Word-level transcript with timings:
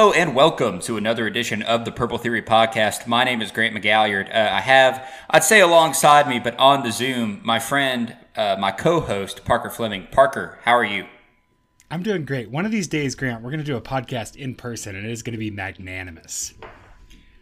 Hello 0.00 0.12
and 0.14 0.34
welcome 0.34 0.80
to 0.80 0.96
another 0.96 1.26
edition 1.26 1.60
of 1.60 1.84
the 1.84 1.92
Purple 1.92 2.16
Theory 2.16 2.40
Podcast. 2.40 3.06
My 3.06 3.22
name 3.22 3.42
is 3.42 3.52
Grant 3.52 3.76
McGalliard. 3.76 4.34
Uh, 4.34 4.48
I 4.50 4.60
have, 4.62 5.06
I'd 5.28 5.44
say 5.44 5.60
alongside 5.60 6.26
me, 6.26 6.38
but 6.38 6.58
on 6.58 6.82
the 6.82 6.90
Zoom, 6.90 7.42
my 7.44 7.58
friend, 7.58 8.16
uh, 8.34 8.56
my 8.58 8.70
co 8.70 9.00
host, 9.00 9.44
Parker 9.44 9.68
Fleming. 9.68 10.08
Parker, 10.10 10.58
how 10.62 10.72
are 10.72 10.84
you? 10.84 11.06
I'm 11.90 12.02
doing 12.02 12.24
great. 12.24 12.50
One 12.50 12.64
of 12.64 12.72
these 12.72 12.88
days, 12.88 13.14
Grant, 13.14 13.42
we're 13.42 13.50
going 13.50 13.60
to 13.60 13.66
do 13.66 13.76
a 13.76 13.82
podcast 13.82 14.36
in 14.36 14.54
person, 14.54 14.96
and 14.96 15.04
it 15.04 15.12
is 15.12 15.22
going 15.22 15.34
to 15.34 15.38
be 15.38 15.50
magnanimous. 15.50 16.54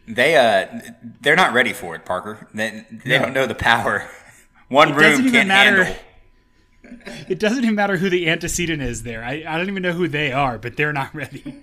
They, 0.08 0.36
uh, 0.36 0.80
they're 1.20 1.36
not 1.36 1.52
ready 1.52 1.72
for 1.72 1.94
it, 1.94 2.04
Parker. 2.04 2.48
They, 2.52 2.84
they 2.90 3.18
no. 3.18 3.26
don't 3.26 3.34
know 3.34 3.46
the 3.46 3.54
power. 3.54 4.10
One 4.68 4.88
it 4.88 4.96
room 4.96 5.30
can't 5.30 5.46
matter. 5.46 5.84
handle. 5.84 7.28
It 7.28 7.38
doesn't 7.38 7.62
even 7.62 7.76
matter 7.76 7.98
who 7.98 8.10
the 8.10 8.28
antecedent 8.28 8.82
is 8.82 9.04
there. 9.04 9.22
I, 9.22 9.44
I 9.46 9.58
don't 9.58 9.68
even 9.68 9.84
know 9.84 9.92
who 9.92 10.08
they 10.08 10.32
are, 10.32 10.58
but 10.58 10.76
they're 10.76 10.92
not 10.92 11.14
ready 11.14 11.62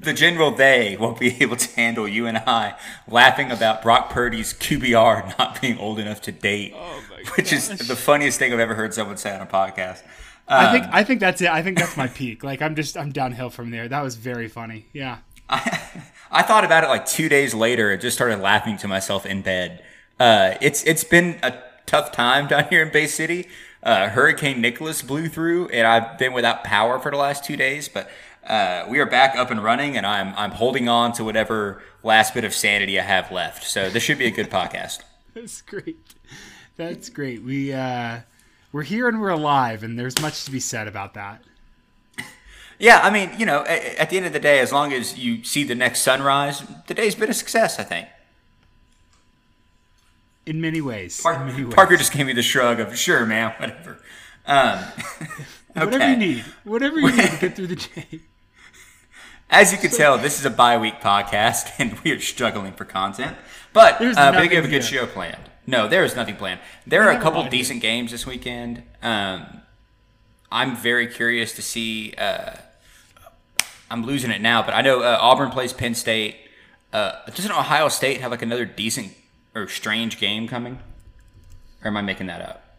the 0.00 0.12
general 0.12 0.50
they 0.50 0.96
won't 0.98 1.20
be 1.20 1.36
able 1.42 1.56
to 1.56 1.76
handle 1.76 2.08
you 2.08 2.26
and 2.26 2.38
I 2.38 2.76
laughing 3.06 3.50
about 3.50 3.82
Brock 3.82 4.10
Purdy's 4.10 4.54
QBR 4.54 5.38
not 5.38 5.60
being 5.60 5.78
old 5.78 5.98
enough 5.98 6.20
to 6.22 6.32
date, 6.32 6.72
oh 6.76 7.02
which 7.36 7.52
is 7.52 7.68
the 7.68 7.96
funniest 7.96 8.38
thing 8.38 8.52
I've 8.52 8.60
ever 8.60 8.74
heard 8.74 8.94
someone 8.94 9.16
say 9.16 9.34
on 9.34 9.40
a 9.40 9.46
podcast. 9.46 10.02
Um, 10.48 10.66
I 10.66 10.72
think 10.72 10.86
I 10.92 11.04
think 11.04 11.20
that's 11.20 11.40
it. 11.40 11.48
I 11.48 11.62
think 11.62 11.78
that's 11.78 11.96
my 11.96 12.08
peak. 12.08 12.42
Like 12.42 12.60
I'm 12.60 12.74
just 12.74 12.96
I'm 12.96 13.12
downhill 13.12 13.50
from 13.50 13.70
there. 13.70 13.88
That 13.88 14.02
was 14.02 14.16
very 14.16 14.48
funny. 14.48 14.86
Yeah. 14.92 15.18
I, 15.48 15.90
I 16.30 16.42
thought 16.42 16.64
about 16.64 16.84
it 16.84 16.88
like 16.88 17.06
two 17.06 17.28
days 17.28 17.54
later 17.54 17.90
and 17.90 18.00
just 18.00 18.16
started 18.16 18.40
laughing 18.40 18.76
to 18.78 18.88
myself 18.88 19.26
in 19.26 19.42
bed. 19.42 19.82
Uh, 20.18 20.54
it's 20.60 20.82
it's 20.84 21.04
been 21.04 21.38
a 21.42 21.54
tough 21.86 22.12
time 22.12 22.46
down 22.46 22.64
here 22.68 22.82
in 22.82 22.92
Bay 22.92 23.06
City. 23.06 23.48
Uh, 23.82 24.08
Hurricane 24.08 24.60
Nicholas 24.60 25.00
blew 25.02 25.28
through, 25.28 25.68
and 25.68 25.86
I've 25.86 26.18
been 26.18 26.32
without 26.32 26.64
power 26.64 26.98
for 26.98 27.10
the 27.10 27.16
last 27.16 27.44
two 27.44 27.56
days. 27.56 27.88
But 27.88 28.10
uh, 28.50 28.84
we 28.88 28.98
are 28.98 29.06
back 29.06 29.36
up 29.36 29.52
and 29.52 29.62
running, 29.62 29.96
and 29.96 30.04
I'm 30.04 30.34
I'm 30.36 30.50
holding 30.50 30.88
on 30.88 31.12
to 31.12 31.24
whatever 31.24 31.82
last 32.02 32.34
bit 32.34 32.44
of 32.44 32.52
sanity 32.52 32.98
I 32.98 33.04
have 33.04 33.30
left. 33.30 33.62
So 33.62 33.88
this 33.88 34.02
should 34.02 34.18
be 34.18 34.26
a 34.26 34.30
good 34.30 34.50
podcast. 34.50 35.02
That's 35.34 35.62
great. 35.62 36.14
That's 36.76 37.08
great. 37.10 37.44
We 37.44 37.72
uh, 37.72 38.20
we're 38.72 38.82
here 38.82 39.08
and 39.08 39.20
we're 39.20 39.28
alive, 39.28 39.84
and 39.84 39.96
there's 39.96 40.20
much 40.20 40.44
to 40.46 40.50
be 40.50 40.58
said 40.58 40.88
about 40.88 41.14
that. 41.14 41.44
Yeah, 42.80 43.00
I 43.02 43.10
mean, 43.10 43.30
you 43.38 43.46
know, 43.46 43.60
at, 43.60 43.84
at 43.96 44.10
the 44.10 44.16
end 44.16 44.26
of 44.26 44.32
the 44.32 44.40
day, 44.40 44.58
as 44.58 44.72
long 44.72 44.92
as 44.92 45.16
you 45.16 45.44
see 45.44 45.64
the 45.64 45.74
next 45.74 46.00
sunrise, 46.00 46.62
the 46.88 46.94
day's 46.94 47.14
been 47.14 47.30
a 47.30 47.34
success. 47.34 47.78
I 47.78 47.84
think. 47.84 48.08
In 50.44 50.60
many 50.60 50.80
ways. 50.80 51.20
Park, 51.20 51.38
in 51.38 51.46
many 51.46 51.64
ways. 51.64 51.74
Parker 51.74 51.96
just 51.96 52.12
gave 52.12 52.26
me 52.26 52.32
the 52.32 52.42
shrug 52.42 52.80
of 52.80 52.98
"Sure, 52.98 53.24
man, 53.24 53.54
whatever." 53.60 54.00
Um, 54.44 54.80
okay. 55.76 55.84
Whatever 55.84 56.10
you 56.10 56.16
need, 56.16 56.44
whatever 56.64 56.98
you 56.98 57.12
need 57.12 57.30
to 57.30 57.36
get 57.36 57.54
through 57.54 57.68
the 57.68 57.76
day. 57.76 58.20
As 59.50 59.72
you 59.72 59.78
can 59.78 59.90
tell, 59.90 60.16
this 60.16 60.38
is 60.38 60.44
a 60.44 60.50
bi-week 60.50 61.00
podcast, 61.00 61.72
and 61.78 61.98
we 62.00 62.12
are 62.12 62.20
struggling 62.20 62.72
for 62.72 62.84
content. 62.84 63.36
But 63.72 64.00
uh, 64.00 64.36
we 64.40 64.54
have 64.54 64.64
a 64.64 64.68
good 64.68 64.84
show 64.84 65.06
planned. 65.06 65.50
No, 65.66 65.88
there 65.88 66.04
is 66.04 66.14
nothing 66.14 66.36
planned. 66.36 66.60
There 66.86 67.02
are 67.02 67.10
a 67.10 67.20
couple 67.20 67.44
decent 67.48 67.82
games 67.82 68.12
this 68.12 68.24
weekend. 68.26 68.84
Um, 69.02 69.62
I'm 70.52 70.76
very 70.76 71.06
curious 71.08 71.52
to 71.54 71.62
see. 71.62 72.14
Uh, 72.16 72.52
I'm 73.90 74.04
losing 74.04 74.30
it 74.30 74.40
now, 74.40 74.62
but 74.62 74.74
I 74.74 74.82
know 74.82 75.02
uh, 75.02 75.18
Auburn 75.20 75.50
plays 75.50 75.72
Penn 75.72 75.94
State. 75.96 76.36
Uh, 76.92 77.12
doesn't 77.26 77.50
Ohio 77.50 77.88
State 77.88 78.20
have 78.20 78.30
like 78.30 78.42
another 78.42 78.64
decent 78.64 79.14
or 79.54 79.66
strange 79.68 80.18
game 80.18 80.46
coming? 80.46 80.78
Or 81.84 81.88
am 81.88 81.96
I 81.96 82.02
making 82.02 82.26
that 82.28 82.40
up? 82.40 82.76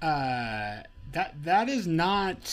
Uh, 0.00 0.82
that 1.12 1.34
that 1.42 1.68
is 1.68 1.86
not 1.86 2.46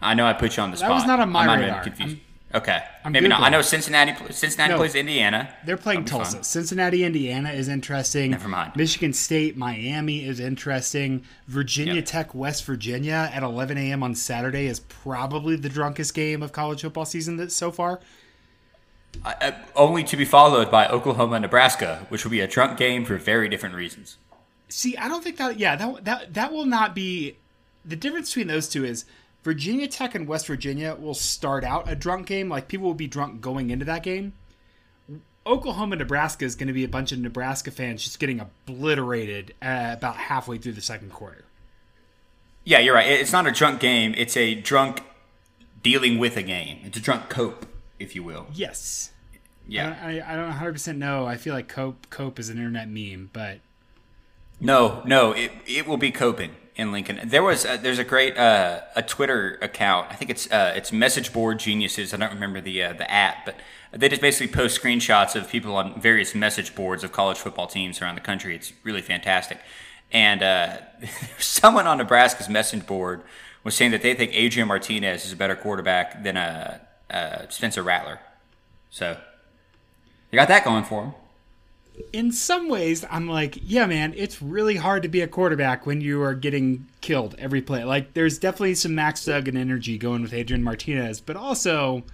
I 0.00 0.14
know 0.14 0.26
I 0.26 0.32
put 0.32 0.56
you 0.56 0.62
on 0.62 0.70
the 0.70 0.76
spot. 0.76 0.90
That 0.90 0.94
was 0.94 1.06
not 1.06 1.20
on 1.20 1.30
my 1.30 1.46
I'm 1.46 1.60
radar. 1.60 1.82
Confused. 1.82 2.18
I'm, 2.52 2.60
okay, 2.62 2.82
I'm 3.04 3.12
maybe 3.12 3.26
Googling. 3.26 3.30
not. 3.30 3.40
I 3.42 3.48
know 3.48 3.62
Cincinnati. 3.62 4.32
Cincinnati 4.32 4.72
no, 4.72 4.78
plays 4.78 4.94
Indiana. 4.94 5.54
They're 5.64 5.76
playing 5.76 6.04
Tulsa. 6.04 6.36
Fun. 6.36 6.42
Cincinnati, 6.44 7.04
Indiana 7.04 7.50
is 7.50 7.68
interesting. 7.68 8.30
Never 8.30 8.48
mind. 8.48 8.76
Michigan 8.76 9.12
State, 9.12 9.56
Miami 9.56 10.24
is 10.24 10.40
interesting. 10.40 11.24
Virginia 11.46 11.94
yep. 11.94 12.06
Tech, 12.06 12.34
West 12.34 12.64
Virginia 12.64 13.30
at 13.32 13.42
11 13.42 13.76
a.m. 13.78 14.02
on 14.02 14.14
Saturday 14.14 14.66
is 14.66 14.80
probably 14.80 15.56
the 15.56 15.68
drunkest 15.68 16.14
game 16.14 16.42
of 16.42 16.52
college 16.52 16.82
football 16.82 17.04
season 17.04 17.36
that, 17.36 17.52
so 17.52 17.70
far. 17.70 18.00
Uh, 19.24 19.52
only 19.74 20.04
to 20.04 20.16
be 20.16 20.24
followed 20.24 20.70
by 20.70 20.86
Oklahoma, 20.88 21.40
Nebraska, 21.40 22.06
which 22.08 22.24
will 22.24 22.30
be 22.30 22.40
a 22.40 22.46
drunk 22.46 22.78
game 22.78 23.04
for 23.04 23.16
very 23.16 23.48
different 23.48 23.74
reasons. 23.74 24.16
See, 24.68 24.96
I 24.96 25.08
don't 25.08 25.24
think 25.24 25.38
that. 25.38 25.58
Yeah, 25.58 25.76
that 25.76 26.04
that 26.04 26.34
that 26.34 26.52
will 26.52 26.66
not 26.66 26.94
be. 26.94 27.36
The 27.84 27.96
difference 27.96 28.30
between 28.30 28.48
those 28.48 28.68
two 28.68 28.84
is 28.84 29.06
Virginia 29.42 29.88
Tech 29.88 30.14
and 30.14 30.26
West 30.26 30.46
Virginia 30.46 30.96
will 30.98 31.14
start 31.14 31.64
out 31.64 31.90
a 31.90 31.94
drunk 31.94 32.26
game. 32.26 32.48
Like 32.48 32.68
people 32.68 32.86
will 32.86 32.94
be 32.94 33.06
drunk 33.06 33.40
going 33.40 33.70
into 33.70 33.84
that 33.84 34.02
game. 34.02 34.32
Oklahoma, 35.46 35.96
Nebraska 35.96 36.44
is 36.44 36.54
going 36.54 36.66
to 36.66 36.74
be 36.74 36.84
a 36.84 36.88
bunch 36.88 37.10
of 37.10 37.18
Nebraska 37.18 37.70
fans 37.70 38.04
just 38.04 38.18
getting 38.18 38.38
obliterated 38.40 39.54
uh, 39.62 39.94
about 39.96 40.16
halfway 40.16 40.58
through 40.58 40.72
the 40.72 40.82
second 40.82 41.10
quarter. 41.10 41.44
Yeah, 42.64 42.80
you're 42.80 42.94
right. 42.94 43.06
It's 43.06 43.32
not 43.32 43.46
a 43.46 43.50
drunk 43.50 43.80
game. 43.80 44.14
It's 44.18 44.36
a 44.36 44.54
drunk 44.54 45.02
dealing 45.82 46.18
with 46.18 46.36
a 46.36 46.42
game. 46.42 46.80
It's 46.84 46.98
a 46.98 47.00
drunk 47.00 47.30
cope, 47.30 47.64
if 47.98 48.14
you 48.14 48.22
will. 48.22 48.46
Yes. 48.52 49.12
Yeah. 49.66 49.96
I, 50.02 50.18
I, 50.18 50.34
I 50.34 50.36
don't 50.36 50.52
100% 50.52 50.96
know. 50.98 51.26
I 51.26 51.36
feel 51.36 51.54
like 51.54 51.68
cope 51.68 52.10
cope 52.10 52.38
is 52.38 52.50
an 52.50 52.58
internet 52.58 52.88
meme, 52.88 53.30
but 53.32 53.60
no, 54.60 55.02
no, 55.06 55.32
it 55.32 55.52
it 55.66 55.86
will 55.86 55.96
be 55.96 56.10
coping 56.10 56.50
in 56.78 56.92
Lincoln. 56.92 57.20
There 57.24 57.42
was 57.42 57.64
a, 57.64 57.76
there's 57.76 57.98
a 57.98 58.04
great 58.04 58.38
uh, 58.38 58.80
a 58.94 59.02
Twitter 59.02 59.58
account. 59.60 60.06
I 60.10 60.14
think 60.14 60.30
it's 60.30 60.50
uh, 60.50 60.72
it's 60.76 60.92
Message 60.92 61.32
Board 61.32 61.58
Geniuses. 61.58 62.14
I 62.14 62.16
don't 62.16 62.32
remember 62.32 62.60
the 62.60 62.84
uh, 62.84 62.92
the 62.92 63.10
app, 63.10 63.44
but 63.44 63.56
they 63.92 64.08
just 64.08 64.22
basically 64.22 64.54
post 64.54 64.80
screenshots 64.80 65.34
of 65.34 65.50
people 65.50 65.74
on 65.74 66.00
various 66.00 66.34
message 66.34 66.74
boards 66.74 67.02
of 67.02 67.10
college 67.10 67.36
football 67.36 67.66
teams 67.66 68.00
around 68.00 68.14
the 68.14 68.20
country. 68.20 68.54
It's 68.54 68.72
really 68.84 69.02
fantastic. 69.02 69.58
And 70.12 70.42
uh, 70.42 70.76
someone 71.38 71.86
on 71.86 71.98
Nebraska's 71.98 72.48
message 72.48 72.86
board 72.86 73.22
was 73.64 73.74
saying 73.74 73.90
that 73.90 74.02
they 74.02 74.14
think 74.14 74.30
Adrian 74.34 74.68
Martinez 74.68 75.26
is 75.26 75.32
a 75.32 75.36
better 75.36 75.56
quarterback 75.56 76.22
than 76.22 76.36
uh, 76.36 76.78
uh, 77.10 77.48
Spencer 77.48 77.82
Rattler. 77.82 78.20
So 78.90 79.18
you 80.30 80.36
got 80.36 80.48
that 80.48 80.64
going 80.64 80.84
for 80.84 81.04
him 81.06 81.14
in 82.12 82.32
some 82.32 82.68
ways, 82.68 83.04
I'm 83.10 83.28
like, 83.28 83.58
yeah, 83.62 83.86
man, 83.86 84.14
it's 84.16 84.40
really 84.42 84.76
hard 84.76 85.02
to 85.02 85.08
be 85.08 85.20
a 85.20 85.28
quarterback 85.28 85.86
when 85.86 86.00
you 86.00 86.22
are 86.22 86.34
getting 86.34 86.86
killed 87.00 87.34
every 87.38 87.62
play. 87.62 87.84
Like, 87.84 88.14
there's 88.14 88.38
definitely 88.38 88.74
some 88.74 88.94
Max 88.94 89.24
Duggan 89.24 89.56
energy 89.56 89.98
going 89.98 90.22
with 90.22 90.32
Adrian 90.32 90.62
Martinez, 90.62 91.20
but 91.20 91.36
also. 91.36 92.04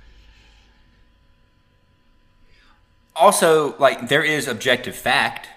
Also, 3.16 3.76
like, 3.78 4.08
there 4.08 4.24
is 4.24 4.48
objective 4.48 4.96
fact. 4.96 5.48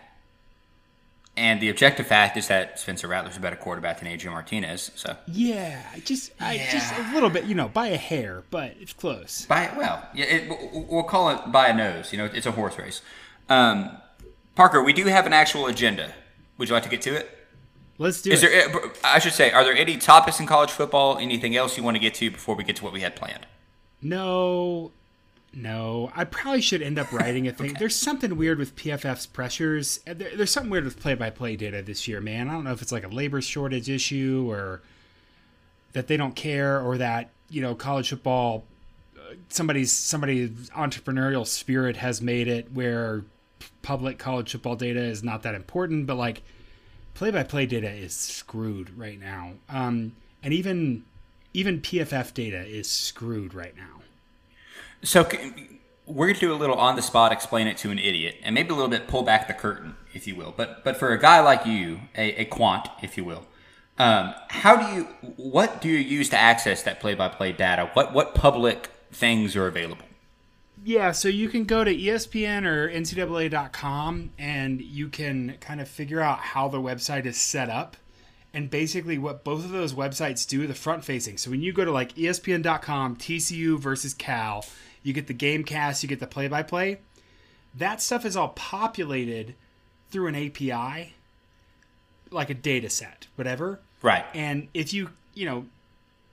And 1.36 1.62
the 1.62 1.70
objective 1.70 2.08
fact 2.08 2.36
is 2.36 2.48
that 2.48 2.80
Spencer 2.80 3.08
Rattler's 3.08 3.38
a 3.38 3.40
better 3.40 3.56
quarterback 3.56 4.00
than 4.00 4.08
Adrian 4.08 4.34
Martinez. 4.34 4.90
So 4.96 5.16
yeah, 5.28 5.84
just 6.04 6.32
yeah. 6.40 6.48
I, 6.48 6.68
just 6.72 6.92
a 6.98 7.14
little 7.14 7.30
bit, 7.30 7.46
you 7.46 7.54
know, 7.54 7.68
by 7.68 7.88
a 7.88 7.98
hair, 7.98 8.44
but 8.50 8.74
it's 8.80 8.94
close. 8.94 9.46
By 9.46 9.72
well, 9.78 10.04
yeah, 10.16 10.26
it, 10.26 10.90
we'll 10.90 11.04
call 11.04 11.30
it 11.30 11.52
by 11.52 11.68
a 11.68 11.76
nose. 11.76 12.12
You 12.12 12.18
know, 12.18 12.26
it's 12.26 12.48
a 12.48 12.52
horse 12.52 12.80
race. 12.80 13.04
Um, 13.50 13.96
Parker, 14.58 14.82
we 14.82 14.92
do 14.92 15.06
have 15.06 15.28
an 15.28 15.34
actual 15.34 15.68
agenda. 15.68 16.16
Would 16.58 16.68
you 16.68 16.74
like 16.74 16.82
to 16.82 16.90
get 16.90 17.04
to 17.04 17.16
it? 17.16 17.30
Let's 18.00 18.24
do 18.24 18.32
Is 18.32 18.42
it. 18.42 18.50
There, 18.50 18.92
I 19.04 19.20
should 19.20 19.34
say, 19.34 19.52
are 19.52 19.64
there 19.64 19.76
any 19.76 19.98
topics 19.98 20.40
in 20.40 20.48
college 20.48 20.72
football? 20.72 21.20
Anything 21.20 21.56
else 21.56 21.78
you 21.78 21.84
want 21.84 21.94
to 21.96 22.00
get 22.00 22.16
to 22.16 22.32
before 22.32 22.56
we 22.56 22.64
get 22.64 22.76
to 22.78 22.84
what 22.84 22.92
we 22.92 23.02
had 23.02 23.16
planned? 23.16 23.46
No, 24.02 24.92
no. 25.54 26.12
I 26.16 26.24
probably 26.24 26.62
should 26.62 26.82
end 26.82 26.98
up 26.98 27.12
writing 27.14 27.48
a 27.48 27.52
thing. 27.54 27.70
okay. 27.70 27.76
There's 27.78 27.96
something 27.96 28.36
weird 28.36 28.58
with 28.58 28.76
PFF's 28.76 29.28
pressures. 29.28 30.00
There, 30.08 30.36
there's 30.36 30.50
something 30.50 30.72
weird 30.72 30.86
with 30.86 31.00
play-by-play 31.00 31.56
data 31.58 31.84
this 31.84 32.08
year, 32.08 32.20
man. 32.20 32.50
I 32.50 32.54
don't 32.54 32.64
know 32.64 32.72
if 32.72 32.82
it's 32.82 32.92
like 32.92 33.06
a 33.06 33.10
labor 33.10 33.42
shortage 33.42 33.92
issue 33.92 34.48
or 34.50 34.82
that 35.94 36.08
they 36.08 36.18
don't 36.18 36.36
care, 36.36 36.82
or 36.82 36.98
that 36.98 37.30
you 37.52 37.62
know 37.62 37.76
college 37.76 38.10
football 38.10 38.66
uh, 39.16 39.36
somebody's 39.50 39.92
somebody's 39.92 40.72
entrepreneurial 40.72 41.46
spirit 41.46 41.98
has 41.98 42.24
made 42.24 42.48
it 42.48 42.72
where 42.74 43.24
public 43.82 44.18
college 44.18 44.52
football 44.52 44.76
data 44.76 45.00
is 45.00 45.24
not 45.24 45.44
that 45.44 45.56
important, 45.56 46.08
but 46.08 46.16
like 46.16 46.44
play 47.14 47.32
by 47.32 47.44
play 47.44 47.66
data 47.66 47.90
is 47.90 48.16
screwed 48.16 48.98
right 48.98 49.20
now. 49.20 49.54
Um, 49.70 50.16
and 50.44 50.54
even 50.54 51.04
even 51.54 51.82
PFF 51.82 52.34
data 52.34 52.66
is 52.66 52.90
screwed 52.90 53.54
right 53.54 53.76
now. 53.76 54.02
So 55.04 55.28
we're 56.06 56.28
going 56.28 56.36
to 56.36 56.40
do 56.40 56.54
a 56.54 56.56
little 56.56 56.78
on 56.78 56.96
the 56.96 57.02
spot 57.02 57.32
explain 57.32 57.68
it 57.68 57.78
to 57.78 57.92
an 57.92 58.00
idiot 58.00 58.36
and 58.44 58.54
maybe 58.54 58.70
a 58.70 58.74
little 58.74 58.90
bit 58.90 59.08
pull 59.08 59.24
back 59.24 59.48
the 59.48 59.54
curtain, 59.54 59.96
if 60.14 60.28
you 60.28 60.36
will. 60.36 60.54
But 60.56 60.84
but 60.84 60.98
for 60.98 61.12
a 61.12 61.20
guy 61.20 61.40
like 61.42 61.66
you, 61.66 62.02
a, 62.16 62.42
a 62.42 62.46
quant, 62.46 62.88
if 63.02 63.18
you 63.18 63.26
will, 63.26 63.46
um, 63.98 64.34
how 64.50 64.76
do 64.76 64.96
you 64.96 65.04
what 65.38 65.82
do 65.82 65.90
you 65.90 65.98
use 65.98 66.30
to 66.30 66.38
access 66.38 66.84
that 66.84 67.00
play 67.00 67.16
by 67.16 67.28
play 67.28 67.52
data? 67.52 67.90
What 67.94 68.14
what 68.14 68.36
public 68.36 68.90
things 69.12 69.56
are 69.56 69.68
available? 69.68 70.07
Yeah, 70.84 71.12
so 71.12 71.28
you 71.28 71.50
can 71.50 71.66
go 71.66 71.84
to 71.84 71.94
ESPN 71.94 72.66
or 72.66 72.90
NCAA.com 72.90 74.32
and 74.38 74.82
you 74.82 75.10
can 75.10 75.56
kind 75.60 75.82
of 75.82 75.88
figure 75.88 76.22
out 76.22 76.40
how 76.40 76.68
the 76.68 76.80
website 76.80 77.26
is 77.26 77.38
set 77.38 77.70
up. 77.70 77.98
And 78.54 78.70
basically, 78.70 79.18
what 79.18 79.44
both 79.44 79.66
of 79.66 79.72
those 79.72 79.94
websites 79.94 80.48
do, 80.48 80.66
the 80.66 80.74
front 80.74 81.04
facing. 81.04 81.38
So 81.38 81.52
when 81.52 81.62
you 81.62 81.74
go 81.74 81.86
to 81.86 81.92
like 81.92 82.16
ESPN.com, 82.16 83.18
TCU 83.18 83.78
versus 83.78 84.14
Cal, 84.14 84.66
you 85.04 85.14
get 85.14 85.28
the 85.28 85.34
game 85.34 85.64
cast, 85.64 86.02
you 86.02 86.10
get 86.10 86.20
the 86.20 86.28
play 86.28 86.48
by 86.48 86.64
play. 86.64 87.00
That 87.76 88.02
stuff 88.02 88.26
is 88.26 88.36
all 88.36 88.50
populated 88.50 89.56
through 90.10 90.28
an 90.28 90.36
API, 90.36 91.14
like 92.32 92.50
a 92.50 92.54
data 92.54 92.90
set, 92.90 93.28
whatever. 93.36 93.80
Right. 94.02 94.26
And 94.34 94.70
if 94.74 94.94
you, 94.94 95.10
you 95.34 95.46
know, 95.46 95.66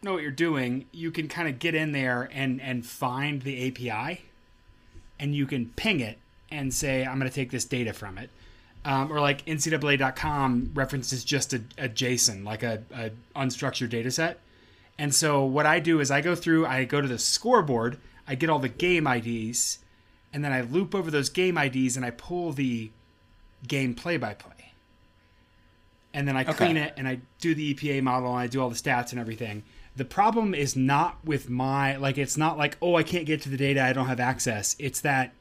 know 0.05 0.13
what 0.13 0.23
you're 0.23 0.31
doing, 0.31 0.87
you 0.93 1.11
can 1.11 1.29
kind 1.29 1.49
of 1.49 1.59
get 1.59 1.75
in 1.75 1.93
there 1.93 2.29
and 2.33 2.61
and 2.61 2.87
find 2.87 3.43
the 3.43 3.69
API, 3.69 4.23
and 5.19 5.35
you 5.35 5.47
can 5.47 5.67
ping 5.77 6.01
it 6.01 6.19
and 6.51 6.73
say, 6.73 7.05
I'm 7.05 7.19
going 7.19 7.31
to 7.31 7.35
take 7.35 7.51
this 7.51 7.65
data 7.65 7.93
from 7.93 8.19
it. 8.19 8.31
Um, 8.85 9.11
or 9.11 9.21
like 9.21 9.45
NCAA.com 9.47 10.73
references 10.75 11.25
just 11.25 11.55
a, 11.55 11.63
a 11.79 11.89
JSON, 11.89 12.45
like 12.45 12.63
a, 12.63 12.83
a 12.95 13.11
unstructured 13.35 13.89
data 13.89 14.11
set. 14.11 14.41
And 14.99 15.15
so 15.15 15.45
what 15.45 15.67
I 15.67 15.81
do 15.81 16.01
is 16.01 16.11
I 16.11 16.21
go 16.21 16.35
through, 16.35 16.67
I 16.67 16.85
go 16.85 17.01
to 17.01 17.09
the 17.09 17.19
scoreboard, 17.19 17.99
I 18.29 18.35
get 18.35 18.51
all 18.51 18.59
the 18.59 18.69
game 18.69 19.07
IDs, 19.07 19.79
and 20.33 20.45
then 20.45 20.53
I 20.53 20.61
loop 20.61 20.95
over 20.95 21.11
those 21.11 21.29
game 21.29 21.57
IDs 21.57 21.97
and 21.97 22.05
I 22.05 22.11
pull 22.11 22.53
the 22.53 22.91
game 23.67 23.95
play 23.95 24.17
by 24.17 24.35
play. 24.35 24.51
And 26.13 26.29
then 26.29 26.37
I 26.37 26.45
clean 26.45 26.77
it 26.77 26.95
and 26.97 27.09
I 27.09 27.21
do 27.41 27.55
the 27.55 27.75
EPA 27.75 28.03
model 28.03 28.31
and 28.31 28.39
I 28.39 28.47
do 28.47 28.61
all 28.61 28.69
the 28.69 28.77
stats 28.77 29.11
and 29.11 29.21
everything. 29.21 29.65
The 29.97 30.05
problem 30.05 30.55
is 30.55 30.75
not 30.75 31.25
with 31.25 31.49
my 31.49 31.97
like 31.97 32.19
it's 32.19 32.37
not 32.37 32.59
like 32.59 32.77
oh 32.83 32.97
I 32.97 33.03
can't 33.03 33.27
get 33.27 33.43
to 33.43 33.49
the 33.49 33.57
data 33.57 33.83
I 33.83 33.93
don't 33.93 34.07
have 34.07 34.21
access. 34.21 34.75
It's 34.79 35.01
that 35.03 35.33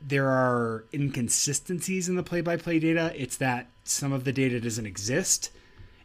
there 0.00 0.28
are 0.28 0.84
inconsistencies 0.94 2.08
in 2.08 2.14
the 2.14 2.22
play-by-play 2.22 2.78
data. 2.78 3.12
It's 3.16 3.36
that 3.38 3.68
some 3.84 4.12
of 4.12 4.24
the 4.24 4.32
data 4.32 4.60
doesn't 4.60 4.86
exist. 4.86 5.50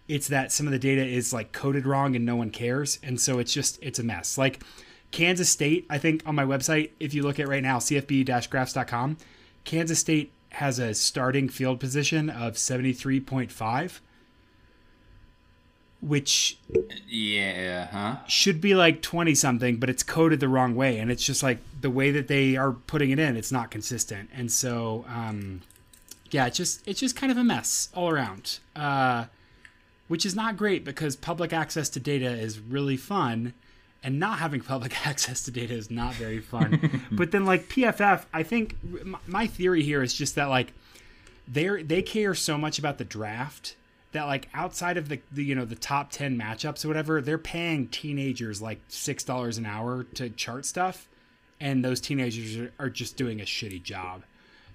It's 0.08 0.28
that 0.28 0.52
some 0.52 0.66
of 0.66 0.72
the 0.72 0.80
data 0.80 1.06
is 1.06 1.32
like 1.32 1.52
coded 1.52 1.86
wrong 1.86 2.16
and 2.16 2.26
no 2.26 2.36
one 2.36 2.50
cares, 2.50 3.00
and 3.04 3.22
so 3.22 3.40
it's 3.40 3.54
just 3.54 3.80
it's 3.82 4.00
a 4.00 4.04
mess. 4.04 4.38
Like 4.38 4.64
Kansas 5.12 5.50
State, 5.50 5.86
I 5.90 5.98
think 5.98 6.24
on 6.26 6.36
my 6.36 6.46
website, 6.46 6.92
if 7.00 7.14
you 7.14 7.24
look 7.24 7.40
at 7.40 7.48
right 7.48 7.64
now, 7.64 7.78
cfb-graphs.com, 7.78 9.18
Kansas 9.64 10.00
State 10.00 10.32
has 10.54 10.80
a 10.80 10.94
starting 10.94 11.48
field 11.48 11.80
position 11.80 12.30
of 12.30 12.54
73.5, 12.56 14.00
which 16.02 16.58
Yeah. 17.08 17.88
Huh. 17.92 18.16
should 18.28 18.60
be 18.60 18.74
like 18.74 19.02
20 19.02 19.36
something, 19.36 19.78
but 19.78 19.90
it's 19.90 20.04
coded 20.04 20.40
the 20.40 20.48
wrong 20.48 20.76
way. 20.76 20.98
And 20.98 21.12
it's 21.12 21.24
just 21.24 21.44
like 21.44 21.60
the 21.80 21.90
way 21.90 22.12
that 22.12 22.28
they 22.28 22.56
are 22.58 22.72
putting 22.72 23.12
it 23.12 23.20
in, 23.20 23.38
it's 23.38 23.52
not 23.52 23.70
consistent. 23.72 24.30
And 24.34 24.52
so, 24.52 25.06
um, 25.08 25.62
yeah, 26.32 26.48
it's 26.48 26.58
just, 26.58 26.88
it's 26.88 27.00
just 27.00 27.16
kind 27.16 27.32
of 27.32 27.38
a 27.38 27.44
mess 27.44 27.90
all 27.94 28.10
around, 28.10 28.60
uh, 28.76 29.26
which 30.08 30.26
is 30.26 30.36
not 30.36 30.58
great 30.58 30.84
because 30.84 31.16
public 31.16 31.54
access 31.54 31.88
to 31.90 32.00
data 32.00 32.28
is 32.30 32.60
really 32.60 32.98
fun 32.98 33.54
and 34.04 34.20
not 34.20 34.40
having 34.40 34.62
public 34.74 35.06
access 35.06 35.44
to 35.46 35.52
data 35.52 35.74
is 35.76 35.92
not 35.92 36.16
very 36.16 36.40
fun. 36.40 37.04
but 37.12 37.32
then 37.32 37.46
like 37.46 37.70
PFF, 37.70 38.26
I 38.34 38.42
think 38.42 38.76
my 39.28 39.46
theory 39.46 39.84
here 39.84 40.02
is 40.02 40.14
just 40.16 40.34
that 40.36 40.50
like 40.50 40.74
they 41.48 41.84
they 41.84 42.02
care 42.02 42.34
so 42.34 42.58
much 42.58 42.80
about 42.80 42.98
the 42.98 43.04
draft 43.04 43.76
that 44.12 44.26
like 44.26 44.50
outside 44.54 44.98
of 44.98 45.10
the, 45.10 45.20
the 45.32 45.44
you 45.44 45.56
know 45.56 45.66
the 45.66 45.76
top 45.76 46.12
10 46.12 46.38
matchups 46.38 46.84
or 46.84 46.88
whatever 46.88 47.22
they're 47.22 47.38
paying 47.38 47.88
teenagers 47.88 48.62
like 48.62 48.80
six 48.88 49.24
dollars 49.24 49.58
an 49.58 49.66
hour 49.66 50.04
to 50.04 50.30
chart 50.30 50.66
stuff 50.66 51.08
and 51.60 51.86
those 51.86 52.02
teenagers 52.02 52.58
are, 52.58 52.74
are 52.80 52.90
just 52.90 53.16
doing 53.18 53.40
a 53.40 53.46
shitty 53.46 53.82
job. 53.82 54.24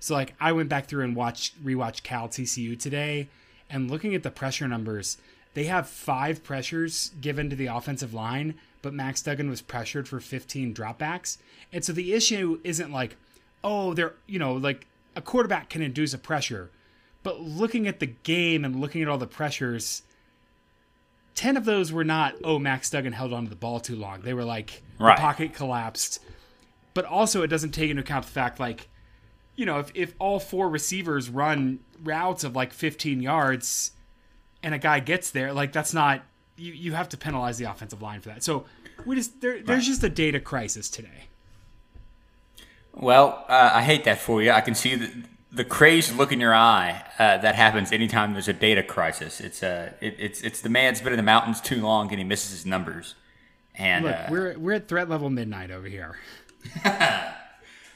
So 0.00 0.14
like 0.14 0.34
i 0.40 0.52
went 0.52 0.68
back 0.68 0.86
through 0.86 1.04
and 1.04 1.16
watched 1.16 1.62
rewatched 1.64 2.02
cal 2.02 2.28
tcu 2.28 2.78
today 2.78 3.28
and 3.68 3.90
looking 3.90 4.14
at 4.14 4.22
the 4.22 4.30
pressure 4.30 4.68
numbers 4.68 5.18
they 5.54 5.64
have 5.64 5.88
five 5.88 6.44
pressures 6.44 7.10
given 7.20 7.50
to 7.50 7.56
the 7.56 7.66
offensive 7.66 8.14
line 8.14 8.54
but 8.82 8.94
max 8.94 9.22
duggan 9.22 9.50
was 9.50 9.62
pressured 9.62 10.08
for 10.08 10.20
15 10.20 10.74
dropbacks. 10.74 11.38
And 11.72 11.84
so 11.84 11.92
the 11.92 12.12
issue 12.12 12.60
isn't 12.64 12.92
like 12.92 13.16
oh 13.64 13.94
they're 13.94 14.14
you 14.26 14.38
know 14.38 14.54
like 14.54 14.86
a 15.16 15.22
quarterback 15.22 15.70
can 15.70 15.82
induce 15.82 16.14
a 16.14 16.18
pressure 16.18 16.70
but 17.26 17.40
looking 17.40 17.88
at 17.88 17.98
the 17.98 18.06
game 18.06 18.64
and 18.64 18.80
looking 18.80 19.02
at 19.02 19.08
all 19.08 19.18
the 19.18 19.26
pressures, 19.26 20.02
10 21.34 21.56
of 21.56 21.64
those 21.64 21.90
were 21.90 22.04
not, 22.04 22.36
oh, 22.44 22.56
Max 22.56 22.88
Duggan 22.88 23.12
held 23.12 23.32
onto 23.32 23.50
the 23.50 23.56
ball 23.56 23.80
too 23.80 23.96
long. 23.96 24.20
They 24.20 24.32
were 24.32 24.44
like, 24.44 24.80
Right. 25.00 25.16
the 25.16 25.20
pocket 25.22 25.52
collapsed. 25.52 26.22
But 26.94 27.04
also, 27.04 27.42
it 27.42 27.48
doesn't 27.48 27.72
take 27.72 27.90
into 27.90 28.02
account 28.02 28.26
the 28.26 28.30
fact, 28.30 28.60
like, 28.60 28.86
you 29.56 29.66
know, 29.66 29.80
if, 29.80 29.90
if 29.92 30.14
all 30.20 30.38
four 30.38 30.68
receivers 30.68 31.28
run 31.28 31.80
routes 32.00 32.44
of 32.44 32.54
like 32.54 32.72
15 32.72 33.20
yards 33.20 33.90
and 34.62 34.72
a 34.72 34.78
guy 34.78 35.00
gets 35.00 35.32
there, 35.32 35.52
like, 35.52 35.72
that's 35.72 35.92
not, 35.92 36.22
you, 36.56 36.74
you 36.74 36.92
have 36.92 37.08
to 37.08 37.16
penalize 37.16 37.58
the 37.58 37.64
offensive 37.64 38.00
line 38.00 38.20
for 38.20 38.28
that. 38.28 38.44
So 38.44 38.66
we 39.04 39.16
just, 39.16 39.40
there, 39.40 39.60
there's 39.60 39.84
just 39.88 40.04
a 40.04 40.08
data 40.08 40.38
crisis 40.38 40.88
today. 40.88 41.24
Well, 42.94 43.44
uh, 43.48 43.70
I 43.74 43.82
hate 43.82 44.04
that 44.04 44.20
for 44.20 44.40
you. 44.44 44.52
I 44.52 44.60
can 44.60 44.76
see 44.76 44.94
the, 44.94 45.10
the 45.56 45.64
crazed 45.64 46.16
look 46.16 46.30
in 46.32 46.38
your 46.40 46.54
eye 46.54 47.02
uh, 47.18 47.38
that 47.38 47.54
happens 47.54 47.90
anytime 47.90 48.32
there's 48.34 48.48
a 48.48 48.52
data 48.52 48.82
crisis. 48.82 49.40
It's 49.40 49.62
uh, 49.62 49.92
it, 50.00 50.14
it's 50.18 50.42
it's 50.42 50.60
the 50.60 50.68
man's 50.68 51.00
been 51.00 51.12
in 51.12 51.16
the 51.16 51.22
mountains 51.22 51.60
too 51.60 51.80
long 51.82 52.10
and 52.10 52.18
he 52.18 52.24
misses 52.24 52.50
his 52.50 52.66
numbers. 52.66 53.14
And 53.74 54.04
Look, 54.04 54.14
uh, 54.14 54.26
we're, 54.30 54.58
we're 54.58 54.72
at 54.74 54.88
threat 54.88 55.08
level 55.08 55.28
midnight 55.30 55.70
over 55.70 55.86
here. 55.86 56.16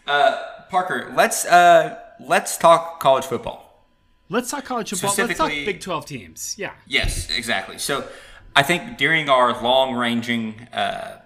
Parker, 0.07 1.13
let's 1.17 1.45
uh, 1.45 1.99
let's 2.21 2.57
talk 2.57 3.01
college 3.01 3.25
football. 3.25 3.87
Let's 4.29 4.51
talk 4.51 4.65
college 4.65 4.91
football. 4.91 5.15
Let's 5.19 5.39
talk 5.39 5.51
Big 5.51 5.81
12 5.81 6.07
teams. 6.07 6.55
Yeah. 6.57 6.73
Yes, 6.87 7.29
exactly. 7.31 7.79
So 7.79 8.07
I 8.55 8.63
think 8.63 8.97
during 8.97 9.29
our 9.29 9.61
long 9.61 9.95
ranging 9.95 10.69
uh, 10.73 11.19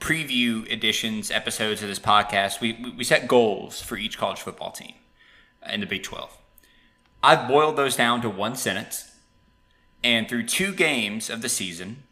preview 0.00 0.68
editions, 0.70 1.30
episodes 1.30 1.80
of 1.82 1.88
this 1.88 2.00
podcast, 2.00 2.60
we- 2.60 2.92
we 2.96 3.04
set 3.04 3.28
goals 3.28 3.80
for 3.80 3.96
each 3.96 4.18
college 4.18 4.40
football 4.40 4.72
team 4.72 4.94
in 5.70 5.80
the 5.80 5.86
Big 5.86 6.02
12. 6.02 6.36
I've 7.22 7.48
boiled 7.48 7.76
those 7.76 7.96
down 7.96 8.22
to 8.22 8.30
one 8.30 8.56
sentence. 8.56 9.12
And 10.04 10.28
through 10.28 10.46
two 10.46 10.72
games 10.72 11.28
of 11.28 11.42
the 11.42 11.48
season, 11.48 12.04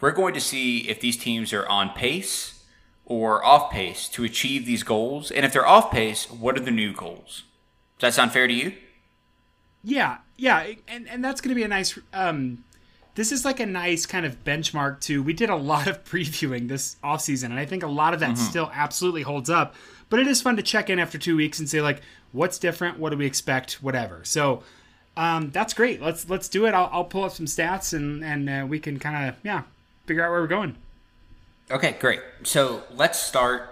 we're 0.00 0.12
going 0.12 0.34
to 0.34 0.40
see 0.40 0.88
if 0.88 1.00
these 1.00 1.16
teams 1.16 1.52
are 1.52 1.66
on 1.66 1.90
pace 1.90 2.64
or 3.04 3.44
off 3.44 3.70
pace 3.70 4.08
to 4.10 4.24
achieve 4.24 4.64
these 4.64 4.82
goals. 4.82 5.30
And 5.30 5.44
if 5.44 5.52
they're 5.52 5.66
off 5.66 5.90
pace, 5.90 6.30
what 6.30 6.56
are 6.56 6.60
the 6.60 6.70
new 6.70 6.92
goals? 6.92 7.42
Does 7.98 8.14
that 8.14 8.20
sound 8.20 8.32
fair 8.32 8.46
to 8.46 8.54
you? 8.54 8.74
Yeah. 9.82 10.18
Yeah. 10.36 10.72
And, 10.86 11.08
and 11.08 11.24
that's 11.24 11.40
going 11.40 11.50
to 11.50 11.54
be 11.54 11.64
a 11.64 11.68
nice. 11.68 11.98
Um, 12.12 12.64
this 13.14 13.30
is 13.30 13.44
like 13.44 13.60
a 13.60 13.66
nice 13.66 14.06
kind 14.06 14.24
of 14.24 14.42
benchmark 14.44 15.00
to. 15.02 15.22
We 15.22 15.32
did 15.32 15.50
a 15.50 15.56
lot 15.56 15.86
of 15.86 16.04
previewing 16.10 16.68
this 16.68 16.96
offseason, 17.04 17.46
and 17.46 17.58
I 17.58 17.66
think 17.66 17.82
a 17.82 17.88
lot 17.88 18.14
of 18.14 18.20
that 18.20 18.38
still 18.38 18.70
absolutely 18.72 19.22
holds 19.22 19.50
up. 19.50 19.74
But 20.12 20.20
it 20.20 20.26
is 20.26 20.42
fun 20.42 20.56
to 20.56 20.62
check 20.62 20.90
in 20.90 20.98
after 20.98 21.16
two 21.16 21.38
weeks 21.38 21.58
and 21.58 21.66
say, 21.66 21.80
like, 21.80 22.02
what's 22.32 22.58
different? 22.58 22.98
What 22.98 23.12
do 23.12 23.16
we 23.16 23.24
expect? 23.24 23.82
Whatever. 23.82 24.20
So. 24.24 24.62
Um, 25.14 25.50
that's 25.50 25.74
great. 25.74 26.00
Let's 26.00 26.30
let's 26.30 26.48
do 26.48 26.64
it. 26.64 26.72
I'll, 26.72 26.88
I'll 26.90 27.04
pull 27.04 27.24
up 27.24 27.32
some 27.32 27.44
stats 27.44 27.92
and 27.92 28.24
and 28.24 28.48
uh, 28.48 28.66
we 28.66 28.78
can 28.80 28.98
kind 28.98 29.28
of 29.28 29.36
yeah 29.42 29.64
figure 30.06 30.24
out 30.24 30.30
where 30.30 30.40
we're 30.40 30.46
going. 30.46 30.74
Okay, 31.70 31.96
great. 32.00 32.20
So 32.44 32.82
let's 32.94 33.18
start 33.18 33.62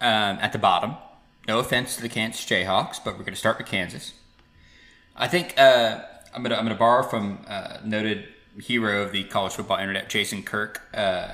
um, 0.00 0.38
at 0.40 0.52
the 0.52 0.58
bottom. 0.58 0.96
No 1.46 1.60
offense 1.60 1.96
to 1.96 2.02
the 2.02 2.08
Kansas 2.08 2.44
Jayhawks, 2.44 2.98
but 3.04 3.14
we're 3.14 3.24
going 3.24 3.34
to 3.34 3.36
start 3.36 3.58
with 3.58 3.68
Kansas. 3.68 4.14
I 5.16 5.28
think 5.28 5.54
uh, 5.58 6.00
I'm 6.34 6.42
going 6.42 6.50
to 6.50 6.58
I'm 6.58 6.68
to 6.68 6.74
borrow 6.74 7.02
from 7.02 7.44
uh, 7.46 7.78
noted 7.84 8.26
hero 8.60 9.04
of 9.04 9.12
the 9.12 9.24
college 9.24 9.52
football 9.52 9.78
internet, 9.78 10.08
Jason 10.08 10.42
Kirk, 10.42 10.82
uh, 10.92 11.28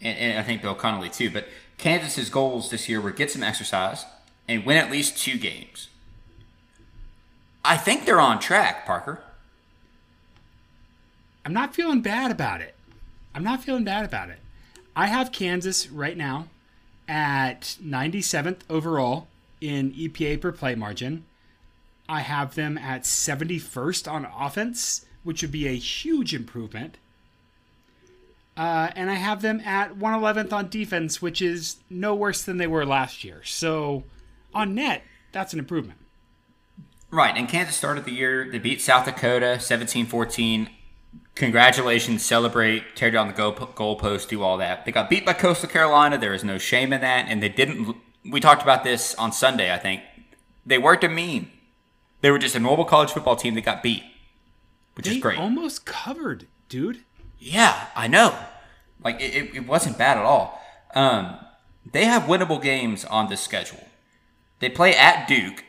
and, 0.00 0.18
and 0.18 0.38
I 0.38 0.42
think 0.42 0.62
Bill 0.62 0.76
Connolly 0.76 1.10
too. 1.10 1.30
But 1.30 1.48
Kansas's 1.78 2.28
goals 2.28 2.70
this 2.70 2.88
year 2.88 3.00
were 3.00 3.12
get 3.12 3.30
some 3.30 3.42
exercise 3.42 4.04
and 4.46 4.66
win 4.66 4.76
at 4.76 4.90
least 4.90 5.16
two 5.16 5.38
games. 5.38 5.88
I 7.64 7.76
think 7.76 8.04
they're 8.04 8.20
on 8.20 8.40
track, 8.40 8.84
Parker. 8.84 9.22
I'm 11.44 11.52
not 11.52 11.74
feeling 11.74 12.02
bad 12.02 12.30
about 12.30 12.60
it. 12.60 12.74
I'm 13.34 13.44
not 13.44 13.62
feeling 13.62 13.84
bad 13.84 14.04
about 14.04 14.30
it. 14.30 14.38
I 14.96 15.06
have 15.06 15.32
Kansas 15.32 15.88
right 15.88 16.16
now 16.16 16.48
at 17.06 17.76
97th 17.82 18.60
overall 18.68 19.28
in 19.60 19.92
EPA 19.92 20.40
per 20.40 20.52
play 20.52 20.74
margin. 20.74 21.24
I 22.08 22.20
have 22.20 22.54
them 22.54 22.76
at 22.78 23.02
71st 23.02 24.10
on 24.10 24.26
offense, 24.26 25.06
which 25.22 25.42
would 25.42 25.52
be 25.52 25.68
a 25.68 25.76
huge 25.76 26.34
improvement. 26.34 26.96
Uh, 28.58 28.90
and 28.96 29.08
I 29.08 29.14
have 29.14 29.40
them 29.40 29.60
at 29.60 29.94
111th 29.98 30.52
on 30.52 30.68
defense, 30.68 31.22
which 31.22 31.40
is 31.40 31.76
no 31.88 32.14
worse 32.14 32.42
than 32.42 32.56
they 32.56 32.66
were 32.66 32.84
last 32.84 33.22
year. 33.22 33.40
So 33.44 34.02
on 34.52 34.74
net, 34.74 35.04
that's 35.30 35.52
an 35.52 35.60
improvement. 35.60 36.00
Right, 37.10 37.34
and 37.36 37.48
Kansas 37.48 37.76
started 37.76 38.04
the 38.04 38.12
year. 38.12 38.50
They 38.50 38.58
beat 38.58 38.80
South 38.82 39.04
Dakota 39.06 39.60
17 39.60 40.06
14. 40.06 40.68
Congratulations, 41.36 42.24
celebrate, 42.24 42.96
tear 42.96 43.12
down 43.12 43.28
the 43.28 43.32
goal, 43.32 43.52
goalpost, 43.54 44.28
do 44.28 44.42
all 44.42 44.58
that. 44.58 44.84
They 44.84 44.90
got 44.90 45.08
beat 45.08 45.24
by 45.24 45.34
Coastal 45.34 45.68
Carolina. 45.68 46.18
There 46.18 46.34
is 46.34 46.42
no 46.42 46.58
shame 46.58 46.92
in 46.92 47.00
that. 47.00 47.26
And 47.28 47.40
they 47.40 47.48
didn't. 47.48 47.96
We 48.28 48.40
talked 48.40 48.62
about 48.62 48.82
this 48.82 49.14
on 49.14 49.30
Sunday, 49.30 49.72
I 49.72 49.78
think. 49.78 50.02
They 50.66 50.78
weren't 50.78 51.04
a 51.04 51.08
meme. 51.08 51.50
They 52.20 52.32
were 52.32 52.38
just 52.40 52.56
a 52.56 52.58
normal 52.58 52.84
college 52.84 53.12
football 53.12 53.36
team 53.36 53.54
that 53.54 53.64
got 53.64 53.82
beat. 53.84 54.02
which 54.94 55.06
they 55.06 55.12
is 55.12 55.22
great. 55.22 55.38
almost 55.38 55.86
covered, 55.86 56.48
dude. 56.68 57.04
Yeah, 57.38 57.86
I 57.94 58.08
know. 58.08 58.36
Like 59.02 59.20
it, 59.20 59.54
it, 59.54 59.66
wasn't 59.66 59.96
bad 59.96 60.18
at 60.18 60.24
all. 60.24 60.60
Um, 60.94 61.36
they 61.90 62.04
have 62.04 62.22
winnable 62.22 62.60
games 62.60 63.04
on 63.04 63.28
this 63.28 63.40
schedule. 63.40 63.86
They 64.58 64.68
play 64.68 64.94
at 64.94 65.28
Duke 65.28 65.64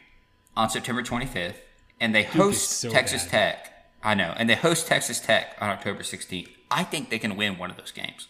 on 0.58 0.70
September 0.70 1.04
25th, 1.04 1.58
and 2.00 2.14
they 2.14 2.24
host 2.24 2.72
so 2.72 2.90
Texas 2.90 3.24
bad. 3.26 3.32
Tech. 3.32 3.66
I 4.04 4.16
know, 4.16 4.34
and 4.38 4.50
they 4.50 4.56
host 4.56 4.88
Texas 4.88 5.20
Tech 5.20 5.56
on 5.62 5.70
October 5.70 6.02
16th. 6.02 6.48
I 6.72 6.84
think 6.84 7.10
they 7.10 7.20
can 7.20 7.36
win 7.36 7.58
one 7.58 7.70
of 7.70 7.78
those 7.78 7.92
games. 7.92 8.28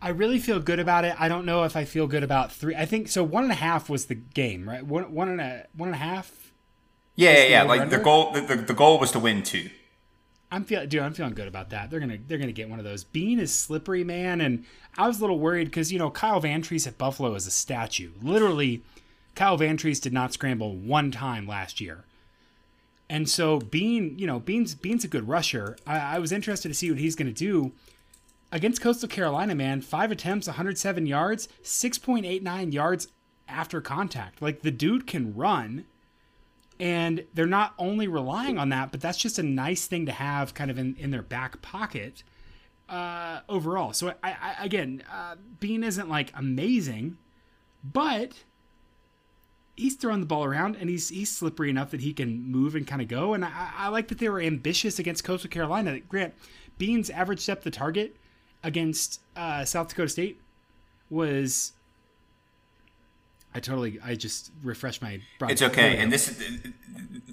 I 0.00 0.10
really 0.10 0.38
feel 0.38 0.60
good 0.60 0.78
about 0.78 1.04
it. 1.04 1.14
I 1.18 1.28
don't 1.28 1.44
know 1.44 1.64
if 1.64 1.74
I 1.74 1.84
feel 1.84 2.06
good 2.06 2.22
about 2.22 2.52
three. 2.52 2.76
I 2.76 2.84
think 2.84 3.08
so. 3.08 3.24
One 3.24 3.42
and 3.42 3.52
a 3.52 3.56
half 3.56 3.88
was 3.88 4.06
the 4.06 4.14
game, 4.14 4.68
right? 4.68 4.84
One, 4.84 5.12
one 5.12 5.28
and 5.28 5.40
a 5.40 5.66
one 5.74 5.88
and 5.88 5.96
a 5.96 5.98
half. 5.98 6.52
Yeah, 7.16 7.32
yeah, 7.32 7.48
yeah. 7.48 7.62
Like 7.64 7.90
the 7.90 7.98
goal, 7.98 8.32
the, 8.32 8.42
the, 8.42 8.56
the 8.56 8.74
goal 8.74 9.00
was 9.00 9.10
to 9.12 9.18
win 9.18 9.42
two. 9.42 9.70
I'm 10.50 10.64
feeling, 10.64 10.88
dude. 10.88 11.02
I'm 11.02 11.12
feeling 11.12 11.34
good 11.34 11.48
about 11.48 11.70
that. 11.70 11.90
They're 11.90 12.00
gonna 12.00 12.18
they're 12.26 12.38
gonna 12.38 12.52
get 12.52 12.70
one 12.70 12.78
of 12.78 12.84
those. 12.84 13.04
Bean 13.04 13.38
is 13.38 13.54
slippery, 13.54 14.02
man, 14.02 14.40
and 14.40 14.64
I 14.96 15.06
was 15.06 15.18
a 15.18 15.20
little 15.20 15.38
worried 15.38 15.66
because 15.66 15.92
you 15.92 15.98
know 15.98 16.10
Kyle 16.10 16.40
Vantrease 16.40 16.86
at 16.86 16.96
Buffalo 16.96 17.34
is 17.34 17.46
a 17.46 17.50
statue. 17.50 18.12
Literally, 18.22 18.82
Kyle 19.34 19.58
Vantrease 19.58 20.00
did 20.00 20.12
not 20.12 20.32
scramble 20.32 20.74
one 20.74 21.10
time 21.10 21.46
last 21.46 21.80
year, 21.80 22.04
and 23.10 23.28
so 23.28 23.58
Bean, 23.58 24.18
you 24.18 24.26
know, 24.26 24.38
Bean's 24.40 24.74
Bean's 24.74 25.04
a 25.04 25.08
good 25.08 25.28
rusher. 25.28 25.76
I, 25.86 26.16
I 26.16 26.18
was 26.18 26.32
interested 26.32 26.68
to 26.68 26.74
see 26.74 26.90
what 26.90 26.98
he's 26.98 27.16
gonna 27.16 27.32
do 27.32 27.72
against 28.50 28.80
Coastal 28.80 29.08
Carolina. 29.08 29.54
Man, 29.54 29.82
five 29.82 30.10
attempts, 30.10 30.46
107 30.46 31.06
yards, 31.06 31.48
6.89 31.62 32.72
yards 32.72 33.08
after 33.46 33.80
contact. 33.80 34.40
Like 34.40 34.62
the 34.62 34.70
dude 34.70 35.06
can 35.06 35.34
run 35.34 35.84
and 36.80 37.24
they're 37.34 37.46
not 37.46 37.74
only 37.78 38.06
relying 38.06 38.58
on 38.58 38.68
that, 38.68 38.90
but 38.92 39.00
that's 39.00 39.18
just 39.18 39.38
a 39.38 39.42
nice 39.42 39.86
thing 39.86 40.06
to 40.06 40.12
have 40.12 40.54
kind 40.54 40.70
of 40.70 40.78
in, 40.78 40.94
in 40.96 41.10
their 41.10 41.22
back 41.22 41.60
pocket 41.60 42.22
uh, 42.88 43.40
overall. 43.48 43.92
So 43.92 44.14
I, 44.22 44.36
I 44.40 44.64
again, 44.64 45.02
uh, 45.12 45.36
Bean 45.60 45.82
isn't 45.82 46.08
like 46.08 46.32
amazing, 46.34 47.18
but 47.82 48.32
he's 49.76 49.96
throwing 49.96 50.20
the 50.20 50.26
ball 50.26 50.44
around 50.44 50.76
and 50.76 50.88
he's 50.88 51.08
he's 51.08 51.30
slippery 51.30 51.70
enough 51.70 51.90
that 51.90 52.00
he 52.00 52.12
can 52.12 52.50
move 52.50 52.74
and 52.74 52.86
kind 52.86 53.02
of 53.02 53.08
go. 53.08 53.34
And 53.34 53.44
I, 53.44 53.70
I 53.76 53.88
like 53.88 54.08
that 54.08 54.18
they 54.18 54.28
were 54.28 54.40
ambitious 54.40 54.98
against 54.98 55.24
Coastal 55.24 55.50
Carolina. 55.50 55.98
Grant 56.00 56.34
Bean's 56.78 57.10
average 57.10 57.44
depth 57.44 57.66
of 57.66 57.72
target 57.72 58.16
against 58.62 59.20
uh, 59.36 59.64
South 59.64 59.88
Dakota 59.88 60.08
State 60.08 60.40
was. 61.10 61.72
I 63.58 63.60
totally. 63.60 63.98
I 64.04 64.14
just 64.14 64.52
refreshed 64.62 65.02
my. 65.02 65.20
It's 65.48 65.62
okay. 65.62 65.96
And 65.96 66.12
this 66.12 66.28
is, 66.28 66.60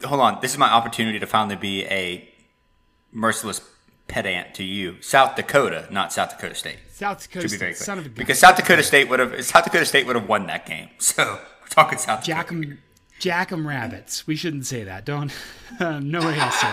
hold 0.04 0.22
on. 0.22 0.40
This 0.42 0.54
is 0.54 0.58
my 0.58 0.72
opportunity 0.72 1.20
to 1.20 1.28
finally 1.28 1.56
be 1.56 1.86
a 1.86 2.28
merciless 3.12 3.62
pedant 4.08 4.56
to 4.56 4.64
you. 4.64 5.00
South 5.04 5.36
Dakota, 5.36 5.88
not 5.92 6.12
South 6.12 6.32
Dakota 6.32 6.56
State. 6.56 6.80
South 6.92 7.22
Dakota 7.22 7.48
be 7.48 7.58
very 7.58 7.74
State, 7.76 7.78
clear. 7.78 7.86
son 7.86 8.00
of 8.00 8.06
a 8.08 8.10
gun. 8.10 8.16
because 8.16 8.40
South 8.40 8.56
Dakota 8.56 8.82
State 8.82 9.08
would 9.08 9.20
have 9.20 9.46
South 9.46 9.66
Dakota 9.66 9.86
State 9.86 10.08
would 10.08 10.16
have 10.16 10.28
won 10.28 10.48
that 10.48 10.66
game. 10.66 10.90
So 11.00 11.40
we're 11.62 11.68
talking 11.70 12.00
South 12.00 12.24
Jack 12.24 12.48
Dakota. 12.48 12.70
'em, 12.70 12.80
Jack 13.20 13.52
'em 13.52 13.68
rabbits. 13.68 14.26
We 14.26 14.36
shouldn't 14.36 14.66
say 14.66 14.84
that. 14.84 15.06
Don't. 15.06 15.32
Um, 15.80 16.10
no 16.16 16.22
way 16.22 16.40
else. 16.40 16.60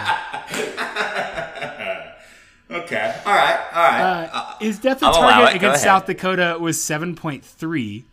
Okay. 2.70 3.14
All 3.26 3.34
right. 3.34 3.60
All 3.74 3.82
right. 3.82 4.30
uh, 4.32 4.54
his 4.58 4.78
depth 4.78 5.02
of 5.02 5.08
I'll 5.14 5.20
target 5.20 5.56
against. 5.56 5.82
South 5.82 6.06
Dakota 6.06 6.56
was 6.58 6.82
seven 6.82 7.14
point 7.14 7.44
three, 7.44 8.06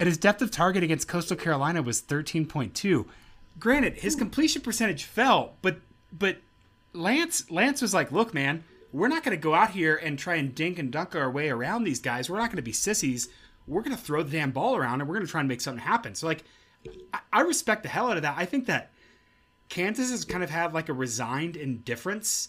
and 0.00 0.06
his 0.06 0.18
depth 0.18 0.40
of 0.40 0.50
target 0.50 0.82
against 0.82 1.06
Coastal 1.06 1.36
Carolina 1.36 1.82
was 1.82 2.00
thirteen 2.00 2.46
point 2.46 2.74
two. 2.74 3.06
Granted, 3.58 3.98
his 3.98 4.14
hmm. 4.14 4.20
completion 4.20 4.62
percentage 4.62 5.04
fell, 5.04 5.56
but 5.62 5.78
but 6.10 6.38
Lance 6.94 7.48
Lance 7.50 7.82
was 7.82 7.92
like, 7.94 8.10
"Look, 8.10 8.32
man, 8.34 8.64
we're 8.92 9.08
not 9.08 9.22
going 9.22 9.36
to 9.36 9.40
go 9.40 9.54
out 9.54 9.70
here 9.70 9.94
and 9.94 10.18
try 10.18 10.36
and 10.36 10.54
dink 10.54 10.78
and 10.78 10.90
dunk 10.90 11.14
our 11.14 11.30
way 11.30 11.50
around 11.50 11.84
these 11.84 12.00
guys. 12.00 12.28
We're 12.28 12.38
not 12.38 12.48
going 12.48 12.56
to 12.56 12.62
be 12.62 12.72
sissies. 12.72 13.28
We're 13.66 13.82
going 13.82 13.96
to 13.96 14.02
throw 14.02 14.22
the 14.22 14.30
damn 14.30 14.50
ball 14.50 14.74
around 14.74 15.00
and 15.00 15.08
we're 15.08 15.16
going 15.16 15.26
to 15.26 15.30
try 15.30 15.40
and 15.40 15.48
make 15.48 15.60
something 15.60 15.84
happen." 15.84 16.14
So 16.14 16.26
like, 16.26 16.44
I, 17.12 17.20
I 17.32 17.40
respect 17.42 17.82
the 17.82 17.90
hell 17.90 18.10
out 18.10 18.16
of 18.16 18.22
that. 18.22 18.36
I 18.38 18.46
think 18.46 18.66
that 18.66 18.90
Kansas 19.68 20.10
has 20.10 20.24
kind 20.24 20.42
of 20.42 20.48
had 20.48 20.72
like 20.72 20.88
a 20.88 20.94
resigned 20.94 21.56
indifference 21.56 22.48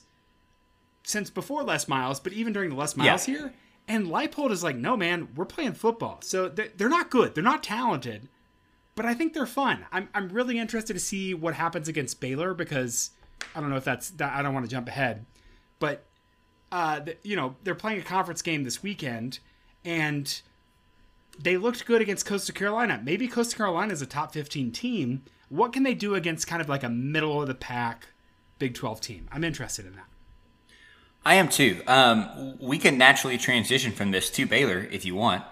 since 1.03 1.29
before 1.29 1.63
Les 1.63 1.87
Miles, 1.87 2.19
but 2.21 2.31
even 2.31 2.53
during 2.53 2.69
the 2.69 2.75
Les 2.75 2.95
Miles 2.95 3.27
Yeah. 3.27 3.35
here. 3.37 3.53
And 3.87 4.07
Leipold 4.07 4.51
is 4.51 4.63
like, 4.63 4.75
no, 4.75 4.95
man, 4.95 5.29
we're 5.35 5.45
playing 5.45 5.73
football. 5.73 6.19
So 6.21 6.47
they're, 6.47 6.89
not 6.89 7.09
good. 7.09 7.35
They're 7.35 7.43
not 7.43 7.63
talented, 7.63 8.29
but 8.95 9.05
I 9.05 9.13
think 9.13 9.33
they're 9.33 9.45
fun. 9.45 9.85
I'm, 9.91 10.09
I'm 10.13 10.29
really 10.29 10.59
interested 10.59 10.93
to 10.93 10.99
see 10.99 11.33
what 11.33 11.55
happens 11.55 11.87
against 11.87 12.19
Baylor 12.21 12.53
because 12.53 13.11
I 13.55 13.59
don't 13.59 13.69
know 13.69 13.75
if 13.75 13.83
that's, 13.83 14.11
that, 14.11 14.33
I 14.33 14.41
don't 14.41 14.53
want 14.53 14.65
to 14.65 14.71
jump 14.71 14.87
ahead, 14.87 15.25
but, 15.79 16.05
uh, 16.71 17.01
you 17.23 17.35
know, 17.35 17.55
they're 17.63 17.75
playing 17.75 17.99
a 17.99 18.03
conference 18.03 18.41
game 18.41 18.63
this 18.63 18.81
weekend 18.81 19.39
and 19.83 20.41
they 21.39 21.57
looked 21.57 21.85
good 21.85 22.01
against 22.01 22.25
Coastal 22.25 22.53
Carolina. 22.53 23.01
Maybe 23.03 23.27
Coastal 23.27 23.57
Carolina 23.57 23.93
is 23.93 24.01
a 24.01 24.05
top 24.05 24.33
15 24.33 24.71
team. 24.71 25.23
What 25.49 25.73
can 25.73 25.83
they 25.83 25.93
do 25.93 26.15
against 26.15 26.47
kind 26.47 26.61
of 26.61 26.69
like 26.69 26.83
a 26.83 26.89
middle 26.89 27.41
of 27.41 27.47
the 27.47 27.55
pack 27.55 28.07
Big 28.59 28.73
12 28.73 29.01
team? 29.01 29.27
I'm 29.31 29.43
interested 29.43 29.85
in 29.85 29.95
that. 29.95 30.05
I 31.25 31.35
am 31.35 31.49
too. 31.49 31.81
Um, 31.87 32.57
we 32.59 32.77
can 32.77 32.97
naturally 32.97 33.37
transition 33.37 33.91
from 33.91 34.11
this 34.11 34.29
to 34.31 34.45
Baylor 34.45 34.87
if 34.91 35.05
you 35.05 35.15
want. 35.15 35.43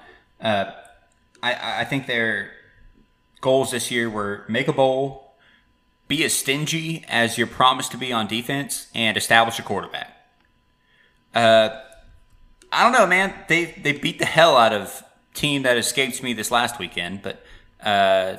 Uh, 0.42 0.72
I, 1.44 1.82
I 1.82 1.86
think 1.86 2.08
their 2.08 2.52
goals 3.42 3.72
this 3.72 3.92
year 3.92 4.10
were 4.10 4.46
make 4.48 4.68
a 4.68 4.74
bowl, 4.74 5.36
be 6.08 6.24
as 6.24 6.34
stingy 6.34 7.06
as 7.08 7.38
you're 7.38 7.48
promised 7.48 7.92
to 7.92 7.98
be 7.98 8.12
on 8.12 8.28
defense, 8.28 8.88
and 8.96 9.16
establish 9.16 9.60
a 9.60 9.62
quarterback. 9.62 10.16
Uh, 11.36 11.70
I 12.72 12.84
don't 12.84 12.94
know, 12.94 13.06
man. 13.06 13.34
They 13.48 13.66
they 13.66 13.94
beat 13.94 14.20
the 14.20 14.26
hell 14.26 14.58
out 14.58 14.74
of 14.74 15.04
team 15.34 15.64
that 15.64 15.78
escapes 15.78 16.24
me 16.24 16.34
this 16.34 16.50
last 16.52 16.80
weekend, 16.80 17.22
but 17.22 17.44
uh, 17.84 18.38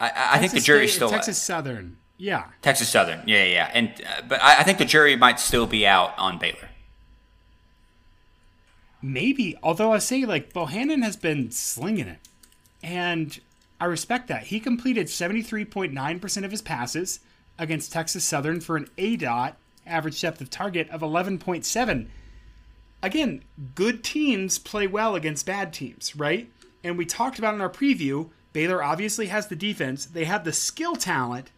I, 0.00 0.12
I 0.34 0.38
think 0.38 0.52
the 0.52 0.60
jury's 0.60 0.90
State- 0.90 0.96
still 0.96 1.10
Texas 1.10 1.38
Southern. 1.38 1.98
Yeah. 2.22 2.44
Texas 2.62 2.88
Southern. 2.88 3.20
Yeah, 3.26 3.42
yeah, 3.42 3.50
yeah. 3.50 3.70
And 3.74 3.88
uh, 4.06 4.22
but 4.28 4.40
I, 4.40 4.60
I 4.60 4.62
think 4.62 4.78
the 4.78 4.84
jury 4.84 5.16
might 5.16 5.40
still 5.40 5.66
be 5.66 5.84
out 5.84 6.16
on 6.16 6.38
Baylor. 6.38 6.70
Maybe. 9.02 9.56
Although 9.60 9.92
I 9.92 9.98
say 9.98 10.24
like 10.24 10.52
Bohanon 10.52 11.02
has 11.02 11.16
been 11.16 11.50
slinging 11.50 12.06
it. 12.06 12.20
And 12.80 13.40
I 13.80 13.86
respect 13.86 14.28
that. 14.28 14.44
He 14.44 14.60
completed 14.60 15.08
73.9% 15.08 16.44
of 16.44 16.52
his 16.52 16.62
passes 16.62 17.18
against 17.58 17.92
Texas 17.92 18.22
Southern 18.22 18.60
for 18.60 18.76
an 18.76 18.88
A 18.98 19.16
dot 19.16 19.56
average 19.84 20.20
depth 20.20 20.40
of 20.40 20.48
target 20.48 20.88
of 20.90 21.00
11.7. 21.00 22.06
Again, 23.02 23.42
good 23.74 24.04
teams 24.04 24.60
play 24.60 24.86
well 24.86 25.16
against 25.16 25.44
bad 25.44 25.72
teams, 25.72 26.14
right? 26.14 26.48
And 26.84 26.96
we 26.96 27.04
talked 27.04 27.40
about 27.40 27.54
in 27.54 27.60
our 27.60 27.68
preview, 27.68 28.30
Baylor 28.52 28.80
obviously 28.80 29.26
has 29.26 29.48
the 29.48 29.56
defense, 29.56 30.06
they 30.06 30.24
have 30.24 30.44
the 30.44 30.52
skill 30.52 30.94
talent. 30.94 31.50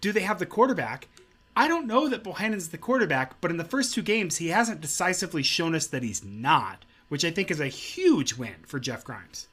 Do 0.00 0.12
they 0.12 0.20
have 0.20 0.38
the 0.38 0.46
quarterback? 0.46 1.08
I 1.56 1.66
don't 1.66 1.86
know 1.86 2.08
that 2.08 2.22
Bohanon's 2.22 2.68
the 2.68 2.78
quarterback, 2.78 3.40
but 3.40 3.50
in 3.50 3.56
the 3.56 3.64
first 3.64 3.92
two 3.92 4.02
games, 4.02 4.36
he 4.36 4.48
hasn't 4.48 4.80
decisively 4.80 5.42
shown 5.42 5.74
us 5.74 5.88
that 5.88 6.04
he's 6.04 6.24
not, 6.24 6.84
which 7.08 7.24
I 7.24 7.30
think 7.30 7.50
is 7.50 7.60
a 7.60 7.66
huge 7.66 8.34
win 8.34 8.54
for 8.64 8.78
Jeff 8.78 9.02
Grimes. 9.02 9.48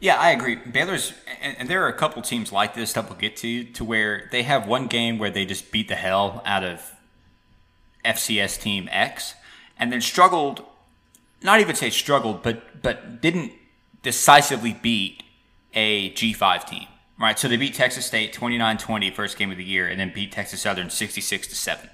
Yeah, 0.00 0.16
I 0.16 0.30
agree. 0.32 0.56
Baylor's, 0.56 1.12
and, 1.40 1.68
there 1.68 1.84
are 1.84 1.88
a 1.88 1.94
couple 1.94 2.20
teams 2.22 2.50
like 2.50 2.74
this 2.74 2.92
that 2.92 3.08
we'll 3.08 3.18
get 3.18 3.36
to, 3.36 3.64
to 3.64 3.84
where 3.84 4.28
they 4.32 4.42
have 4.42 4.66
one 4.66 4.88
game 4.88 5.16
where 5.16 5.30
they 5.30 5.46
just 5.46 5.70
beat 5.70 5.88
the 5.88 5.94
hell 5.94 6.42
out 6.44 6.64
of 6.64 6.92
FCS 8.04 8.60
team 8.60 8.88
X, 8.90 9.34
and 9.78 9.92
then 9.92 10.00
struggled. 10.00 10.64
Not 11.40 11.60
even 11.60 11.74
say 11.74 11.90
struggled, 11.90 12.42
but 12.42 12.82
but 12.82 13.20
didn't 13.20 13.52
decisively 14.02 14.76
beat 14.80 15.22
a 15.72 16.10
G5 16.10 16.66
team. 16.66 16.88
Right, 17.22 17.38
so 17.38 17.46
they 17.46 17.56
beat 17.56 17.74
Texas 17.74 18.04
State 18.04 18.34
29-20 18.34 19.14
first 19.14 19.38
game 19.38 19.52
of 19.52 19.56
the 19.56 19.62
year, 19.62 19.86
and 19.86 20.00
then 20.00 20.10
beat 20.12 20.32
Texas 20.32 20.62
Southern 20.62 20.90
66 20.90 21.46
to 21.46 21.54
seven. 21.54 21.88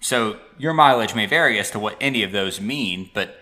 So 0.00 0.38
your 0.56 0.72
mileage 0.72 1.14
may 1.14 1.26
vary 1.26 1.58
as 1.58 1.70
to 1.72 1.78
what 1.78 1.98
any 2.00 2.22
of 2.22 2.32
those 2.32 2.58
mean, 2.58 3.10
but 3.12 3.38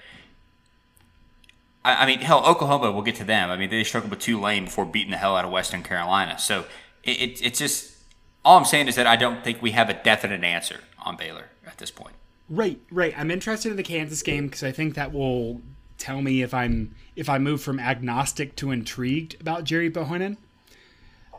I, 1.84 2.02
I 2.02 2.06
mean, 2.06 2.18
hell, 2.18 2.44
Oklahoma, 2.44 2.90
we'll 2.90 3.02
get 3.02 3.14
to 3.14 3.24
them. 3.24 3.48
I 3.48 3.56
mean, 3.56 3.70
they 3.70 3.84
struggled 3.84 4.10
with 4.10 4.18
Tulane 4.18 4.64
before 4.64 4.84
beating 4.84 5.12
the 5.12 5.18
hell 5.18 5.36
out 5.36 5.44
of 5.44 5.52
Western 5.52 5.84
Carolina. 5.84 6.36
So 6.36 6.64
it, 7.04 7.22
it, 7.22 7.46
it's 7.46 7.60
just 7.60 7.96
all 8.44 8.58
I'm 8.58 8.64
saying 8.64 8.88
is 8.88 8.96
that 8.96 9.06
I 9.06 9.14
don't 9.14 9.44
think 9.44 9.62
we 9.62 9.70
have 9.70 9.88
a 9.88 9.94
definite 9.94 10.42
answer 10.42 10.80
on 10.98 11.16
Baylor 11.16 11.44
at 11.64 11.78
this 11.78 11.92
point. 11.92 12.16
Right, 12.50 12.80
right. 12.90 13.14
I'm 13.16 13.30
interested 13.30 13.70
in 13.70 13.76
the 13.76 13.84
Kansas 13.84 14.22
game 14.24 14.46
because 14.46 14.64
I 14.64 14.72
think 14.72 14.96
that 14.96 15.12
will 15.12 15.60
tell 15.96 16.22
me 16.22 16.42
if 16.42 16.52
I'm 16.52 16.96
if 17.14 17.28
I 17.28 17.38
move 17.38 17.62
from 17.62 17.78
agnostic 17.78 18.56
to 18.56 18.72
intrigued 18.72 19.40
about 19.40 19.62
Gerry 19.62 19.88
Bohanon. 19.88 20.38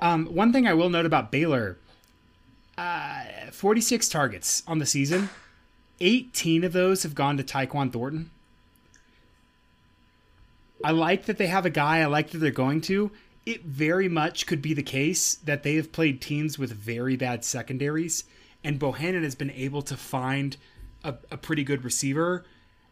Um, 0.02 0.28
one 0.28 0.54
thing 0.54 0.68
I 0.68 0.74
will 0.74 0.90
note 0.90 1.06
about 1.06 1.32
Baylor: 1.32 1.78
uh, 2.78 3.24
46 3.52 4.08
targets 4.10 4.64
on 4.68 4.80
the 4.80 4.86
season, 4.86 5.30
18 6.00 6.64
of 6.64 6.74
those 6.74 7.04
have 7.04 7.16
gone 7.16 7.38
to 7.38 7.44
Tyquan 7.44 7.92
Thornton. 7.92 8.32
I 10.84 10.92
like 10.92 11.26
that 11.26 11.38
they 11.38 11.48
have 11.48 11.66
a 11.66 11.70
guy. 11.70 12.00
I 12.00 12.06
like 12.06 12.30
that 12.30 12.38
they're 12.38 12.52
going 12.52 12.82
to. 12.82 13.12
It 13.46 13.64
very 13.64 14.08
much 14.08 14.46
could 14.46 14.62
be 14.62 14.74
the 14.74 14.84
case 14.84 15.36
that 15.36 15.64
they 15.64 15.76
have 15.76 15.92
played 15.92 16.22
teams 16.22 16.58
with 16.58 16.72
very 16.72 17.16
bad 17.16 17.44
secondaries, 17.44 18.24
and 18.64 18.80
Bohanon 18.80 19.24
has 19.24 19.36
been 19.36 19.52
able 19.52 19.82
to 19.84 19.98
find 19.98 20.56
a, 21.04 21.16
a 21.32 21.38
pretty 21.38 21.64
good 21.64 21.84
receiver. 21.84 22.46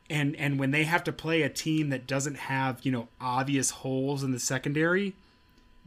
And 0.09 0.35
and 0.35 0.59
when 0.59 0.71
they 0.71 0.83
have 0.85 1.03
to 1.05 1.11
play 1.11 1.41
a 1.41 1.49
team 1.49 1.89
that 1.89 2.07
doesn't 2.07 2.37
have 2.37 2.79
you 2.83 2.91
know 2.91 3.07
obvious 3.21 3.69
holes 3.69 4.23
in 4.23 4.31
the 4.31 4.39
secondary, 4.39 5.15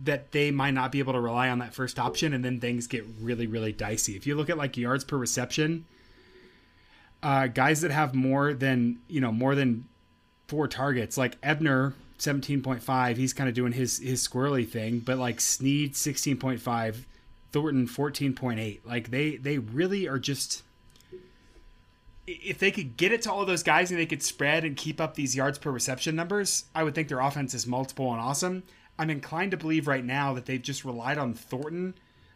that 0.04 0.32
they 0.32 0.50
might 0.50 0.72
not 0.72 0.92
be 0.92 0.98
able 0.98 1.12
to 1.12 1.20
rely 1.20 1.48
on 1.48 1.58
that 1.58 1.74
first 1.74 1.98
option, 1.98 2.32
and 2.32 2.44
then 2.44 2.60
things 2.60 2.86
get 2.86 3.04
really 3.20 3.46
really 3.46 3.72
dicey. 3.72 4.16
If 4.16 4.26
you 4.26 4.34
look 4.34 4.50
at 4.50 4.58
like 4.58 4.76
yards 4.76 5.04
per 5.04 5.16
reception, 5.16 5.84
uh, 7.22 7.46
guys 7.48 7.80
that 7.82 7.90
have 7.90 8.14
more 8.14 8.54
than 8.54 8.98
you 9.08 9.20
know 9.20 9.32
more 9.32 9.54
than 9.54 9.86
four 10.48 10.66
targets, 10.68 11.16
like 11.16 11.36
Ebner 11.42 11.94
17.5, 12.18 13.16
he's 13.16 13.32
kind 13.32 13.48
of 13.48 13.54
doing 13.54 13.72
his 13.72 13.98
his 13.98 14.26
squirrely 14.26 14.68
thing, 14.68 15.00
but 15.00 15.18
like 15.18 15.40
Sneed 15.40 15.94
16.5, 15.94 17.04
Thornton 17.52 17.86
14.8. 17.86 18.80
Like 18.84 19.10
they 19.10 19.36
they 19.36 19.58
really 19.58 20.06
are 20.08 20.18
just 20.18 20.62
if 22.26 22.58
they 22.58 22.70
could 22.70 22.96
get 22.96 23.12
it 23.12 23.22
to 23.22 23.32
all 23.32 23.44
those 23.44 23.62
guys 23.62 23.90
and 23.90 23.98
they 23.98 24.06
could 24.06 24.22
spread 24.22 24.64
and 24.64 24.76
keep 24.76 25.00
up 25.00 25.14
these 25.14 25.34
yards 25.34 25.58
per 25.58 25.70
reception 25.70 26.14
numbers, 26.14 26.64
I 26.74 26.84
would 26.84 26.94
think 26.94 27.08
their 27.08 27.20
offense 27.20 27.54
is 27.54 27.66
multiple 27.66 28.12
and 28.12 28.20
awesome. 28.20 28.62
I'm 29.00 29.08
inclined 29.08 29.52
to 29.52 29.56
believe 29.56 29.88
right 29.88 30.04
now 30.04 30.34
that 30.34 30.44
they've 30.44 30.60
just 30.60 30.84
relied 30.84 31.16
on 31.16 31.32
Thornton 31.32 31.94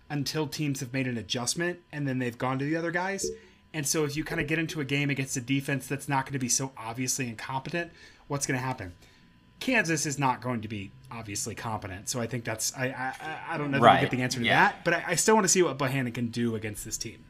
until 0.09 0.47
teams 0.47 0.81
have 0.81 0.95
made 0.95 1.07
an 1.07 1.19
adjustment 1.19 1.81
and 1.93 2.09
then 2.09 2.19
they've 2.19 2.39
gone 2.39 2.59
to 2.59 2.65
the 2.65 2.75
other 2.75 2.91
guys. 2.91 3.31
And 3.75 3.87
so 3.87 4.05
if 4.05 4.17
you 4.17 4.25
kind 4.25 4.41
of 4.41 4.47
get 4.47 4.59
into 4.59 4.81
a 4.81 4.85
game 4.85 5.11
against 5.11 5.37
a 5.37 5.43
defense 5.43 5.87
that's 5.87 6.09
not 6.09 6.25
going 6.25 6.33
to 6.33 6.39
be 6.39 6.49
so 6.49 6.73
obviously 6.79 7.29
incompetent, 7.29 7.93
what's 8.29 8.47
going 8.47 8.59
to 8.59 8.65
happen? 8.65 8.95
Kansas 9.61 10.07
is 10.07 10.19
not 10.19 10.41
going 10.41 10.63
to 10.63 10.69
be 10.69 10.91
obviously 11.11 11.55
competent. 11.55 12.09
So 12.09 12.19
I 12.19 12.27
think 12.27 12.45
that's 12.45 12.75
I 12.75 12.87
I, 12.87 13.55
I 13.55 13.59
don't 13.59 13.71
know 13.71 13.81
right. 13.81 13.97
we 13.97 14.01
get 14.01 14.11
the 14.11 14.23
answer 14.23 14.41
to 14.41 14.47
yeah. 14.47 14.69
that, 14.69 14.85
but 14.87 14.95
I, 14.95 15.05
I 15.09 15.15
still 15.17 15.35
want 15.35 15.45
to 15.45 15.51
see 15.51 15.63
what 15.63 15.77
Bohanon 15.77 16.13
can 16.13 16.29
do 16.29 16.55
against 16.55 16.83
this 16.87 16.97
team. 16.97 17.25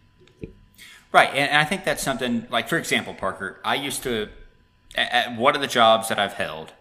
Right, 1.10 1.30
and 1.34 1.56
I 1.56 1.64
think 1.64 1.84
that's 1.84 2.02
something 2.02 2.46
like, 2.50 2.68
for 2.68 2.76
example, 2.76 3.14
Parker. 3.14 3.60
I 3.64 3.74
used 3.74 4.04
to 4.04 4.28
at 4.94 5.36
one 5.36 5.56
of 5.56 5.60
the 5.60 5.66
jobs 5.66 6.08
that 6.08 6.20
I've 6.20 6.34
held. 6.34 6.72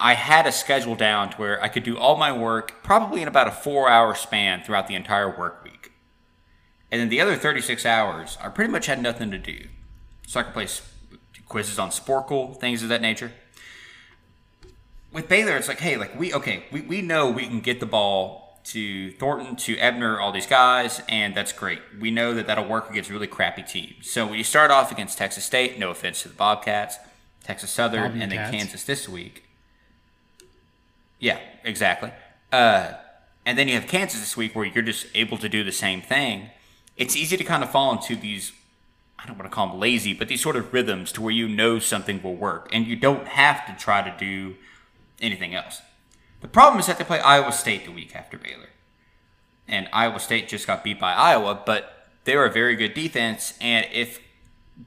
I 0.00 0.14
had 0.14 0.46
a 0.46 0.52
schedule 0.52 0.96
down 0.96 1.30
to 1.30 1.36
where 1.36 1.62
I 1.62 1.68
could 1.68 1.84
do 1.84 1.98
all 1.98 2.16
my 2.16 2.32
work 2.32 2.82
probably 2.82 3.20
in 3.22 3.28
about 3.28 3.46
a 3.46 3.52
four-hour 3.52 4.14
span 4.14 4.62
throughout 4.62 4.88
the 4.88 4.94
entire 4.94 5.28
work 5.28 5.62
week, 5.62 5.92
and 6.90 7.00
then 7.00 7.10
the 7.10 7.20
other 7.20 7.36
thirty-six 7.36 7.84
hours 7.84 8.38
I 8.42 8.48
pretty 8.48 8.72
much 8.72 8.86
had 8.86 9.02
nothing 9.02 9.30
to 9.30 9.38
do, 9.38 9.68
so 10.26 10.40
I 10.40 10.44
could 10.44 10.54
play 10.54 10.68
quizzes 11.48 11.78
on 11.78 11.90
Sporcle, 11.90 12.56
things 12.56 12.82
of 12.82 12.88
that 12.88 13.02
nature. 13.02 13.32
With 15.12 15.28
Baylor, 15.28 15.56
it's 15.56 15.68
like, 15.68 15.80
hey, 15.80 15.96
like 15.96 16.18
we 16.18 16.32
okay, 16.32 16.64
we, 16.72 16.80
we 16.80 17.02
know 17.02 17.30
we 17.30 17.46
can 17.46 17.60
get 17.60 17.80
the 17.80 17.86
ball 17.86 18.60
to 18.62 19.10
Thornton, 19.12 19.56
to 19.56 19.76
Ebner, 19.78 20.20
all 20.20 20.32
these 20.32 20.46
guys, 20.46 21.02
and 21.08 21.34
that's 21.34 21.52
great. 21.52 21.80
We 21.98 22.10
know 22.10 22.34
that 22.34 22.46
that'll 22.46 22.68
work 22.68 22.88
against 22.90 23.10
really 23.10 23.26
crappy 23.26 23.62
teams. 23.62 24.10
So 24.10 24.26
when 24.26 24.38
you 24.38 24.44
start 24.44 24.70
off 24.70 24.92
against 24.92 25.18
Texas 25.18 25.44
State, 25.44 25.78
no 25.78 25.90
offense 25.90 26.22
to 26.22 26.28
the 26.28 26.34
Bobcats, 26.34 26.96
Texas 27.42 27.70
Southern, 27.70 28.12
Bobby 28.12 28.22
and 28.22 28.32
then 28.32 28.50
Kansas 28.50 28.84
this 28.84 29.08
week. 29.08 29.44
Yeah, 31.20 31.38
exactly. 31.62 32.10
Uh, 32.50 32.94
and 33.46 33.56
then 33.56 33.68
you 33.68 33.74
have 33.74 33.86
Kansas 33.86 34.18
this 34.18 34.36
week 34.36 34.56
where 34.56 34.64
you're 34.64 34.82
just 34.82 35.06
able 35.14 35.38
to 35.38 35.48
do 35.48 35.62
the 35.62 35.72
same 35.72 36.00
thing. 36.02 36.50
It's 36.96 37.14
easy 37.14 37.36
to 37.36 37.44
kind 37.44 37.62
of 37.62 37.70
fall 37.70 37.92
into 37.92 38.16
these, 38.16 38.52
I 39.18 39.26
don't 39.26 39.38
want 39.38 39.50
to 39.50 39.54
call 39.54 39.68
them 39.68 39.78
lazy, 39.78 40.14
but 40.14 40.28
these 40.28 40.42
sort 40.42 40.56
of 40.56 40.72
rhythms 40.72 41.12
to 41.12 41.22
where 41.22 41.32
you 41.32 41.48
know 41.48 41.78
something 41.78 42.22
will 42.22 42.34
work 42.34 42.68
and 42.72 42.86
you 42.86 42.96
don't 42.96 43.28
have 43.28 43.66
to 43.66 43.74
try 43.82 44.02
to 44.02 44.14
do 44.18 44.56
anything 45.20 45.54
else. 45.54 45.82
The 46.40 46.48
problem 46.48 46.80
is 46.80 46.86
that 46.86 46.98
they 46.98 47.04
play 47.04 47.20
Iowa 47.20 47.52
State 47.52 47.84
the 47.84 47.92
week 47.92 48.16
after 48.16 48.38
Baylor. 48.38 48.70
And 49.68 49.88
Iowa 49.92 50.18
State 50.18 50.48
just 50.48 50.66
got 50.66 50.82
beat 50.82 50.98
by 50.98 51.12
Iowa, 51.12 51.62
but 51.64 52.08
they're 52.24 52.46
a 52.46 52.50
very 52.50 52.76
good 52.76 52.94
defense. 52.94 53.54
And 53.60 53.86
if 53.92 54.20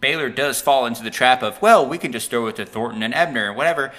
Baylor 0.01 0.29
does 0.29 0.61
fall 0.61 0.85
into 0.85 1.03
the 1.03 1.11
trap 1.11 1.43
of, 1.43 1.61
well, 1.61 1.87
we 1.87 1.97
can 1.97 2.11
just 2.11 2.29
throw 2.29 2.47
it 2.47 2.55
to 2.57 2.65
Thornton 2.65 3.03
and 3.03 3.13
Ebner 3.13 3.49
and 3.49 3.57
whatever, 3.57 3.93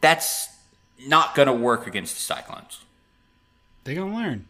that's 0.00 0.48
not 1.06 1.34
going 1.34 1.46
to 1.46 1.52
work 1.52 1.86
against 1.86 2.14
the 2.14 2.20
Cyclones. 2.20 2.80
They're 3.84 3.94
going 3.94 4.10
to 4.10 4.16
learn. 4.16 4.46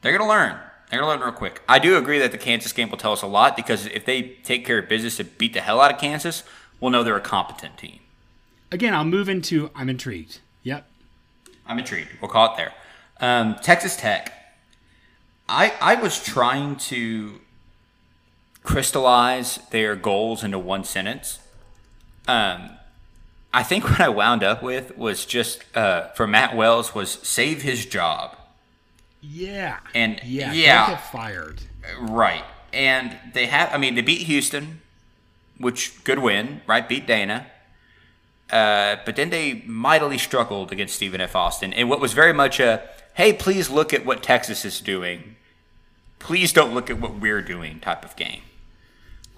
They're 0.00 0.16
going 0.16 0.28
to 0.28 0.28
learn. 0.28 0.58
They're 0.90 1.00
going 1.00 1.10
to 1.16 1.20
learn 1.20 1.30
real 1.30 1.36
quick. 1.36 1.62
I 1.68 1.78
do 1.78 1.96
agree 1.96 2.18
that 2.18 2.32
the 2.32 2.38
Kansas 2.38 2.72
game 2.72 2.90
will 2.90 2.98
tell 2.98 3.12
us 3.12 3.22
a 3.22 3.26
lot 3.26 3.56
because 3.56 3.86
if 3.86 4.04
they 4.04 4.22
take 4.44 4.66
care 4.66 4.78
of 4.78 4.88
business 4.88 5.18
and 5.20 5.36
beat 5.38 5.54
the 5.54 5.60
hell 5.60 5.80
out 5.80 5.92
of 5.92 5.98
Kansas, 5.98 6.42
we'll 6.80 6.90
know 6.90 7.02
they're 7.02 7.16
a 7.16 7.20
competent 7.20 7.78
team. 7.78 8.00
Again, 8.70 8.94
I'll 8.94 9.04
move 9.04 9.28
into 9.28 9.70
I'm 9.74 9.88
intrigued. 9.88 10.40
Yep. 10.62 10.86
I'm 11.66 11.78
intrigued. 11.78 12.08
We'll 12.20 12.30
call 12.30 12.52
it 12.52 12.56
there. 12.56 12.72
Um, 13.20 13.56
Texas 13.62 13.96
Tech. 13.96 14.32
I 15.48 15.74
I 15.80 15.94
was 15.94 16.22
trying 16.22 16.76
to 16.76 17.40
crystallize 18.62 19.58
their 19.70 19.96
goals 19.96 20.42
into 20.42 20.58
one 20.58 20.84
sentence. 20.84 21.38
Um, 22.26 22.70
I 23.54 23.62
think 23.62 23.84
what 23.84 24.00
I 24.00 24.08
wound 24.08 24.42
up 24.42 24.62
with 24.62 24.96
was 24.96 25.26
just 25.26 25.64
uh, 25.76 26.08
for 26.08 26.26
Matt 26.26 26.56
Wells 26.56 26.94
was 26.94 27.10
save 27.22 27.62
his 27.62 27.84
job. 27.86 28.36
Yeah. 29.20 29.78
And 29.94 30.20
yeah, 30.24 30.52
yeah, 30.52 30.86
get 30.88 31.10
fired. 31.10 31.62
Right. 32.00 32.44
And 32.72 33.16
they 33.34 33.46
have. 33.46 33.72
I 33.72 33.78
mean, 33.78 33.94
they 33.94 34.00
beat 34.00 34.22
Houston, 34.22 34.80
which 35.58 36.02
good 36.04 36.18
win, 36.18 36.62
right? 36.66 36.88
Beat 36.88 37.06
Dana. 37.06 37.46
Uh, 38.50 38.96
but 39.06 39.16
then 39.16 39.30
they 39.30 39.62
mightily 39.66 40.18
struggled 40.18 40.72
against 40.72 40.94
Stephen 40.94 41.20
F. 41.20 41.34
Austin 41.34 41.72
in 41.72 41.88
what 41.88 42.00
was 42.00 42.12
very 42.12 42.32
much 42.32 42.60
a 42.60 42.82
hey, 43.14 43.32
please 43.32 43.70
look 43.70 43.92
at 43.92 44.04
what 44.04 44.22
Texas 44.22 44.64
is 44.64 44.80
doing. 44.80 45.36
Please 46.18 46.52
don't 46.52 46.72
look 46.74 46.90
at 46.90 47.00
what 47.00 47.18
we're 47.18 47.42
doing 47.42 47.80
type 47.80 48.04
of 48.04 48.16
game. 48.16 48.42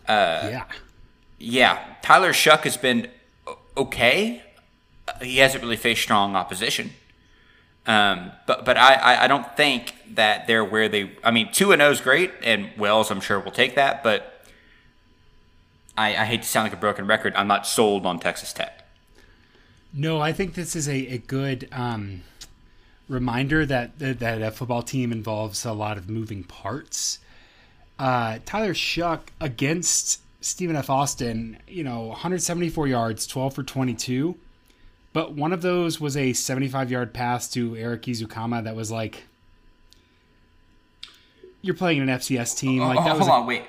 Uh, 0.07 0.49
yeah. 0.51 0.65
Yeah. 1.39 1.95
Tyler 2.03 2.33
Shough 2.33 2.61
has 2.61 2.77
been 2.77 3.09
okay. 3.77 4.43
He 5.21 5.39
hasn't 5.39 5.63
really 5.63 5.77
faced 5.77 6.03
strong 6.03 6.35
opposition. 6.37 6.91
Um, 7.87 8.33
but 8.47 8.65
but 8.65 8.79
I, 8.79 9.25
I 9.25 9.27
don't 9.27 9.57
think 9.57 9.95
that 10.15 10.47
they're 10.47 10.65
where 10.65 10.89
they. 10.89 11.13
I 11.23 11.31
mean, 11.31 11.53
two 11.53 11.73
and 11.73 11.81
zero 11.81 11.91
is 11.91 12.01
great, 12.01 12.33
and 12.43 12.71
Wells 12.79 13.11
I'm 13.11 13.21
sure 13.21 13.39
will 13.39 13.51
take 13.53 13.75
that. 13.75 14.03
But 14.03 14.47
I, 15.97 16.17
I 16.17 16.25
hate 16.25 16.43
to 16.43 16.49
sound 16.49 16.67
like 16.67 16.73
a 16.73 16.81
broken 16.81 17.07
record. 17.07 17.35
I'm 17.37 17.47
not 17.47 17.67
sold 17.67 18.07
on 18.07 18.19
Texas 18.19 18.53
Tech. 18.53 18.85
No, 19.93 20.21
I 20.21 20.33
think 20.33 20.55
this 20.55 20.75
is 20.75 20.89
a, 20.89 21.07
a 21.07 21.19
good 21.19 21.69
um, 21.71 22.23
reminder 23.09 23.65
that, 23.65 23.99
that 23.99 24.43
a 24.43 24.51
football 24.51 24.83
team 24.83 25.13
involves 25.13 25.65
a 25.65 25.73
lot 25.73 25.97
of 25.97 26.09
moving 26.11 26.43
parts. 26.43 27.21
Uh, 27.97 28.39
Tyler 28.45 28.75
Shough 28.75 29.21
against 29.41 30.21
Stephen 30.45 30.77
F. 30.77 30.91
Austin, 30.91 31.57
you 31.67 31.83
know, 31.83 32.09
174 32.09 32.87
yards, 32.87 33.27
12 33.27 33.55
for 33.55 33.63
22. 33.63 34.37
But 35.15 35.33
one 35.33 35.55
of 35.55 35.63
those 35.63 35.99
was 36.03 36.19
a 36.19 36.35
75 36.35 36.91
yard 36.91 37.15
pass 37.15 37.49
to 37.53 37.75
Erik 37.77 38.03
Ezukanma 38.03 38.63
that 38.65 38.77
was 38.77 38.91
like, 38.91 39.25
you're 41.63 41.75
playing 41.75 42.03
an 42.03 42.09
FCS 42.09 42.59
team. 42.59 42.83
Oh, 42.83 42.89
like 42.89 42.99
that 42.99 43.09
hold 43.09 43.21
was 43.21 43.29
on, 43.29 43.43
a- 43.45 43.47
wait. 43.47 43.63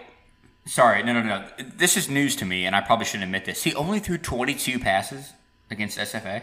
Sorry, 0.65 1.01
no, 1.01 1.13
no, 1.13 1.21
no. 1.21 1.47
This 1.77 1.95
is 1.95 2.09
news 2.09 2.35
to 2.37 2.45
me, 2.45 2.65
and 2.65 2.75
I 2.75 2.81
probably 2.81 3.05
shouldn't 3.05 3.23
admit 3.23 3.45
this. 3.45 3.63
He 3.63 3.73
only 3.75 3.99
threw 3.99 4.17
22 4.17 4.77
passes 4.79 5.31
against 5.71 5.97
SFA. 5.97 6.41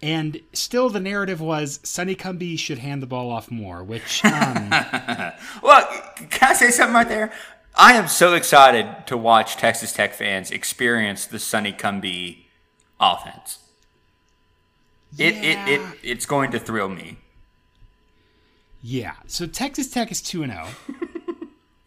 And 0.00 0.40
still, 0.54 0.88
the 0.88 1.00
narrative 1.00 1.40
was 1.40 1.80
Sonny 1.82 2.14
Cumbie 2.14 2.58
should 2.58 2.78
hand 2.78 3.02
the 3.02 3.06
ball 3.06 3.30
off 3.30 3.50
more, 3.50 3.82
which. 3.84 4.24
Um, 4.24 4.70
well, 5.62 5.86
can 6.30 6.48
I 6.50 6.54
say 6.54 6.70
something 6.70 6.94
right 6.94 7.08
there? 7.08 7.32
I 7.78 7.94
am 7.94 8.08
so 8.08 8.34
excited 8.34 9.06
to 9.06 9.16
watch 9.16 9.56
Texas 9.56 9.92
Tech 9.92 10.12
fans 10.12 10.50
experience 10.50 11.26
the 11.26 11.38
Sonny 11.38 11.72
Cumbie 11.72 12.46
offense. 13.00 13.60
It, 15.16 15.34
yeah. 15.36 15.66
it, 15.66 15.80
it, 15.80 15.98
it's 16.02 16.26
going 16.26 16.50
to 16.50 16.58
thrill 16.58 16.88
me. 16.88 17.18
Yeah. 18.82 19.14
So 19.26 19.46
Texas 19.46 19.90
Tech 19.90 20.10
is 20.10 20.20
2 20.20 20.46
0. 20.46 20.66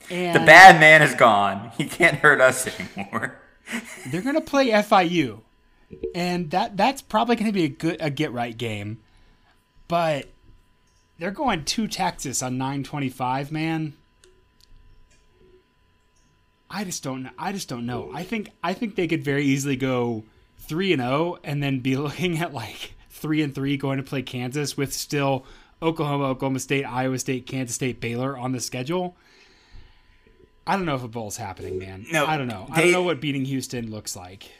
The 0.10 0.44
bad 0.46 0.78
man 0.82 1.02
is 1.02 1.16
gone. 1.16 1.72
He 1.78 1.86
can't 1.86 2.18
hurt 2.18 2.42
us 2.42 2.68
anymore. 2.68 3.40
they're 4.08 4.22
going 4.22 4.36
to 4.36 4.42
play 4.42 4.68
FIU 4.68 5.40
and 6.14 6.52
that 6.52 6.78
that's 6.78 7.02
probably 7.02 7.36
going 7.36 7.48
to 7.48 7.54
be 7.54 7.64
a 7.64 7.70
good 7.70 7.98
a 8.00 8.10
get 8.10 8.32
right 8.32 8.58
game. 8.58 9.00
But 9.88 10.28
they're 11.20 11.32
going 11.32 11.66
to 11.66 11.88
Texas 11.88 12.42
on 12.42 12.58
925, 12.58 13.52
man. 13.52 13.94
I 16.74 16.86
just 16.86 17.04
don't 17.04 17.24
know. 17.24 17.30
I 17.38 17.52
just 17.52 17.68
don't 17.68 17.86
know. 17.86 18.10
I 18.14 18.24
think 18.24 18.50
I 18.64 18.74
think 18.74 18.96
they 18.96 19.08
could 19.08 19.24
very 19.24 19.44
easily 19.44 19.76
go 19.76 20.24
3 20.60 20.94
and 20.94 21.02
0 21.02 21.38
and 21.44 21.62
then 21.62 21.80
be 21.80 21.98
looking 21.98 22.38
at 22.40 22.54
like 22.54 22.96
3 23.10 23.42
and 23.42 23.54
3 23.54 23.78
going 23.78 23.98
to 23.98 24.04
play 24.04 24.22
Kansas 24.22 24.78
with 24.78 24.94
still 24.94 25.46
Oklahoma, 25.82 26.26
Oklahoma 26.26 26.60
State, 26.60 26.86
Iowa 26.86 27.20
State, 27.20 27.46
Kansas 27.46 27.76
State, 27.76 28.00
Baylor 28.00 28.38
on 28.38 28.54
the 28.54 28.60
schedule. 28.60 29.18
I 30.66 30.78
don't 30.78 30.86
know 30.86 30.96
if 30.96 31.04
a 31.04 31.08
bowl's 31.08 31.38
happening, 31.38 31.80
man. 31.80 32.06
No, 32.12 32.26
I 32.26 32.38
don't 32.38 32.48
know. 32.48 32.68
They, 32.74 32.74
I 32.74 32.84
don't 32.84 32.92
know 32.92 33.04
what 33.04 33.20
beating 33.20 33.46
Houston 33.46 33.92
looks 33.92 34.16
like 34.16 34.52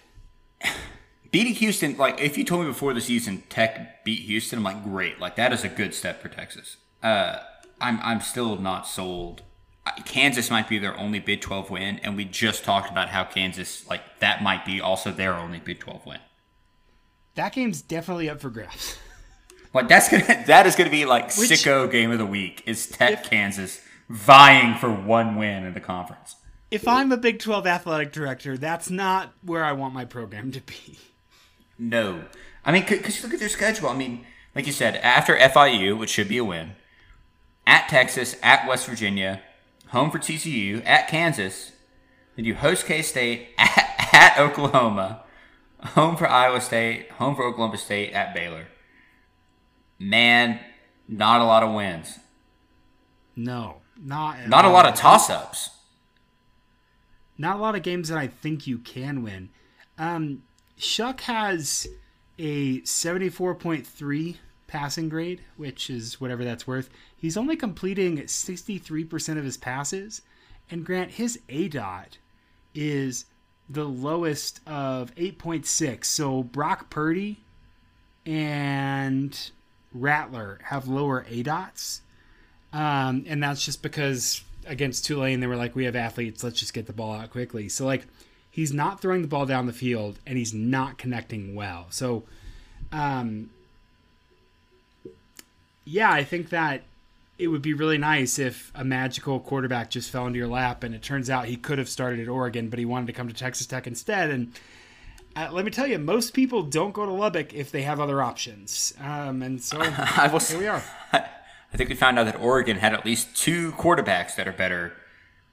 beating 1.32 1.54
Houston, 1.54 1.98
like 1.98 2.20
if 2.20 2.38
you 2.38 2.44
told 2.44 2.62
me 2.62 2.68
before 2.68 2.94
the 2.94 3.02
season 3.02 3.44
Tech 3.50 4.04
beat 4.04 4.24
Houston, 4.24 4.60
I'm 4.60 4.64
like, 4.64 4.84
great, 4.84 5.20
like 5.20 5.36
that 5.38 5.54
is 5.54 5.64
a 5.64 5.70
good 5.70 5.94
step 5.94 6.22
for 6.22 6.28
Texas. 6.28 6.78
Uh, 7.02 7.40
I'm 7.80 8.00
I'm 8.02 8.22
still 8.22 8.58
not 8.58 8.86
sold 8.88 9.44
Kansas 10.06 10.52
might 10.52 10.70
be 10.70 10.78
their 10.78 10.98
only 10.98 11.20
Big 11.20 11.42
12 11.42 11.70
win, 11.70 12.00
and 12.00 12.16
we 12.16 12.26
just 12.26 12.64
talked 12.64 12.90
about 12.90 13.10
how 13.10 13.24
Kansas, 13.24 13.88
like, 13.90 14.02
that 14.20 14.44
might 14.44 14.66
be 14.66 14.80
also 14.80 15.12
their 15.12 15.34
only 15.34 15.60
Big 15.60 15.80
12 15.80 16.06
win. 16.06 16.20
That 17.36 17.54
game's 17.54 17.82
definitely 17.82 18.30
up 18.30 18.42
for 18.42 18.50
grabs. 18.50 18.98
Like 19.74 19.88
that's 19.88 20.10
gonna 20.10 20.44
that 20.48 20.68
is 20.68 20.76
gonna 20.76 20.90
be 20.90 21.06
like 21.06 21.34
Which- 21.38 21.50
sicko 21.50 21.90
game 21.90 22.12
of 22.12 22.18
the 22.18 22.26
week 22.26 22.62
is 22.66 22.88
Tech 22.88 23.24
Kansas 23.24 23.80
vying 24.10 24.76
for 24.76 24.92
one 24.92 25.38
win 25.38 25.64
in 25.64 25.74
the 25.74 25.80
conference. 25.80 26.36
If 26.70 26.90
I'm 26.90 27.10
a 27.14 27.16
Big 27.18 27.40
12 27.40 27.66
athletic 27.66 28.12
director, 28.12 28.58
that's 28.58 28.90
not 28.90 29.32
where 29.42 29.64
I 29.64 29.72
want 29.72 29.94
my 29.94 30.04
program 30.04 30.52
to 30.52 30.60
be. 30.60 31.00
No, 31.80 32.26
I 32.66 32.74
mean 32.74 32.84
because 32.86 33.16
you 33.18 33.24
look 33.24 33.34
at 33.34 33.40
their 33.40 33.48
schedule. 33.48 33.88
I 33.88 33.96
mean, 33.96 34.26
like 34.56 34.68
you 34.68 34.74
said, 34.74 34.98
after 34.98 35.38
FIU, 35.38 35.98
which 35.98 36.10
should 36.10 36.28
be 36.28 36.38
a 36.38 36.44
win, 36.44 36.74
at 37.66 37.88
Texas, 37.88 38.36
at 38.44 38.68
West 38.68 38.88
Virginia, 38.88 39.42
home 39.92 40.12
for 40.12 40.20
TCU, 40.20 40.86
at 40.86 41.08
Kansas, 41.08 41.72
then 42.36 42.46
you 42.46 42.56
host 42.56 42.86
K 42.86 43.02
State, 43.02 43.50
at, 43.58 44.10
at 44.14 44.40
Oklahoma, 44.40 45.24
home 45.80 46.16
for 46.18 46.28
Iowa 46.28 46.60
State, 46.62 47.10
home 47.12 47.36
for 47.36 47.44
Oklahoma 47.44 47.78
State, 47.78 48.12
at 48.14 48.34
Baylor. 48.34 48.68
Man, 50.00 50.60
not 51.08 51.42
a 51.42 51.44
lot 51.46 51.64
of 51.64 51.74
wins. 51.74 52.20
No, 53.36 53.78
not 53.98 54.40
at 54.40 54.50
Not 54.50 54.66
a 54.66 54.70
lot 54.70 54.86
of 54.86 54.96
toss 54.96 55.30
ups. 55.30 55.70
not 57.38 57.58
a 57.58 57.60
lot 57.60 57.76
of 57.76 57.82
games 57.84 58.10
that 58.10 58.18
I 58.18 58.28
think 58.28 58.68
you 58.68 58.78
can 58.78 59.24
win. 59.24 59.50
Um, 59.98 60.44
Shough 60.80 61.20
has 61.22 61.88
a 62.40 62.82
74.3 62.82 64.38
passing 64.72 65.10
grade, 65.10 65.42
which 65.58 65.90
is 65.90 66.22
whatever 66.22 66.46
that's 66.46 66.66
worth. 66.66 66.90
He's 67.16 67.36
only 67.36 67.58
completing 67.58 68.18
63% 68.18 69.38
of 69.38 69.44
his 69.44 69.58
passes. 69.58 70.22
And 70.70 70.86
Grant, 70.86 71.12
his 71.12 71.40
A 71.50 71.68
dot 71.68 72.18
is 72.74 73.26
the 73.70 73.84
lowest 73.84 74.62
of 74.66 75.14
8.6. 75.16 76.06
So 76.06 76.44
Brock 76.44 76.90
Purdy 76.90 77.42
and 78.26 79.52
Rattler 79.94 80.60
have 80.64 80.88
lower 80.88 81.26
A 81.30 81.44
dots. 81.44 82.02
Um, 82.72 83.26
and 83.28 83.44
that's 83.44 83.66
just 83.66 83.84
because 83.84 84.42
against 84.66 85.06
Tulane, 85.06 85.42
they 85.42 85.48
were 85.48 85.58
like, 85.58 85.76
we 85.76 85.84
have 85.84 85.98
athletes, 85.98 86.46
let's 86.46 86.60
just 86.60 86.74
get 86.74 86.86
the 86.88 86.94
ball 86.94 87.14
out 87.14 87.30
quickly. 87.30 87.68
So, 87.68 87.86
like, 87.86 88.08
he's 88.50 88.72
not 88.72 89.02
throwing 89.02 89.22
the 89.22 89.28
ball 89.28 89.46
down 89.46 89.66
the 89.66 89.74
field 89.74 90.20
and 90.26 90.38
he's 90.38 90.54
not 90.54 90.98
connecting 90.98 91.56
well. 91.56 91.88
So, 91.90 92.24
um, 92.94 93.50
yeah, 95.92 96.12
I 96.12 96.24
think 96.24 96.50
that 96.50 96.84
it 97.38 97.48
would 97.48 97.62
be 97.62 97.74
really 97.74 97.98
nice 97.98 98.38
if 98.40 98.72
a 98.76 98.84
magical 98.84 99.40
quarterback 99.40 99.90
just 99.90 100.12
fell 100.12 100.28
into 100.28 100.38
your 100.38 100.48
lap 100.48 100.84
and 100.84 100.94
it 100.94 101.02
turns 101.02 101.30
out 101.30 101.46
he 101.46 101.58
could 101.58 101.78
have 101.80 101.90
started 101.90 102.20
at 102.20 102.28
Oregon, 102.28 102.70
but 102.70 102.78
he 102.80 102.86
wanted 102.86 103.08
to 103.08 103.14
come 103.14 103.28
to 103.28 103.34
Texas 103.34 103.66
Tech 103.66 103.88
instead. 103.88 104.30
And 104.30 104.54
uh, 105.36 105.50
let 105.52 105.66
me 105.66 105.72
tell 105.72 105.88
you, 105.88 105.98
most 105.98 106.34
people 106.34 106.62
don't 106.62 106.94
go 106.94 107.06
to 107.06 107.12
Lubbock 107.12 107.54
if 107.54 107.72
they 107.72 107.82
have 107.82 108.00
other 108.00 108.22
options. 108.22 108.94
Um, 109.02 109.42
and 109.42 109.62
so 109.62 109.80
I 109.82 110.30
will. 110.32 110.40
here 110.40 110.60
we 110.60 110.68
are. 110.68 110.84
I 111.14 111.78
think 111.78 111.90
we 111.90 111.96
found 111.96 112.20
out 112.20 112.26
that 112.26 112.40
Oregon 112.40 112.78
had 112.78 112.94
at 112.94 113.06
least 113.06 113.36
two 113.36 113.72
quarterbacks 113.74 114.36
that 114.36 114.48
are 114.48 114.52
better 114.54 114.94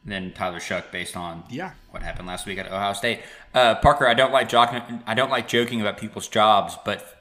than 0.04 0.32
Tyler 0.32 0.58
Shough 0.58 0.90
based 0.90 1.16
on 1.16 1.44
Yeah. 1.48 1.72
what 1.90 2.02
happened 2.02 2.26
last 2.28 2.44
week 2.46 2.58
at 2.58 2.66
Ohio 2.66 2.92
State. 2.92 3.20
Uh, 3.54 3.76
Parker, 3.76 4.06
I 4.06 4.14
don't 4.14 4.32
like 4.32 4.48
joking. 4.48 5.02
I 5.06 5.14
don't 5.14 5.30
like 5.30 5.48
joking 5.48 5.80
about 5.80 5.96
people's 5.96 6.28
jobs, 6.28 6.76
but 6.84 7.17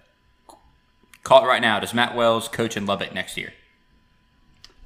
call 1.28 1.44
it 1.44 1.48
right 1.48 1.62
now. 1.62 1.80
Does 1.80 1.94
Matt 1.94 2.16
Wells 2.16 2.48
coach 2.48 2.78
in 2.78 2.86
Lubbock 2.86 3.14
next 3.14 3.36
year? 3.36 3.54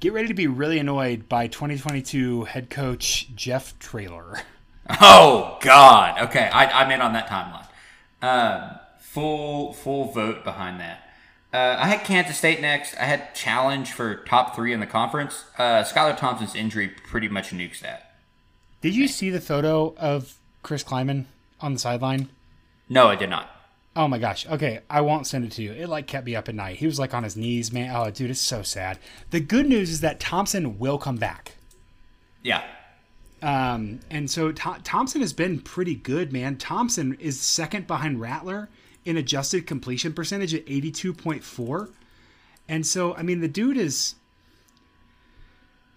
Get 0.00 0.12
ready 0.12 0.26
to 0.26 0.34
be 0.34 0.48
really 0.48 0.80
annoyed 0.80 1.28
by 1.28 1.46
2022 1.46 2.44
head 2.44 2.68
coach 2.68 3.28
Jeff 3.34 3.78
Traylor. 3.78 4.40
Oh 5.00 5.58
God. 5.60 6.20
Okay, 6.22 6.50
I, 6.52 6.82
I'm 6.82 6.90
in 6.90 7.00
on 7.00 7.12
that 7.12 7.28
timeline. 7.28 7.68
Um, 8.20 8.80
full 8.98 9.72
full 9.72 10.06
vote 10.10 10.42
behind 10.42 10.80
that. 10.80 11.08
Uh, 11.52 11.76
I 11.78 11.86
had 11.86 12.02
Kansas 12.04 12.36
State 12.36 12.60
next. 12.60 12.96
I 12.96 13.04
had 13.04 13.32
challenge 13.32 13.92
for 13.92 14.16
top 14.16 14.56
three 14.56 14.72
in 14.72 14.80
the 14.80 14.86
conference. 14.86 15.44
Uh, 15.56 15.84
Skylar 15.84 16.16
Thompson's 16.16 16.56
injury 16.56 16.88
pretty 16.88 17.28
much 17.28 17.50
nukes 17.50 17.78
that. 17.78 18.16
Did 18.80 18.96
you 18.96 19.06
see 19.06 19.30
the 19.30 19.40
photo 19.40 19.94
of 19.98 20.34
Chris 20.64 20.82
Klieman 20.82 21.26
on 21.60 21.74
the 21.74 21.78
sideline? 21.78 22.28
No, 22.88 23.06
I 23.06 23.14
did 23.14 23.30
not. 23.30 23.61
Oh 23.94 24.08
my 24.08 24.18
gosh. 24.18 24.46
Okay, 24.46 24.80
I 24.88 25.02
won't 25.02 25.26
send 25.26 25.44
it 25.44 25.52
to 25.52 25.62
you. 25.62 25.72
It 25.72 25.88
like 25.88 26.06
kept 26.06 26.24
me 26.24 26.34
up 26.34 26.48
at 26.48 26.54
night. 26.54 26.76
He 26.76 26.86
was 26.86 26.98
like 26.98 27.12
on 27.12 27.24
his 27.24 27.36
knees, 27.36 27.72
man. 27.72 27.94
Oh, 27.94 28.10
dude, 28.10 28.30
it's 28.30 28.40
so 28.40 28.62
sad. 28.62 28.98
The 29.30 29.40
good 29.40 29.68
news 29.68 29.90
is 29.90 30.00
that 30.00 30.18
Thompson 30.18 30.78
will 30.78 30.96
come 30.98 31.16
back. 31.16 31.56
Yeah. 32.42 32.62
Um, 33.42 34.00
and 34.10 34.30
so 34.30 34.52
Tho- 34.52 34.76
Thompson 34.82 35.20
has 35.20 35.32
been 35.32 35.60
pretty 35.60 35.94
good, 35.94 36.32
man. 36.32 36.56
Thompson 36.56 37.14
is 37.20 37.40
second 37.40 37.86
behind 37.86 38.20
Rattler 38.20 38.70
in 39.04 39.16
adjusted 39.16 39.66
completion 39.66 40.12
percentage 40.14 40.54
at 40.54 40.64
82.4. 40.66 41.90
And 42.68 42.86
so, 42.86 43.14
I 43.16 43.22
mean, 43.22 43.40
the 43.40 43.48
dude 43.48 43.76
is 43.76 44.14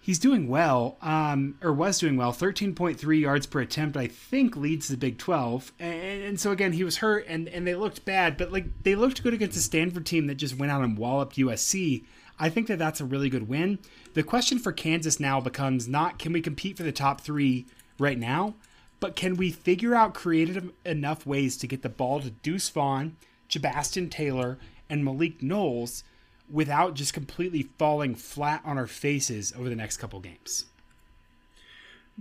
he's 0.06 0.20
doing 0.20 0.46
well, 0.46 0.96
um, 1.02 1.58
or 1.60 1.72
was 1.72 1.98
doing 1.98 2.16
well. 2.16 2.32
13.3 2.32 3.20
yards 3.20 3.44
per 3.44 3.60
attempt, 3.60 3.96
I 3.96 4.06
think, 4.06 4.54
leads 4.56 4.86
the 4.86 4.96
Big 4.96 5.18
12. 5.18 5.72
And, 5.80 6.22
and 6.22 6.40
so 6.40 6.52
again, 6.52 6.74
he 6.74 6.84
was 6.84 6.98
hurt, 6.98 7.26
and 7.26 7.48
and 7.48 7.66
they 7.66 7.74
looked 7.74 8.04
bad, 8.04 8.36
but 8.36 8.52
like 8.52 8.84
they 8.84 8.94
looked 8.94 9.24
good 9.24 9.34
against 9.34 9.58
a 9.58 9.60
Stanford 9.60 10.06
team 10.06 10.28
that 10.28 10.36
just 10.36 10.56
went 10.56 10.70
out 10.70 10.84
and 10.84 10.96
walloped 10.96 11.36
USC. 11.36 12.04
I 12.38 12.50
think 12.50 12.68
that 12.68 12.78
that's 12.78 13.00
a 13.00 13.04
really 13.04 13.28
good 13.28 13.48
win. 13.48 13.80
The 14.14 14.22
question 14.22 14.60
for 14.60 14.70
Kansas 14.70 15.18
now 15.18 15.40
becomes 15.40 15.88
not 15.88 16.20
can 16.20 16.32
we 16.32 16.40
compete 16.40 16.76
for 16.76 16.84
the 16.84 16.92
top 16.92 17.20
three 17.20 17.66
right 17.98 18.18
now, 18.18 18.54
but 19.00 19.16
can 19.16 19.36
we 19.36 19.50
figure 19.50 19.96
out 19.96 20.14
creative 20.14 20.70
enough 20.84 21.26
ways 21.26 21.56
to 21.56 21.66
get 21.66 21.82
the 21.82 21.88
ball 21.88 22.20
to 22.20 22.30
Deuce 22.30 22.68
Vaughn, 22.68 23.16
Jabastin 23.48 24.08
Taylor, 24.08 24.58
and 24.88 25.04
Malik 25.04 25.42
Knowles 25.42 26.04
without 26.50 26.94
just 26.94 27.12
completely 27.12 27.68
falling 27.78 28.14
flat 28.14 28.62
on 28.64 28.78
our 28.78 28.86
faces 28.86 29.52
over 29.58 29.68
the 29.68 29.76
next 29.76 29.96
couple 29.98 30.20
games? 30.20 30.66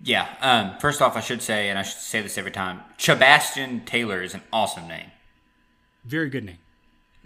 Yeah. 0.04 0.28
Um, 0.42 0.78
first 0.80 1.02
off, 1.02 1.16
I 1.16 1.22
should 1.22 1.42
say, 1.42 1.70
and 1.70 1.80
I 1.80 1.84
should 1.84 2.02
say 2.02 2.22
this 2.22 2.38
every 2.38 2.52
time, 2.52 2.82
Sebastian 2.98 3.86
Taylor 3.86 4.22
is 4.22 4.34
an 4.34 4.42
awesome 4.52 4.88
name. 4.88 5.12
Very 6.04 6.30
good 6.30 6.44
name. 6.44 6.58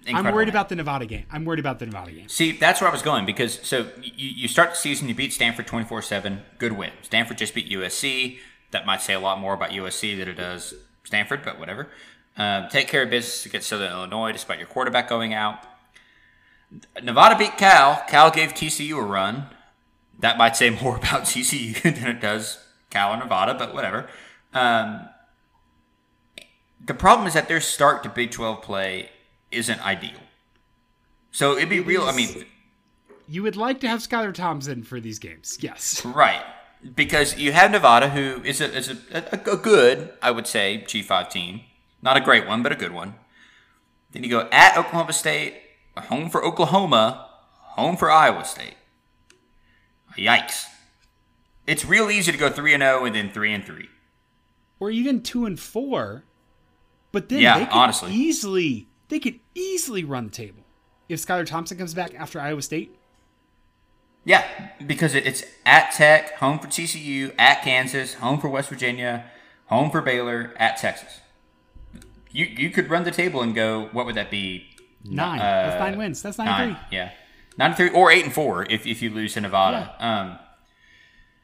I'm 0.08 0.24
worried 0.34 0.46
name. 0.46 0.50
about 0.50 0.70
the 0.70 0.76
Nevada 0.76 1.06
game. 1.06 1.26
I'm 1.32 1.46
worried 1.46 1.60
about 1.60 1.80
the 1.80 1.86
Nevada 1.86 2.12
game. 2.12 2.30
See, 2.30 2.54
that's 2.54 2.80
where 2.80 2.90
I 2.90 2.94
was 2.94 3.02
going 3.02 3.26
because 3.26 3.60
so 3.68 3.90
you, 4.02 4.30
you 4.30 4.48
start 4.48 4.72
the 4.72 4.76
season, 4.76 5.10
you 5.10 5.16
beat 5.16 5.34
Stanford 5.34 5.68
24 5.68 6.02
7, 6.02 6.42
good 6.58 6.74
win. 6.74 6.92
Stanford 7.02 7.38
just 7.38 7.54
beat 7.54 7.70
USC. 7.70 8.40
That 8.72 8.86
might 8.86 9.02
say 9.02 9.14
a 9.14 9.20
lot 9.20 9.40
more 9.40 9.54
about 9.54 9.72
USC 9.72 10.18
than 10.18 10.28
it 10.28 10.36
does 10.36 10.74
Stanford, 11.04 11.42
but 11.44 11.60
whatever. 11.60 11.90
Um, 12.38 12.70
take 12.70 12.88
care 12.88 13.04
of 13.04 13.10
business 13.10 13.46
against 13.46 13.68
Southern 13.68 13.92
Illinois 13.92 14.32
despite 14.32 14.60
your 14.60 14.68
quarterback 14.68 15.10
going 15.10 15.34
out. 15.34 15.66
Nevada 17.02 17.38
beat 17.38 17.58
Cal. 17.58 18.04
Cal 18.08 18.32
gave 18.32 18.54
TCU 18.54 18.98
a 18.98 19.02
run. 19.02 19.48
That 20.20 20.38
might 20.38 20.56
say 20.56 20.70
more 20.82 20.98
about 20.98 21.24
TCU 21.24 21.82
than 21.82 22.08
it 22.08 22.22
does 22.22 22.60
Cal 22.90 23.14
or 23.14 23.18
Nevada, 23.18 23.54
but 23.54 23.74
whatever. 23.74 24.08
Um, 24.54 25.08
the 26.84 26.94
problem 26.94 27.28
is 27.28 27.34
that 27.34 27.48
their 27.48 27.62
start 27.62 28.04
to 28.04 28.10
Big 28.10 28.32
12 28.32 28.62
play 28.62 29.10
isn't 29.52 29.86
ideal. 29.86 30.20
So 31.32 31.56
it'd 31.58 31.70
be 31.70 31.80
real. 31.80 32.04
I 32.04 32.12
mean, 32.16 32.46
You 33.28 33.44
would 33.44 33.56
like 33.56 33.80
to 33.82 33.88
have 33.88 34.00
Skylar 34.00 34.34
Thompson 34.34 34.84
for 34.84 35.00
these 35.00 35.20
games, 35.20 35.58
yes. 35.62 36.04
right. 36.06 36.44
Because 36.96 37.38
you 37.38 37.52
have 37.52 37.72
Nevada, 37.72 38.10
who 38.10 38.42
is 38.44 38.62
a, 38.62 38.74
is 38.76 38.90
a, 38.90 38.98
a, 39.14 39.54
a 39.54 39.58
good, 39.58 40.14
I 40.22 40.32
would 40.32 40.48
say, 40.48 40.84
G5 40.88 41.30
team. 41.30 41.62
Not 42.02 42.16
a 42.18 42.22
great 42.22 42.48
one, 42.48 42.64
but 42.64 42.72
a 42.72 42.76
good 42.76 42.94
one. 42.94 43.16
Then 44.12 44.24
you 44.24 44.30
go 44.30 44.48
at 44.52 44.78
Oklahoma 44.78 45.14
State, 45.14 45.56
home 46.02 46.30
for 46.30 46.44
Oklahoma, 46.44 47.30
home 47.52 47.98
for 47.98 48.10
Iowa 48.12 48.46
State. 48.46 48.76
Yikes. 50.18 50.66
It's 51.68 51.86
real 51.86 52.10
easy 52.10 52.32
to 52.32 52.38
go 52.38 52.50
3 52.50 52.74
and 52.74 52.82
0 52.84 53.06
and 53.06 53.16
then 53.16 53.32
3 53.32 53.54
and 53.54 53.64
3. 53.66 53.88
Or 54.80 54.90
even 54.90 55.22
two 55.22 55.46
and 55.46 55.60
four. 55.60 56.24
But 57.12 57.30
then 57.30 57.40
Yeah, 57.42 57.60
they 57.60 57.66
could 57.66 57.74
honestly. 57.74 58.12
easily 58.14 58.88
they 59.10 59.20
could 59.20 59.40
easily 59.56 60.04
run 60.04 60.26
the 60.26 60.32
table 60.32 60.64
if 61.10 61.20
Skylar 61.20 61.46
Thompson 61.46 61.78
comes 61.78 61.94
back 61.94 62.14
after 62.16 62.40
Iowa 62.40 62.62
State. 62.62 62.96
Yeah, 64.26 64.46
because 64.86 65.16
it's 65.16 65.44
at 65.66 65.92
Tech, 65.92 66.34
home 66.38 66.60
for 66.60 66.68
TCU, 66.68 67.34
at 67.38 67.64
Kansas, 67.64 68.16
home 68.16 68.40
for 68.40 68.48
West 68.50 68.70
Virginia, 68.70 69.26
home 69.68 69.90
for 69.90 70.02
Baylor, 70.02 70.54
at 70.58 70.78
Texas. 70.78 71.22
You 72.32 72.46
you 72.46 72.70
could 72.70 72.90
run 72.90 73.04
the 73.06 73.12
table 73.12 73.42
and 73.42 73.56
go. 73.56 73.90
What 73.92 74.06
would 74.06 74.16
that 74.16 74.30
be? 74.30 74.68
Nine. 75.16 75.40
Uh, 75.40 75.44
That's 75.44 75.80
nine 75.80 75.98
wins. 75.98 76.22
That's 76.22 76.38
nine, 76.38 76.48
Nine. 76.48 76.76
three. 76.76 76.98
Yeah, 76.98 77.12
nine 77.58 77.72
and 77.72 77.78
three 77.78 77.90
or 77.90 78.12
eight 78.12 78.24
and 78.24 78.34
four 78.34 78.66
if 78.70 78.86
if 78.86 79.02
you 79.02 79.10
lose 79.10 79.34
to 79.34 79.42
Nevada. 79.42 79.96
Um, 80.00 80.40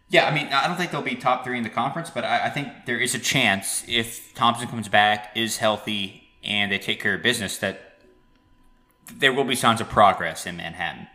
yeah, 0.10 0.28
I 0.28 0.34
mean, 0.34 0.47
I 0.47 0.67
don't 0.67 0.78
think 0.78 0.91
they'll 0.91 1.01
be 1.01 1.15
top 1.15 1.43
three 1.43 1.58
in 1.58 1.63
the 1.63 1.69
conference, 1.69 2.10
but 2.10 2.23
I, 2.23 2.45
I 2.45 2.49
think 2.49 2.67
there 2.86 2.99
is 2.99 3.15
a 3.15 3.19
chance 3.19 3.84
if 3.88 4.34
Thompson 4.36 4.67
comes 4.67 4.88
back, 4.88 5.32
is 5.36 5.58
healthy, 5.58 6.30
and 6.43 6.71
they 6.71 6.78
take 6.78 7.01
care 7.01 7.15
of 7.15 7.23
business, 7.23 7.58
that 7.58 7.97
there 9.12 9.34
will 9.34 9.43
be 9.43 9.56
signs 9.56 9.82
of 9.82 9.89
progress 9.89 10.45
in 10.45 10.58
Manhattan. 10.58 11.08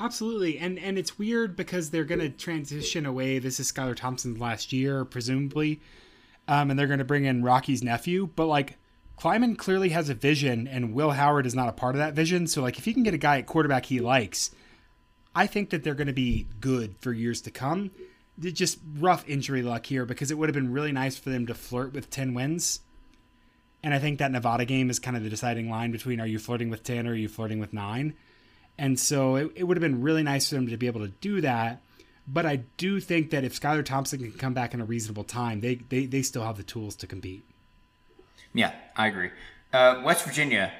Absolutely, 0.00 0.58
and 0.58 0.78
and 0.78 0.96
it's 0.96 1.18
weird 1.18 1.56
because 1.56 1.90
they're 1.90 2.04
going 2.04 2.20
to 2.20 2.30
transition 2.30 3.04
away. 3.04 3.38
This 3.38 3.58
is 3.58 3.70
Skylar 3.70 3.96
Thompson's 3.96 4.38
last 4.38 4.72
year, 4.72 5.04
presumably, 5.04 5.80
um, 6.46 6.70
and 6.70 6.78
they're 6.78 6.86
going 6.86 7.00
to 7.00 7.04
bring 7.04 7.24
in 7.24 7.42
Rocky's 7.42 7.82
nephew. 7.82 8.28
But 8.34 8.46
like, 8.46 8.78
Klieman 9.20 9.58
clearly 9.58 9.88
has 9.90 10.08
a 10.08 10.14
vision, 10.14 10.68
and 10.68 10.92
Will 10.92 11.10
Howard 11.10 11.46
is 11.46 11.54
not 11.54 11.68
a 11.68 11.72
part 11.72 11.94
of 11.94 11.98
that 11.98 12.14
vision. 12.14 12.46
So 12.46 12.62
like, 12.62 12.78
if 12.78 12.84
he 12.84 12.94
can 12.94 13.02
get 13.02 13.14
a 13.14 13.18
guy 13.18 13.38
at 13.38 13.46
quarterback 13.46 13.86
he 13.86 14.00
likes, 14.00 14.50
I 15.34 15.46
think 15.46 15.70
that 15.70 15.82
they're 15.84 15.94
going 15.94 16.06
to 16.06 16.12
be 16.12 16.46
good 16.60 16.96
for 17.00 17.12
years 17.12 17.40
to 17.42 17.50
come. 17.50 17.90
Just 18.38 18.78
rough 18.98 19.28
injury 19.28 19.62
luck 19.62 19.86
here 19.86 20.06
because 20.06 20.30
it 20.30 20.38
would 20.38 20.48
have 20.48 20.54
been 20.54 20.72
really 20.72 20.92
nice 20.92 21.18
for 21.18 21.30
them 21.30 21.46
to 21.46 21.54
flirt 21.54 21.92
with 21.92 22.10
ten 22.10 22.34
wins. 22.34 22.80
And 23.82 23.94
I 23.94 23.98
think 23.98 24.18
that 24.18 24.32
Nevada 24.32 24.64
game 24.64 24.90
is 24.90 24.98
kind 24.98 25.16
of 25.16 25.22
the 25.22 25.30
deciding 25.30 25.70
line 25.70 25.92
between 25.92 26.20
are 26.20 26.26
you 26.26 26.38
flirting 26.38 26.70
with 26.70 26.82
10 26.82 27.06
or 27.06 27.12
are 27.12 27.14
you 27.14 27.28
flirting 27.28 27.60
with 27.60 27.72
9? 27.72 28.14
And 28.76 28.98
so 28.98 29.36
it, 29.36 29.52
it 29.54 29.64
would 29.64 29.76
have 29.76 29.82
been 29.82 30.02
really 30.02 30.22
nice 30.22 30.48
for 30.48 30.56
them 30.56 30.66
to 30.68 30.76
be 30.76 30.86
able 30.86 31.00
to 31.00 31.08
do 31.08 31.40
that. 31.40 31.82
But 32.26 32.44
I 32.44 32.56
do 32.76 33.00
think 33.00 33.30
that 33.30 33.44
if 33.44 33.58
Skylar 33.58 33.84
Thompson 33.84 34.18
can 34.18 34.32
come 34.32 34.54
back 34.54 34.74
in 34.74 34.80
a 34.80 34.84
reasonable 34.84 35.24
time, 35.24 35.60
they, 35.60 35.76
they, 35.76 36.06
they 36.06 36.22
still 36.22 36.44
have 36.44 36.56
the 36.56 36.62
tools 36.62 36.94
to 36.96 37.06
compete. 37.06 37.44
Yeah, 38.54 38.72
I 38.96 39.06
agree. 39.06 39.30
Uh, 39.72 40.02
West 40.04 40.24
Virginia, 40.24 40.72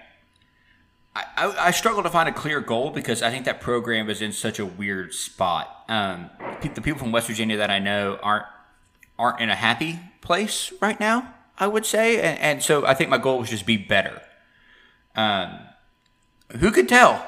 I, 1.15 1.25
I, 1.37 1.67
I, 1.67 1.71
struggle 1.73 2.03
to 2.03 2.11
find 2.11 2.29
a 2.29 2.33
clear 2.33 2.61
goal 2.61 2.91
because 2.91 3.23
I 3.23 3.31
think 3.31 3.45
that 3.45 3.61
program 3.61 4.09
is 4.09 4.23
in 4.23 4.33
such 4.33 4.59
a 4.59 4.65
weird 4.65 5.13
spot. 5.13 5.85
Um, 5.89 6.31
the 6.63 6.81
people 6.81 6.99
from 6.99 7.13
West 7.13 7.27
Virginia 7.27 7.57
that 7.59 7.71
I 7.71 7.79
know 7.79 8.19
aren't 8.23 8.47
aren't 9.19 9.41
in 9.41 9.51
a 9.51 9.55
happy 9.55 9.99
place 10.21 10.73
right 10.81 10.99
now. 10.99 11.35
I 11.59 11.67
would 11.67 11.85
say, 11.85 12.21
and, 12.21 12.39
and 12.39 12.63
so 12.63 12.87
I 12.87 12.95
think 12.95 13.11
my 13.11 13.19
goal 13.19 13.39
was 13.39 13.51
just 13.51 13.67
be 13.67 13.77
better. 13.77 14.23
Um, 15.17 15.59
who 16.61 16.71
could 16.71 16.89
tell? 16.89 17.27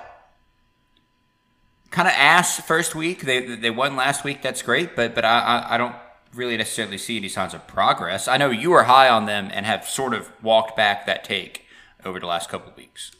Kind 1.90 2.06
of 2.06 2.14
ass 2.16 2.60
first 2.60 2.94
week. 2.94 3.22
They 3.22 3.56
they 3.56 3.70
won 3.70 3.96
last 3.96 4.24
week. 4.24 4.40
That's 4.40 4.62
great, 4.62 4.94
but 4.94 5.14
but 5.14 5.24
I, 5.24 5.40
I, 5.40 5.74
I 5.74 5.78
don't 5.78 5.94
really 6.34 6.56
necessarily 6.56 6.98
see 6.98 7.16
any 7.16 7.28
signs 7.28 7.54
of 7.54 7.66
progress. 7.66 8.28
I 8.28 8.36
know 8.36 8.50
you 8.50 8.72
are 8.72 8.84
high 8.84 9.08
on 9.08 9.26
them 9.26 9.50
and 9.52 9.66
have 9.66 9.86
sort 9.86 10.14
of 10.14 10.30
walked 10.42 10.76
back 10.76 11.06
that 11.06 11.24
take 11.24 11.66
over 12.04 12.20
the 12.20 12.26
last 12.26 12.48
couple 12.48 12.70
of 12.70 12.76
weeks. 12.76 13.12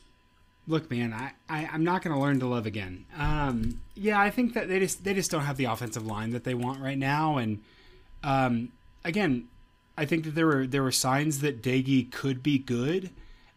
Look, 0.69 0.91
man, 0.91 1.13
I, 1.13 1.33
I 1.49 1.75
am 1.75 1.83
not 1.83 2.03
going 2.03 2.15
to 2.15 2.21
learn 2.21 2.39
to 2.41 2.47
love 2.47 2.67
again. 2.67 3.07
Um, 3.19 3.81
yeah, 3.95 4.21
I 4.21 4.31
think 4.31 4.55
that 4.55 4.69
they 4.69 4.79
just 4.79 5.03
they 5.03 5.15
just 5.15 5.31
don't 5.31 5.43
have 5.43 5.57
the 5.57 5.65
offensive 5.65 6.07
line 6.07 6.31
that 6.31 6.45
they 6.45 6.55
want 6.55 6.81
right 6.81 6.99
now, 6.99 7.39
and 7.39 7.61
um, 8.23 8.71
again, 9.05 9.49
I 9.97 10.05
think 10.05 10.25
that 10.25 10.35
there 10.35 10.47
were 10.47 10.67
there 10.67 10.83
were 10.83 10.93
signs 10.93 11.41
that 11.41 11.63
Doege 11.63 12.13
could 12.13 12.43
be 12.43 12.59
good, 12.59 13.11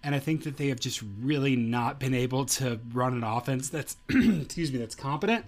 and 0.04 0.16
I 0.16 0.20
think 0.20 0.44
that 0.44 0.58
they 0.58 0.70
have 0.70 0.80
just 0.80 1.04
really 1.22 1.56
not 1.56 2.00
been 2.00 2.14
able 2.14 2.46
to 2.46 2.80
run 2.92 3.14
an 3.14 3.24
offense 3.24 3.70
that's 3.70 3.96
excuse 4.10 4.72
me 4.72 4.80
that's 4.80 4.96
competent. 4.96 5.46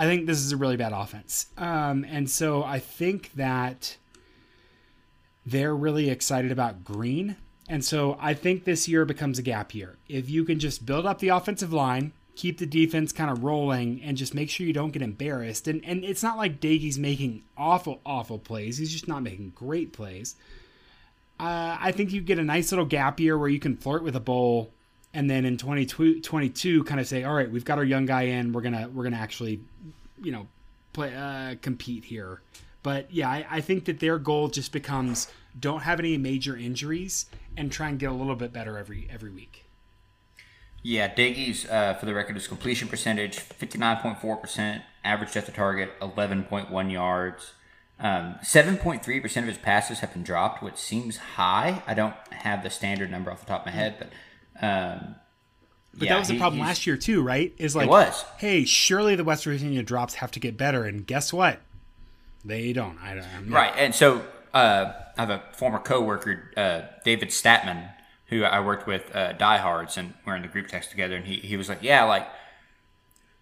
I 0.00 0.06
think 0.06 0.24
this 0.24 0.38
is 0.38 0.50
a 0.50 0.56
really 0.56 0.78
bad 0.78 0.92
offense, 0.92 1.46
um, 1.58 2.06
and 2.08 2.30
so 2.30 2.64
I 2.64 2.78
think 2.78 3.32
that 3.34 3.98
they're 5.44 5.76
really 5.76 6.08
excited 6.08 6.50
about 6.50 6.84
Greene, 6.84 7.36
and 7.68 7.84
so 7.84 8.16
I 8.18 8.32
think 8.32 8.64
this 8.64 8.88
year 8.88 9.04
becomes 9.04 9.38
a 9.38 9.42
gap 9.42 9.74
year. 9.74 9.98
If 10.08 10.30
you 10.30 10.44
can 10.44 10.58
just 10.58 10.86
build 10.86 11.04
up 11.04 11.18
the 11.18 11.28
offensive 11.28 11.72
line, 11.72 12.12
keep 12.34 12.56
the 12.56 12.64
defense 12.64 13.12
kind 13.12 13.30
of 13.30 13.44
rolling 13.44 14.02
and 14.02 14.16
just 14.16 14.34
make 14.34 14.48
sure 14.48 14.66
you 14.66 14.72
don't 14.72 14.92
get 14.92 15.02
embarrassed. 15.02 15.68
And 15.68 15.84
and 15.84 16.02
it's 16.02 16.22
not 16.22 16.38
like 16.38 16.60
Doege's 16.60 16.98
making 16.98 17.42
awful, 17.54 18.00
awful 18.06 18.38
plays. 18.38 18.78
He's 18.78 18.92
just 18.92 19.06
not 19.06 19.22
making 19.22 19.50
great 19.50 19.92
plays. 19.92 20.36
Uh, 21.38 21.76
I 21.78 21.92
think 21.92 22.12
you 22.12 22.22
get 22.22 22.38
a 22.38 22.44
nice 22.44 22.72
little 22.72 22.86
gap 22.86 23.20
year 23.20 23.36
where 23.36 23.50
you 23.50 23.60
can 23.60 23.76
flirt 23.76 24.02
with 24.02 24.16
a 24.16 24.20
bowl, 24.20 24.72
and 25.12 25.28
then 25.28 25.44
in 25.44 25.56
2022 25.56 26.84
kind 26.84 27.00
of 27.00 27.06
say, 27.06 27.24
all 27.24 27.34
right, 27.34 27.50
we've 27.50 27.64
got 27.64 27.78
our 27.78 27.84
young 27.84 28.06
guy 28.06 28.22
in. 28.22 28.52
We're 28.52 28.62
gonna 28.62 28.88
we're 28.92 29.04
gonna 29.04 29.16
actually, 29.16 29.60
you 30.22 30.32
know, 30.32 30.46
play 30.92 31.14
uh, 31.14 31.56
compete 31.60 32.04
here. 32.04 32.40
But 32.82 33.12
yeah, 33.12 33.28
I, 33.28 33.46
I 33.50 33.60
think 33.60 33.84
that 33.86 34.00
their 34.00 34.18
goal 34.18 34.48
just 34.48 34.72
becomes 34.72 35.28
don't 35.58 35.82
have 35.82 35.98
any 35.98 36.16
major 36.16 36.56
injuries 36.56 37.26
and 37.56 37.72
try 37.72 37.88
and 37.88 37.98
get 37.98 38.10
a 38.10 38.14
little 38.14 38.36
bit 38.36 38.52
better 38.52 38.78
every 38.78 39.08
every 39.10 39.30
week. 39.30 39.66
Yeah, 40.82 41.12
Doege's, 41.12 41.66
uh, 41.66 41.94
for 41.94 42.06
the 42.06 42.14
record, 42.14 42.36
his 42.36 42.48
completion 42.48 42.88
percentage 42.88 43.38
59.4%, 43.38 44.82
average 45.04 45.32
depth 45.34 45.48
of 45.48 45.54
target 45.54 45.90
11.1 46.00 46.90
yards. 46.90 47.52
Um, 47.98 48.36
7.3% 48.42 49.36
of 49.36 49.44
his 49.44 49.58
passes 49.58 49.98
have 49.98 50.14
been 50.14 50.22
dropped, 50.22 50.62
which 50.62 50.76
seems 50.76 51.18
high. 51.18 51.82
I 51.86 51.92
don't 51.92 52.14
have 52.30 52.62
the 52.62 52.70
standard 52.70 53.10
number 53.10 53.30
off 53.30 53.40
the 53.40 53.46
top 53.46 53.60
of 53.62 53.66
my 53.66 53.72
head, 53.72 53.96
but. 53.98 54.08
Um, 54.60 55.16
but 55.92 56.04
yeah, 56.04 56.14
that 56.14 56.18
was 56.20 56.28
the 56.28 56.38
problem 56.38 56.60
last 56.60 56.86
year 56.86 56.96
too, 56.96 57.22
right? 57.22 57.52
Is 57.58 57.74
like, 57.74 57.88
was. 57.88 58.24
hey, 58.38 58.64
surely 58.64 59.16
the 59.16 59.24
West 59.24 59.44
Virginia 59.44 59.82
drops 59.82 60.14
have 60.14 60.30
to 60.32 60.40
get 60.40 60.56
better, 60.56 60.84
and 60.84 61.06
guess 61.06 61.32
what? 61.32 61.60
They 62.44 62.72
don't. 62.72 62.98
I 62.98 63.14
don't. 63.14 63.50
Right, 63.50 63.72
and 63.76 63.94
so 63.94 64.22
uh, 64.54 64.92
I 65.16 65.20
have 65.20 65.30
a 65.30 65.42
former 65.52 65.78
coworker, 65.78 66.52
uh, 66.56 66.82
David 67.04 67.28
Statman, 67.30 67.92
who 68.26 68.44
I 68.44 68.60
worked 68.60 68.86
with 68.86 69.14
uh, 69.14 69.32
diehards 69.32 69.96
and 69.96 70.14
we're 70.24 70.36
in 70.36 70.42
the 70.42 70.48
group 70.48 70.68
text 70.68 70.90
together, 70.90 71.16
and 71.16 71.26
he, 71.26 71.36
he 71.36 71.56
was 71.56 71.68
like, 71.68 71.82
yeah, 71.82 72.04
like 72.04 72.28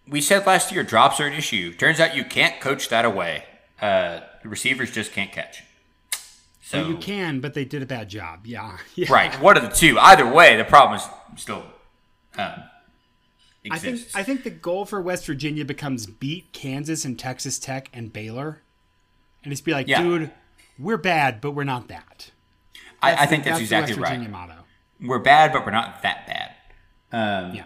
we 0.07 0.21
said 0.21 0.45
last 0.45 0.71
year, 0.71 0.83
drops 0.83 1.19
are 1.19 1.27
an 1.27 1.33
issue. 1.33 1.73
Turns 1.73 1.99
out 1.99 2.15
you 2.15 2.23
can't 2.23 2.59
coach 2.59 2.89
that 2.89 3.05
away. 3.05 3.43
Uh, 3.81 4.21
the 4.43 4.49
receivers 4.49 4.91
just 4.91 5.13
can't 5.13 5.31
catch. 5.31 5.63
So 6.69 6.81
well, 6.81 6.91
you 6.91 6.97
can, 6.97 7.39
but 7.39 7.55
they 7.55 7.65
did 7.65 7.81
a 7.81 7.87
bad 7.87 8.09
job. 8.09 8.45
Yeah. 8.45 8.77
yeah. 8.95 9.11
Right. 9.11 9.33
What 9.41 9.57
are 9.57 9.61
the 9.61 9.69
two? 9.69 9.97
Either 9.97 10.31
way, 10.31 10.55
the 10.55 10.63
problem 10.63 10.99
is 10.99 11.41
still. 11.41 11.63
Um, 12.37 12.63
I 13.71 13.79
think 13.79 14.01
I 14.13 14.21
think 14.21 14.43
the 14.43 14.51
goal 14.51 14.85
for 14.85 15.01
West 15.01 15.25
Virginia 15.25 15.65
becomes 15.65 16.05
beat 16.05 16.53
Kansas 16.53 17.05
and 17.05 17.17
Texas 17.17 17.57
Tech 17.57 17.89
and 17.91 18.13
Baylor, 18.13 18.61
and 19.43 19.51
just 19.51 19.65
be 19.65 19.71
like, 19.71 19.87
yeah. 19.87 20.03
dude, 20.03 20.31
we're 20.77 20.97
bad, 20.97 21.41
but 21.41 21.51
we're 21.51 21.63
not 21.63 21.87
that. 21.87 22.29
I, 23.01 23.23
I, 23.23 23.25
think 23.25 23.45
the, 23.45 23.49
that's, 23.49 23.67
that's 23.67 23.91
exactly 23.91 24.27
right. 24.27 24.29
Motto 24.29 24.59
we're 25.01 25.17
bad, 25.17 25.51
but 25.51 25.65
we're 25.65 25.71
not 25.71 26.03
that 26.03 26.27
bad. 26.27 26.51
Um, 27.11 27.55
yeah. 27.55 27.65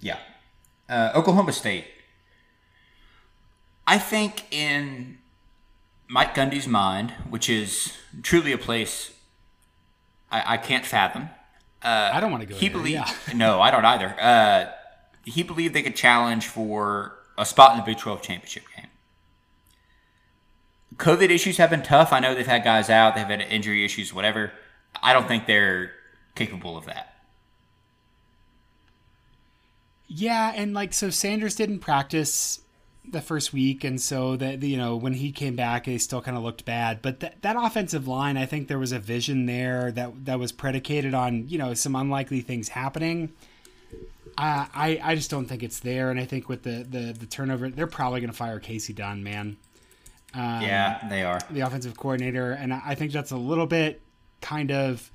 Yeah. 0.00 0.18
Uh, 0.88 1.12
Oklahoma 1.14 1.52
State. 1.52 1.84
I 3.86 3.98
think 3.98 4.44
in 4.50 5.18
Mike 6.10 6.34
Gundy's 6.34 6.66
mind, 6.66 7.12
which 7.28 7.48
is 7.48 7.96
truly 8.22 8.50
a 8.50 8.58
place 8.58 9.12
I, 10.30 10.54
I 10.54 10.56
can't 10.56 10.84
fathom. 10.84 11.30
Uh, 11.82 12.10
I 12.12 12.18
don't 12.18 12.32
want 12.32 12.42
to 12.42 12.48
go. 12.48 12.56
He 12.56 12.68
there, 12.68 12.78
believed. 12.78 13.08
Yeah. 13.28 13.32
no, 13.34 13.60
I 13.60 13.70
don't 13.70 13.84
either. 13.84 14.16
Uh, 14.20 14.72
he 15.24 15.44
believed 15.44 15.72
they 15.72 15.82
could 15.82 15.94
challenge 15.94 16.48
for 16.48 17.16
a 17.38 17.46
spot 17.46 17.72
in 17.72 17.78
the 17.78 17.84
Big 17.84 17.98
12 17.98 18.22
championship 18.22 18.64
game. 18.76 18.86
COVID 20.96 21.30
issues 21.30 21.58
have 21.58 21.70
been 21.70 21.82
tough. 21.82 22.12
I 22.12 22.18
know 22.18 22.34
they've 22.34 22.44
had 22.46 22.64
guys 22.64 22.90
out, 22.90 23.14
they've 23.14 23.24
had 23.24 23.40
injury 23.40 23.84
issues, 23.84 24.12
whatever. 24.12 24.52
I 25.00 25.12
don't 25.12 25.28
think 25.28 25.46
they're 25.46 25.92
capable 26.34 26.76
of 26.76 26.86
that. 26.86 27.14
Yeah, 30.08 30.52
and 30.56 30.74
like 30.74 30.92
so 30.92 31.08
Sanders 31.08 31.54
didn't 31.54 31.78
practice 31.78 32.62
the 33.12 33.20
first 33.20 33.52
week, 33.52 33.84
and 33.84 34.00
so 34.00 34.36
that 34.36 34.62
you 34.62 34.76
know 34.76 34.96
when 34.96 35.14
he 35.14 35.32
came 35.32 35.56
back, 35.56 35.84
they 35.84 35.98
still 35.98 36.20
kind 36.20 36.36
of 36.36 36.42
looked 36.42 36.64
bad. 36.64 37.02
But 37.02 37.20
that 37.20 37.42
that 37.42 37.56
offensive 37.58 38.06
line, 38.06 38.36
I 38.36 38.46
think 38.46 38.68
there 38.68 38.78
was 38.78 38.92
a 38.92 38.98
vision 38.98 39.46
there 39.46 39.92
that 39.92 40.24
that 40.26 40.38
was 40.38 40.52
predicated 40.52 41.14
on 41.14 41.48
you 41.48 41.58
know 41.58 41.74
some 41.74 41.96
unlikely 41.96 42.40
things 42.40 42.68
happening. 42.68 43.32
Uh, 44.38 44.66
I 44.74 45.00
I 45.02 45.14
just 45.14 45.30
don't 45.30 45.46
think 45.46 45.62
it's 45.62 45.80
there, 45.80 46.10
and 46.10 46.18
I 46.20 46.24
think 46.24 46.48
with 46.48 46.62
the 46.62 46.86
the, 46.88 47.12
the 47.12 47.26
turnover, 47.26 47.68
they're 47.68 47.86
probably 47.86 48.20
going 48.20 48.30
to 48.30 48.36
fire 48.36 48.60
Kasey 48.60 48.94
Dunn, 48.94 49.22
man. 49.22 49.56
Um, 50.32 50.62
yeah, 50.62 51.06
they 51.08 51.22
are 51.24 51.40
the 51.50 51.60
offensive 51.60 51.96
coordinator, 51.96 52.52
and 52.52 52.72
I 52.72 52.94
think 52.94 53.12
that's 53.12 53.32
a 53.32 53.36
little 53.36 53.66
bit 53.66 54.00
kind 54.40 54.70
of 54.70 55.10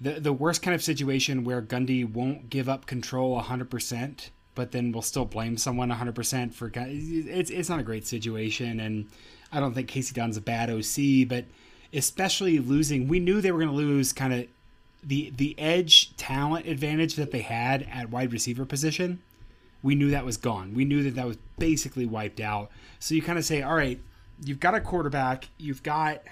the 0.00 0.20
the 0.20 0.32
worst 0.32 0.62
kind 0.62 0.74
of 0.74 0.82
situation 0.82 1.44
where 1.44 1.62
Gundy 1.62 2.10
won't 2.10 2.50
give 2.50 2.68
up 2.68 2.86
control 2.86 3.40
100%, 3.40 4.30
but 4.58 4.72
then 4.72 4.90
we'll 4.90 5.02
still 5.02 5.24
blame 5.24 5.56
someone 5.56 5.88
100% 5.88 6.52
for 6.52 6.68
it's 6.74 7.48
it's 7.48 7.68
not 7.68 7.78
a 7.78 7.84
great 7.84 8.04
situation 8.04 8.80
and 8.80 9.08
I 9.52 9.60
don't 9.60 9.72
think 9.72 9.88
Kasey 9.88 10.12
Dunn's 10.12 10.36
a 10.36 10.40
bad 10.40 10.68
OC, 10.68 11.28
but 11.28 11.44
especially 11.94 12.58
losing, 12.58 13.06
we 13.06 13.20
knew 13.20 13.40
they 13.40 13.52
were 13.52 13.60
going 13.60 13.70
to 13.70 13.76
lose 13.76 14.12
kind 14.12 14.34
of 14.34 14.46
the 15.04 15.32
the 15.36 15.56
edge 15.60 16.16
talent 16.16 16.66
advantage 16.66 17.14
that 17.14 17.30
they 17.30 17.42
had 17.42 17.86
at 17.88 18.10
wide 18.10 18.32
receiver 18.32 18.64
position. 18.64 19.22
We 19.80 19.94
knew 19.94 20.10
that 20.10 20.24
was 20.24 20.36
gone. 20.36 20.74
We 20.74 20.84
knew 20.84 21.04
that 21.04 21.14
that 21.14 21.26
was 21.26 21.38
basically 21.56 22.04
wiped 22.04 22.40
out. 22.40 22.72
So 22.98 23.14
you 23.14 23.22
kind 23.22 23.38
of 23.38 23.44
say, 23.44 23.62
all 23.62 23.76
right, 23.76 24.00
you've 24.42 24.58
got 24.58 24.74
a 24.74 24.80
quarterback, 24.80 25.50
you've 25.56 25.84
got 25.84 26.22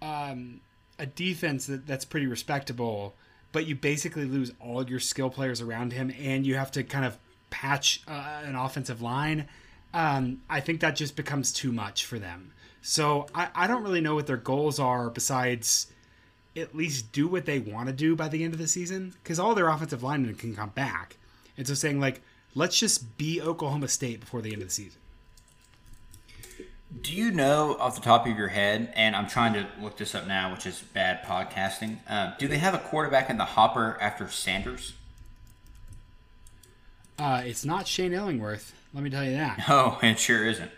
um, 0.00 0.62
a 0.98 1.04
defense 1.04 1.66
that, 1.66 1.86
that's 1.86 2.06
pretty 2.06 2.26
respectable, 2.26 3.14
but 3.52 3.66
you 3.66 3.74
basically 3.74 4.24
lose 4.24 4.52
all 4.60 4.84
your 4.88 5.00
skill 5.00 5.30
players 5.30 5.60
around 5.60 5.92
him, 5.92 6.12
and 6.20 6.46
you 6.46 6.56
have 6.56 6.70
to 6.72 6.84
kind 6.84 7.04
of 7.04 7.18
patch 7.50 8.02
uh, 8.06 8.42
an 8.44 8.54
offensive 8.54 9.00
line. 9.00 9.48
Um, 9.94 10.42
I 10.50 10.60
think 10.60 10.80
that 10.80 10.96
just 10.96 11.16
becomes 11.16 11.52
too 11.52 11.72
much 11.72 12.04
for 12.04 12.18
them. 12.18 12.52
So 12.82 13.26
I, 13.34 13.48
I 13.54 13.66
don't 13.66 13.82
really 13.82 14.00
know 14.00 14.14
what 14.14 14.26
their 14.26 14.36
goals 14.36 14.78
are 14.78 15.10
besides 15.10 15.88
at 16.56 16.74
least 16.74 17.12
do 17.12 17.28
what 17.28 17.44
they 17.44 17.58
want 17.58 17.88
to 17.88 17.92
do 17.92 18.16
by 18.16 18.28
the 18.28 18.42
end 18.44 18.54
of 18.54 18.58
the 18.58 18.68
season 18.68 19.14
because 19.22 19.38
all 19.38 19.54
their 19.54 19.68
offensive 19.68 20.02
linemen 20.02 20.34
can 20.34 20.54
come 20.54 20.70
back. 20.70 21.16
And 21.56 21.66
so 21.66 21.74
saying 21.74 22.00
like, 22.00 22.22
let's 22.54 22.78
just 22.78 23.16
be 23.16 23.40
Oklahoma 23.40 23.88
State 23.88 24.20
before 24.20 24.40
the 24.40 24.52
end 24.52 24.62
of 24.62 24.68
the 24.68 24.74
season. 24.74 25.00
Do 27.02 27.12
you 27.12 27.30
know 27.30 27.76
off 27.78 27.94
the 27.94 28.00
top 28.00 28.26
of 28.26 28.36
your 28.38 28.48
head, 28.48 28.92
and 28.96 29.14
I'm 29.14 29.26
trying 29.26 29.52
to 29.54 29.66
look 29.80 29.96
this 29.98 30.14
up 30.14 30.26
now, 30.26 30.52
which 30.52 30.66
is 30.66 30.80
bad 30.94 31.22
podcasting. 31.24 31.98
Um, 32.08 32.32
do 32.38 32.48
they 32.48 32.58
have 32.58 32.74
a 32.74 32.78
quarterback 32.78 33.28
in 33.28 33.36
the 33.38 33.44
hopper 33.44 33.98
after 34.00 34.28
Sanders? 34.28 34.94
Uh, 37.18 37.42
it's 37.44 37.64
not 37.64 37.86
Shane 37.86 38.12
Illingworth. 38.12 38.74
Let 38.94 39.02
me 39.02 39.10
tell 39.10 39.24
you 39.24 39.32
that. 39.32 39.64
Oh, 39.68 39.98
it 40.02 40.18
sure 40.18 40.44
isn't. 40.46 40.70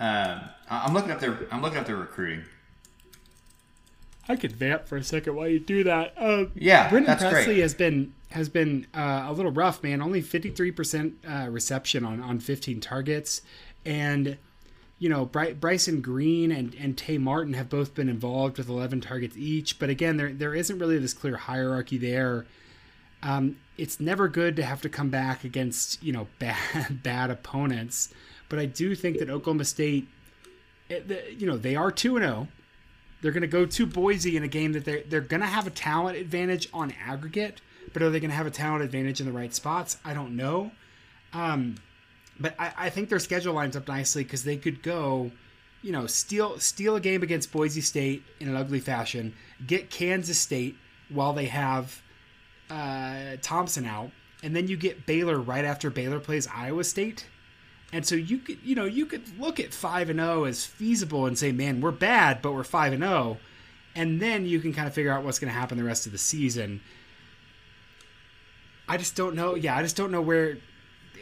Um, 0.00 0.40
I'm 0.68 0.92
looking 0.92 1.10
up 1.12 1.20
their 1.20 1.38
I'm 1.52 1.62
looking 1.62 1.78
up 1.78 1.86
their 1.86 1.96
recruiting. 1.96 2.44
I 4.28 4.36
could 4.36 4.52
vamp 4.52 4.88
for 4.88 4.96
a 4.96 5.04
second 5.04 5.36
while 5.36 5.46
you 5.48 5.60
do 5.60 5.84
that. 5.84 6.14
Uh, 6.16 6.46
Yeah, 6.54 6.88
Brennan 6.88 7.16
Presley 7.16 7.44
great. 7.44 7.58
has 7.60 7.74
been 7.74 8.12
has 8.30 8.48
been 8.48 8.86
uh, 8.94 9.26
a 9.28 9.32
little 9.32 9.52
rough, 9.52 9.82
man. 9.84 10.02
Only 10.02 10.20
fifty 10.20 10.50
three 10.50 10.72
percent 10.72 11.14
uh, 11.28 11.46
reception 11.50 12.04
on 12.04 12.20
on 12.20 12.40
fifteen 12.40 12.80
targets, 12.80 13.42
and 13.84 14.36
you 14.98 15.08
know 15.08 15.24
Bry- 15.24 15.52
Bryson 15.52 16.00
Green 16.00 16.50
and 16.50 16.74
and 16.74 16.96
Tay 16.96 17.18
Martin 17.18 17.54
have 17.54 17.68
both 17.68 17.94
been 17.94 18.08
involved 18.08 18.58
with 18.58 18.68
eleven 18.68 19.00
targets 19.00 19.36
each. 19.36 19.78
But 19.78 19.90
again, 19.90 20.16
there 20.16 20.32
there 20.32 20.54
isn't 20.54 20.78
really 20.78 20.98
this 20.98 21.14
clear 21.14 21.36
hierarchy 21.36 21.98
there. 21.98 22.46
Um, 23.22 23.56
it's 23.76 23.98
never 23.98 24.28
good 24.28 24.54
to 24.56 24.62
have 24.64 24.82
to 24.82 24.88
come 24.88 25.10
back 25.10 25.44
against 25.44 26.02
you 26.02 26.12
know 26.12 26.28
bad 26.38 27.02
bad 27.02 27.30
opponents, 27.30 28.12
but 28.48 28.58
I 28.58 28.66
do 28.66 28.94
think 28.94 29.18
that 29.18 29.30
Oklahoma 29.30 29.64
State, 29.64 30.08
you 30.88 31.46
know, 31.46 31.56
they 31.56 31.76
are 31.76 31.90
two 31.90 32.16
and 32.16 32.24
zero. 32.24 32.48
They're 33.20 33.32
going 33.32 33.40
to 33.40 33.46
go 33.46 33.64
to 33.64 33.86
Boise 33.86 34.36
in 34.36 34.42
a 34.42 34.48
game 34.48 34.72
that 34.72 34.84
they're 34.84 35.02
they're 35.08 35.20
going 35.20 35.40
to 35.40 35.46
have 35.46 35.66
a 35.66 35.70
talent 35.70 36.18
advantage 36.18 36.68
on 36.74 36.92
aggregate, 37.04 37.60
but 37.92 38.02
are 38.02 38.10
they 38.10 38.20
going 38.20 38.30
to 38.30 38.36
have 38.36 38.46
a 38.46 38.50
talent 38.50 38.84
advantage 38.84 39.18
in 39.18 39.26
the 39.26 39.32
right 39.32 39.54
spots? 39.54 39.96
I 40.04 40.14
don't 40.14 40.36
know. 40.36 40.72
Um, 41.32 41.76
but 42.38 42.54
I, 42.58 42.72
I 42.76 42.90
think 42.90 43.08
their 43.08 43.18
schedule 43.18 43.54
lines 43.54 43.76
up 43.76 43.88
nicely 43.88 44.24
because 44.24 44.44
they 44.44 44.56
could 44.56 44.82
go, 44.82 45.30
you 45.82 45.92
know, 45.92 46.06
steal 46.06 46.58
steal 46.58 46.96
a 46.96 47.00
game 47.00 47.22
against 47.22 47.52
Boise 47.52 47.80
State 47.80 48.24
in 48.40 48.48
an 48.48 48.56
ugly 48.56 48.80
fashion, 48.80 49.34
get 49.66 49.90
Kansas 49.90 50.38
State 50.38 50.76
while 51.08 51.32
they 51.32 51.46
have 51.46 52.02
uh, 52.70 53.36
Thompson 53.42 53.84
out, 53.84 54.10
and 54.42 54.54
then 54.54 54.68
you 54.68 54.76
get 54.76 55.06
Baylor 55.06 55.38
right 55.38 55.64
after 55.64 55.90
Baylor 55.90 56.20
plays 56.20 56.48
Iowa 56.52 56.84
State. 56.84 57.26
And 57.92 58.04
so 58.04 58.16
you 58.16 58.38
could, 58.38 58.58
you 58.64 58.74
know, 58.74 58.86
you 58.86 59.06
could 59.06 59.38
look 59.38 59.60
at 59.60 59.72
five 59.72 60.10
and 60.10 60.18
zero 60.18 60.44
as 60.44 60.64
feasible 60.64 61.26
and 61.26 61.38
say, 61.38 61.52
man, 61.52 61.80
we're 61.80 61.92
bad, 61.92 62.42
but 62.42 62.52
we're 62.52 62.64
five 62.64 62.92
and 62.92 63.02
zero, 63.02 63.38
and 63.94 64.20
then 64.20 64.46
you 64.46 64.58
can 64.58 64.72
kind 64.72 64.88
of 64.88 64.94
figure 64.94 65.12
out 65.12 65.22
what's 65.22 65.38
going 65.38 65.52
to 65.52 65.58
happen 65.58 65.78
the 65.78 65.84
rest 65.84 66.06
of 66.06 66.12
the 66.12 66.18
season. 66.18 66.80
I 68.88 68.96
just 68.96 69.14
don't 69.14 69.36
know. 69.36 69.54
Yeah, 69.54 69.76
I 69.76 69.82
just 69.82 69.96
don't 69.96 70.10
know 70.10 70.20
where. 70.20 70.58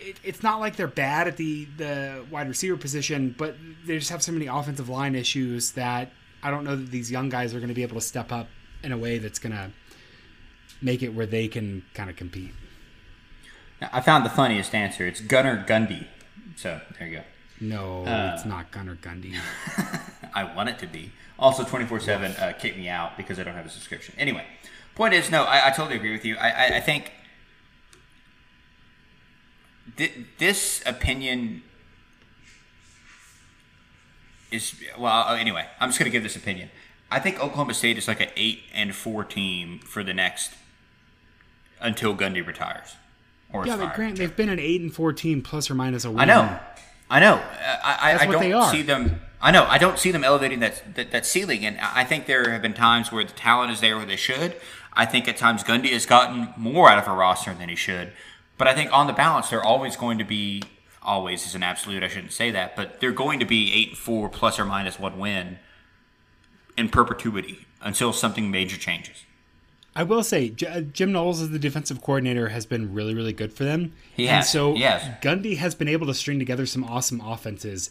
It, 0.03 0.17
it's 0.25 0.43
not 0.43 0.61
like 0.61 0.77
they're 0.77 0.87
bad 0.89 1.29
at 1.29 1.37
the 1.37 1.67
the 1.77 2.25
wide 2.31 2.49
receiver 2.49 2.77
position, 2.77 3.35
but 3.39 3.57
they 3.87 3.99
just 3.99 4.11
have 4.11 4.23
so 4.23 4.33
many 4.33 4.47
offensive 4.47 4.89
line 4.89 5.15
issues 5.15 5.73
that 5.73 6.11
I 6.43 6.51
don't 6.51 6.65
know 6.65 6.77
that 6.77 6.91
these 6.91 7.11
young 7.11 7.29
guys 7.29 7.55
are 7.55 7.59
going 7.59 7.69
to 7.69 7.75
be 7.75 7.83
able 7.83 7.95
to 7.97 8.01
step 8.07 8.33
up 8.33 8.49
in 8.83 8.93
a 8.93 8.99
way 8.99 9.19
that's 9.19 9.39
going 9.39 9.53
to 9.53 9.71
make 10.81 11.03
it 11.03 11.11
where 11.11 11.27
they 11.27 11.47
can 11.49 11.85
kind 11.95 12.11
of 12.11 12.17
compete. 12.17 12.53
I 13.93 14.01
found 14.01 14.25
the 14.25 14.31
funniest 14.31 14.75
answer. 14.75 15.07
It's 15.07 15.21
Gunnar 15.21 15.65
Gundy. 15.67 16.07
So 16.57 16.81
there 16.99 17.09
you 17.09 17.17
go. 17.19 17.23
No, 17.61 18.05
Uh. 18.05 18.33
it's 18.35 18.45
not 18.45 18.71
Gunnar 18.73 18.97
Gundy. 18.97 19.37
I 20.35 20.45
want 20.55 20.69
it 20.69 20.79
to 20.81 20.87
be. 20.87 21.13
Also, 21.39 21.65
24 21.65 22.01
7 22.01 22.33
uh, 22.33 22.53
kicked 22.59 22.77
me 22.77 22.89
out 22.89 23.17
because 23.17 23.39
I 23.39 23.45
don't 23.45 23.55
have 23.55 23.67
a 23.67 23.71
subscription. 23.71 24.15
Anyway, 24.19 24.45
point 24.95 25.15
is, 25.15 25.31
no, 25.31 25.45
I, 25.45 25.69
I 25.69 25.71
totally 25.71 25.97
agree 25.97 26.13
with 26.13 26.25
you. 26.25 26.37
I, 26.37 26.49
I, 26.51 26.77
I 26.77 26.81
think 26.81 27.13
thi- 29.97 30.27
this 30.39 30.83
opinion 30.87 31.63
is, 34.51 34.75
well, 34.99 35.29
uh, 35.29 35.35
anyway, 35.35 35.67
I'm 35.81 35.89
just 35.89 35.99
going 35.99 36.11
to 36.11 36.13
give 36.13 36.23
this 36.23 36.37
opinion. 36.37 36.71
I 37.11 37.19
think 37.19 37.37
Oklahoma 37.37 37.75
State 37.75 37.99
is 37.99 38.09
like 38.09 38.21
an 38.21 38.31
8 38.37 38.61
and 38.75 38.95
4 38.95 39.25
team 39.25 39.81
for 39.81 40.03
the 40.03 40.15
next, 40.15 40.55
until 41.81 42.15
Gundy 42.15 42.47
retires. 42.47 42.97
Or 43.53 43.67
Yeah, 43.67 43.77
but. 43.77 43.95
Grant, 43.95 44.17
they've 44.17 44.35
been 44.35 44.49
an 44.49 44.59
eight 44.59 44.81
and 44.81 44.95
four 44.95 45.13
team 45.13 45.43
plus 45.43 45.71
or 45.71 45.75
minus 45.75 46.05
a 46.05 46.11
win. 46.11 46.21
I 46.21 46.25
know, 46.25 46.59
I 47.11 47.21
know. 47.21 47.35
Uh, 47.35 47.77
I, 47.85 47.99
I, 48.01 48.13
That's 48.13 48.23
I 48.23 48.49
don't 48.49 48.71
see 48.71 48.83
them. 48.83 49.21
I 49.41 49.51
know. 49.51 49.65
I 49.65 49.79
don't 49.79 49.99
see 49.99 50.11
them 50.11 50.25
elevating 50.25 50.61
that, 50.61 50.95
that 50.95 51.11
that 51.11 51.27
ceiling, 51.27 51.67
and 51.67 51.79
I 51.81 52.05
think 52.05 52.27
there 52.27 52.51
have 52.51 52.63
been 52.63 52.75
times 52.75 53.13
where 53.13 53.25
the 53.25 53.33
talent 53.33 53.73
is 53.73 53.81
there 53.81 53.97
where 53.97 54.07
they 54.07 54.17
should. 54.17 54.57
I 54.95 55.05
think 55.05 55.27
at 55.29 55.37
times 55.37 55.65
Gundy 55.65 55.91
has 55.93 56.07
gotten 56.07 56.53
more 56.57 56.89
out 56.89 56.99
of 56.99 57.09
a 57.09 57.17
roster 57.17 57.53
than 57.53 57.69
he 57.69 57.75
should, 57.75 58.13
but 58.63 58.69
I 58.69 58.75
think 58.75 58.93
on 58.93 59.09
the 59.09 59.13
balance 59.13 59.49
they're 59.49 59.65
always 59.65 59.97
going 59.97 60.19
to 60.19 60.25
be. 60.25 60.63
Always 61.03 61.45
is 61.49 61.57
an 61.57 61.65
absolute. 61.65 62.05
I 62.05 62.07
shouldn't 62.07 62.31
say 62.31 62.53
that, 62.53 62.77
but 62.77 63.01
they're 63.01 63.11
going 63.11 63.41
to 63.41 63.45
be 63.45 63.73
eight 63.75 63.89
and 63.89 63.99
four 63.99 64.29
plus 64.29 64.57
or 64.61 64.65
minus 64.65 65.01
one 65.01 65.19
win 65.19 65.59
in 66.79 66.91
perpetuity 66.91 67.67
until 67.81 68.13
something 68.13 68.53
major 68.53 68.77
changes. 68.77 69.25
I 69.97 70.05
will 70.05 70.23
say, 70.23 70.51
J- 70.51 70.67
uh, 70.69 70.81
Jim 70.83 71.11
Knowles 71.11 71.43
as 71.43 71.51
the 71.51 71.59
defensive 71.59 72.01
coordinator 72.01 72.51
has 72.51 72.67
been 72.67 72.95
really, 72.95 73.15
really 73.17 73.33
good 73.33 73.53
for 73.53 73.65
them. 73.65 73.95
He 74.15 74.29
And 74.29 74.37
has, 74.37 74.51
so 74.53 74.75
he 74.75 74.83
has. 74.83 75.03
Gundy 75.21 75.57
has 75.57 75.75
been 75.75 75.89
able 75.89 76.07
to 76.07 76.15
string 76.15 76.39
together 76.39 76.67
some 76.67 76.85
awesome 76.85 77.21
offenses 77.21 77.91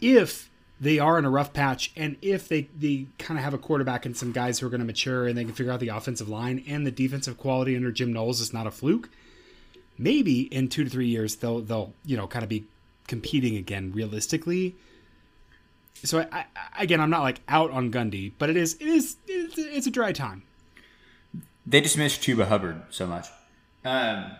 if 0.00 0.50
they 0.80 0.98
are 0.98 1.16
in 1.16 1.24
a 1.24 1.30
rough 1.30 1.52
patch 1.52 1.92
and 1.96 2.16
if 2.22 2.48
they, 2.48 2.62
they 2.76 3.06
kind 3.20 3.38
of 3.38 3.44
have 3.44 3.54
a 3.54 3.58
quarterback 3.58 4.04
and 4.04 4.16
some 4.16 4.32
guys 4.32 4.58
who 4.58 4.66
are 4.66 4.70
going 4.70 4.80
to 4.80 4.84
mature 4.86 5.28
and 5.28 5.38
they 5.38 5.44
can 5.44 5.52
figure 5.54 5.72
out 5.72 5.78
the 5.78 5.88
offensive 5.90 6.28
line 6.28 6.64
and 6.66 6.84
the 6.84 6.90
defensive 6.90 7.38
quality 7.38 7.76
under 7.76 7.92
Jim 7.92 8.12
Knowles 8.12 8.40
is 8.40 8.52
not 8.52 8.66
a 8.66 8.72
fluke. 8.72 9.08
Maybe 9.98 10.42
in 10.42 10.68
two 10.68 10.84
to 10.84 10.90
three 10.90 11.08
years 11.08 11.36
they'll 11.36 11.60
they'll 11.60 11.92
you 12.04 12.16
know 12.16 12.26
kind 12.26 12.42
of 12.42 12.48
be 12.48 12.64
competing 13.06 13.56
again 13.56 13.92
realistically. 13.92 14.76
So 16.04 16.20
I, 16.20 16.26
I, 16.32 16.44
again, 16.78 17.00
I'm 17.00 17.10
not 17.10 17.22
like 17.22 17.40
out 17.48 17.70
on 17.72 17.90
Gundy, 17.90 18.32
but 18.38 18.48
it 18.48 18.56
is 18.56 18.74
it 18.74 18.86
is 18.86 19.16
it's, 19.26 19.58
it's 19.58 19.86
a 19.86 19.90
dry 19.90 20.12
time. 20.12 20.42
They 21.66 21.80
dismissed 21.80 22.22
Chuba 22.22 22.46
Hubbard 22.46 22.82
so 22.90 23.06
much. 23.06 23.26
Um, 23.84 24.30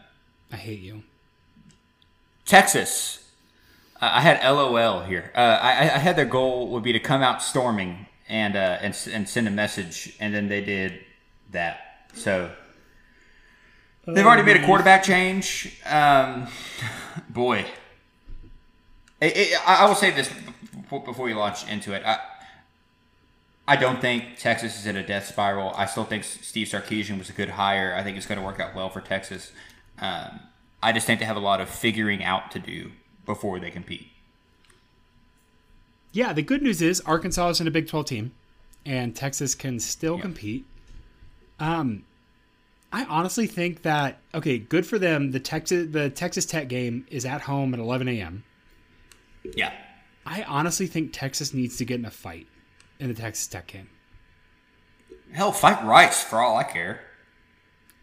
I 0.52 0.56
hate 0.56 0.80
you. 0.80 1.02
Texas. 2.46 3.30
Uh, 4.00 4.10
I 4.14 4.20
had 4.20 4.48
LOL 4.48 5.02
here. 5.02 5.32
Uh, 5.34 5.58
I, 5.60 5.70
I 5.70 5.98
had 5.98 6.16
their 6.16 6.24
goal 6.24 6.68
would 6.68 6.82
be 6.82 6.92
to 6.92 7.00
come 7.00 7.22
out 7.22 7.42
storming 7.42 8.06
and 8.28 8.56
uh, 8.56 8.78
and 8.80 8.96
and 9.12 9.28
send 9.28 9.48
a 9.48 9.50
message, 9.50 10.16
and 10.20 10.34
then 10.34 10.48
they 10.48 10.60
did 10.60 11.00
that. 11.50 12.06
So 12.14 12.50
they've 14.14 14.26
already 14.26 14.42
made 14.42 14.56
a 14.56 14.64
quarterback 14.64 15.02
change. 15.02 15.78
Um, 15.86 16.46
boy, 17.30 17.66
It- 19.20 19.36
it- 19.36 19.68
I, 19.68 19.86
will 19.86 19.94
say 19.94 20.10
this 20.10 20.30
before, 20.74 21.02
before 21.04 21.26
we 21.26 21.34
launch 21.34 21.68
into 21.68 21.92
it. 21.92 22.02
I, 22.06 22.18
I 23.66 23.76
don't 23.76 24.00
think 24.00 24.38
Texas 24.38 24.78
is 24.78 24.86
in 24.86 24.96
a 24.96 25.06
death 25.06 25.26
spiral. 25.26 25.72
I 25.76 25.84
still 25.86 26.04
think 26.04 26.24
Steve 26.24 26.68
Sarkisian 26.68 27.18
was 27.18 27.28
a 27.28 27.32
good 27.34 27.50
hire. 27.50 27.94
I 27.94 28.02
think 28.02 28.16
it's 28.16 28.24
going 28.26 28.38
to 28.38 28.44
work 28.44 28.60
out 28.60 28.74
well 28.74 28.88
for 28.88 29.00
Texas. 29.02 29.52
Um, 30.00 30.40
I 30.82 30.92
just 30.92 31.06
think 31.06 31.20
they 31.20 31.26
have 31.26 31.36
a 31.36 31.40
lot 31.40 31.60
of 31.60 31.68
figuring 31.68 32.24
out 32.24 32.50
to 32.52 32.58
do 32.58 32.92
before 33.26 33.58
they 33.60 33.70
compete. 33.70 34.08
Yeah, 36.12 36.32
the 36.32 36.42
good 36.42 36.62
news 36.62 36.80
is 36.80 37.00
Arkansas 37.02 37.48
is 37.50 37.60
in 37.60 37.66
a 37.66 37.70
Big 37.70 37.86
12 37.88 38.06
team, 38.06 38.32
and 38.86 39.14
Texas 39.14 39.54
can 39.54 39.78
still 39.80 40.16
Yeah. 40.16 40.22
compete. 40.22 40.64
Um, 41.60 42.04
I 42.92 43.04
honestly 43.04 43.46
think 43.46 43.82
that 43.82 44.18
okay, 44.34 44.58
good 44.58 44.86
for 44.86 44.98
them. 44.98 45.30
The 45.30 45.40
Texas 45.40 45.88
the 45.90 46.10
Texas 46.10 46.46
Tech 46.46 46.68
game 46.68 47.06
is 47.10 47.24
at 47.24 47.42
home 47.42 47.74
at 47.74 47.80
11 47.80 48.08
a.m. 48.08 48.44
Yeah. 49.54 49.72
I 50.24 50.42
honestly 50.42 50.86
think 50.86 51.12
Texas 51.12 51.54
needs 51.54 51.76
to 51.78 51.84
get 51.84 51.98
in 51.98 52.04
a 52.04 52.10
fight 52.10 52.46
in 52.98 53.08
the 53.08 53.14
Texas 53.14 53.46
Tech 53.46 53.66
game. 53.66 53.88
Hell, 55.32 55.52
fight 55.52 55.84
Rice 55.84 56.22
for 56.22 56.40
all 56.40 56.56
I 56.56 56.64
care. 56.64 57.00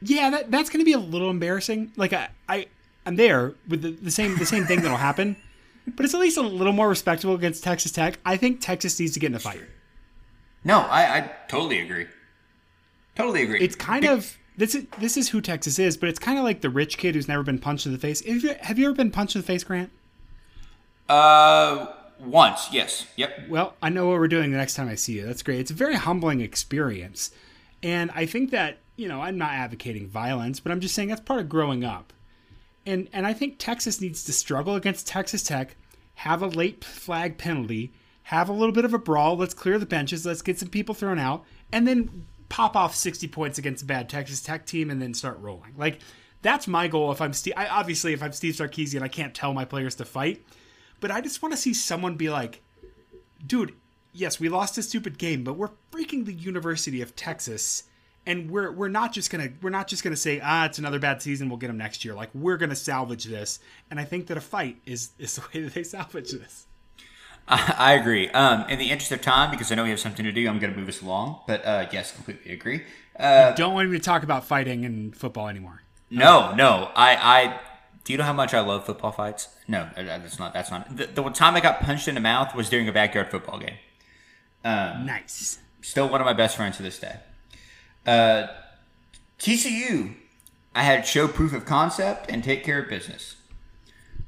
Yeah, 0.01 0.29
that, 0.29 0.51
that's 0.51 0.69
going 0.69 0.79
to 0.79 0.85
be 0.85 0.93
a 0.93 0.99
little 0.99 1.29
embarrassing. 1.29 1.91
Like 1.95 2.13
I, 2.13 2.29
I 2.47 2.67
I'm 3.05 3.15
there 3.15 3.53
with 3.67 3.81
the, 3.81 3.91
the 3.91 4.11
same 4.11 4.37
the 4.37 4.45
same 4.45 4.65
thing 4.65 4.81
that'll 4.81 4.97
happen, 4.97 5.35
but 5.95 6.05
it's 6.05 6.13
at 6.13 6.19
least 6.19 6.37
a 6.37 6.41
little 6.41 6.73
more 6.73 6.89
respectable 6.89 7.33
against 7.33 7.63
Texas 7.63 7.91
Tech. 7.91 8.19
I 8.25 8.37
think 8.37 8.61
Texas 8.61 8.99
needs 8.99 9.13
to 9.13 9.19
get 9.19 9.27
in 9.27 9.35
a 9.35 9.39
fight. 9.39 9.61
No, 10.63 10.79
I, 10.79 11.17
I 11.17 11.31
totally 11.47 11.79
agree. 11.79 12.07
Totally 13.15 13.43
agree. 13.43 13.61
It's 13.61 13.75
kind 13.75 14.05
of 14.05 14.35
this 14.57 14.75
is 14.75 14.85
this 14.99 15.17
is 15.17 15.29
who 15.29 15.41
Texas 15.41 15.79
is, 15.79 15.97
but 15.97 16.09
it's 16.09 16.19
kind 16.19 16.37
of 16.37 16.43
like 16.43 16.61
the 16.61 16.69
rich 16.69 16.97
kid 16.97 17.15
who's 17.15 17.27
never 17.27 17.43
been 17.43 17.59
punched 17.59 17.85
in 17.85 17.91
the 17.91 17.97
face. 17.97 18.25
Have 18.25 18.43
you, 18.43 18.55
have 18.61 18.79
you 18.79 18.85
ever 18.85 18.95
been 18.95 19.11
punched 19.11 19.35
in 19.35 19.41
the 19.41 19.47
face, 19.47 19.63
Grant? 19.63 19.91
uh 21.09 21.87
once, 22.19 22.71
yes, 22.71 23.07
yep. 23.17 23.47
Well, 23.49 23.75
I 23.81 23.89
know 23.89 24.07
what 24.07 24.19
we're 24.19 24.29
doing 24.29 24.51
the 24.51 24.57
next 24.57 24.75
time 24.75 24.87
I 24.87 24.95
see 24.95 25.13
you. 25.13 25.25
That's 25.25 25.43
great. 25.43 25.59
It's 25.59 25.71
a 25.71 25.75
very 25.75 25.95
humbling 25.95 26.39
experience, 26.41 27.31
and 27.83 28.09
I 28.15 28.25
think 28.25 28.51
that 28.51 28.77
you 28.95 29.07
know 29.07 29.21
I'm 29.21 29.37
not 29.37 29.51
advocating 29.51 30.07
violence, 30.07 30.59
but 30.59 30.71
I'm 30.71 30.79
just 30.79 30.95
saying 30.95 31.09
that's 31.09 31.21
part 31.21 31.41
of 31.41 31.49
growing 31.49 31.83
up. 31.83 32.13
And 32.85 33.09
and 33.11 33.27
I 33.27 33.33
think 33.33 33.55
Texas 33.57 33.99
needs 33.99 34.23
to 34.25 34.33
struggle 34.33 34.75
against 34.75 35.07
Texas 35.07 35.43
Tech, 35.43 35.75
have 36.15 36.41
a 36.41 36.47
late 36.47 36.85
flag 36.85 37.37
penalty, 37.37 37.91
have 38.23 38.47
a 38.47 38.53
little 38.53 38.73
bit 38.73 38.85
of 38.85 38.93
a 38.93 38.99
brawl. 38.99 39.35
Let's 39.35 39.53
clear 39.53 39.77
the 39.77 39.85
benches. 39.85 40.25
Let's 40.25 40.41
get 40.41 40.57
some 40.57 40.69
people 40.69 40.95
thrown 40.95 41.19
out, 41.19 41.43
and 41.71 41.85
then 41.87 42.25
pop 42.55 42.77
off 42.77 42.95
60 42.95 43.27
points 43.27 43.57
against 43.57 43.83
a 43.83 43.85
bad 43.85 44.07
Texas 44.07 44.41
Tech 44.41 44.65
team, 44.65 44.89
and 44.89 45.01
then 45.01 45.13
start 45.13 45.37
rolling. 45.41 45.73
Like 45.75 45.99
that's 46.41 46.69
my 46.69 46.87
goal. 46.87 47.11
If 47.11 47.19
I'm 47.19 47.33
Steve, 47.33 47.53
I, 47.57 47.67
obviously 47.67 48.13
if 48.13 48.23
I'm 48.23 48.31
Steve 48.31 48.53
Sarkisian, 48.53 49.01
I 49.01 49.09
can't 49.09 49.35
tell 49.35 49.53
my 49.53 49.65
players 49.65 49.95
to 49.95 50.05
fight, 50.05 50.45
but 51.01 51.11
I 51.11 51.19
just 51.19 51.41
want 51.41 51.51
to 51.51 51.57
see 51.57 51.73
someone 51.73 52.15
be 52.15 52.29
like, 52.29 52.63
dude, 53.45 53.73
yes, 54.13 54.39
we 54.39 54.47
lost 54.47 54.77
a 54.77 54.83
stupid 54.83 55.17
game, 55.17 55.43
but 55.43 55.55
we're 55.55 55.71
freaking 55.91 56.25
the 56.25 56.31
University 56.31 57.01
of 57.01 57.13
Texas, 57.13 57.83
and 58.25 58.49
we're 58.49 58.71
we're 58.71 58.87
not 58.87 59.11
just 59.11 59.29
gonna 59.29 59.49
we're 59.61 59.69
not 59.69 59.89
just 59.89 60.01
gonna 60.01 60.15
say 60.15 60.39
ah 60.41 60.63
it's 60.63 60.79
another 60.79 60.99
bad 60.99 61.21
season, 61.21 61.49
we'll 61.49 61.57
get 61.57 61.67
them 61.67 61.77
next 61.77 62.05
year. 62.05 62.13
Like 62.13 62.29
we're 62.33 62.55
gonna 62.55 62.73
salvage 62.73 63.25
this, 63.25 63.59
and 63.91 63.99
I 63.99 64.05
think 64.05 64.27
that 64.27 64.37
a 64.37 64.41
fight 64.41 64.77
is 64.85 65.09
is 65.19 65.35
the 65.35 65.41
way 65.53 65.59
that 65.59 65.73
they 65.73 65.83
salvage 65.83 66.31
this. 66.31 66.64
I, 67.47 67.93
agree. 67.93 68.29
Um, 68.29 68.67
in 68.69 68.79
the 68.79 68.89
interest 68.89 69.11
of 69.11 69.21
time, 69.21 69.51
because 69.51 69.71
I 69.71 69.75
know 69.75 69.83
we 69.83 69.91
have 69.91 69.99
something 69.99 70.25
to 70.25 70.31
do, 70.31 70.47
I'm 70.47 70.59
going 70.59 70.73
to 70.73 70.79
move 70.79 70.89
us 70.89 71.01
along. 71.01 71.41
But 71.45 71.63
uh, 71.65 71.87
yes, 71.91 72.11
completely 72.11 72.51
agree. 72.53 72.83
Uh, 73.19 73.51
Don't 73.53 73.73
want 73.73 73.89
me 73.89 73.97
to 73.97 74.03
talk 74.03 74.23
about 74.23 74.45
fighting 74.45 74.83
and 74.83 75.15
football 75.15 75.47
anymore. 75.47 75.81
no, 76.09 76.53
no. 76.55 76.91
I, 76.95 77.15
I. 77.15 77.59
Do 78.03 78.13
you 78.13 78.17
know 78.17 78.25
how 78.25 78.33
much 78.33 78.53
I 78.53 78.59
love 78.59 78.85
football 78.85 79.11
fights? 79.11 79.49
No, 79.67 79.89
uh, 79.95 80.03
that's 80.03 80.39
not. 80.39 80.53
That's 80.53 80.71
not. 80.71 80.95
The, 80.95 81.07
the 81.07 81.23
time 81.29 81.55
I 81.55 81.59
got 81.59 81.81
punched 81.81 82.07
in 82.07 82.15
the 82.15 82.21
mouth 82.21 82.55
was 82.55 82.69
during 82.69 82.87
a 82.87 82.91
backyard 82.91 83.29
football 83.29 83.59
game. 83.59 83.75
Nice. 84.63 85.59
Still 85.81 86.09
one 86.09 86.19
of 86.21 86.25
my 86.25 86.33
best 86.33 86.57
friends 86.57 86.77
to 86.77 86.83
this 86.83 86.99
day. 86.99 87.17
Uh, 88.05 88.47
TCU, 89.39 90.15
I 90.73 90.83
had 90.83 91.05
show 91.05 91.27
proof 91.27 91.53
of 91.53 91.65
concept 91.65 92.29
and 92.29 92.43
take 92.43 92.63
care 92.63 92.81
of 92.81 92.89
business. 92.89 93.35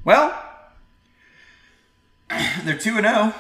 Well, 0.04 0.40
they're 2.64 2.78
2 2.78 2.98
and 2.98 3.06
0. 3.06 3.34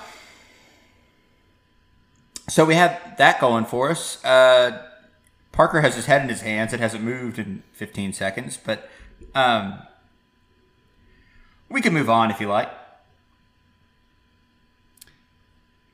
So 2.49 2.65
we 2.65 2.75
have 2.75 3.17
that 3.17 3.39
going 3.41 3.65
for 3.65 3.89
us. 3.91 4.23
Uh, 4.23 4.83
Parker 5.51 5.81
has 5.81 5.95
his 5.95 6.05
head 6.05 6.21
in 6.21 6.29
his 6.29 6.41
hands. 6.41 6.71
It 6.71 6.79
hasn't 6.79 7.03
moved 7.03 7.39
in 7.39 7.63
15 7.73 8.13
seconds, 8.13 8.57
but 8.63 8.89
um, 9.35 9.79
we 11.69 11.81
can 11.81 11.93
move 11.93 12.09
on 12.09 12.31
if 12.31 12.39
you 12.39 12.47
like. 12.47 12.71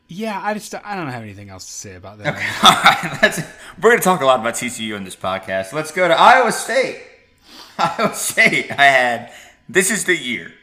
Yeah, 0.07 0.39
I 0.43 0.53
just 0.53 0.75
I 0.75 0.95
don't 0.95 1.07
have 1.07 1.23
anything 1.23 1.49
else 1.49 1.65
to 1.65 1.71
say 1.71 1.95
about 1.95 2.19
that. 2.19 2.35
Okay, 2.35 2.47
All 2.63 2.71
right, 2.71 3.19
let's, 3.21 3.39
we're 3.81 3.89
going 3.89 3.97
to 3.97 4.03
talk 4.03 4.21
a 4.21 4.25
lot 4.25 4.39
about 4.39 4.53
TCU 4.53 4.95
in 4.95 5.05
this 5.05 5.15
podcast. 5.15 5.73
Let's 5.73 5.91
go 5.91 6.07
to 6.07 6.13
Iowa 6.13 6.51
State. 6.51 7.01
Iowa 7.79 8.13
State. 8.13 8.69
I 8.71 8.85
had 8.85 9.33
this 9.67 9.89
is 9.89 10.05
the 10.05 10.15
year. 10.15 10.53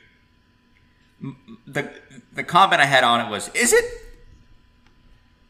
The 1.66 1.90
The 2.40 2.44
comment 2.44 2.80
I 2.80 2.86
had 2.86 3.04
on 3.04 3.20
it 3.20 3.28
was, 3.28 3.50
"Is 3.52 3.74
it?" 3.74 3.84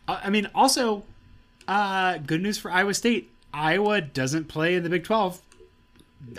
Uh, 0.09 0.18
I 0.24 0.28
mean, 0.28 0.51
also, 0.57 1.05
uh, 1.68 2.18
good 2.18 2.43
news 2.43 2.59
for 2.59 2.68
Iowa 2.68 2.95
State. 2.95 3.30
Iowa 3.55 4.01
doesn't 4.01 4.49
play 4.49 4.74
in 4.74 4.82
the 4.82 4.88
Big 4.88 5.05
Twelve. 5.05 5.41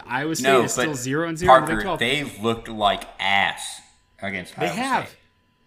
Iowa 0.06 0.36
State 0.36 0.50
No, 0.50 0.64
is 0.64 0.74
still 0.74 0.94
zero 0.94 1.30
and 1.30 1.38
zero 1.38 1.56
in 1.56 1.66
the 1.66 1.76
Big 1.76 1.84
Twelve. 1.84 2.00
They've 2.00 2.44
looked 2.44 2.68
like 2.68 3.06
ass 3.18 3.80
against. 4.22 4.58
They 4.58 4.66
Iowa 4.66 4.76
have. 4.76 5.08
State. 5.08 5.18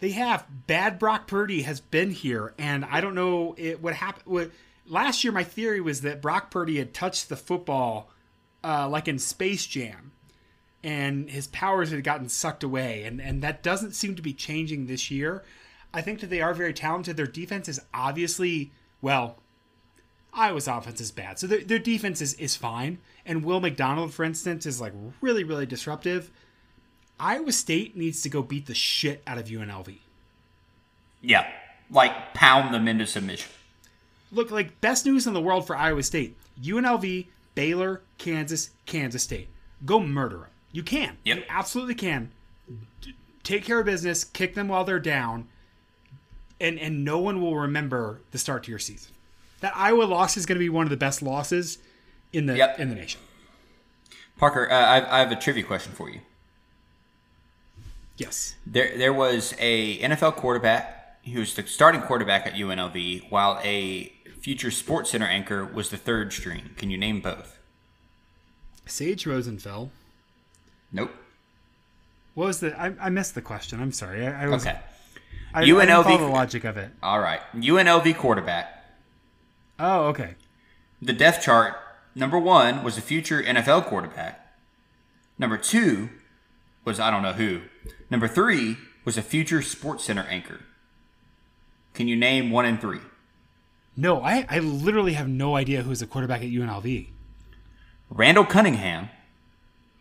They 0.00 0.10
have. 0.10 0.44
Bad 0.66 0.98
Brock 0.98 1.28
Purdy 1.28 1.62
has 1.62 1.80
been 1.80 2.10
here, 2.10 2.52
and 2.58 2.84
I 2.84 3.00
don't 3.00 3.14
know 3.14 3.54
it, 3.56 3.80
what 3.80 3.94
happened. 3.94 4.26
What, 4.26 4.50
last 4.86 5.24
year, 5.24 5.32
my 5.32 5.44
theory 5.44 5.80
was 5.80 6.02
that 6.02 6.20
Brock 6.20 6.50
Purdy 6.50 6.76
had 6.76 6.92
touched 6.92 7.30
the 7.30 7.36
football 7.36 8.10
uh, 8.62 8.86
like 8.86 9.08
in 9.08 9.18
Space 9.18 9.64
Jam, 9.64 10.12
and 10.84 11.30
his 11.30 11.46
powers 11.46 11.90
had 11.90 12.04
gotten 12.04 12.28
sucked 12.28 12.62
away, 12.62 13.04
and, 13.04 13.20
and 13.20 13.42
that 13.42 13.62
doesn't 13.62 13.94
seem 13.94 14.14
to 14.16 14.22
be 14.22 14.34
changing 14.34 14.86
this 14.86 15.10
year. 15.10 15.42
I 15.94 16.02
think 16.02 16.20
that 16.20 16.28
they 16.28 16.42
are 16.42 16.52
very 16.52 16.74
talented. 16.74 17.16
Their 17.16 17.26
defense 17.26 17.68
is 17.70 17.80
obviously, 17.94 18.70
well, 19.00 19.38
Iowa's 20.34 20.68
offense 20.68 21.00
is 21.00 21.10
bad. 21.10 21.38
So 21.38 21.46
their, 21.46 21.60
their 21.60 21.78
defense 21.78 22.20
is, 22.20 22.34
is 22.34 22.54
fine. 22.54 22.98
And 23.24 23.44
Will 23.44 23.60
McDonald, 23.60 24.12
for 24.12 24.24
instance, 24.24 24.66
is 24.66 24.80
like 24.80 24.92
really, 25.22 25.42
really 25.42 25.64
disruptive. 25.64 26.30
Iowa 27.18 27.52
State 27.52 27.96
needs 27.96 28.20
to 28.22 28.28
go 28.28 28.42
beat 28.42 28.66
the 28.66 28.74
shit 28.74 29.22
out 29.26 29.38
of 29.38 29.46
UNLV. 29.46 29.96
Yeah, 31.22 31.50
like 31.90 32.34
pound 32.34 32.74
them 32.74 32.88
into 32.88 33.06
submission. 33.06 33.50
Look, 34.30 34.50
like 34.50 34.82
best 34.82 35.06
news 35.06 35.26
in 35.26 35.32
the 35.32 35.40
world 35.40 35.66
for 35.66 35.76
Iowa 35.76 36.02
State. 36.02 36.36
UNLV, 36.60 37.28
Baylor, 37.54 38.02
Kansas, 38.18 38.70
Kansas 38.84 39.22
State. 39.22 39.48
Go 39.86 40.00
murder 40.00 40.38
them. 40.38 40.48
You 40.74 40.82
can. 40.82 41.16
Yep. 41.24 41.36
You 41.38 41.42
absolutely 41.48 41.94
can. 41.94 42.30
D- 43.00 43.14
Take 43.44 43.64
care 43.64 43.78
of 43.78 43.86
business, 43.86 44.24
kick 44.24 44.54
them 44.54 44.68
while 44.68 44.84
they're 44.84 44.98
down, 44.98 45.46
and 46.60 46.78
and 46.78 47.04
no 47.04 47.18
one 47.18 47.40
will 47.40 47.56
remember 47.56 48.20
the 48.32 48.38
start 48.38 48.64
to 48.64 48.70
your 48.70 48.78
season. 48.78 49.12
That 49.60 49.74
Iowa 49.76 50.02
loss 50.04 50.36
is 50.36 50.44
going 50.46 50.56
to 50.56 50.60
be 50.60 50.68
one 50.68 50.84
of 50.84 50.90
the 50.90 50.96
best 50.96 51.22
losses 51.22 51.78
in 52.32 52.46
the 52.46 52.56
Yep. 52.56 52.80
in 52.80 52.88
the 52.88 52.94
nation. 52.96 53.20
Parker, 54.36 54.68
uh, 54.70 54.74
I, 54.74 55.16
I 55.16 55.18
have 55.20 55.30
a 55.30 55.36
trivia 55.36 55.62
question 55.62 55.92
for 55.92 56.10
you. 56.10 56.20
Yes. 58.16 58.54
There, 58.66 58.96
there 58.96 59.12
was 59.12 59.54
a 59.58 59.98
NFL 59.98 60.34
quarterback 60.36 61.24
who 61.24 61.40
was 61.40 61.54
the 61.54 61.66
starting 61.66 62.00
quarterback 62.02 62.46
at 62.46 62.54
UNLV, 62.54 63.30
while 63.30 63.60
a 63.62 64.12
future 64.40 64.70
Sports 64.70 65.10
Center 65.10 65.26
anchor 65.26 65.64
was 65.64 65.90
the 65.90 65.96
third 65.96 66.32
string. 66.32 66.70
Can 66.76 66.90
you 66.90 66.98
name 66.98 67.20
both? 67.20 67.58
Sage 68.86 69.24
Rosenfels. 69.24 69.90
Nope. 70.94 71.10
What 72.34 72.46
was 72.46 72.60
the? 72.60 72.80
I, 72.80 72.94
I 73.00 73.10
missed 73.10 73.34
the 73.34 73.42
question. 73.42 73.82
I'm 73.82 73.92
sorry. 73.92 74.26
I, 74.26 74.44
I 74.44 74.48
was. 74.48 74.66
Okay. 74.66 74.78
I, 75.52 75.60
I 75.60 75.64
didn't 75.64 75.76
UNLV 75.76 76.04
follow 76.04 76.18
the 76.18 76.26
logic 76.26 76.64
of 76.64 76.76
it. 76.76 76.90
All 77.02 77.20
right. 77.20 77.40
UNLV 77.54 78.16
quarterback. 78.16 78.84
Oh, 79.78 80.06
okay. 80.06 80.36
The 81.02 81.12
depth 81.12 81.42
chart 81.42 81.74
number 82.14 82.38
one 82.38 82.82
was 82.82 82.96
a 82.96 83.00
future 83.02 83.42
NFL 83.42 83.86
quarterback. 83.86 84.40
Number 85.38 85.58
two 85.58 86.08
was 86.84 86.98
I 86.98 87.10
don't 87.10 87.22
know 87.22 87.32
who. 87.32 87.62
Number 88.08 88.28
three 88.28 88.78
was 89.04 89.18
a 89.18 89.22
future 89.22 89.62
Sports 89.62 90.04
Center 90.04 90.26
anchor. 90.28 90.60
Can 91.92 92.08
you 92.08 92.16
name 92.16 92.50
one 92.50 92.64
and 92.64 92.80
three? 92.80 93.00
No, 93.96 94.22
I, 94.22 94.46
I 94.48 94.58
literally 94.58 95.12
have 95.12 95.28
no 95.28 95.54
idea 95.56 95.82
who's 95.82 96.02
a 96.02 96.06
quarterback 96.06 96.40
at 96.42 96.48
UNLV. 96.48 97.08
Randall 98.10 98.44
Cunningham 98.44 99.08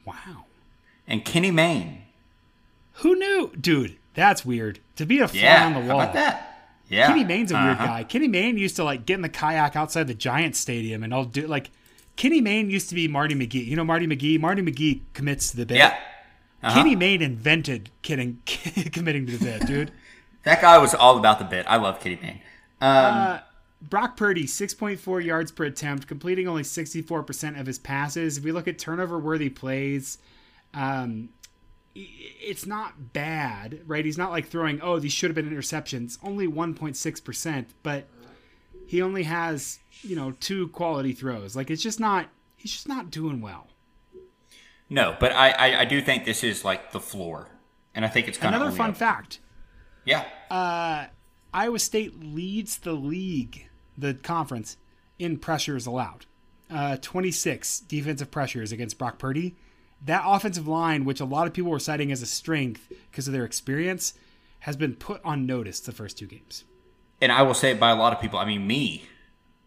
Wow. 0.05 0.45
And 1.07 1.23
Kenny 1.25 1.51
Mayne. 1.51 2.03
Who 2.97 3.15
knew? 3.15 3.51
Dude, 3.59 3.97
that's 4.13 4.45
weird. 4.45 4.79
To 4.97 5.05
be 5.05 5.19
a 5.19 5.27
fly 5.27 5.41
Yeah. 5.41 5.65
on 5.65 5.73
the 5.73 5.81
How 5.81 5.87
wall. 5.87 6.01
about 6.01 6.13
that? 6.13 6.49
Yeah. 6.89 7.07
Kenny 7.07 7.23
Mayne's 7.23 7.51
a 7.51 7.55
weird 7.55 7.67
Uh-huh. 7.77 7.85
guy. 7.85 8.03
Kenny 8.03 8.27
Mayne 8.27 8.57
used 8.57 8.75
to 8.75 8.83
like 8.83 9.05
get 9.05 9.15
in 9.15 9.21
the 9.21 9.29
kayak 9.29 9.75
outside 9.75 10.07
the 10.07 10.13
Giant 10.13 10.55
Stadium 10.55 11.03
and 11.03 11.13
I'll 11.13 11.25
do 11.25 11.47
like 11.47 11.71
Kenny 12.15 12.41
Mayne 12.41 12.69
used 12.69 12.89
to 12.89 12.95
be 12.95 13.07
Marty 13.07 13.33
McGee. 13.33 13.65
You 13.65 13.75
know 13.75 13.83
Marty 13.83 14.05
McGee? 14.05 14.39
Marty 14.39 14.61
McGee 14.61 15.01
commits 15.13 15.49
to 15.51 15.57
the 15.57 15.65
bit. 15.65 15.77
Yeah. 15.77 15.97
Uh-huh. 16.61 16.75
Kenny 16.75 16.95
Mayne 16.95 17.21
invented 17.21 17.89
kidding 18.03 18.39
committing 18.91 19.25
to 19.27 19.37
the 19.37 19.43
bit, 19.45 19.65
dude. 19.67 19.91
That 20.43 20.61
guy 20.61 20.77
was 20.77 20.93
all 20.93 21.17
about 21.17 21.39
the 21.39 21.45
bit. 21.45 21.65
I 21.69 21.77
love 21.77 22.01
Kenny 22.01 22.19
Mayne. 22.21 22.41
Um, 22.81 23.39
Brock 23.81 24.17
Purdy, 24.17 24.43
6.4 24.43 25.23
yards 25.23 25.53
per 25.53 25.63
attempt, 25.63 26.05
completing 26.05 26.49
only 26.49 26.63
64% 26.63 27.57
of 27.57 27.65
his 27.65 27.79
passes. 27.79 28.37
If 28.39 28.43
we 28.43 28.51
look 28.51 28.67
at 28.67 28.77
turnover 28.77 29.17
worthy 29.17 29.47
plays, 29.49 30.17
um, 30.73 31.29
it's 31.95 32.65
not 32.65 33.13
bad, 33.13 33.81
right? 33.85 34.03
He's 34.03 34.17
not 34.17 34.31
like 34.31 34.47
throwing, 34.47 34.81
oh, 34.81 34.99
these 34.99 35.13
should 35.13 35.29
have 35.29 35.35
been 35.35 35.49
interceptions. 35.49 36.17
Only 36.23 36.47
1.6%, 36.47 37.65
but 37.83 38.07
he 38.87 39.01
only 39.01 39.23
has, 39.23 39.79
you 40.01 40.15
know, 40.15 40.31
two 40.39 40.69
quality 40.69 41.13
throws. 41.13 41.55
Like, 41.55 41.69
it's 41.69 41.83
just 41.83 41.99
not, 41.99 42.29
he's 42.55 42.71
just 42.71 42.87
not 42.87 43.11
doing 43.11 43.41
well. 43.41 43.67
no, 44.89 45.15
but 45.19 45.31
I, 45.31 45.49
I, 45.51 45.79
I 45.81 45.85
do 45.85 46.01
think 46.01 46.25
this 46.25 46.43
is 46.43 46.65
like 46.65 46.91
the 46.91 46.99
floor. 46.99 47.49
And 47.95 48.03
I 48.03 48.07
think 48.07 48.27
it's 48.27 48.39
kind 48.39 48.55
of 48.55 48.61
Another 48.61 48.75
fun 48.75 48.93
fact 48.95 49.39
Yeah. 50.03 50.25
Uh, 50.49 51.05
Iowa 51.53 51.77
State 51.77 52.23
leads 52.23 52.77
the 52.77 52.93
league, 52.93 53.69
the 53.95 54.15
conference, 54.15 54.77
in 55.19 55.37
pressures 55.37 55.85
allowed. 55.85 56.25
Uh, 56.71 56.97
26 56.99 57.81
defensive 57.81 58.31
pressures 58.31 58.71
against 58.71 58.97
Brock 58.97 59.19
Purdy. 59.19 59.55
That 60.05 60.23
offensive 60.25 60.67
line, 60.67 61.05
which 61.05 61.19
a 61.19 61.25
lot 61.25 61.47
of 61.47 61.53
people 61.53 61.71
were 61.71 61.79
citing 61.79 62.11
as 62.11 62.21
a 62.21 62.25
strength 62.25 62.91
because 63.09 63.27
of 63.27 63.33
their 63.33 63.45
experience, 63.45 64.13
has 64.59 64.75
been 64.75 64.95
put 64.95 65.21
on 65.23 65.45
notice 65.45 65.79
the 65.79 65.91
first 65.91 66.17
two 66.17 66.25
games. 66.25 66.63
And 67.21 67.31
I 67.31 67.41
will 67.43 67.53
say 67.53 67.71
it 67.71 67.79
by 67.79 67.91
a 67.91 67.95
lot 67.95 68.11
of 68.13 68.19
people, 68.19 68.39
I 68.39 68.45
mean 68.45 68.67
me. 68.67 69.05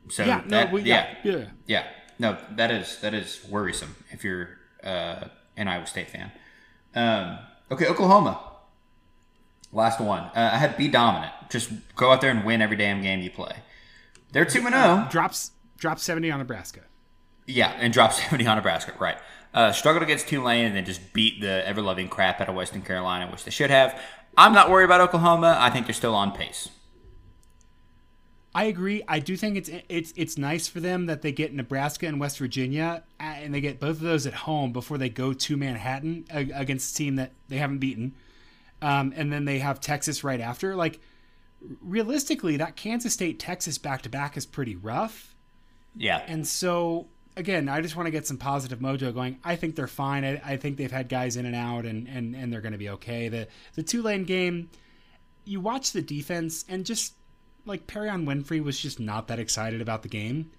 So 0.08 0.24
Yeah, 0.24 0.42
no, 0.46 0.56
that, 0.58 0.86
yeah, 0.86 1.14
yeah, 1.24 1.32
yeah. 1.32 1.44
yeah. 1.66 1.86
No, 2.18 2.38
that 2.52 2.70
is 2.70 2.98
that 3.00 3.12
is 3.12 3.40
worrisome 3.50 3.96
if 4.10 4.24
you're 4.24 4.48
uh, 4.82 5.28
an 5.56 5.68
Iowa 5.68 5.86
State 5.86 6.10
fan. 6.10 6.30
Um, 6.94 7.38
okay, 7.70 7.86
Oklahoma. 7.86 8.40
Last 9.72 10.00
one. 10.00 10.22
Uh, 10.34 10.50
I 10.52 10.58
had 10.58 10.76
be 10.76 10.88
dominant. 10.88 11.32
Just 11.50 11.70
go 11.96 12.10
out 12.10 12.20
there 12.20 12.30
and 12.30 12.44
win 12.44 12.62
every 12.62 12.76
damn 12.76 13.02
game 13.02 13.20
you 13.20 13.30
play. 13.30 13.56
They're 14.32 14.44
two 14.44 14.64
and 14.66 14.74
zero. 14.74 15.06
Drops 15.10 15.52
drops 15.76 16.02
70 16.02 16.30
on 16.30 16.38
Nebraska. 16.38 16.80
Yeah, 17.46 17.72
and 17.78 17.92
drop 17.92 18.12
70 18.14 18.46
on 18.46 18.56
Nebraska. 18.56 18.92
Right. 18.98 19.18
Uh, 19.56 19.72
struggled 19.72 20.02
against 20.02 20.28
Tulane 20.28 20.66
and 20.66 20.76
then 20.76 20.84
just 20.84 21.14
beat 21.14 21.40
the 21.40 21.66
ever 21.66 21.80
loving 21.80 22.08
crap 22.08 22.42
out 22.42 22.48
of 22.50 22.54
Western 22.54 22.82
Carolina, 22.82 23.30
which 23.32 23.42
they 23.44 23.50
should 23.50 23.70
have. 23.70 23.98
I'm 24.36 24.52
not 24.52 24.70
worried 24.70 24.84
about 24.84 25.00
Oklahoma. 25.00 25.56
I 25.58 25.70
think 25.70 25.86
they're 25.86 25.94
still 25.94 26.14
on 26.14 26.32
pace. 26.32 26.68
I 28.54 28.64
agree. 28.64 29.02
I 29.08 29.18
do 29.18 29.36
think 29.36 29.56
it's 29.56 29.70
it's 29.88 30.12
it's 30.16 30.36
nice 30.38 30.68
for 30.68 30.80
them 30.80 31.06
that 31.06 31.22
they 31.22 31.32
get 31.32 31.54
Nebraska 31.54 32.06
and 32.06 32.20
West 32.20 32.38
Virginia, 32.38 33.02
uh, 33.18 33.22
and 33.22 33.54
they 33.54 33.60
get 33.60 33.80
both 33.80 33.96
of 33.96 34.00
those 34.00 34.26
at 34.26 34.32
home 34.32 34.72
before 34.72 34.98
they 34.98 35.08
go 35.08 35.32
to 35.32 35.56
Manhattan 35.56 36.24
against 36.30 36.94
a 36.94 36.96
team 36.96 37.16
that 37.16 37.32
they 37.48 37.56
haven't 37.56 37.78
beaten, 37.78 38.14
um, 38.80 39.12
and 39.16 39.32
then 39.32 39.44
they 39.46 39.58
have 39.58 39.80
Texas 39.80 40.24
right 40.24 40.40
after. 40.40 40.74
Like 40.74 41.00
realistically, 41.82 42.56
that 42.56 42.76
Kansas 42.76 43.12
State 43.12 43.38
Texas 43.38 43.78
back 43.78 44.00
to 44.02 44.08
back 44.08 44.36
is 44.36 44.46
pretty 44.46 44.76
rough. 44.76 45.34
Yeah, 45.94 46.22
and 46.26 46.46
so 46.46 47.08
again, 47.36 47.68
I 47.68 47.80
just 47.80 47.96
want 47.96 48.06
to 48.06 48.10
get 48.10 48.26
some 48.26 48.38
positive 48.38 48.78
mojo 48.78 49.12
going. 49.12 49.38
I 49.44 49.56
think 49.56 49.76
they're 49.76 49.86
fine. 49.86 50.24
I, 50.24 50.40
I 50.44 50.56
think 50.56 50.76
they've 50.76 50.90
had 50.90 51.08
guys 51.08 51.36
in 51.36 51.46
and 51.46 51.54
out, 51.54 51.84
and 51.84 52.08
and 52.08 52.34
and 52.34 52.52
they're 52.52 52.60
going 52.60 52.72
to 52.72 52.78
be 52.78 52.88
okay. 52.90 53.28
The 53.28 53.48
the 53.74 53.82
Tulane 53.82 54.24
game, 54.24 54.70
you 55.44 55.60
watch 55.60 55.92
the 55.92 56.02
defense 56.02 56.64
and 56.68 56.84
just 56.84 57.14
like 57.64 57.86
Perrion 57.86 58.24
Winfrey 58.26 58.62
was 58.62 58.78
just 58.80 58.98
not 59.00 59.28
that 59.28 59.38
excited 59.38 59.80
about 59.80 60.02
the 60.02 60.08
game. 60.08 60.50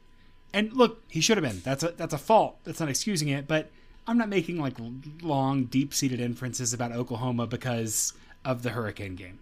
And 0.54 0.72
look, 0.74 1.04
he 1.10 1.22
should 1.22 1.38
have 1.38 1.44
been. 1.44 1.62
That's 1.64 1.84
a 1.84 1.90
that's 1.90 2.14
a 2.14 2.18
fault. 2.18 2.60
That's 2.64 2.80
not 2.80 2.90
excusing 2.90 3.30
it, 3.30 3.48
but 3.48 3.72
I'm 4.08 4.18
not 4.18 4.30
making 4.30 4.60
like 4.60 4.78
long, 5.22 5.66
deep-seated 5.66 6.22
inferences 6.22 6.74
about 6.74 6.94
Oklahoma 6.94 7.48
because 7.48 8.14
of 8.46 8.64
the 8.64 8.70
Hurricane 8.70 9.16
game. 9.16 9.40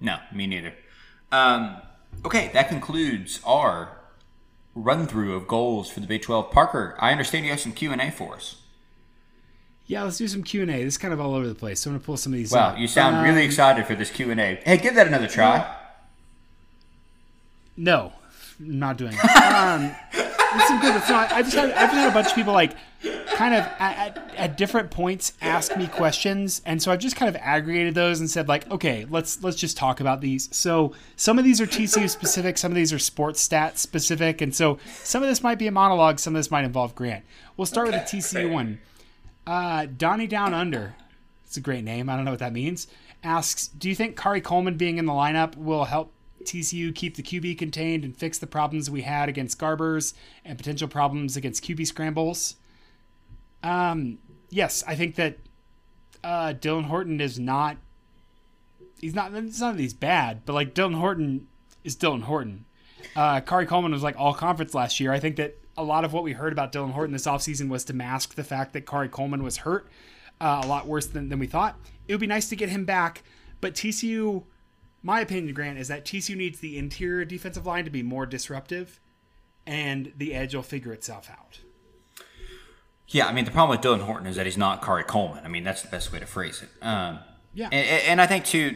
No, 0.00 0.18
me 0.32 0.46
neither. 0.46 0.74
Um, 1.30 1.76
okay, 2.24 2.50
that 2.54 2.68
concludes 2.68 3.40
our 3.44 3.98
run 4.74 5.06
through 5.06 5.34
of 5.34 5.46
goals 5.46 5.90
for 5.90 6.00
the 6.00 6.06
Big 6.06 6.22
12. 6.22 6.50
Parker, 6.50 6.96
I 6.98 7.12
understand 7.12 7.44
you 7.44 7.50
have 7.50 7.60
some 7.60 7.72
Q 7.72 7.92
and 7.92 8.00
A 8.00 8.10
for 8.10 8.34
us. 8.34 8.56
Yeah, 9.86 10.04
let's 10.04 10.16
do 10.18 10.28
some 10.28 10.42
Q 10.42 10.62
and 10.62 10.70
A. 10.70 10.84
This 10.84 10.94
is 10.94 10.98
kind 10.98 11.12
of 11.12 11.20
all 11.20 11.34
over 11.34 11.46
the 11.46 11.54
place, 11.54 11.80
so 11.80 11.90
I'm 11.90 11.96
gonna 11.96 12.04
pull 12.04 12.16
some 12.16 12.32
of 12.32 12.38
these. 12.38 12.52
Wow, 12.52 12.76
you 12.76 12.88
sound 12.88 13.16
um, 13.16 13.24
really 13.24 13.44
excited 13.44 13.86
for 13.86 13.94
this 13.94 14.10
Q 14.10 14.30
and 14.30 14.40
A. 14.40 14.60
Hey, 14.64 14.78
give 14.78 14.94
that 14.94 15.06
another 15.06 15.28
try. 15.28 15.76
No, 17.76 18.12
not 18.58 18.96
doing 18.96 19.14
it. 19.14 19.20
Um, 19.52 19.94
it's 20.54 20.68
some 20.68 20.80
good. 20.80 20.96
It's 20.96 21.08
not, 21.08 21.32
I 21.32 21.42
just 21.42 21.54
had, 21.54 21.70
I've 21.72 21.90
just 21.90 21.94
had 21.94 22.10
a 22.10 22.14
bunch 22.14 22.28
of 22.28 22.34
people 22.34 22.52
like 22.52 22.74
kind 23.34 23.54
of 23.54 23.64
at, 23.78 24.16
at, 24.16 24.34
at, 24.36 24.56
different 24.56 24.90
points 24.90 25.32
ask 25.40 25.76
me 25.76 25.86
questions, 25.86 26.62
and 26.64 26.82
so 26.82 26.92
I've 26.92 26.98
just 26.98 27.16
kind 27.16 27.28
of 27.28 27.36
aggregated 27.40 27.94
those 27.94 28.20
and 28.20 28.30
said 28.30 28.48
like, 28.48 28.70
okay, 28.70 29.06
let's 29.10 29.42
let's 29.42 29.56
just 29.56 29.76
talk 29.76 30.00
about 30.00 30.20
these. 30.20 30.54
So 30.54 30.92
some 31.16 31.38
of 31.38 31.44
these 31.44 31.60
are 31.60 31.66
TCU 31.66 32.08
specific, 32.08 32.58
some 32.58 32.72
of 32.72 32.76
these 32.76 32.92
are 32.92 32.98
sports 32.98 33.46
stats 33.46 33.78
specific, 33.78 34.40
and 34.40 34.54
so 34.54 34.78
some 35.02 35.22
of 35.22 35.28
this 35.28 35.42
might 35.42 35.58
be 35.58 35.66
a 35.66 35.72
monologue, 35.72 36.18
some 36.18 36.34
of 36.34 36.38
this 36.38 36.50
might 36.50 36.64
involve 36.64 36.94
Grant. 36.94 37.24
We'll 37.56 37.66
start 37.66 37.88
okay, 37.88 37.98
with 37.98 38.10
the 38.10 38.16
TCU 38.18 38.32
great. 38.32 38.50
one. 38.50 38.80
Uh, 39.46 39.86
Donnie 39.86 40.26
Down 40.26 40.54
Under. 40.54 40.94
It's 41.44 41.56
a 41.56 41.60
great 41.60 41.84
name. 41.84 42.08
I 42.08 42.16
don't 42.16 42.24
know 42.24 42.30
what 42.30 42.40
that 42.40 42.52
means. 42.52 42.86
Asks, 43.24 43.68
do 43.68 43.88
you 43.88 43.94
think 43.94 44.16
Khari 44.16 44.42
Coleman 44.42 44.76
being 44.76 44.98
in 44.98 45.06
the 45.06 45.12
lineup 45.12 45.56
will 45.56 45.84
help 45.84 46.12
TCU 46.44 46.94
keep 46.94 47.16
the 47.16 47.22
QB 47.22 47.58
contained 47.58 48.04
and 48.04 48.16
fix 48.16 48.38
the 48.38 48.46
problems 48.46 48.90
we 48.90 49.02
had 49.02 49.28
against 49.28 49.58
Garbers 49.58 50.14
and 50.44 50.58
potential 50.58 50.88
problems 50.88 51.36
against 51.36 51.64
QB 51.64 51.86
scrambles. 51.86 52.56
Um, 53.62 54.18
yes, 54.50 54.82
I 54.86 54.94
think 54.94 55.16
that 55.16 55.38
uh, 56.24 56.54
Dylan 56.58 56.84
Horton 56.84 57.20
is 57.20 57.38
not. 57.38 57.76
He's 59.00 59.14
not. 59.14 59.34
It's 59.34 59.60
not 59.60 59.76
that 59.76 59.82
he's 59.82 59.94
bad, 59.94 60.42
but 60.44 60.52
like 60.52 60.74
Dylan 60.74 60.94
Horton 60.94 61.48
is 61.84 61.96
Dylan 61.96 62.22
Horton. 62.22 62.64
Uh, 63.16 63.40
Khari 63.40 63.66
Coleman 63.66 63.92
was 63.92 64.02
like 64.02 64.18
all 64.18 64.34
conference 64.34 64.74
last 64.74 65.00
year. 65.00 65.12
I 65.12 65.18
think 65.18 65.36
that 65.36 65.58
a 65.76 65.82
lot 65.82 66.04
of 66.04 66.12
what 66.12 66.22
we 66.22 66.32
heard 66.32 66.52
about 66.52 66.72
Dylan 66.72 66.92
Horton 66.92 67.12
this 67.12 67.26
offseason 67.26 67.68
was 67.68 67.84
to 67.86 67.94
mask 67.94 68.34
the 68.34 68.44
fact 68.44 68.72
that 68.72 68.86
Khari 68.86 69.10
Coleman 69.10 69.42
was 69.42 69.58
hurt 69.58 69.88
uh, 70.40 70.60
a 70.62 70.66
lot 70.66 70.86
worse 70.86 71.06
than, 71.06 71.28
than 71.28 71.38
we 71.38 71.46
thought. 71.46 71.78
It 72.06 72.14
would 72.14 72.20
be 72.20 72.26
nice 72.26 72.48
to 72.50 72.56
get 72.56 72.68
him 72.68 72.84
back, 72.84 73.22
but 73.60 73.74
TCU 73.74 74.44
my 75.02 75.20
opinion, 75.20 75.54
Grant, 75.54 75.78
is 75.78 75.88
that 75.88 76.04
TCU 76.04 76.36
needs 76.36 76.60
the 76.60 76.78
interior 76.78 77.24
defensive 77.24 77.66
line 77.66 77.84
to 77.84 77.90
be 77.90 78.02
more 78.02 78.24
disruptive, 78.26 79.00
and 79.66 80.12
the 80.16 80.34
edge 80.34 80.54
will 80.54 80.62
figure 80.62 80.92
itself 80.92 81.28
out. 81.30 81.60
Yeah, 83.08 83.26
I 83.26 83.32
mean 83.32 83.44
the 83.44 83.50
problem 83.50 83.76
with 83.78 83.84
Dylan 83.84 84.04
Horton 84.04 84.26
is 84.26 84.36
that 84.36 84.46
he's 84.46 84.56
not 84.56 84.80
Khari 84.80 85.06
Coleman. 85.06 85.44
I 85.44 85.48
mean 85.48 85.64
that's 85.64 85.82
the 85.82 85.88
best 85.88 86.12
way 86.12 86.18
to 86.18 86.26
phrase 86.26 86.62
it. 86.62 86.70
Um, 86.84 87.18
yeah, 87.52 87.68
and, 87.70 88.02
and, 88.08 88.20
I 88.22 88.26
think 88.26 88.46
too, 88.46 88.74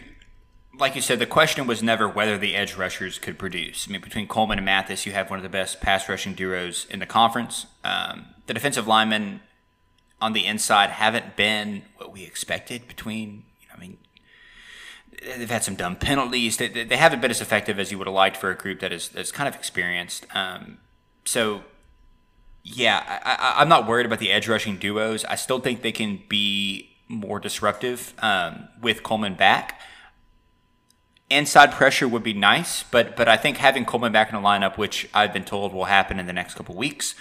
like 0.78 0.94
you 0.94 1.00
said, 1.00 1.18
the 1.18 1.26
question 1.26 1.66
was 1.66 1.82
never 1.82 2.06
whether 2.06 2.36
the 2.36 2.54
edge 2.54 2.76
rushers 2.76 3.18
could 3.18 3.38
produce. 3.38 3.86
I 3.88 3.92
mean 3.92 4.02
between 4.02 4.28
Coleman 4.28 4.58
and 4.58 4.66
Mathis, 4.66 5.06
you 5.06 5.12
have 5.12 5.30
one 5.30 5.38
of 5.38 5.42
the 5.42 5.48
best 5.48 5.80
pass 5.80 6.06
rushing 6.06 6.34
duos 6.34 6.86
in 6.90 6.98
the 6.98 7.06
conference. 7.06 7.64
Um, 7.82 8.26
the 8.46 8.52
defensive 8.52 8.86
linemen 8.86 9.40
on 10.20 10.34
the 10.34 10.44
inside 10.44 10.90
haven't 10.90 11.36
been 11.36 11.82
what 11.96 12.12
we 12.12 12.24
expected 12.24 12.86
between 12.86 13.44
they've 15.22 15.50
had 15.50 15.64
some 15.64 15.74
dumb 15.74 15.96
penalties. 15.96 16.56
They, 16.56 16.68
they 16.68 16.96
haven't 16.96 17.20
been 17.20 17.30
as 17.30 17.40
effective 17.40 17.78
as 17.78 17.90
you 17.90 17.98
would 17.98 18.06
have 18.06 18.14
liked 18.14 18.36
for 18.36 18.50
a 18.50 18.54
group 18.54 18.80
that 18.80 18.92
is 18.92 19.08
that's 19.08 19.32
kind 19.32 19.48
of 19.48 19.54
experienced. 19.54 20.26
Um, 20.34 20.78
so, 21.24 21.62
yeah, 22.62 23.20
I, 23.24 23.62
am 23.62 23.68
not 23.68 23.86
worried 23.86 24.06
about 24.06 24.18
the 24.18 24.32
edge 24.32 24.48
rushing 24.48 24.76
duos. 24.76 25.24
I 25.24 25.34
still 25.36 25.60
think 25.60 25.82
they 25.82 25.92
can 25.92 26.22
be 26.28 26.96
more 27.08 27.38
disruptive 27.38 28.14
um, 28.18 28.68
with 28.80 29.02
Coleman 29.02 29.34
back. 29.34 29.80
Inside 31.28 31.72
pressure 31.72 32.06
would 32.06 32.22
be 32.22 32.32
nice, 32.34 32.84
but 32.84 33.16
but 33.16 33.28
I 33.28 33.36
think 33.36 33.56
having 33.56 33.84
Coleman 33.84 34.12
back 34.12 34.32
in 34.32 34.40
the 34.40 34.46
lineup, 34.46 34.78
which 34.78 35.08
I've 35.12 35.32
been 35.32 35.44
told 35.44 35.72
will 35.72 35.86
happen 35.86 36.20
in 36.20 36.26
the 36.26 36.32
next 36.32 36.54
couple 36.54 36.76
weeks, 36.76 37.16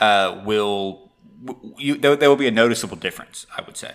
uh, 0.00 0.42
will 0.44 1.10
you, 1.76 1.96
there, 1.96 2.14
there 2.14 2.28
will 2.28 2.36
be 2.36 2.46
a 2.46 2.52
noticeable 2.52 2.96
difference. 2.96 3.46
I 3.56 3.62
would 3.62 3.76
say. 3.76 3.94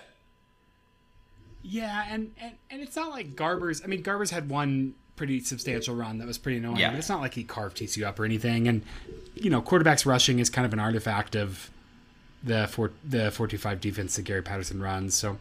Yeah, 1.63 2.05
and, 2.09 2.33
and 2.39 2.53
and 2.69 2.81
it's 2.81 2.95
not 2.95 3.09
like 3.09 3.35
Garbers. 3.35 3.83
I 3.83 3.87
mean, 3.87 4.03
Garbers 4.03 4.29
had 4.29 4.49
one 4.49 4.95
pretty 5.15 5.39
substantial 5.39 5.95
run 5.95 6.17
that 6.17 6.27
was 6.27 6.37
pretty 6.37 6.57
annoying, 6.57 6.77
yeah. 6.77 6.89
but 6.89 6.99
it's 6.99 7.09
not 7.09 7.21
like 7.21 7.33
he 7.33 7.43
carved 7.43 7.77
TCU 7.77 8.05
up 8.05 8.19
or 8.19 8.25
anything. 8.25 8.67
And 8.67 8.83
you 9.35 9.49
know, 9.49 9.61
quarterbacks 9.61 10.05
rushing 10.05 10.39
is 10.39 10.49
kind 10.49 10.65
of 10.65 10.73
an 10.73 10.79
artifact 10.79 11.35
of 11.35 11.71
the 12.43 12.67
four 12.67 12.91
the 13.03 13.31
four 13.31 13.47
two 13.47 13.57
five 13.57 13.79
defense 13.79 14.15
that 14.17 14.23
Gary 14.23 14.43
Patterson 14.43 14.81
runs. 14.81 15.15
So. 15.15 15.37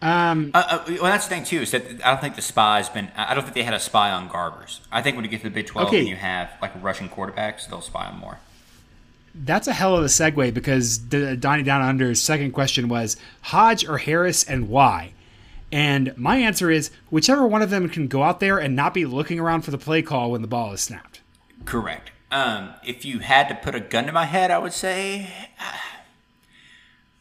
Um, 0.00 0.52
uh, 0.54 0.62
uh, 0.64 0.84
well, 0.86 1.10
that's 1.10 1.26
the 1.26 1.34
thing 1.34 1.42
too 1.42 1.62
is 1.62 1.72
that 1.72 1.84
I 2.04 2.10
don't 2.12 2.20
think 2.20 2.36
the 2.36 2.42
spy's 2.42 2.88
been. 2.88 3.10
I 3.16 3.34
don't 3.34 3.42
think 3.42 3.54
they 3.54 3.64
had 3.64 3.74
a 3.74 3.80
spy 3.80 4.12
on 4.12 4.28
Garbers. 4.28 4.78
I 4.92 5.02
think 5.02 5.16
when 5.16 5.24
you 5.24 5.30
get 5.30 5.38
to 5.38 5.48
the 5.48 5.54
Big 5.54 5.66
Twelve 5.66 5.88
okay. 5.88 5.98
and 5.98 6.08
you 6.08 6.14
have 6.14 6.52
like 6.62 6.70
rushing 6.80 7.08
quarterbacks, 7.08 7.68
they'll 7.68 7.80
spy 7.80 8.06
on 8.06 8.16
more. 8.16 8.38
That's 9.34 9.66
a 9.66 9.72
hell 9.72 9.96
of 9.96 10.04
a 10.04 10.06
segue 10.06 10.54
because 10.54 10.98
Donnie 10.98 11.64
Down 11.64 11.82
Under's 11.82 12.22
second 12.22 12.52
question 12.52 12.88
was 12.88 13.16
Hodge 13.40 13.84
or 13.88 13.98
Harris 13.98 14.44
and 14.44 14.68
why. 14.68 15.14
And 15.70 16.16
my 16.16 16.36
answer 16.38 16.70
is 16.70 16.90
whichever 17.10 17.46
one 17.46 17.62
of 17.62 17.70
them 17.70 17.88
can 17.88 18.08
go 18.08 18.22
out 18.22 18.40
there 18.40 18.58
and 18.58 18.74
not 18.74 18.94
be 18.94 19.04
looking 19.04 19.38
around 19.38 19.62
for 19.62 19.70
the 19.70 19.78
play 19.78 20.02
call 20.02 20.30
when 20.30 20.42
the 20.42 20.48
ball 20.48 20.72
is 20.72 20.80
snapped. 20.80 21.20
Correct. 21.64 22.10
Um, 22.30 22.74
if 22.84 23.04
you 23.04 23.20
had 23.20 23.48
to 23.48 23.54
put 23.54 23.74
a 23.74 23.80
gun 23.80 24.06
to 24.06 24.12
my 24.12 24.24
head, 24.24 24.50
I 24.50 24.58
would 24.58 24.72
say. 24.72 25.30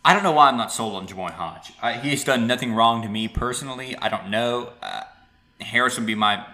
I 0.05 0.13
don't 0.13 0.23
know 0.23 0.31
why 0.31 0.47
I'm 0.47 0.57
not 0.57 0.71
sold 0.71 0.95
on 0.95 1.07
Jamoi 1.07 1.31
Hodge. 1.31 1.73
Uh, 1.81 1.93
he's 1.93 2.23
done 2.23 2.47
nothing 2.47 2.73
wrong 2.73 3.01
to 3.01 3.09
me 3.09 3.27
personally. 3.27 3.95
I 3.97 4.07
don't 4.07 4.29
know. 4.29 4.71
Uh, 4.81 5.03
Harris 5.59 5.97
would 5.97 6.07
be 6.07 6.15
my 6.15 6.45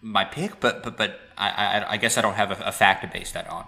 my 0.00 0.24
pick, 0.24 0.60
but 0.60 0.84
but 0.84 0.96
but 0.96 1.20
I 1.36 1.48
I, 1.50 1.92
I 1.92 1.96
guess 1.96 2.16
I 2.16 2.22
don't 2.22 2.34
have 2.34 2.52
a, 2.52 2.64
a 2.64 2.72
fact 2.72 3.02
to 3.02 3.08
base 3.08 3.32
that 3.32 3.48
on 3.48 3.66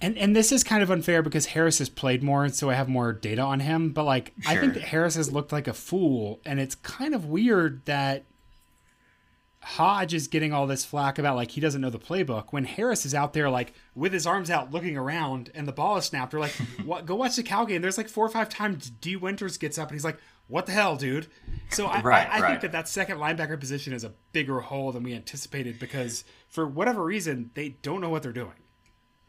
and 0.00 0.16
and 0.16 0.34
this 0.34 0.52
is 0.52 0.64
kind 0.64 0.82
of 0.82 0.90
unfair 0.90 1.22
because 1.22 1.46
Harris 1.46 1.78
has 1.78 1.88
played 1.88 2.22
more, 2.22 2.44
and 2.44 2.54
so 2.54 2.70
I 2.70 2.74
have 2.74 2.88
more 2.88 3.12
data 3.12 3.42
on 3.42 3.60
him. 3.60 3.90
But 3.90 4.04
like, 4.04 4.32
sure. 4.40 4.52
I 4.52 4.56
think 4.56 4.74
that 4.74 4.84
Harris 4.84 5.14
has 5.16 5.32
looked 5.32 5.52
like 5.52 5.68
a 5.68 5.74
fool, 5.74 6.40
and 6.44 6.58
it's 6.58 6.74
kind 6.74 7.14
of 7.14 7.26
weird 7.26 7.84
that 7.84 8.24
Hodge 9.62 10.14
is 10.14 10.26
getting 10.26 10.54
all 10.54 10.66
this 10.66 10.86
flack 10.86 11.18
about 11.18 11.36
like 11.36 11.50
he 11.50 11.60
doesn't 11.60 11.82
know 11.82 11.90
the 11.90 11.98
playbook 11.98 12.46
when 12.50 12.64
Harris 12.64 13.04
is 13.04 13.14
out 13.14 13.34
there 13.34 13.50
like 13.50 13.74
with 13.94 14.12
his 14.12 14.26
arms 14.26 14.50
out 14.50 14.70
looking 14.72 14.96
around, 14.96 15.50
and 15.54 15.68
the 15.68 15.72
ball 15.72 15.98
is 15.98 16.06
snapped. 16.06 16.32
Or 16.32 16.40
like, 16.40 16.52
what, 16.84 17.04
go 17.04 17.14
watch 17.14 17.36
the 17.36 17.42
Cal 17.42 17.66
game. 17.66 17.82
There's 17.82 17.98
like 17.98 18.08
four 18.08 18.24
or 18.24 18.30
five 18.30 18.48
times 18.48 18.88
Dee 18.88 19.16
Winters 19.16 19.58
gets 19.58 19.76
up 19.76 19.88
and 19.88 19.94
he's 19.94 20.04
like, 20.04 20.18
"What 20.48 20.64
the 20.64 20.72
hell, 20.72 20.96
dude?" 20.96 21.26
So 21.68 21.86
I, 21.86 22.00
right, 22.00 22.26
I, 22.26 22.38
I 22.38 22.40
right. 22.40 22.50
think 22.50 22.62
that 22.62 22.72
that 22.72 22.88
second 22.88 23.18
linebacker 23.18 23.60
position 23.60 23.92
is 23.92 24.02
a 24.02 24.14
bigger 24.32 24.60
hole 24.60 24.92
than 24.92 25.02
we 25.02 25.12
anticipated 25.12 25.78
because 25.78 26.24
for 26.48 26.66
whatever 26.66 27.04
reason 27.04 27.50
they 27.52 27.70
don't 27.82 28.00
know 28.00 28.10
what 28.10 28.22
they're 28.22 28.32
doing. 28.32 28.54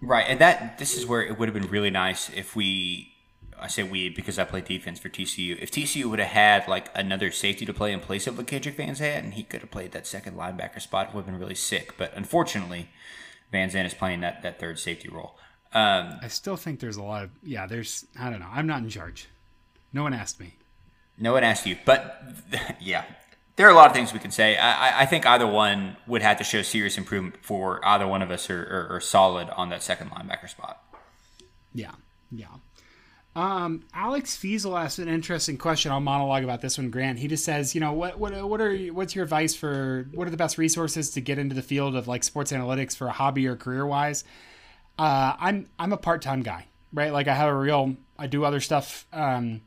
Right, 0.02 0.26
and 0.28 0.40
that 0.40 0.80
this 0.80 0.98
is 0.98 1.06
where 1.06 1.22
it 1.22 1.38
would 1.38 1.48
have 1.48 1.54
been 1.54 1.70
really 1.72 1.92
nice 1.92 2.30
if 2.30 2.56
we. 2.56 3.10
I 3.60 3.68
say 3.68 3.84
we 3.84 4.10
because 4.10 4.40
I 4.40 4.44
play 4.44 4.62
defense 4.62 4.98
for 5.00 5.10
TCU. 5.10 5.56
If 5.62 5.70
TCU 5.70 6.06
would 6.06 6.18
have 6.18 6.30
had 6.30 6.68
like 6.68 6.90
another 6.96 7.30
safety 7.30 7.64
to 7.68 7.74
play 7.74 7.92
in 7.94 8.00
place 8.00 8.26
of 8.26 8.36
what 8.36 8.48
Kendrick 8.48 8.76
Van 8.76 8.96
Zandt, 8.96 9.24
and 9.24 9.34
he 9.36 9.44
could 9.44 9.62
have 9.62 9.70
played 9.70 9.92
that 9.92 10.08
second 10.08 10.36
linebacker 10.36 10.82
spot, 10.82 11.10
it 11.10 11.14
would 11.14 11.26
have 11.26 11.28
been 11.28 11.40
really 11.40 11.54
sick. 11.54 11.94
But 11.96 12.12
unfortunately, 12.16 12.90
Van 13.52 13.70
Zandt 13.70 13.86
is 13.86 13.94
playing 13.94 14.22
that, 14.22 14.42
that 14.42 14.60
third 14.60 14.80
safety 14.80 15.10
role. 15.10 15.38
Um, 15.74 16.18
I 16.24 16.28
still 16.28 16.58
think 16.58 16.80
there's 16.80 16.98
a 16.98 17.04
lot 17.04 17.24
of 17.26 17.30
yeah. 17.44 17.68
There's 17.68 18.06
I 18.20 18.32
don't 18.32 18.40
know. 18.40 18.50
I'm 18.52 18.66
not 18.66 18.82
in 18.82 18.90
charge. 18.90 19.28
No 19.94 20.04
one 20.04 20.14
asked 20.14 20.40
me. 20.40 20.56
No 21.18 21.34
one 21.34 21.44
asked 21.44 21.68
you, 21.68 21.78
but 21.86 22.24
yeah, 22.82 23.06
there 23.62 23.68
are 23.68 23.72
a 23.72 23.76
lot 23.76 23.86
of 23.86 23.94
things 23.94 24.12
we 24.12 24.18
can 24.18 24.32
say. 24.32 24.58
I, 24.58 25.04
I, 25.04 25.06
think 25.06 25.28
either 25.28 25.46
one 25.46 25.96
would 26.08 26.24
have 26.24 26.40
to 26.40 26.44
show 26.44 26.64
serious 26.64 26.98
improvement 26.98 27.36
for 27.44 27.80
either 27.86 28.08
one 28.08 28.24
of 28.24 28.32
us 28.32 28.50
are, 28.50 29.00
solid 29.04 29.52
on 29.52 29.70
that 29.70 29.84
second 29.84 30.10
linebacker 30.10 30.50
spot. 30.50 30.84
Yeah, 31.72 31.92
yeah. 32.32 32.48
Um, 33.36 33.84
Alex 33.94 34.36
Fiesel 34.36 34.84
asked 34.84 34.98
an 34.98 35.08
interesting 35.08 35.60
question. 35.60 35.92
I'll 35.92 36.00
monologue 36.00 36.44
about 36.44 36.62
this 36.62 36.80
one, 36.80 36.90
Grant. 36.90 37.20
He 37.20 37.28
just 37.28 37.46
says, 37.46 37.76
you 37.76 37.82
know, 37.82 37.94
what 37.94 38.18
what 38.18 38.34
what 38.50 38.60
are 38.62 38.76
what's 38.88 39.14
your 39.14 39.26
advice 39.26 39.54
for 39.54 40.10
what 40.12 40.28
are 40.28 40.32
the 40.32 40.38
best 40.38 40.58
resources 40.58 41.12
to 41.12 41.22
get 41.22 41.38
into 41.38 41.54
the 41.54 41.62
field 41.62 41.96
of 41.96 42.08
like 42.08 42.24
sports 42.24 42.52
analytics 42.52 42.98
for 42.98 43.06
a 43.06 43.12
hobby 43.12 43.46
or 43.46 43.56
career 43.56 43.86
wise? 43.86 44.24
Uh, 44.98 45.36
I'm 45.40 45.70
I'm 45.78 45.94
a 45.94 45.98
part 45.98 46.24
time 46.24 46.42
guy, 46.42 46.66
right? 46.92 47.14
Like 47.14 47.28
I 47.28 47.36
have 47.36 47.50
a 47.50 47.56
real 47.56 47.96
I 48.18 48.26
do 48.26 48.44
other 48.44 48.60
stuff. 48.60 49.06
Um, 49.14 49.62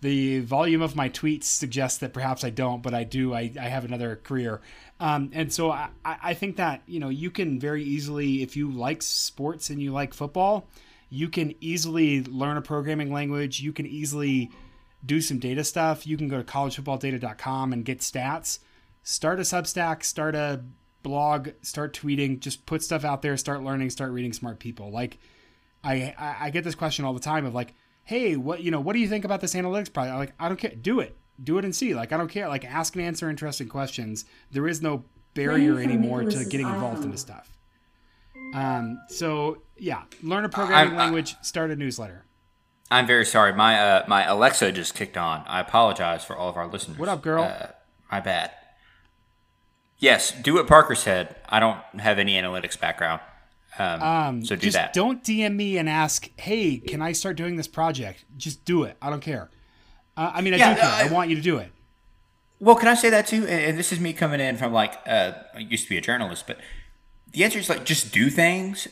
the 0.00 0.40
volume 0.40 0.80
of 0.80 0.94
my 0.94 1.08
tweets 1.08 1.44
suggests 1.44 1.98
that 1.98 2.12
perhaps 2.12 2.44
I 2.44 2.50
don't, 2.50 2.82
but 2.82 2.94
I 2.94 3.04
do. 3.04 3.34
I, 3.34 3.52
I 3.60 3.68
have 3.68 3.84
another 3.84 4.16
career. 4.16 4.60
Um, 5.00 5.30
and 5.32 5.52
so 5.52 5.70
I, 5.70 5.88
I 6.04 6.34
think 6.34 6.56
that, 6.56 6.82
you 6.86 7.00
know, 7.00 7.08
you 7.08 7.30
can 7.30 7.58
very 7.58 7.82
easily, 7.82 8.42
if 8.42 8.56
you 8.56 8.70
like 8.70 9.02
sports 9.02 9.70
and 9.70 9.82
you 9.82 9.92
like 9.92 10.14
football, 10.14 10.68
you 11.10 11.28
can 11.28 11.54
easily 11.60 12.22
learn 12.22 12.56
a 12.56 12.62
programming 12.62 13.12
language. 13.12 13.60
You 13.60 13.72
can 13.72 13.86
easily 13.86 14.50
do 15.04 15.20
some 15.20 15.38
data 15.38 15.64
stuff. 15.64 16.06
You 16.06 16.16
can 16.16 16.28
go 16.28 16.38
to 16.38 16.44
collegefootballdata.com 16.44 17.72
and 17.72 17.84
get 17.84 17.98
stats. 17.98 18.60
Start 19.02 19.38
a 19.38 19.42
Substack, 19.42 20.04
start 20.04 20.34
a 20.34 20.62
blog, 21.02 21.50
start 21.62 21.98
tweeting, 21.98 22.40
just 22.40 22.66
put 22.66 22.82
stuff 22.82 23.04
out 23.04 23.22
there, 23.22 23.36
start 23.36 23.62
learning, 23.62 23.90
start 23.90 24.12
reading 24.12 24.32
smart 24.32 24.58
people. 24.58 24.90
Like 24.90 25.18
I, 25.82 26.14
I 26.40 26.50
get 26.50 26.64
this 26.64 26.74
question 26.74 27.04
all 27.04 27.14
the 27.14 27.20
time 27.20 27.46
of 27.46 27.54
like, 27.54 27.74
hey, 28.08 28.36
what 28.36 28.62
you 28.62 28.70
know, 28.70 28.80
what 28.80 28.94
do 28.94 29.00
you 29.00 29.08
think 29.08 29.26
about 29.26 29.42
this 29.42 29.54
analytics 29.54 29.92
project? 29.92 30.14
I'm 30.14 30.18
like, 30.18 30.32
I 30.40 30.48
don't 30.48 30.56
care. 30.56 30.70
Do 30.70 31.00
it. 31.00 31.14
Do 31.44 31.58
it 31.58 31.64
and 31.64 31.76
see. 31.76 31.94
Like 31.94 32.10
I 32.10 32.16
don't 32.16 32.30
care. 32.30 32.48
Like 32.48 32.64
ask 32.64 32.96
and 32.96 33.04
answer 33.04 33.28
interesting 33.28 33.68
questions. 33.68 34.24
There 34.50 34.66
is 34.66 34.80
no 34.80 35.04
barrier 35.34 35.78
anymore 35.78 36.24
to 36.24 36.44
getting 36.46 36.66
involved 36.66 37.04
into 37.04 37.18
stuff. 37.18 37.52
Um, 38.54 38.98
so 39.08 39.62
yeah, 39.76 40.04
learn 40.22 40.46
a 40.46 40.48
programming 40.48 40.94
I'm, 40.94 40.98
language, 40.98 41.36
start 41.42 41.70
a 41.70 41.76
newsletter. 41.76 42.24
I'm 42.90 43.06
very 43.06 43.26
sorry. 43.26 43.52
My 43.52 43.78
uh, 43.78 44.04
my 44.08 44.24
Alexa 44.24 44.72
just 44.72 44.94
kicked 44.94 45.18
on. 45.18 45.44
I 45.46 45.60
apologize 45.60 46.24
for 46.24 46.34
all 46.34 46.48
of 46.48 46.56
our 46.56 46.66
listeners. 46.66 46.98
What 46.98 47.10
up, 47.10 47.20
girl? 47.20 47.44
Uh, 47.44 47.66
my 48.10 48.20
bad. 48.20 48.52
Yes, 49.98 50.32
do 50.32 50.54
what 50.54 50.66
Parker 50.66 50.94
said. 50.94 51.36
I 51.48 51.60
don't 51.60 51.80
have 51.98 52.18
any 52.18 52.40
analytics 52.40 52.80
background. 52.80 53.20
Um, 53.78 54.02
um, 54.02 54.44
so 54.44 54.56
do 54.56 54.62
just 54.62 54.74
that. 54.74 54.92
Don't 54.92 55.22
DM 55.22 55.54
me 55.54 55.78
and 55.78 55.88
ask, 55.88 56.28
"Hey, 56.38 56.78
can 56.78 57.00
I 57.00 57.12
start 57.12 57.36
doing 57.36 57.56
this 57.56 57.68
project?" 57.68 58.24
Just 58.36 58.64
do 58.64 58.82
it. 58.84 58.96
I 59.00 59.10
don't 59.10 59.20
care. 59.20 59.50
Uh, 60.16 60.32
I 60.34 60.40
mean, 60.40 60.54
I 60.54 60.56
yeah, 60.56 60.74
do 60.74 60.80
care. 60.80 60.90
I, 60.90 61.08
I 61.08 61.12
want 61.12 61.30
you 61.30 61.36
to 61.36 61.42
do 61.42 61.58
it. 61.58 61.70
Well, 62.60 62.74
can 62.74 62.88
I 62.88 62.94
say 62.94 63.10
that 63.10 63.26
too? 63.26 63.46
And, 63.46 63.78
this 63.78 63.92
is 63.92 64.00
me 64.00 64.12
coming 64.12 64.40
in 64.40 64.56
from 64.56 64.72
like 64.72 64.98
uh, 65.06 65.32
I 65.54 65.58
used 65.58 65.84
to 65.84 65.90
be 65.90 65.96
a 65.96 66.00
journalist, 66.00 66.46
but 66.46 66.58
the 67.32 67.44
answer 67.44 67.58
is 67.58 67.68
like 67.68 67.84
just 67.84 68.12
do 68.12 68.30
things, 68.30 68.88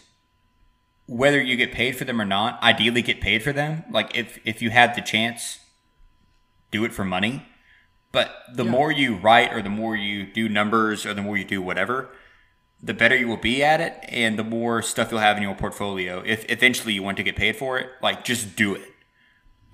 whether 1.07 1.41
you 1.41 1.57
get 1.57 1.72
paid 1.72 1.97
for 1.97 2.05
them 2.05 2.20
or 2.20 2.24
not. 2.24 2.62
Ideally, 2.62 3.03
get 3.03 3.20
paid 3.20 3.43
for 3.43 3.53
them. 3.53 3.84
Like 3.91 4.16
if 4.16 4.39
if 4.45 4.62
you 4.62 4.70
had 4.70 4.95
the 4.95 5.01
chance, 5.01 5.59
do 6.70 6.84
it 6.84 6.93
for 6.93 7.05
money. 7.05 7.47
But 8.12 8.34
the 8.55 8.64
yeah. 8.64 8.70
more 8.70 8.93
you 8.93 9.16
write, 9.16 9.53
or 9.53 9.62
the 9.62 9.68
more 9.68 9.97
you 9.97 10.26
do 10.26 10.49
numbers, 10.49 11.05
or 11.05 11.12
the 11.12 11.22
more 11.22 11.37
you 11.37 11.45
do 11.45 11.61
whatever, 11.61 12.09
the 12.83 12.95
better 12.95 13.16
you 13.16 13.27
will 13.27 13.37
be 13.37 13.62
at 13.62 13.81
it 13.81 13.99
and 14.09 14.39
the 14.39 14.45
more 14.45 14.83
stuff 14.83 15.11
you'll 15.11 15.20
have 15.20 15.37
in 15.37 15.43
your 15.43 15.55
portfolio. 15.55 16.22
If 16.24 16.51
eventually 16.51 16.93
you 16.93 17.03
want 17.03 17.16
to 17.16 17.22
get 17.22 17.37
paid 17.37 17.57
for 17.57 17.79
it 17.79 17.91
like 18.03 18.24
just 18.24 18.57
do 18.57 18.74
it. 18.74 18.93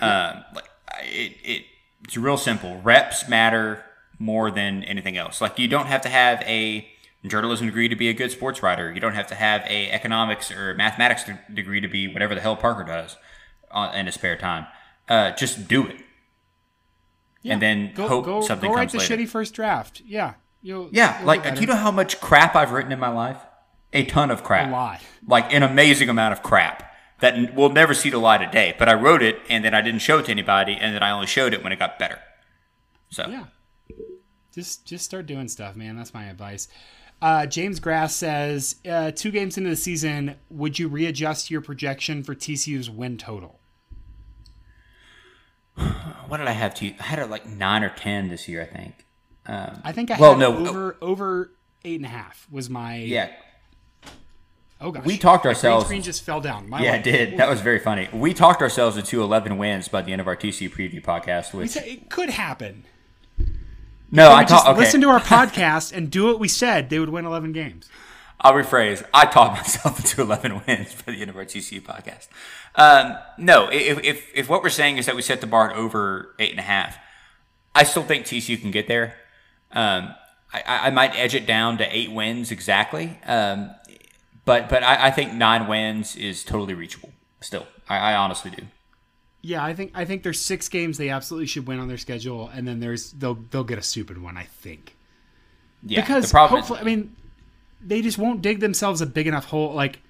Um, 0.00 0.44
like 0.54 0.68
it, 1.02 1.36
it 1.44 1.64
it's 2.04 2.16
real 2.16 2.36
simple. 2.36 2.80
Reps 2.80 3.28
matter 3.28 3.84
more 4.18 4.50
than 4.50 4.84
anything 4.84 5.16
else. 5.16 5.40
Like 5.40 5.58
you 5.58 5.68
don't 5.68 5.86
have 5.86 6.02
to 6.02 6.08
have 6.08 6.40
a 6.42 6.88
journalism 7.26 7.66
degree 7.66 7.88
to 7.88 7.96
be 7.96 8.08
a 8.08 8.12
good 8.12 8.30
sports 8.30 8.62
writer. 8.62 8.92
You 8.92 9.00
don't 9.00 9.14
have 9.14 9.28
to 9.28 9.34
have 9.34 9.62
a 9.62 9.90
economics 9.90 10.50
or 10.50 10.74
mathematics 10.74 11.24
degree 11.52 11.80
to 11.80 11.88
be 11.88 12.08
whatever 12.08 12.34
the 12.34 12.40
hell 12.40 12.56
parker 12.56 12.84
does 12.84 13.16
in 13.94 14.06
his 14.06 14.14
spare 14.14 14.36
time. 14.36 14.66
Uh, 15.08 15.32
just 15.32 15.68
do 15.68 15.86
it. 15.86 15.96
Yeah. 17.42 17.54
and 17.54 17.62
then 17.62 17.92
go, 17.92 18.06
hope 18.06 18.24
go, 18.24 18.40
something 18.40 18.70
go 18.70 18.76
write 18.76 18.92
the 18.92 18.98
later. 18.98 19.16
shitty 19.16 19.28
first 19.28 19.52
draft. 19.54 20.00
Yeah 20.06 20.34
You'll, 20.62 20.88
yeah, 20.92 21.18
you'll 21.18 21.26
like 21.26 21.54
do 21.54 21.60
you 21.60 21.66
know 21.66 21.76
how 21.76 21.90
much 21.90 22.20
crap 22.20 22.54
I've 22.54 22.70
written 22.70 22.92
in 22.92 22.98
my 22.98 23.08
life? 23.08 23.38
A 23.92 24.04
ton 24.04 24.30
of 24.30 24.42
crap. 24.42 24.68
A 24.68 24.70
lot. 24.70 25.00
Like 25.26 25.52
an 25.52 25.62
amazing 25.62 26.08
amount 26.08 26.32
of 26.32 26.42
crap 26.42 26.94
that 27.20 27.54
we'll 27.54 27.70
never 27.70 27.94
see 27.94 28.10
the 28.10 28.18
light 28.18 28.42
of 28.42 28.50
day. 28.50 28.74
But 28.78 28.88
I 28.88 28.94
wrote 28.94 29.22
it 29.22 29.40
and 29.48 29.64
then 29.64 29.74
I 29.74 29.80
didn't 29.80 30.00
show 30.00 30.18
it 30.18 30.26
to 30.26 30.30
anybody, 30.30 30.74
and 30.74 30.94
then 30.94 31.02
I 31.02 31.10
only 31.10 31.26
showed 31.26 31.52
it 31.52 31.62
when 31.62 31.72
it 31.72 31.78
got 31.78 31.98
better. 31.98 32.18
So 33.10 33.28
yeah, 33.28 33.44
just 34.54 34.86
just 34.86 35.04
start 35.04 35.26
doing 35.26 35.48
stuff, 35.48 35.76
man. 35.76 35.96
That's 35.96 36.14
my 36.14 36.24
advice. 36.24 36.68
Uh, 37.20 37.46
James 37.46 37.78
Grass 37.78 38.16
says, 38.16 38.76
uh, 38.90 39.12
two 39.12 39.30
games 39.30 39.56
into 39.56 39.70
the 39.70 39.76
season, 39.76 40.34
would 40.50 40.80
you 40.80 40.88
readjust 40.88 41.52
your 41.52 41.60
projection 41.60 42.24
for 42.24 42.34
TCU's 42.34 42.90
win 42.90 43.16
total? 43.16 43.60
What 46.26 46.38
did 46.38 46.48
I 46.48 46.52
have 46.52 46.74
to? 46.76 46.94
I 46.98 47.02
had 47.02 47.18
it 47.18 47.28
like 47.28 47.46
nine 47.46 47.84
or 47.84 47.90
ten 47.90 48.28
this 48.28 48.48
year, 48.48 48.62
I 48.62 48.64
think. 48.64 49.04
Um, 49.46 49.80
I 49.84 49.92
think 49.92 50.10
I 50.10 50.18
well, 50.18 50.32
had 50.32 50.40
no, 50.40 50.66
over 50.66 50.96
over 51.00 51.50
eight 51.84 51.96
and 51.96 52.04
a 52.04 52.08
half 52.08 52.46
was 52.50 52.70
my 52.70 52.96
yeah. 52.96 53.30
Oh 54.80 54.90
gosh, 54.90 55.04
we 55.04 55.16
talked 55.16 55.46
ourselves. 55.46 55.84
screen 55.84 56.02
just 56.02 56.24
fell 56.24 56.40
down. 56.40 56.68
My 56.68 56.82
yeah, 56.82 56.92
life. 56.92 57.06
it 57.06 57.10
did. 57.10 57.36
That 57.38 57.48
was 57.48 57.60
very 57.60 57.78
funny. 57.78 58.08
We 58.12 58.34
talked 58.34 58.62
ourselves 58.62 58.96
into 58.96 59.22
11 59.22 59.56
wins 59.56 59.86
by 59.86 60.02
the 60.02 60.10
end 60.10 60.20
of 60.20 60.26
our 60.26 60.34
TC 60.36 60.70
preview 60.70 61.02
podcast. 61.02 61.54
Which 61.54 61.76
it 61.76 62.10
could 62.10 62.30
happen. 62.30 62.84
No, 64.10 64.32
I 64.32 64.44
talked. 64.44 64.68
Okay. 64.68 64.78
Listen 64.78 65.00
to 65.00 65.08
our 65.08 65.20
podcast 65.20 65.96
and 65.96 66.10
do 66.10 66.26
what 66.26 66.40
we 66.40 66.48
said. 66.48 66.90
They 66.90 66.98
would 66.98 67.10
win 67.10 67.24
11 67.24 67.52
games. 67.52 67.88
I'll 68.40 68.54
rephrase. 68.54 69.04
I 69.14 69.26
talked 69.26 69.56
myself 69.56 69.98
into 70.00 70.20
11 70.20 70.62
wins 70.66 70.94
by 71.02 71.12
the 71.12 71.20
end 71.20 71.30
of 71.30 71.36
our 71.36 71.44
TCU 71.44 71.80
podcast. 71.80 72.28
Um, 72.74 73.16
no, 73.38 73.68
if, 73.68 74.02
if, 74.02 74.28
if 74.34 74.48
what 74.48 74.62
we're 74.62 74.68
saying 74.68 74.98
is 74.98 75.06
that 75.06 75.14
we 75.14 75.22
set 75.22 75.40
the 75.40 75.46
bar 75.46 75.70
at 75.70 75.76
over 75.76 76.34
eight 76.40 76.50
and 76.50 76.58
a 76.58 76.64
half, 76.64 76.98
I 77.74 77.84
still 77.84 78.02
think 78.02 78.26
TCU 78.26 78.60
can 78.60 78.70
get 78.70 78.88
there. 78.88 79.14
Um, 79.72 80.14
I, 80.52 80.62
I, 80.66 80.90
might 80.90 81.16
edge 81.16 81.34
it 81.34 81.46
down 81.46 81.78
to 81.78 81.96
eight 81.96 82.12
wins 82.12 82.50
exactly, 82.50 83.18
um, 83.26 83.70
but 84.44 84.68
but 84.68 84.82
I, 84.82 85.06
I, 85.06 85.10
think 85.10 85.32
nine 85.32 85.66
wins 85.66 86.14
is 86.14 86.44
totally 86.44 86.74
reachable. 86.74 87.10
Still, 87.40 87.66
I, 87.88 88.12
I, 88.12 88.14
honestly 88.14 88.50
do. 88.50 88.64
Yeah, 89.40 89.64
I 89.64 89.72
think 89.72 89.92
I 89.94 90.04
think 90.04 90.22
there's 90.22 90.40
six 90.40 90.68
games 90.68 90.98
they 90.98 91.08
absolutely 91.08 91.46
should 91.46 91.66
win 91.66 91.78
on 91.78 91.88
their 91.88 91.98
schedule, 91.98 92.50
and 92.52 92.68
then 92.68 92.80
there's 92.80 93.12
they'll 93.12 93.38
they'll 93.50 93.64
get 93.64 93.78
a 93.78 93.82
stupid 93.82 94.20
one. 94.20 94.36
I 94.36 94.44
think. 94.44 94.94
Yeah, 95.84 96.02
because 96.02 96.30
hopefully, 96.30 96.78
is, 96.78 96.82
I 96.82 96.84
mean, 96.84 97.16
they 97.80 98.02
just 98.02 98.18
won't 98.18 98.42
dig 98.42 98.60
themselves 98.60 99.00
a 99.00 99.06
big 99.06 99.26
enough 99.26 99.46
hole. 99.46 99.72
Like 99.72 100.00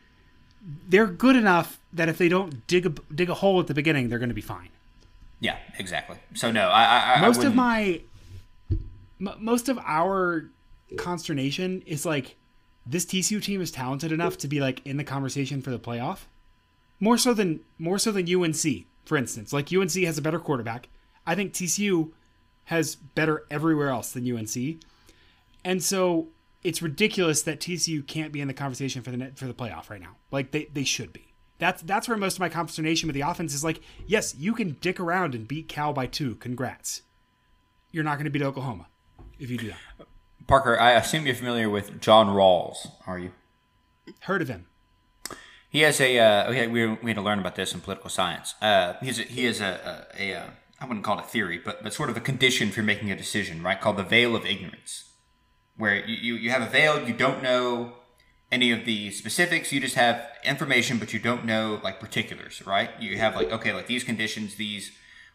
they're 0.89 1.07
good 1.07 1.37
enough 1.37 1.79
that 1.93 2.09
if 2.09 2.19
they 2.19 2.29
don't 2.29 2.67
dig 2.67 2.87
a 2.87 2.91
dig 3.15 3.31
a 3.31 3.35
hole 3.35 3.61
at 3.61 3.69
the 3.69 3.75
beginning, 3.75 4.09
they're 4.09 4.19
going 4.19 4.29
to 4.29 4.35
be 4.35 4.41
fine. 4.41 4.69
Yeah, 5.41 5.57
exactly. 5.79 6.19
So 6.35 6.53
no, 6.53 6.69
I, 6.69 7.17
I 7.17 7.21
most 7.21 7.43
of 7.43 7.55
my 7.55 8.01
m- 9.23 9.37
most 9.39 9.69
of 9.69 9.79
our 9.79 10.51
consternation 10.97 11.83
is 11.87 12.05
like 12.05 12.37
this 12.85 13.07
TCU 13.07 13.43
team 13.43 13.61
is 13.61 13.71
talented 13.71 14.13
enough 14.13 14.37
to 14.39 14.49
be 14.49 14.61
like 14.61 14.85
in 14.85 14.97
the 14.97 15.05
conversation 15.05 15.63
for 15.63 15.71
the 15.71 15.79
playoff. 15.79 16.21
More 17.01 17.17
so 17.19 17.35
than 17.35 17.61
more 17.79 17.99
so 17.99 18.13
than 18.13 18.33
UNC, 18.33 18.87
for 19.05 19.17
instance. 19.17 19.53
Like 19.53 19.73
UNC 19.73 19.93
has 19.93 20.19
a 20.19 20.23
better 20.23 20.39
quarterback. 20.39 20.89
I 21.27 21.35
think 21.35 21.53
TCU 21.53 22.11
has 22.65 22.95
better 22.95 23.45
everywhere 23.51 23.89
else 23.89 24.13
than 24.13 24.31
UNC. 24.31 24.83
And 25.65 25.83
so 25.83 26.29
it's 26.63 26.83
ridiculous 26.83 27.43
that 27.43 27.61
TCU 27.61 28.07
can't 28.07 28.33
be 28.33 28.41
in 28.41 28.49
the 28.49 28.55
conversation 28.55 29.03
for 29.03 29.11
the 29.11 29.33
for 29.35 29.47
the 29.47 29.55
playoff 29.55 29.91
right 29.91 30.01
now. 30.01 30.17
Like 30.31 30.51
they, 30.51 30.67
they 30.67 30.85
should 30.85 31.13
be. 31.13 31.33
That's 31.59 31.83
that's 31.83 32.09
where 32.09 32.17
most 32.17 32.35
of 32.35 32.41
my 32.41 32.49
consternation 32.49 33.07
with 33.07 33.15
the 33.15 33.21
offense 33.23 33.55
is 33.55 33.65
like, 33.65 33.81
yes, 34.07 34.35
you 34.37 34.55
can 34.55 34.77
dick 34.81 34.99
around 34.99 35.35
and 35.35 35.47
beat 35.47 35.69
Cal 35.69 35.93
by 35.93 36.07
two. 36.07 36.37
Congrats. 36.37 37.03
You're 37.91 38.05
not 38.05 38.15
going 38.15 38.25
to 38.25 38.31
beat 38.31 38.43
Oklahoma 38.43 38.87
if 39.43 39.51
you 39.51 39.59
do 39.59 39.69
that. 39.69 40.07
Parker, 40.47 40.79
I 40.79 40.93
assume 40.93 41.27
you're 41.27 41.35
familiar 41.35 41.69
with 41.69 42.01
John 42.01 42.29
Rawls, 42.29 42.91
are 43.07 43.19
you? 43.19 43.33
Heard 44.21 44.43
of 44.43 44.49
him. 44.49 44.67
He 45.69 45.81
has 45.81 46.01
a. 46.01 46.19
Uh, 46.19 46.51
we, 46.51 46.57
had, 46.57 46.73
we, 46.73 46.87
we 46.87 47.11
had 47.11 47.17
to 47.17 47.23
learn 47.23 47.39
about 47.39 47.55
this 47.55 47.73
in 47.73 47.81
political 47.81 48.11
science. 48.11 48.55
Uh, 48.61 48.95
he's 49.03 49.19
a, 49.19 49.23
he 49.23 49.45
has 49.45 49.61
a, 49.61 50.07
a, 50.19 50.23
a, 50.23 50.33
a 50.33 50.51
I 50.81 50.85
wouldn't 50.85 51.05
call 51.05 51.19
it 51.19 51.25
a 51.25 51.29
theory, 51.29 51.59
but, 51.65 51.83
but 51.83 51.95
sort 51.95 52.11
of 52.11 52.17
a 52.17 52.21
condition 52.21 52.71
for 52.71 52.83
making 52.83 53.11
a 53.11 53.17
decision, 53.17 53.63
right? 53.63 53.81
Called 53.81 53.97
the 53.97 54.03
veil 54.03 54.37
of 54.37 54.45
ignorance, 54.45 55.13
where 55.77 56.05
you, 56.07 56.17
you, 56.17 56.35
you 56.35 56.51
have 56.51 56.63
a 56.63 56.67
veil, 56.67 57.07
you 57.07 57.15
don't 57.15 57.43
know 57.43 57.93
any 58.51 58.71
of 58.71 58.85
the 58.85 59.11
specifics, 59.13 59.73
you 59.73 59.81
just 59.81 59.95
have 59.95 60.27
information, 60.45 60.99
but 60.99 61.13
you 61.15 61.19
don't 61.19 61.45
know 61.45 61.81
like 61.83 62.01
particulars, 62.01 62.67
right? 62.67 62.91
You 63.01 63.17
have 63.17 63.35
like 63.35 63.51
okay, 63.51 63.73
like 63.73 63.87
these 63.87 64.05
conditions, 64.05 64.57
these 64.57 64.93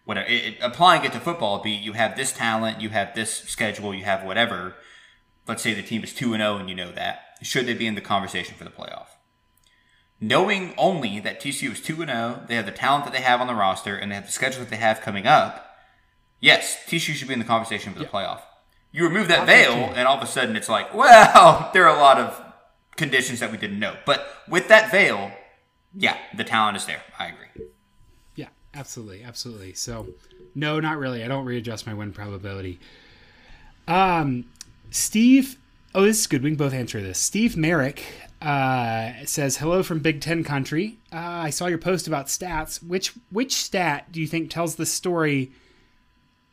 whatever. 0.07 0.27
It, 0.27 0.45
it, 0.45 0.57
applying 0.61 1.03
it 1.03 1.11
to 1.13 1.19
football, 1.19 1.59
be 1.59 1.71
you 1.71 1.93
have 1.93 2.15
this 2.15 2.31
talent, 2.31 2.81
you 2.81 2.89
have 2.89 3.13
this 3.13 3.43
schedule, 3.43 3.93
you 3.93 4.05
have 4.05 4.23
whatever. 4.23 4.75
Let's 5.47 5.61
say 5.61 5.73
the 5.73 5.83
team 5.83 6.03
is 6.03 6.13
two 6.13 6.33
and 6.33 6.41
zero, 6.41 6.53
oh 6.53 6.57
and 6.57 6.69
you 6.69 6.75
know 6.75 6.91
that. 6.93 7.37
Should 7.43 7.67
they 7.67 7.73
be 7.73 7.87
in 7.87 7.95
the 7.95 8.01
conversation 8.01 8.55
for 8.55 8.63
the 8.63 8.69
playoff? 8.69 9.07
Knowing 10.19 10.73
only 10.77 11.19
that 11.19 11.41
TCU 11.41 11.73
is 11.73 11.81
two 11.81 12.01
and 12.01 12.09
zero, 12.09 12.39
oh, 12.39 12.45
they 12.47 12.55
have 12.55 12.65
the 12.65 12.71
talent 12.71 13.03
that 13.03 13.13
they 13.13 13.21
have 13.21 13.41
on 13.41 13.47
the 13.47 13.53
roster, 13.53 13.95
and 13.97 14.09
they 14.09 14.15
have 14.15 14.25
the 14.25 14.31
schedule 14.31 14.61
that 14.61 14.69
they 14.69 14.77
have 14.77 15.01
coming 15.01 15.27
up. 15.27 15.75
Yes, 16.39 16.77
TCU 16.87 17.13
should 17.13 17.27
be 17.27 17.33
in 17.33 17.39
the 17.39 17.45
conversation 17.45 17.91
for 17.91 17.99
the 17.99 18.05
yeah. 18.05 18.11
playoff. 18.11 18.41
You 18.93 19.03
remove 19.03 19.27
that 19.27 19.45
veil, 19.45 19.91
and 19.93 20.07
all 20.07 20.17
of 20.17 20.23
a 20.23 20.27
sudden 20.27 20.55
it's 20.55 20.69
like, 20.69 20.93
well, 20.93 21.69
there 21.73 21.87
are 21.87 21.95
a 21.95 21.99
lot 21.99 22.17
of 22.17 22.41
conditions 22.95 23.41
that 23.41 23.51
we 23.51 23.57
didn't 23.57 23.79
know. 23.79 23.97
But 24.05 24.25
with 24.47 24.69
that 24.69 24.89
veil, 24.89 25.31
yeah, 25.93 26.17
the 26.35 26.45
talent 26.45 26.77
is 26.77 26.85
there. 26.85 27.01
I 27.19 27.27
agree. 27.27 27.66
Absolutely, 28.77 29.23
absolutely. 29.23 29.73
So, 29.73 30.07
no, 30.55 30.79
not 30.79 30.97
really. 30.97 31.23
I 31.23 31.27
don't 31.27 31.45
readjust 31.45 31.87
my 31.87 31.93
win 31.93 32.11
probability. 32.13 32.79
Um, 33.87 34.45
Steve. 34.91 35.57
Oh, 35.95 36.03
this 36.03 36.19
is 36.19 36.27
good. 36.27 36.43
We 36.43 36.51
can 36.51 36.57
both 36.57 36.73
answer 36.73 37.01
this. 37.01 37.17
Steve 37.17 37.57
Merrick 37.57 38.03
uh, 38.41 39.13
says, 39.25 39.57
"Hello 39.57 39.81
from 39.81 39.99
Big 39.99 40.21
Ten 40.21 40.43
country. 40.43 40.97
Uh, 41.11 41.17
I 41.17 41.49
saw 41.49 41.65
your 41.65 41.77
post 41.77 42.07
about 42.07 42.27
stats. 42.27 42.83
Which 42.83 43.13
which 43.31 43.53
stat 43.53 44.11
do 44.11 44.21
you 44.21 44.27
think 44.27 44.49
tells 44.49 44.75
the 44.75 44.85
story 44.85 45.51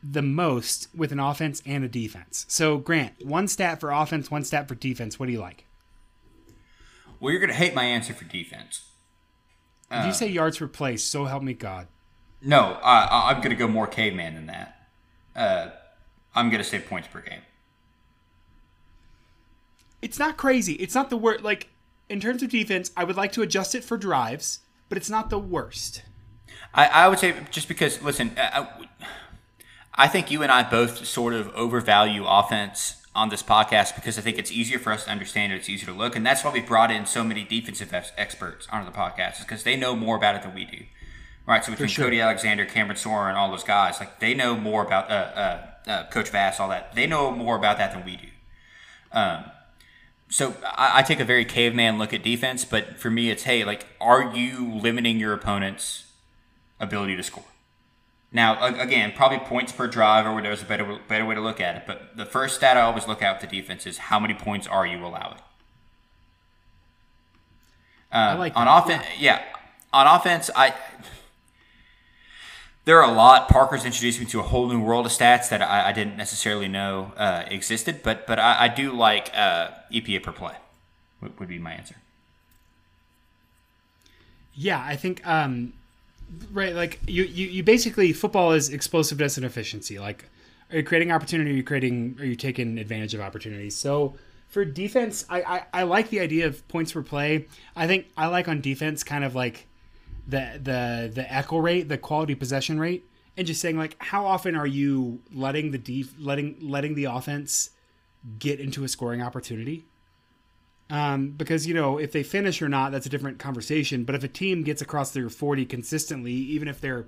the 0.01 0.21
most 0.21 0.87
with 0.95 1.11
an 1.11 1.19
offense 1.19 1.61
and 1.65 1.83
a 1.83 1.87
defense?" 1.87 2.45
So, 2.47 2.77
Grant, 2.77 3.25
one 3.25 3.47
stat 3.47 3.79
for 3.79 3.91
offense, 3.91 4.31
one 4.31 4.43
stat 4.43 4.67
for 4.67 4.75
defense. 4.75 5.19
What 5.19 5.27
do 5.27 5.31
you 5.31 5.41
like? 5.41 5.65
Well, 7.19 7.31
you're 7.31 7.41
gonna 7.41 7.53
hate 7.53 7.75
my 7.75 7.83
answer 7.83 8.13
for 8.13 8.25
defense. 8.25 8.85
Did 9.91 10.07
you 10.07 10.13
say 10.13 10.27
yards 10.27 10.57
per 10.57 10.67
play? 10.67 10.97
So 10.97 11.25
help 11.25 11.43
me 11.43 11.53
God. 11.53 11.87
No, 12.45 12.77
I, 12.83 13.31
I'm 13.31 13.41
gonna 13.41 13.55
go 13.55 13.67
more 13.67 13.87
caveman 13.87 14.35
than 14.35 14.45
that. 14.45 14.87
Uh, 15.35 15.69
I'm 16.35 16.51
gonna 16.51 16.63
say 16.63 16.79
points 16.79 17.07
per 17.07 17.19
game. 17.19 17.41
It's 20.01 20.19
not 20.19 20.37
crazy. 20.37 20.73
It's 20.73 20.93
not 20.93 21.09
the 21.09 21.17
worst. 21.17 21.43
Like 21.43 21.69
in 22.07 22.19
terms 22.19 22.43
of 22.43 22.49
defense, 22.49 22.91
I 22.95 23.03
would 23.03 23.17
like 23.17 23.31
to 23.33 23.41
adjust 23.41 23.73
it 23.73 23.83
for 23.83 23.97
drives, 23.97 24.59
but 24.89 24.97
it's 24.97 25.09
not 25.09 25.31
the 25.31 25.39
worst. 25.39 26.03
I, 26.71 26.85
I 26.85 27.07
would 27.07 27.17
say 27.17 27.33
just 27.49 27.67
because 27.67 27.99
listen, 28.03 28.31
I, 28.37 28.67
I 29.95 30.07
think 30.07 30.29
you 30.29 30.43
and 30.43 30.51
I 30.51 30.69
both 30.69 31.03
sort 31.07 31.33
of 31.33 31.49
overvalue 31.55 32.25
offense 32.27 33.01
on 33.15 33.29
this 33.29 33.41
podcast 33.41 33.95
because 33.95 34.19
I 34.19 34.21
think 34.21 34.37
it's 34.37 34.51
easier 34.51 34.77
for 34.77 34.91
us 34.91 35.05
to 35.05 35.09
understand 35.09 35.51
it. 35.51 35.55
It's 35.55 35.69
easier 35.69 35.87
to 35.87 35.97
look, 35.97 36.15
and 36.15 36.23
that's 36.23 36.43
why 36.43 36.51
we 36.51 36.61
brought 36.61 36.91
in 36.91 37.07
so 37.07 37.23
many 37.23 37.43
defensive 37.43 37.91
ex- 37.91 38.11
experts 38.17 38.67
onto 38.71 38.91
the 38.91 38.95
podcast 38.95 39.39
because 39.39 39.63
they 39.63 39.75
know 39.75 39.95
more 39.95 40.15
about 40.15 40.35
it 40.35 40.43
than 40.43 40.53
we 40.53 40.65
do. 40.65 40.83
Right, 41.47 41.63
so 41.63 41.71
between 41.71 41.89
sure. 41.89 42.05
Cody 42.05 42.21
Alexander, 42.21 42.65
Cameron 42.65 42.97
Soren, 42.97 43.29
and 43.29 43.37
all 43.37 43.51
those 43.51 43.63
guys, 43.63 43.99
like 43.99 44.19
they 44.19 44.33
know 44.33 44.57
more 44.57 44.83
about 44.83 45.11
uh, 45.11 45.13
uh, 45.13 45.67
uh, 45.87 46.03
Coach 46.07 46.29
Vass, 46.29 46.59
all 46.59 46.69
that. 46.69 46.95
They 46.95 47.05
know 47.05 47.31
more 47.31 47.55
about 47.55 47.77
that 47.77 47.93
than 47.93 48.03
we 48.03 48.17
do. 48.17 48.27
Um, 49.11 49.45
so 50.27 50.55
I, 50.63 50.99
I 50.99 51.01
take 51.03 51.19
a 51.19 51.25
very 51.25 51.45
caveman 51.45 51.99
look 51.99 52.13
at 52.13 52.23
defense, 52.23 52.65
but 52.65 52.97
for 52.97 53.11
me, 53.11 53.29
it's 53.29 53.43
hey, 53.43 53.63
like, 53.63 53.85
are 54.01 54.35
you 54.35 54.73
limiting 54.73 55.19
your 55.19 55.33
opponent's 55.33 56.11
ability 56.79 57.15
to 57.15 57.23
score? 57.23 57.45
Now, 58.31 58.65
again, 58.65 59.13
probably 59.15 59.39
points 59.39 59.71
per 59.71 59.87
drive 59.87 60.25
or 60.25 60.33
whatever 60.33 60.53
is 60.53 60.61
a 60.61 60.65
better 60.65 60.99
better 61.07 61.25
way 61.25 61.35
to 61.35 61.41
look 61.41 61.61
at 61.61 61.75
it. 61.77 61.83
But 61.87 62.17
the 62.17 62.25
first 62.25 62.55
stat 62.55 62.75
I 62.75 62.81
always 62.81 63.07
look 63.07 63.21
at 63.21 63.39
with 63.39 63.49
the 63.49 63.61
defense 63.61 63.85
is 63.85 63.97
how 63.97 64.19
many 64.19 64.33
points 64.33 64.67
are 64.67 64.85
you 64.85 64.97
allowing? 65.05 65.37
Uh, 68.11 68.35
like 68.37 68.57
on 68.57 68.67
offense, 68.67 69.05
yeah. 69.19 69.41
On 69.93 70.05
offense, 70.05 70.49
I 70.53 70.73
there 72.85 73.01
are 73.01 73.11
a 73.11 73.13
lot. 73.13 73.49
Parker's 73.49 73.83
introduced 73.83 74.19
me 74.19 74.25
to 74.27 74.39
a 74.39 74.43
whole 74.43 74.67
new 74.67 74.79
world 74.79 75.07
of 75.07 75.11
stats 75.11 75.49
that 75.49 75.61
I, 75.61 75.89
I 75.89 75.91
didn't 75.91 76.17
necessarily 76.17 76.67
know 76.67 77.11
uh, 77.17 77.43
existed, 77.47 78.01
but 78.03 78.25
but 78.27 78.39
I, 78.39 78.65
I 78.65 78.67
do 78.67 78.93
like 78.93 79.31
uh, 79.35 79.69
EPA 79.91 80.23
per 80.23 80.31
play. 80.31 80.55
Would, 81.21 81.39
would 81.39 81.49
be 81.49 81.59
my 81.59 81.73
answer. 81.73 81.95
Yeah, 84.53 84.81
I 84.81 84.95
think 84.95 85.25
um, 85.27 85.73
right. 86.51 86.75
Like 86.75 86.99
you, 87.07 87.23
you, 87.23 87.47
you 87.47 87.63
basically 87.63 88.13
football 88.13 88.51
is 88.51 88.69
explosiveness 88.69 89.35
and 89.37 89.45
efficiency. 89.45 89.97
Like, 89.97 90.25
are 90.71 90.77
you 90.77 90.83
creating 90.83 91.11
opportunity? 91.11 91.51
Are 91.51 91.55
you 91.55 91.63
creating? 91.63 92.17
Are 92.19 92.25
you 92.25 92.35
taking 92.35 92.77
advantage 92.77 93.15
of 93.15 93.19
opportunities? 93.21 93.75
So 93.75 94.15
for 94.47 94.63
defense, 94.63 95.25
I, 95.29 95.41
I, 95.41 95.63
I 95.73 95.83
like 95.83 96.09
the 96.09 96.19
idea 96.19 96.45
of 96.45 96.65
points 96.67 96.93
per 96.93 97.01
play. 97.01 97.47
I 97.75 97.87
think 97.87 98.07
I 98.15 98.27
like 98.27 98.47
on 98.47 98.61
defense 98.61 99.03
kind 99.03 99.23
of 99.23 99.33
like 99.33 99.67
the 100.27 100.59
the 100.61 101.11
the 101.13 101.33
echo 101.33 101.57
rate, 101.57 101.89
the 101.89 101.97
quality 101.97 102.35
possession 102.35 102.79
rate, 102.79 103.07
and 103.37 103.45
just 103.45 103.61
saying 103.61 103.77
like 103.77 103.95
how 103.99 104.25
often 104.25 104.55
are 104.55 104.67
you 104.67 105.21
letting 105.31 105.71
the 105.71 105.77
def, 105.77 106.13
letting 106.19 106.57
letting 106.61 106.95
the 106.95 107.05
offense 107.05 107.71
get 108.39 108.59
into 108.59 108.83
a 108.83 108.87
scoring 108.87 109.21
opportunity? 109.21 109.85
Um, 110.89 111.29
because 111.29 111.65
you 111.65 111.73
know 111.73 111.97
if 111.97 112.11
they 112.11 112.23
finish 112.23 112.61
or 112.61 112.69
not, 112.69 112.91
that's 112.91 113.05
a 113.05 113.09
different 113.09 113.39
conversation. 113.39 114.03
But 114.03 114.15
if 114.15 114.23
a 114.23 114.27
team 114.27 114.63
gets 114.63 114.81
across 114.81 115.11
their 115.11 115.29
forty 115.29 115.65
consistently, 115.65 116.33
even 116.33 116.67
if 116.67 116.81
they're 116.81 117.07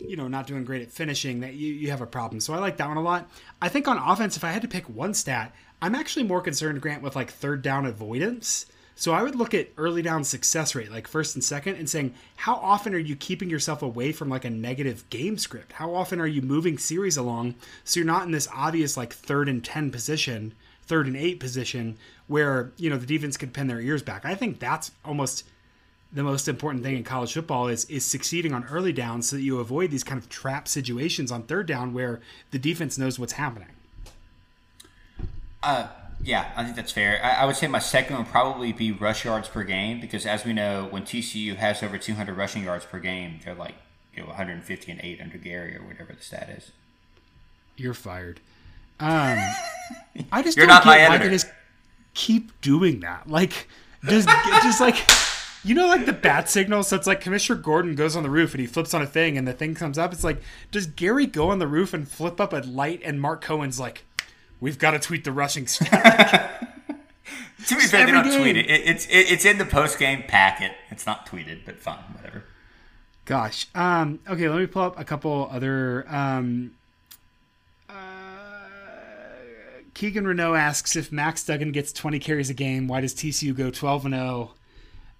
you 0.00 0.16
know 0.16 0.28
not 0.28 0.46
doing 0.46 0.64
great 0.64 0.82
at 0.82 0.90
finishing, 0.90 1.40
that 1.40 1.54
you, 1.54 1.72
you 1.72 1.90
have 1.90 2.00
a 2.00 2.06
problem. 2.06 2.40
So 2.40 2.54
I 2.54 2.58
like 2.58 2.76
that 2.78 2.88
one 2.88 2.96
a 2.96 3.02
lot. 3.02 3.28
I 3.60 3.68
think 3.68 3.88
on 3.88 3.98
offense, 3.98 4.36
if 4.36 4.44
I 4.44 4.50
had 4.50 4.62
to 4.62 4.68
pick 4.68 4.88
one 4.88 5.14
stat, 5.14 5.54
I'm 5.80 5.94
actually 5.94 6.24
more 6.24 6.40
concerned, 6.40 6.80
Grant, 6.80 7.02
with 7.02 7.16
like 7.16 7.30
third 7.30 7.62
down 7.62 7.86
avoidance. 7.86 8.66
So 8.94 9.12
I 9.12 9.22
would 9.22 9.34
look 9.34 9.54
at 9.54 9.70
early 9.76 10.02
down 10.02 10.24
success 10.24 10.74
rate, 10.74 10.90
like 10.90 11.08
first 11.08 11.34
and 11.34 11.42
second, 11.42 11.76
and 11.76 11.88
saying 11.88 12.14
how 12.36 12.54
often 12.54 12.94
are 12.94 12.98
you 12.98 13.16
keeping 13.16 13.50
yourself 13.50 13.82
away 13.82 14.12
from 14.12 14.28
like 14.28 14.44
a 14.44 14.50
negative 14.50 15.08
game 15.10 15.38
script? 15.38 15.72
How 15.72 15.94
often 15.94 16.20
are 16.20 16.26
you 16.26 16.42
moving 16.42 16.78
series 16.78 17.16
along 17.16 17.54
so 17.84 17.98
you're 17.98 18.06
not 18.06 18.24
in 18.24 18.32
this 18.32 18.48
obvious 18.54 18.96
like 18.96 19.12
third 19.12 19.48
and 19.48 19.64
ten 19.64 19.90
position, 19.90 20.54
third 20.84 21.06
and 21.06 21.16
eight 21.16 21.40
position 21.40 21.96
where 22.26 22.72
you 22.76 22.90
know 22.90 22.96
the 22.96 23.06
defense 23.06 23.36
could 23.36 23.52
pin 23.52 23.66
their 23.66 23.80
ears 23.80 24.02
back. 24.02 24.24
I 24.24 24.34
think 24.34 24.58
that's 24.58 24.92
almost 25.04 25.44
the 26.12 26.22
most 26.22 26.46
important 26.46 26.84
thing 26.84 26.96
in 26.96 27.04
college 27.04 27.32
football 27.32 27.68
is 27.68 27.84
is 27.86 28.04
succeeding 28.04 28.52
on 28.52 28.64
early 28.64 28.92
down 28.92 29.22
so 29.22 29.36
that 29.36 29.42
you 29.42 29.58
avoid 29.58 29.90
these 29.90 30.04
kind 30.04 30.18
of 30.18 30.28
trap 30.28 30.68
situations 30.68 31.32
on 31.32 31.42
third 31.44 31.66
down 31.66 31.94
where 31.94 32.20
the 32.50 32.58
defense 32.58 32.98
knows 32.98 33.18
what's 33.18 33.32
happening. 33.32 33.68
Uh, 35.62 35.86
yeah, 36.22 36.52
I 36.56 36.64
think 36.64 36.76
that's 36.76 36.92
fair. 36.92 37.20
I, 37.22 37.42
I 37.42 37.44
would 37.46 37.56
say 37.56 37.66
my 37.66 37.78
second 37.78 38.16
would 38.16 38.28
probably 38.28 38.72
be 38.72 38.92
rush 38.92 39.24
yards 39.24 39.48
per 39.48 39.64
game 39.64 40.00
because, 40.00 40.24
as 40.26 40.44
we 40.44 40.52
know, 40.52 40.86
when 40.90 41.02
TCU 41.02 41.56
has 41.56 41.82
over 41.82 41.98
200 41.98 42.36
rushing 42.36 42.64
yards 42.64 42.84
per 42.84 42.98
game, 42.98 43.40
they're 43.44 43.54
like 43.54 43.74
you 44.14 44.22
know 44.22 44.28
150 44.28 44.92
and 44.92 45.00
eight 45.02 45.20
under 45.20 45.38
Gary 45.38 45.76
or 45.76 45.82
whatever 45.82 46.12
the 46.12 46.22
stat 46.22 46.48
is. 46.56 46.70
You're 47.76 47.94
fired. 47.94 48.40
Um, 49.00 49.38
I 50.30 50.42
just 50.42 50.56
You're 50.56 50.66
don't 50.66 50.76
not 50.76 50.86
my 50.86 50.96
get 50.98 51.08
why 51.08 51.14
editor. 51.16 51.30
they 51.30 51.34
just 51.36 51.46
keep 52.14 52.60
doing 52.60 53.00
that. 53.00 53.28
Like, 53.28 53.68
just 54.04 54.28
just 54.62 54.80
like 54.80 54.96
you 55.64 55.74
know, 55.74 55.86
like 55.86 56.06
the 56.06 56.12
bat 56.12 56.48
signal. 56.48 56.82
So 56.82 56.96
it's 56.96 57.06
like 57.06 57.20
Commissioner 57.20 57.60
Gordon 57.60 57.94
goes 57.94 58.16
on 58.16 58.22
the 58.22 58.30
roof 58.30 58.52
and 58.52 58.60
he 58.60 58.66
flips 58.66 58.94
on 58.94 59.02
a 59.02 59.06
thing, 59.06 59.36
and 59.38 59.46
the 59.46 59.52
thing 59.52 59.74
comes 59.74 59.98
up. 59.98 60.12
It's 60.12 60.24
like, 60.24 60.40
does 60.70 60.86
Gary 60.86 61.26
go 61.26 61.50
on 61.50 61.58
the 61.58 61.66
roof 61.66 61.94
and 61.94 62.06
flip 62.08 62.40
up 62.40 62.52
a 62.52 62.58
light? 62.58 63.00
And 63.04 63.20
Mark 63.20 63.42
Cohen's 63.42 63.80
like, 63.80 64.04
"We've 64.62 64.78
got 64.78 64.92
to 64.92 64.98
tweet 64.98 65.24
the 65.24 65.32
rushing 65.32 65.66
stat." 65.74 66.58
To 67.66 67.74
be 67.76 67.82
fair, 67.82 68.06
they 68.06 68.12
every 68.12 68.30
don't 68.30 68.40
tweet 68.40 68.56
it. 68.56 68.70
it 68.70 68.80
it's 68.86 69.06
it, 69.06 69.30
it's 69.32 69.44
in 69.44 69.58
the 69.58 69.64
post 69.66 69.98
game 69.98 70.22
packet. 70.26 70.72
It's 70.90 71.04
not 71.04 71.26
tweeted, 71.26 71.64
but 71.66 71.78
fine, 71.78 71.98
whatever. 72.14 72.44
Gosh. 73.24 73.66
Um, 73.74 74.18
okay, 74.28 74.48
let 74.48 74.58
me 74.58 74.66
pull 74.66 74.82
up 74.82 74.98
a 74.98 75.04
couple 75.04 75.48
other. 75.50 76.04
Um, 76.08 76.72
uh, 77.88 77.94
Keegan 79.94 80.26
Renault 80.26 80.54
asks 80.54 80.96
if 80.96 81.12
Max 81.12 81.44
Duggan 81.44 81.72
gets 81.72 81.92
20 81.92 82.18
carries 82.18 82.50
a 82.50 82.54
game, 82.54 82.88
why 82.88 83.00
does 83.00 83.14
TCU 83.14 83.54
go 83.56 83.70
12 83.70 84.06
and 84.06 84.14
0? 84.14 84.54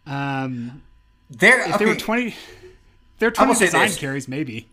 Um, 0.06 0.82
There, 1.30 1.68
if 1.68 1.78
they 1.78 1.86
were 1.86 1.94
20, 1.94 2.34
they're 3.18 3.30
20 3.30 3.52
will 3.52 3.58
design 3.58 3.90
carries, 3.92 4.26
maybe. 4.26 4.68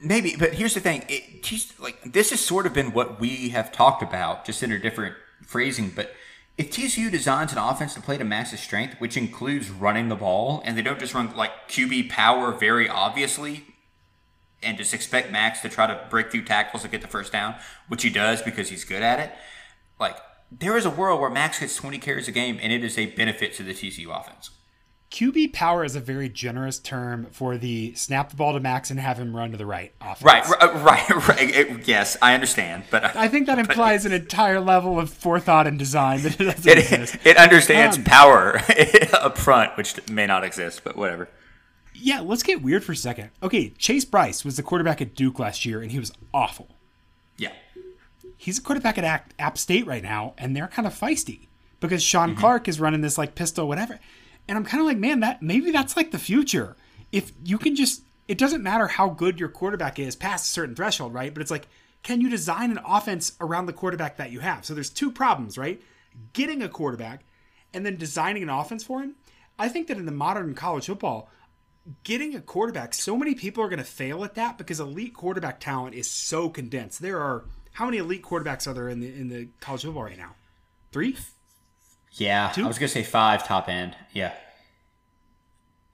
Maybe, 0.00 0.36
but 0.38 0.54
here's 0.54 0.74
the 0.74 0.80
thing. 0.80 1.04
It, 1.08 1.80
like 1.80 2.12
this 2.12 2.30
has 2.30 2.40
sort 2.40 2.66
of 2.66 2.72
been 2.72 2.92
what 2.92 3.20
we 3.20 3.48
have 3.48 3.72
talked 3.72 4.02
about, 4.02 4.44
just 4.44 4.62
in 4.62 4.70
a 4.70 4.78
different 4.78 5.16
phrasing. 5.42 5.90
But 5.94 6.14
if 6.56 6.70
TCU 6.70 7.10
designs 7.10 7.52
an 7.52 7.58
offense 7.58 7.94
to 7.94 8.00
play 8.00 8.16
to 8.16 8.24
Max's 8.24 8.60
strength, 8.60 8.96
which 9.00 9.16
includes 9.16 9.70
running 9.70 10.08
the 10.08 10.16
ball, 10.16 10.62
and 10.64 10.78
they 10.78 10.82
don't 10.82 11.00
just 11.00 11.14
run 11.14 11.34
like 11.36 11.68
QB 11.68 12.10
power 12.10 12.52
very 12.52 12.88
obviously, 12.88 13.64
and 14.62 14.76
just 14.76 14.94
expect 14.94 15.32
Max 15.32 15.60
to 15.60 15.68
try 15.68 15.86
to 15.86 16.06
break 16.10 16.30
through 16.30 16.44
tackles 16.44 16.84
and 16.84 16.92
get 16.92 17.02
the 17.02 17.08
first 17.08 17.32
down, 17.32 17.56
which 17.88 18.02
he 18.02 18.10
does 18.10 18.40
because 18.42 18.68
he's 18.70 18.84
good 18.84 19.02
at 19.02 19.18
it. 19.18 19.32
Like 19.98 20.16
there 20.50 20.76
is 20.76 20.84
a 20.84 20.90
world 20.90 21.20
where 21.20 21.30
Max 21.30 21.58
gets 21.58 21.76
20 21.76 21.98
carries 21.98 22.28
a 22.28 22.32
game, 22.32 22.58
and 22.62 22.72
it 22.72 22.84
is 22.84 22.96
a 22.96 23.06
benefit 23.06 23.52
to 23.54 23.64
the 23.64 23.74
TCU 23.74 24.16
offense. 24.16 24.50
QB 25.10 25.54
power 25.54 25.84
is 25.84 25.96
a 25.96 26.00
very 26.00 26.28
generous 26.28 26.78
term 26.78 27.26
for 27.30 27.56
the 27.56 27.94
snap 27.94 28.28
the 28.28 28.36
ball 28.36 28.52
to 28.52 28.60
Max 28.60 28.90
and 28.90 29.00
have 29.00 29.18
him 29.18 29.34
run 29.34 29.52
to 29.52 29.56
the 29.56 29.64
right 29.64 29.92
offense. 30.02 30.22
Right, 30.22 30.44
uh, 30.62 30.78
right, 30.80 31.08
right. 31.08 31.28
right. 31.28 31.56
It- 31.56 31.88
yes, 31.88 32.16
I 32.20 32.34
understand, 32.34 32.84
but 32.90 33.04
uh, 33.04 33.12
I 33.14 33.28
think 33.28 33.46
that 33.46 33.58
implies 33.58 34.04
an 34.04 34.12
entire 34.12 34.60
level 34.60 35.00
of 35.00 35.10
forethought 35.10 35.66
and 35.66 35.78
design 35.78 36.22
that 36.22 36.36
doesn't 36.38 36.78
exist. 36.78 37.14
it, 37.16 37.26
it 37.26 37.36
understands 37.38 37.96
Um, 37.96 38.04
power 38.04 38.60
up 39.14 39.38
front, 39.38 39.76
which 39.78 40.08
may 40.10 40.26
not 40.26 40.44
exist, 40.44 40.82
but 40.84 40.94
whatever. 40.96 41.28
Yeah, 41.94 42.20
let's 42.20 42.42
get 42.42 42.62
weird 42.62 42.84
for 42.84 42.92
a 42.92 42.96
second. 42.96 43.30
Okay, 43.42 43.70
Chase 43.70 44.04
Brice 44.04 44.44
was 44.44 44.56
the 44.56 44.62
quarterback 44.62 45.00
at 45.00 45.14
Duke 45.14 45.38
last 45.38 45.64
year, 45.64 45.80
and 45.80 45.90
he 45.90 45.98
was 45.98 46.12
awful. 46.34 46.68
Yeah. 47.38 47.52
He's 48.36 48.58
a 48.58 48.62
quarterback 48.62 48.98
at 48.98 49.04
App, 49.04 49.32
App 49.38 49.56
State 49.58 49.86
right 49.86 50.02
now, 50.02 50.34
and 50.36 50.54
they're 50.54 50.68
kind 50.68 50.86
of 50.86 50.94
feisty 50.94 51.48
because 51.80 52.02
Shawn 52.02 52.30
mm-hmm. 52.30 52.40
Clark 52.40 52.68
is 52.68 52.78
running 52.78 53.00
this 53.00 53.18
like 53.18 53.34
pistol, 53.34 53.66
whatever. 53.66 53.98
And 54.48 54.56
I'm 54.56 54.64
kind 54.64 54.80
of 54.80 54.86
like, 54.86 54.98
man, 54.98 55.20
that 55.20 55.42
maybe 55.42 55.70
that's 55.70 55.96
like 55.96 56.10
the 56.10 56.18
future. 56.18 56.76
If 57.12 57.32
you 57.44 57.58
can 57.58 57.76
just, 57.76 58.02
it 58.26 58.38
doesn't 58.38 58.62
matter 58.62 58.88
how 58.88 59.10
good 59.10 59.38
your 59.38 59.48
quarterback 59.48 59.98
is 59.98 60.16
past 60.16 60.46
a 60.46 60.52
certain 60.52 60.74
threshold, 60.74 61.14
right? 61.14 61.32
But 61.32 61.42
it's 61.42 61.50
like, 61.50 61.68
can 62.02 62.20
you 62.20 62.30
design 62.30 62.70
an 62.70 62.80
offense 62.86 63.32
around 63.40 63.66
the 63.66 63.72
quarterback 63.72 64.16
that 64.16 64.30
you 64.30 64.40
have? 64.40 64.64
So 64.64 64.74
there's 64.74 64.90
two 64.90 65.10
problems, 65.10 65.58
right? 65.58 65.82
Getting 66.32 66.62
a 66.62 66.68
quarterback 66.68 67.24
and 67.74 67.84
then 67.84 67.96
designing 67.96 68.42
an 68.42 68.48
offense 68.48 68.84
for 68.84 69.00
him. 69.00 69.16
I 69.58 69.68
think 69.68 69.88
that 69.88 69.98
in 69.98 70.06
the 70.06 70.12
modern 70.12 70.54
college 70.54 70.86
football, 70.86 71.30
getting 72.04 72.34
a 72.34 72.40
quarterback, 72.40 72.94
so 72.94 73.16
many 73.16 73.34
people 73.34 73.62
are 73.62 73.68
going 73.68 73.78
to 73.78 73.84
fail 73.84 74.24
at 74.24 74.34
that 74.34 74.58
because 74.58 74.80
elite 74.80 75.14
quarterback 75.14 75.60
talent 75.60 75.94
is 75.94 76.10
so 76.10 76.48
condensed. 76.48 77.02
There 77.02 77.20
are 77.20 77.44
how 77.72 77.84
many 77.86 77.98
elite 77.98 78.22
quarterbacks 78.22 78.66
are 78.66 78.74
there 78.74 78.88
in 78.88 79.00
the 79.00 79.06
in 79.06 79.28
the 79.28 79.48
college 79.60 79.82
football 79.82 80.04
right 80.04 80.18
now? 80.18 80.34
Three. 80.92 81.16
Yeah, 82.12 82.50
Two? 82.54 82.64
I 82.64 82.66
was 82.66 82.78
gonna 82.78 82.88
say 82.88 83.02
five 83.02 83.46
top 83.46 83.68
end. 83.68 83.96
Yeah, 84.12 84.32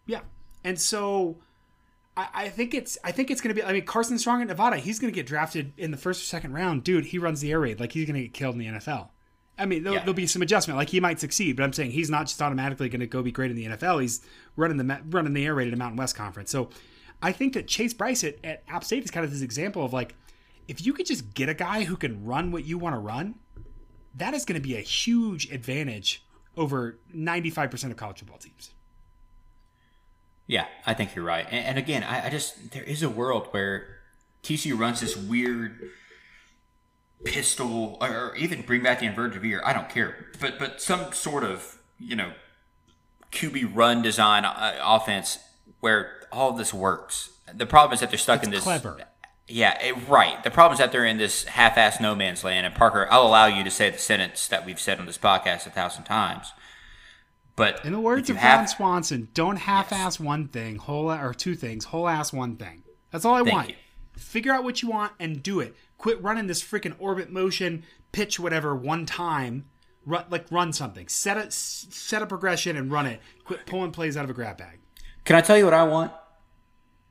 Yeah, 0.07 0.21
and 0.63 0.81
so 0.81 1.37
I, 2.17 2.29
I 2.35 2.49
think 2.49 2.75
it's 2.75 2.97
I 3.05 3.13
think 3.13 3.31
it's 3.31 3.41
going 3.41 3.55
to 3.55 3.61
be. 3.61 3.67
I 3.67 3.73
mean, 3.73 3.85
Carson 3.85 4.19
Strong 4.19 4.43
at 4.43 4.49
Nevada, 4.49 4.77
he's 4.77 4.99
going 4.99 5.13
to 5.13 5.15
get 5.15 5.27
drafted 5.27 5.73
in 5.77 5.91
the 5.91 5.97
first 5.97 6.23
or 6.23 6.27
second 6.27 6.53
round. 6.53 6.85
Dude, 6.85 7.07
he 7.07 7.19
runs 7.19 7.41
the 7.41 7.51
air 7.51 7.61
raid 7.61 7.81
like 7.81 7.93
he's 7.93 8.07
going 8.07 8.15
to 8.15 8.23
get 8.23 8.33
killed 8.35 8.55
in 8.55 8.61
the 8.61 8.67
NFL. 8.67 9.09
I 9.57 9.67
mean, 9.67 9.85
there'll, 9.85 9.95
Yeah. 9.97 10.01
there'll 10.01 10.15
be 10.15 10.27
some 10.27 10.43
adjustment. 10.43 10.77
Like 10.79 10.91
he 10.91 10.99
might 11.01 11.21
succeed, 11.21 11.57
but 11.57 11.63
I'm 11.63 11.73
saying 11.73 11.93
he's 11.93 12.11
not 12.11 12.27
just 12.27 12.43
automatically 12.43 12.89
going 12.89 13.01
to 13.01 13.07
go 13.07 13.23
be 13.23 13.31
great 13.33 13.51
in 13.51 13.57
the 13.57 13.67
NFL. 13.67 14.01
He's 14.01 14.21
running 14.57 14.77
the 14.79 15.01
running 15.09 15.33
the 15.33 15.45
air 15.47 15.55
raid 15.55 15.69
at 15.69 15.75
a 15.75 15.77
Mountain 15.77 15.97
West 15.97 16.17
conference. 16.17 16.51
So 16.51 16.71
I 17.23 17.33
think 17.33 17.55
that 17.55 17.67
Chase 17.69 17.95
Brice 17.95 18.25
at, 18.25 18.37
at 18.45 18.63
App 18.69 18.85
State 18.85 19.05
is 19.05 19.11
kind 19.11 19.25
of 19.25 19.33
this 19.33 19.43
example 19.43 19.85
of 19.85 19.93
like, 19.93 20.15
if 20.67 20.85
you 20.85 20.93
could 20.93 21.07
just 21.07 21.35
get 21.35 21.49
a 21.49 21.55
guy 21.55 21.85
who 21.85 21.97
can 21.97 22.25
run 22.25 22.51
what 22.53 22.65
you 22.65 22.79
want 22.79 22.95
to 22.95 22.99
run, 22.99 23.37
that 24.17 24.35
is 24.35 24.45
going 24.45 24.61
to 24.61 24.67
be 24.67 24.77
a 24.77 24.81
huge 24.81 25.51
advantage 25.51 26.25
over 26.57 26.99
95% 27.15 27.91
of 27.91 27.97
college 27.97 28.19
football 28.19 28.39
teams. 28.39 28.71
yeah, 30.47 30.67
I 30.87 30.95
think 30.95 31.15
you're 31.15 31.25
right. 31.25 31.47
And, 31.51 31.67
and 31.67 31.79
again, 31.79 32.05
I, 32.05 32.27
I 32.27 32.31
just 32.31 32.73
there 32.73 32.83
is 32.85 33.03
a 33.03 33.09
world 33.09 33.49
where 33.51 33.99
TCU 34.43 34.79
runs 34.79 35.01
this 35.01 35.17
weird 35.17 35.91
pistol, 37.25 37.97
or 38.01 38.35
even 38.37 38.63
bring 38.63 38.83
back 38.83 39.01
the 39.01 39.07
inverted 39.07 39.41
veer. 39.41 39.63
I 39.65 39.73
don't 39.73 39.89
care, 39.89 40.27
but 40.41 40.59
but 40.59 40.81
some 40.81 41.13
sort 41.13 41.43
of 41.45 41.79
you 41.99 42.15
know 42.15 42.33
QB 43.33 43.75
run 43.75 44.03
design 44.03 44.45
uh, 44.45 44.79
offense 44.83 45.39
where 45.81 46.23
all 46.31 46.51
of 46.51 46.59
this 46.59 46.73
works. 46.73 47.31
The 47.53 47.67
problem 47.67 47.95
is 47.95 48.01
that 48.01 48.11
they're 48.11 48.19
stuck 48.19 48.43
in 48.43 48.51
this 48.51 48.65
clever. 48.65 48.99
Yeah, 49.47 49.79
it, 49.83 50.09
right. 50.09 50.43
The 50.43 50.51
problem 50.51 50.73
is 50.75 50.79
that 50.79 50.91
they're 50.91 51.05
in 51.05 51.19
this 51.19 51.45
half-ass 51.45 52.01
no 52.01 52.15
man's 52.15 52.43
land. 52.45 52.65
And 52.65 52.75
Parker, 52.75 53.07
I'll 53.11 53.27
allow 53.27 53.47
you 53.47 53.63
to 53.65 53.71
say 53.71 53.91
the 53.91 53.99
sentence 53.99 54.49
that 54.49 54.65
we've 54.65 54.81
said 54.81 54.99
on 54.99 55.07
this 55.07 55.19
podcast 55.19 55.67
a 55.67 55.71
thousand 55.71 56.05
times. 56.05 56.53
But 57.57 57.85
In 57.85 57.93
the 57.93 58.01
words 58.01 58.31
of 58.31 58.37
Ron 58.43 58.67
Swanson, 58.67 59.29
don't 59.35 59.57
half-ass 59.57 60.19
one 60.19 60.49
thing, 60.49 60.77
whole 60.77 61.11
or 61.11 61.33
two 61.35 61.55
things, 61.55 61.85
whole-ass 61.87 62.33
one 62.33 62.57
thing. 62.57 62.83
That's 63.11 63.25
all 63.25 63.35
I 63.35 63.43
Thank 63.43 63.53
want. 63.53 63.69
you. 63.69 63.75
Figure 64.17 64.53
out 64.53 64.65
what 64.65 64.83
you 64.83 64.89
want 64.89 65.13
and 65.21 65.43
do 65.43 65.61
it. 65.61 65.77
Quit 65.99 66.21
running 66.23 66.47
this 66.49 66.63
freaking 66.63 66.95
orbit 66.99 67.31
motion, 67.31 67.85
pitch 68.13 68.41
whatever 68.41 68.75
one 68.75 69.07
time. 69.07 69.67
Run, 70.07 70.25
like 70.31 70.47
run 70.51 70.73
something. 70.73 71.09
Set 71.09 71.39
a 71.39 71.51
set 71.51 72.21
a 72.21 72.27
progression 72.27 72.77
and 72.77 72.93
run 72.93 73.07
it. 73.07 73.21
Quit 73.45 73.65
pulling 73.67 73.91
plays 73.91 74.17
out 74.19 74.25
of 74.25 74.31
a 74.31 74.35
grab 74.35 74.59
bag. 74.59 74.81
Can 75.25 75.35
I 75.37 75.41
tell 75.41 75.57
you 75.57 75.65
what 75.65 75.73
I 75.73 75.85
want? 75.85 76.13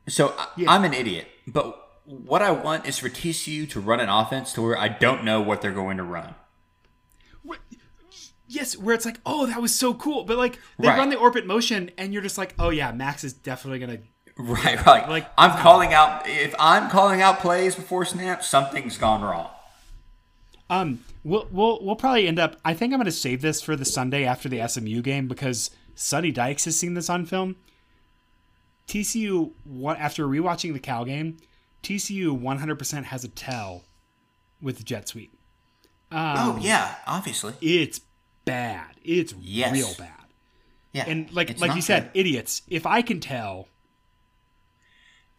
So 0.08 0.32
I, 0.38 0.46
Yeah. 0.56 0.70
I'm 0.70 0.84
an 0.84 0.94
idiot, 0.94 1.26
but 1.46 1.83
what 2.06 2.42
I 2.42 2.50
want 2.50 2.86
is 2.86 2.98
for 2.98 3.08
TCU 3.08 3.68
to 3.70 3.80
run 3.80 4.00
an 4.00 4.08
offense 4.08 4.52
to 4.54 4.62
where 4.62 4.78
I 4.78 4.88
don't 4.88 5.24
know 5.24 5.40
what 5.40 5.62
they're 5.62 5.72
going 5.72 5.96
to 5.96 6.02
run. 6.02 6.34
Yes, 8.46 8.76
where 8.76 8.94
it's 8.94 9.06
like, 9.06 9.20
oh, 9.24 9.46
that 9.46 9.60
was 9.60 9.74
so 9.74 9.94
cool, 9.94 10.24
but 10.24 10.36
like 10.36 10.58
they 10.78 10.86
Right. 10.88 10.98
run 10.98 11.08
the 11.08 11.16
orbit 11.16 11.46
motion, 11.46 11.90
and 11.96 12.12
you're 12.12 12.22
just 12.22 12.36
like, 12.38 12.54
oh 12.58 12.68
yeah, 12.70 12.92
Max 12.92 13.24
is 13.24 13.32
definitely 13.32 13.78
gonna. 13.78 13.98
Right, 14.36 14.64
right. 14.64 14.86
Like- 14.86 15.08
Like 15.08 15.30
I'm 15.38 15.58
calling 15.62 15.94
out. 15.94 16.28
If 16.28 16.54
I'm 16.58 16.90
calling 16.90 17.22
out 17.22 17.38
plays 17.40 17.74
before 17.74 18.04
snap, 18.04 18.44
something's 18.44 18.98
gone 18.98 19.22
wrong. 19.22 19.48
Um, 20.68 21.04
we'll 21.24 21.48
we'll 21.50 21.82
we'll 21.84 21.96
probably 21.96 22.26
end 22.28 22.38
up. 22.38 22.56
I 22.64 22.74
think 22.74 22.92
I'm 22.92 22.98
gonna 23.00 23.10
save 23.12 23.40
this 23.42 23.62
for 23.62 23.76
the 23.76 23.84
Sunday 23.84 24.24
after 24.24 24.48
the 24.48 24.66
SMU 24.68 25.02
game 25.02 25.26
because 25.26 25.70
Sonny 25.94 26.30
Dykes 26.30 26.64
has 26.66 26.76
seen 26.78 26.94
this 26.94 27.08
on 27.08 27.24
film. 27.26 27.56
TCU, 28.86 29.52
one 29.64 29.96
after 29.96 30.26
rewatching 30.26 30.72
the 30.74 30.78
Cal 30.80 31.04
game, 31.04 31.38
TCU 31.84 32.38
100% 32.40 33.04
has 33.04 33.22
a 33.24 33.28
tell 33.28 33.84
with 34.60 34.78
the 34.78 34.84
jet 34.84 35.08
sweep. 35.08 35.32
oh 36.10 36.52
um, 36.52 36.58
yeah, 36.60 36.96
obviously. 37.06 37.54
It's 37.60 38.00
bad. 38.44 38.96
It's 39.04 39.34
Yes. 39.40 39.72
real 39.72 39.94
bad. 39.98 40.10
Yeah, 40.92 41.04
And 41.08 41.32
like 41.32 41.58
like 41.60 41.74
you 41.74 41.82
said, 41.82 42.12
good. 42.12 42.20
idiots. 42.20 42.62
If 42.68 42.86
I 42.86 43.02
can 43.02 43.20
tell, 43.20 43.68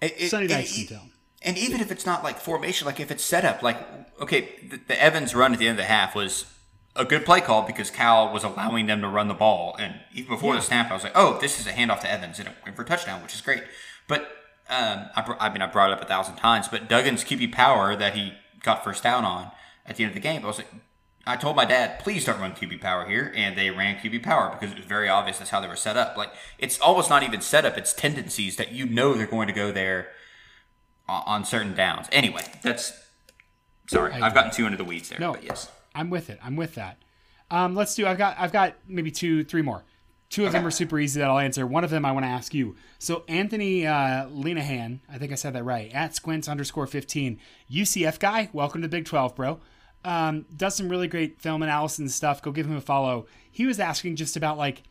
It- 0.01 0.33
and 0.33 0.49
Dykes 0.49 0.75
can 0.75 0.87
tell. 0.87 1.09
And 1.41 1.57
even 1.57 1.79
if 1.79 1.91
it's 1.91 2.05
not 2.05 2.23
like 2.23 2.39
formation, 2.39 2.87
like 2.87 2.99
if 2.99 3.11
it's 3.11 3.23
set 3.23 3.45
up, 3.45 3.61
like 3.61 3.77
okay, 4.19 4.49
the, 4.69 4.77
the 4.87 5.01
Evans 5.01 5.35
run 5.35 5.53
at 5.53 5.59
the 5.59 5.67
end 5.67 5.79
of 5.79 5.85
the 5.85 5.91
half 5.91 6.15
was 6.15 6.45
a 6.95 7.05
good 7.05 7.23
play 7.25 7.39
call 7.41 7.61
because 7.63 7.91
Cal 7.91 8.31
was 8.33 8.43
allowing 8.43 8.87
them 8.87 9.01
to 9.01 9.07
run 9.07 9.27
the 9.27 9.33
ball, 9.33 9.75
and 9.79 9.95
even 10.13 10.29
before 10.33 10.53
Yeah. 10.53 10.59
the 10.59 10.65
snap, 10.65 10.89
I 10.91 10.93
was 10.93 11.03
like, 11.03 11.11
oh, 11.15 11.37
this 11.39 11.59
is 11.59 11.67
a 11.67 11.71
handoff 11.71 11.99
to 12.01 12.11
Evans 12.11 12.39
and 12.39 12.47
it 12.47 12.55
went 12.63 12.75
for 12.75 12.81
a 12.81 12.85
touchdown, 12.85 13.21
which 13.21 13.33
is 13.33 13.41
great. 13.41 13.63
But 14.07 14.27
um, 14.69 15.09
I, 15.15 15.35
I 15.39 15.53
mean, 15.53 15.61
I 15.61 15.67
brought 15.67 15.91
it 15.91 15.93
up 15.93 16.01
a 16.01 16.07
thousand 16.07 16.35
times, 16.35 16.67
but 16.67 16.89
Duggan's 16.89 17.23
QB 17.23 17.51
power 17.51 17.95
that 17.95 18.15
he 18.15 18.33
got 18.63 18.83
first 18.83 19.03
down 19.03 19.23
on 19.23 19.51
at 19.85 19.95
the 19.95 20.03
end 20.03 20.11
of 20.11 20.15
the 20.15 20.21
game, 20.21 20.43
I 20.43 20.47
was 20.47 20.57
like. 20.57 20.67
I 21.27 21.37
told 21.37 21.55
my 21.55 21.65
dad, 21.65 21.97
please 21.97 22.23
don't 22.23 22.39
run 22.39 22.51
QB 22.51 22.81
power 22.81 23.07
here, 23.07 23.33
and 23.35 23.57
they 23.57 23.71
ran 23.71 23.95
QB 23.95 24.21
power 24.21 24.51
because 24.51 24.71
it 24.71 24.77
was 24.77 24.85
very 24.85 25.09
obvious 25.09 25.39
that's 25.39 25.49
how 25.49 25.59
they 25.59 25.67
were 25.67 25.75
set 25.75 25.97
up. 25.97 26.15
Like 26.15 26.29
it's 26.59 26.79
almost 26.79 27.09
not 27.09 27.23
even 27.23 27.41
set 27.41 27.65
up; 27.65 27.79
it's 27.79 27.93
tendencies 27.93 28.57
that 28.57 28.71
you 28.71 28.85
know 28.85 29.15
they're 29.15 29.25
going 29.25 29.47
to 29.47 29.53
go 29.53 29.71
there 29.71 30.09
on, 31.09 31.23
on 31.25 31.45
certain 31.45 31.73
downs. 31.73 32.07
Anyway, 32.11 32.43
that's 32.61 32.93
sorry, 33.87 34.13
I've 34.13 34.35
gotten 34.35 34.51
too 34.51 34.65
into 34.65 34.77
the 34.77 34.83
weeds 34.83 35.09
there. 35.09 35.19
No. 35.19 35.33
but 35.33 35.43
yes, 35.43 35.71
I'm 35.95 36.11
with 36.11 36.29
it. 36.29 36.37
I'm 36.43 36.55
with 36.55 36.75
that. 36.75 36.97
Um, 37.49 37.73
let's 37.73 37.95
do. 37.95 38.05
I've 38.05 38.19
got. 38.19 38.37
I've 38.39 38.51
got 38.51 38.75
maybe 38.87 39.09
two, 39.09 39.43
three 39.43 39.63
more. 39.63 39.83
Two 40.29 40.45
of 40.45 40.51
them 40.51 40.65
are 40.65 40.71
super 40.71 40.99
easy 40.99 41.19
that 41.19 41.29
I'll 41.29 41.37
answer. 41.37 41.65
One 41.65 41.83
of 41.83 41.91
them 41.91 42.03
I 42.03 42.11
want 42.11 42.25
to 42.25 42.29
ask 42.29 42.53
you. 42.53 42.75
So 42.99 43.23
Anthony 43.27 43.85
uh, 43.85 44.27
Linehan, 44.27 44.99
I 45.09 45.17
think 45.17 45.31
I 45.31 45.35
said 45.35 45.53
that 45.53 45.63
right. 45.63 45.93
At 45.93 46.15
squints 46.15 46.47
underscore 46.47 46.87
fifteen, 46.87 47.39
UCF 47.71 48.19
guy. 48.19 48.49
Welcome 48.51 48.81
to 48.81 48.87
Big 48.87 49.05
Twelve, 49.05 49.35
bro. 49.35 49.59
Um, 50.03 50.45
does 50.55 50.75
some 50.75 50.89
really 50.89 51.07
great 51.07 51.41
film 51.41 51.63
analysis 51.63 51.99
and 51.99 52.11
stuff. 52.11 52.41
Go 52.41 52.51
give 52.51 52.65
him 52.65 52.75
a 52.75 52.81
follow. 52.81 53.27
He 53.49 53.65
was 53.65 53.79
asking 53.79 54.17
just 54.17 54.35
about 54.35 54.57
like, 54.57 54.83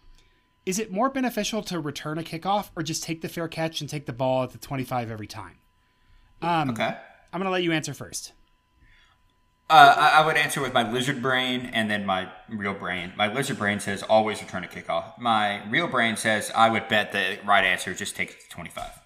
is 0.64 0.78
it 0.78 0.90
more 0.90 1.10
beneficial 1.10 1.62
to 1.64 1.78
return 1.78 2.18
a 2.18 2.22
kickoff 2.22 2.70
or 2.74 2.82
just 2.82 3.02
take 3.02 3.20
the 3.20 3.28
fair 3.28 3.48
catch 3.48 3.80
and 3.80 3.90
take 3.90 4.06
the 4.06 4.12
ball 4.12 4.44
at 4.44 4.52
the 4.52 4.58
twenty-five 4.58 5.10
every 5.10 5.26
time? 5.26 5.58
Um, 6.40 6.70
okay. 6.70 6.96
I'm 7.32 7.40
gonna 7.40 7.50
let 7.50 7.62
you 7.64 7.72
answer 7.72 7.92
first. 7.92 8.32
Uh, 9.70 9.94
I, 9.96 10.22
I 10.22 10.26
would 10.26 10.36
answer 10.36 10.60
with 10.60 10.74
my 10.74 10.90
lizard 10.90 11.22
brain 11.22 11.70
and 11.72 11.90
then 11.90 12.04
my 12.04 12.28
real 12.50 12.74
brain. 12.74 13.12
My 13.16 13.32
lizard 13.32 13.58
brain 13.58 13.80
says 13.80 14.02
always 14.02 14.42
return 14.42 14.62
a 14.62 14.66
kickoff. 14.66 15.18
My 15.18 15.66
real 15.68 15.86
brain 15.86 16.16
says 16.16 16.52
I 16.54 16.68
would 16.68 16.88
bet 16.88 17.12
the 17.12 17.38
right 17.46 17.64
answer 17.64 17.94
just 17.94 18.14
take 18.14 18.30
it 18.30 18.40
to 18.42 18.48
twenty-five. 18.50 19.00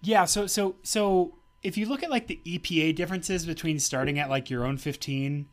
Yeah, 0.00 0.24
so 0.24 0.46
so 0.46 0.76
so 0.82 1.36
if 1.62 1.76
you 1.76 1.86
look 1.86 2.02
at 2.02 2.10
like 2.10 2.26
the 2.26 2.40
EPA 2.46 2.94
differences 2.94 3.44
between 3.44 3.78
starting 3.80 4.18
at 4.18 4.30
like 4.30 4.50
your 4.50 4.64
own 4.64 4.76
15 4.76 5.48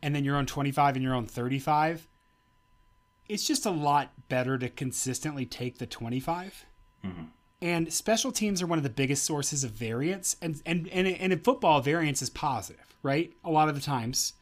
and 0.00 0.14
then 0.14 0.24
your 0.24 0.36
own 0.36 0.46
25 0.46 0.94
and 0.94 1.02
your 1.02 1.14
own 1.14 1.26
35, 1.26 2.06
it's 3.28 3.46
just 3.46 3.66
a 3.66 3.70
lot 3.70 4.12
better 4.28 4.58
to 4.58 4.68
consistently 4.68 5.44
take 5.44 5.78
the 5.78 5.86
25. 5.86 6.66
And 7.62 7.92
special 7.92 8.32
teams 8.32 8.62
are 8.62 8.66
one 8.66 8.78
of 8.78 8.84
the 8.84 8.90
biggest 8.90 9.24
sources 9.24 9.64
of 9.64 9.72
variance, 9.72 10.36
and 10.40 10.62
and 10.64 10.88
and, 10.88 11.06
and 11.06 11.32
in 11.32 11.40
football, 11.40 11.80
variance 11.82 12.22
is 12.22 12.30
positive, 12.30 12.96
right? 13.02 13.34
A 13.44 13.50
lot 13.50 13.68
of 13.68 13.74
the 13.74 13.80
times, 13.82 14.32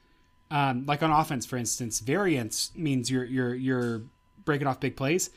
um, 0.50 0.86
like 0.86 1.02
on 1.02 1.10
offense, 1.10 1.44
for 1.44 1.56
instance, 1.56 1.98
variance 1.98 2.70
means 2.76 3.10
you're 3.10 3.24
you're 3.24 3.54
you're 3.54 4.02
breaking 4.44 4.68
off 4.68 4.78
big 4.78 4.96
plays. 4.96 5.30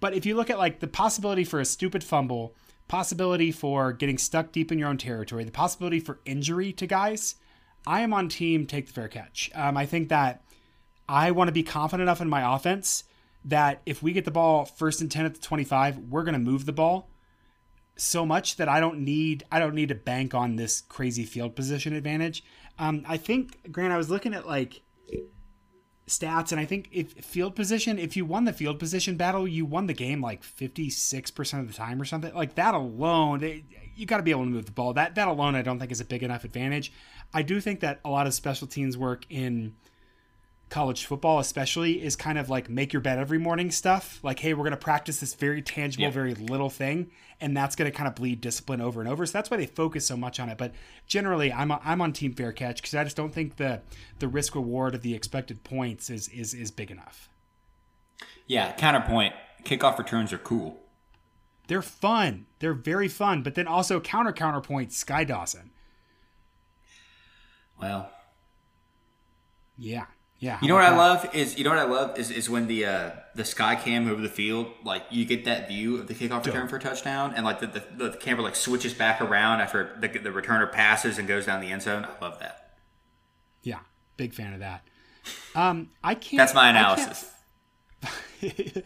But 0.00 0.14
if 0.14 0.24
you 0.24 0.34
look 0.34 0.50
at 0.50 0.58
like 0.58 0.80
the 0.80 0.86
possibility 0.86 1.44
for 1.44 1.60
a 1.60 1.64
stupid 1.64 2.02
fumble, 2.02 2.54
possibility 2.88 3.52
for 3.52 3.92
getting 3.92 4.18
stuck 4.18 4.52
deep 4.52 4.72
in 4.72 4.78
your 4.78 4.88
own 4.88 4.98
territory, 4.98 5.44
the 5.44 5.50
possibility 5.50 6.00
for 6.00 6.20
injury 6.24 6.72
to 6.72 6.86
guys, 6.86 7.34
I 7.86 8.00
am 8.00 8.14
on 8.14 8.28
team 8.28 8.66
take 8.66 8.86
the 8.86 8.92
fair 8.92 9.08
catch. 9.08 9.50
Um, 9.54 9.76
I 9.76 9.84
think 9.84 10.08
that 10.08 10.42
I 11.08 11.30
want 11.32 11.48
to 11.48 11.52
be 11.52 11.62
confident 11.62 12.02
enough 12.02 12.20
in 12.20 12.28
my 12.28 12.54
offense 12.54 13.04
that 13.44 13.80
if 13.86 14.02
we 14.02 14.12
get 14.12 14.24
the 14.24 14.30
ball 14.30 14.64
first 14.64 15.00
and 15.00 15.10
10 15.10 15.26
at 15.26 15.34
the 15.34 15.40
25, 15.40 15.98
we're 15.98 16.24
going 16.24 16.32
to 16.32 16.38
move 16.38 16.66
the 16.66 16.72
ball 16.72 17.08
so 17.96 18.26
much 18.26 18.56
that 18.56 18.68
I 18.68 18.80
don't 18.80 19.00
need 19.00 19.44
I 19.50 19.58
don't 19.58 19.74
need 19.74 19.88
to 19.88 19.94
bank 19.94 20.34
on 20.34 20.56
this 20.56 20.82
crazy 20.82 21.24
field 21.24 21.56
position 21.56 21.92
advantage. 21.94 22.44
Um, 22.78 23.04
I 23.08 23.16
think 23.16 23.72
Grant, 23.72 23.92
I 23.92 23.96
was 23.96 24.10
looking 24.10 24.34
at 24.34 24.46
like 24.46 24.82
stats, 26.06 26.52
and 26.52 26.60
I 26.60 26.64
think 26.64 26.88
if 26.92 27.12
field 27.12 27.56
position, 27.56 27.98
if 27.98 28.16
you 28.16 28.24
won 28.24 28.44
the 28.44 28.52
field 28.52 28.78
position 28.78 29.16
battle, 29.16 29.46
you 29.48 29.64
won 29.64 29.86
the 29.86 29.94
game 29.94 30.20
like 30.20 30.42
fifty 30.44 30.90
six 30.90 31.30
percent 31.30 31.62
of 31.62 31.68
the 31.68 31.74
time 31.74 32.00
or 32.00 32.04
something. 32.04 32.32
Like 32.34 32.54
that 32.56 32.74
alone, 32.74 33.42
it- 33.42 33.64
you 33.98 34.04
got 34.04 34.18
to 34.18 34.22
be 34.22 34.30
able 34.30 34.44
to 34.44 34.50
move 34.50 34.66
the 34.66 34.72
ball. 34.72 34.92
That 34.92 35.14
that 35.14 35.26
alone, 35.26 35.54
I 35.54 35.62
don't 35.62 35.78
think 35.78 35.90
is 35.90 36.02
a 36.02 36.04
big 36.04 36.22
enough 36.22 36.44
advantage. 36.44 36.92
I 37.32 37.40
do 37.42 37.60
think 37.62 37.80
that 37.80 37.98
a 38.04 38.10
lot 38.10 38.26
of 38.26 38.34
special 38.34 38.66
teams 38.66 38.96
work 38.98 39.24
in 39.30 39.74
college 40.68 41.06
football 41.06 41.38
especially 41.38 42.02
is 42.02 42.16
kind 42.16 42.36
of 42.38 42.50
like 42.50 42.68
make 42.68 42.92
your 42.92 43.00
bed 43.00 43.18
every 43.20 43.38
morning 43.38 43.70
stuff 43.70 44.18
like 44.24 44.40
hey 44.40 44.52
we're 44.52 44.64
going 44.64 44.72
to 44.72 44.76
practice 44.76 45.20
this 45.20 45.32
very 45.34 45.62
tangible 45.62 46.02
Yeah. 46.04 46.10
very 46.10 46.34
little 46.34 46.70
thing 46.70 47.10
and 47.40 47.56
that's 47.56 47.76
going 47.76 47.88
to 47.90 47.96
kind 47.96 48.08
of 48.08 48.16
bleed 48.16 48.40
discipline 48.40 48.80
over 48.80 49.00
and 49.00 49.08
over 49.08 49.24
so 49.26 49.32
that's 49.32 49.48
why 49.48 49.58
they 49.58 49.66
focus 49.66 50.04
so 50.04 50.16
much 50.16 50.40
on 50.40 50.48
it 50.48 50.58
but 50.58 50.72
generally 51.06 51.52
i'm, 51.52 51.70
I'm 51.70 52.00
on 52.00 52.12
team 52.12 52.34
fair 52.34 52.50
catch 52.52 52.76
because 52.82 52.96
i 52.96 53.04
just 53.04 53.16
don't 53.16 53.32
think 53.32 53.56
the 53.56 53.80
the 54.18 54.26
risk 54.26 54.56
reward 54.56 54.96
of 54.96 55.02
the 55.02 55.14
expected 55.14 55.62
points 55.62 56.10
is 56.10 56.26
is 56.28 56.52
is 56.52 56.72
big 56.72 56.90
enough 56.90 57.28
Yeah. 58.48 58.72
Counterpoint: 58.72 59.34
kickoff 59.64 59.98
returns 59.98 60.32
are 60.32 60.38
cool. 60.38 60.78
They're 61.68 61.82
fun. 61.82 62.46
They're 62.60 62.74
very 62.74 63.08
fun. 63.08 63.42
But 63.42 63.54
then 63.56 63.66
also 63.66 63.98
counter 64.00 64.32
counterpoint 64.32 64.92
Sky 64.92 65.24
Dawson. 65.24 65.70
Well, 67.80 68.10
yeah. 69.76 70.06
Yeah. 70.38 70.58
You 70.60 70.68
know 70.68 70.74
what 70.74 70.84
I 70.84 70.94
love 70.94 71.34
is 71.34 71.56
you 71.56 71.64
know 71.64 71.70
what 71.70 71.78
I 71.78 71.84
love 71.84 72.18
is, 72.18 72.30
is 72.30 72.50
when 72.50 72.66
the 72.66 72.84
uh, 72.84 73.10
the 73.34 73.44
sky 73.44 73.74
cam 73.74 74.08
over 74.08 74.20
the 74.20 74.28
field 74.28 74.68
like 74.84 75.04
you 75.10 75.24
get 75.24 75.46
that 75.46 75.68
view 75.68 75.96
of 75.96 76.08
the 76.08 76.14
kickoff 76.14 76.44
return 76.44 76.68
for 76.68 76.76
a 76.76 76.80
touchdown 76.80 77.32
and 77.34 77.44
like 77.44 77.60
the, 77.60 77.66
the, 77.66 78.10
the 78.10 78.16
camera 78.18 78.42
like 78.42 78.54
switches 78.56 78.92
back 78.92 79.20
around 79.22 79.60
after 79.60 79.96
the, 79.98 80.08
the 80.08 80.30
returner 80.30 80.70
passes 80.70 81.18
and 81.18 81.26
goes 81.26 81.46
down 81.46 81.60
the 81.60 81.70
end 81.70 81.82
zone. 81.82 82.04
I 82.04 82.22
love 82.22 82.38
that. 82.40 82.76
Yeah, 83.62 83.80
big 84.16 84.34
fan 84.34 84.52
of 84.52 84.60
that. 84.60 84.82
Um, 85.56 85.88
I 86.04 86.14
can't. 86.14 86.38
That's 86.38 86.54
my 86.54 86.68
analysis. 86.68 87.32
the 88.40 88.82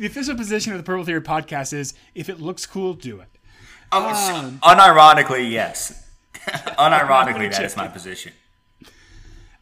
official 0.00 0.34
position 0.34 0.72
of 0.72 0.78
the 0.78 0.82
Purple 0.82 1.04
Theory 1.04 1.20
podcast 1.20 1.72
is 1.72 1.94
if 2.14 2.28
it 2.28 2.40
looks 2.40 2.64
cool, 2.64 2.94
do 2.94 3.20
it. 3.20 3.28
Oh, 3.92 4.08
um, 4.08 4.58
unironically, 4.60 5.50
yes. 5.50 5.99
Unironically, 6.78 7.50
that 7.50 7.64
is 7.64 7.76
my 7.76 7.88
position. 7.88 8.32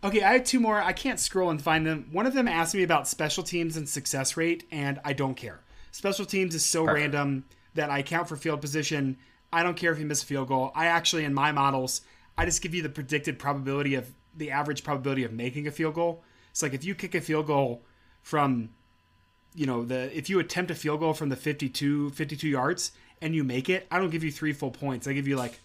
Okay, 0.04 0.22
I 0.22 0.34
have 0.34 0.44
two 0.44 0.60
more. 0.60 0.80
I 0.80 0.92
can't 0.92 1.18
scroll 1.18 1.50
and 1.50 1.60
find 1.60 1.84
them. 1.84 2.08
One 2.12 2.26
of 2.26 2.34
them 2.34 2.46
asked 2.46 2.74
me 2.74 2.84
about 2.84 3.08
special 3.08 3.42
teams 3.42 3.76
and 3.76 3.88
success 3.88 4.36
rate, 4.36 4.64
and 4.70 5.00
I 5.04 5.12
don't 5.12 5.34
care. 5.34 5.60
Special 5.90 6.24
teams 6.24 6.54
is 6.54 6.64
so 6.64 6.84
Perfect. 6.84 7.00
random 7.00 7.44
that 7.74 7.90
I 7.90 8.02
count 8.02 8.28
for 8.28 8.36
field 8.36 8.60
position. 8.60 9.16
I 9.52 9.62
don't 9.62 9.76
care 9.76 9.90
if 9.90 9.98
you 9.98 10.06
miss 10.06 10.22
a 10.22 10.26
field 10.26 10.48
goal. 10.48 10.70
I 10.74 10.86
actually, 10.86 11.24
in 11.24 11.34
my 11.34 11.50
models, 11.50 12.02
I 12.36 12.44
just 12.44 12.62
give 12.62 12.74
you 12.74 12.82
the 12.82 12.88
predicted 12.88 13.38
probability 13.38 13.96
of 13.96 14.12
the 14.36 14.52
average 14.52 14.84
probability 14.84 15.24
of 15.24 15.32
making 15.32 15.66
a 15.66 15.72
field 15.72 15.94
goal. 15.94 16.22
It's 16.50 16.62
like 16.62 16.74
if 16.74 16.84
you 16.84 16.94
kick 16.94 17.14
a 17.16 17.20
field 17.20 17.46
goal 17.46 17.82
from, 18.22 18.70
you 19.54 19.66
know, 19.66 19.84
the 19.84 20.16
if 20.16 20.30
you 20.30 20.38
attempt 20.38 20.70
a 20.70 20.74
field 20.76 21.00
goal 21.00 21.14
from 21.14 21.28
the 21.28 21.36
52, 21.36 22.10
52 22.10 22.48
yards 22.48 22.92
and 23.20 23.34
you 23.34 23.42
make 23.42 23.68
it, 23.68 23.88
I 23.90 23.98
don't 23.98 24.10
give 24.10 24.22
you 24.22 24.30
three 24.30 24.52
full 24.52 24.70
points. 24.70 25.08
I 25.08 25.12
give 25.12 25.26
you 25.26 25.36
like 25.36 25.58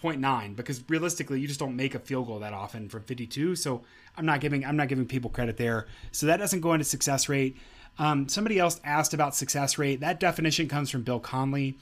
0.9 0.00 0.56
because 0.56 0.82
realistically 0.88 1.40
you 1.40 1.46
just 1.48 1.60
don't 1.60 1.76
make 1.76 1.94
a 1.94 1.98
field 1.98 2.26
goal 2.26 2.38
that 2.38 2.52
often 2.52 2.88
from 2.88 3.02
52 3.02 3.56
so 3.56 3.82
i'm 4.16 4.24
not 4.24 4.40
giving 4.40 4.64
i'm 4.64 4.76
not 4.76 4.88
giving 4.88 5.06
people 5.06 5.30
credit 5.30 5.56
there. 5.56 5.86
So 6.12 6.26
that 6.26 6.38
doesn't 6.38 6.60
go 6.60 6.72
into 6.72 6.84
success 6.84 7.28
rate. 7.28 7.56
Um, 7.98 8.28
somebody 8.28 8.58
else 8.58 8.80
asked 8.84 9.12
about 9.12 9.34
success 9.34 9.76
rate. 9.76 9.98
That 10.00 10.20
definition 10.20 10.68
comes 10.68 10.88
from 10.88 11.02
Bill 11.02 11.18
Connelly. 11.18 11.78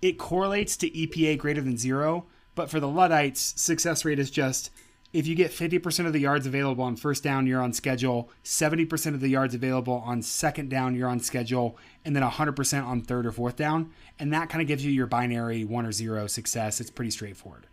It 0.00 0.18
correlates 0.18 0.76
to 0.78 0.90
epa 0.90 1.38
greater 1.38 1.60
than 1.60 1.78
zero 1.78 2.26
but 2.54 2.70
for 2.70 2.80
the 2.80 2.88
luddites 2.88 3.54
success 3.56 4.04
rate 4.04 4.18
is 4.18 4.30
just 4.30 4.70
if 5.12 5.26
you 5.26 5.34
get 5.34 5.50
50% 5.50 6.06
of 6.06 6.12
the 6.12 6.20
yards 6.20 6.46
available 6.46 6.84
on 6.84 6.96
first 6.96 7.22
down, 7.22 7.46
you're 7.46 7.60
on 7.60 7.72
schedule. 7.72 8.30
70% 8.44 9.14
of 9.14 9.20
the 9.20 9.28
yards 9.28 9.54
available 9.54 10.02
on 10.06 10.22
second 10.22 10.70
down, 10.70 10.94
you're 10.94 11.08
on 11.08 11.20
schedule. 11.20 11.76
And 12.04 12.16
then 12.16 12.22
100% 12.22 12.86
on 12.86 13.02
third 13.02 13.26
or 13.26 13.32
fourth 13.32 13.56
down. 13.56 13.92
And 14.18 14.32
that 14.32 14.48
kind 14.48 14.62
of 14.62 14.68
gives 14.68 14.84
you 14.84 14.90
your 14.90 15.06
binary 15.06 15.64
one 15.64 15.84
or 15.84 15.92
zero 15.92 16.26
success. 16.26 16.80
It's 16.80 16.90
pretty 16.90 17.10
straightforward. 17.10 17.66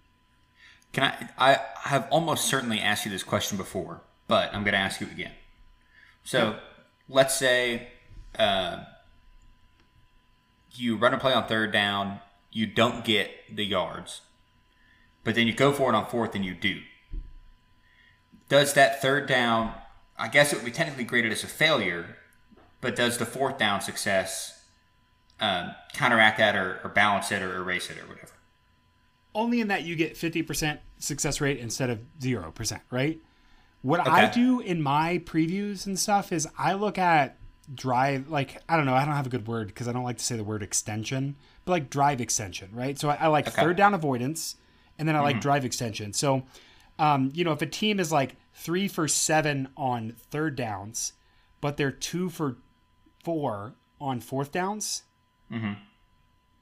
Can 0.92 1.04
I? 1.04 1.30
I 1.38 1.60
have 1.90 2.08
almost 2.10 2.46
certainly 2.46 2.80
asked 2.80 3.06
you 3.06 3.12
this 3.12 3.24
question 3.24 3.58
before, 3.58 4.02
but 4.28 4.54
I'm 4.54 4.64
going 4.64 4.74
to 4.74 4.80
ask 4.80 5.00
you 5.00 5.08
again. 5.08 5.32
So 6.24 6.40
yeah. 6.40 6.56
let's 7.08 7.36
say 7.36 7.90
uh, 8.38 8.84
you 10.72 10.98
run 10.98 11.14
a 11.14 11.20
play 11.20 11.34
on 11.34 11.48
third 11.48 11.72
down, 11.72 12.20
you 12.52 12.66
don't 12.66 13.06
get 13.06 13.30
the 13.56 13.64
yards, 13.64 14.22
but 15.24 15.36
then 15.36 15.46
you 15.46 15.54
go 15.54 15.72
for 15.72 15.94
it 15.94 15.96
on 15.96 16.08
fourth 16.08 16.34
and 16.34 16.44
you 16.44 16.56
do 16.56 16.82
does 18.50 18.74
that 18.74 19.02
third 19.02 19.28
down, 19.28 19.74
I 20.18 20.28
guess 20.28 20.52
it 20.52 20.58
would 20.58 20.66
be 20.66 20.72
technically 20.72 21.06
graded 21.06 21.32
as 21.32 21.43
a 21.43 21.47
failure, 21.47 22.18
but 22.82 22.95
does 22.95 23.18
the 23.18 23.26
fourth 23.26 23.58
down 23.58 23.80
success 23.80 24.66
um, 25.39 25.74
counteract 25.93 26.38
that 26.39 26.56
or, 26.56 26.82
or, 26.84 26.89
balance 26.89 27.32
it 27.32 27.41
or 27.41 27.56
erase 27.56 27.89
it 27.89 27.97
or 27.97 28.08
whatever? 28.08 28.34
Only 29.34 29.62
in 29.62 29.70
that 29.70 29.84
you 29.84 29.95
get 29.95 30.16
50% 30.16 30.80
success 30.97 31.39
rate 31.39 31.60
instead 31.60 31.89
of 31.89 32.00
0%, 32.20 32.82
right? 32.91 33.22
What 33.82 34.02
okay. 34.02 34.10
I 34.10 34.30
do 34.30 34.60
in 34.60 34.82
my 34.82 35.22
previews 35.24 35.86
and 35.86 35.97
stuff 35.97 36.34
is 36.34 36.45
I 36.58 36.74
look 36.74 36.97
at 36.97 37.38
drive, 37.74 38.30
like, 38.30 38.62
I 38.68 38.76
don't 38.76 38.86
know, 38.86 38.95
I 38.95 39.06
don't 39.06 39.14
have 39.14 39.28
a 39.28 39.30
good 39.30 39.47
word 39.47 39.68
because 39.68 39.88
I 39.88 39.93
don't 39.93 40.04
like 40.04 40.18
to 40.18 40.26
say 40.26 40.36
the 40.36 40.43
word 40.43 40.62
extension, 40.62 41.38
but 41.64 41.72
like 41.72 41.89
drive 41.89 42.20
extension, 42.20 42.70
right? 42.74 43.00
So 43.00 43.10
I, 43.10 43.16
I 43.16 43.28
like 43.28 43.47
okay. 43.47 43.62
third 43.62 43.78
down 43.78 43.93
avoidance 43.93 44.58
and 44.97 45.08
then 45.08 45.16
I 45.16 45.22
like 45.22 45.36
mm-hmm. 45.36 45.41
drive 45.41 45.64
extension. 45.64 46.12
So 46.12 46.43
um, 47.00 47.32
you 47.34 47.43
know, 47.43 47.54
if 47.54 47.62
a 47.62 47.66
team 47.66 48.00
is 48.00 48.12
like 48.12 48.36
three 48.54 48.88
for 48.88 49.08
seven 49.08 49.70
on 49.76 50.14
third 50.30 50.56
downs, 50.56 51.14
but 51.62 51.78
they're 51.78 51.91
two 51.91 52.30
for 52.30 52.58
four 53.24 53.74
on 54.00 54.20
fourth 54.20 54.52
downs, 54.52 55.04
mm-hmm. 55.52 55.74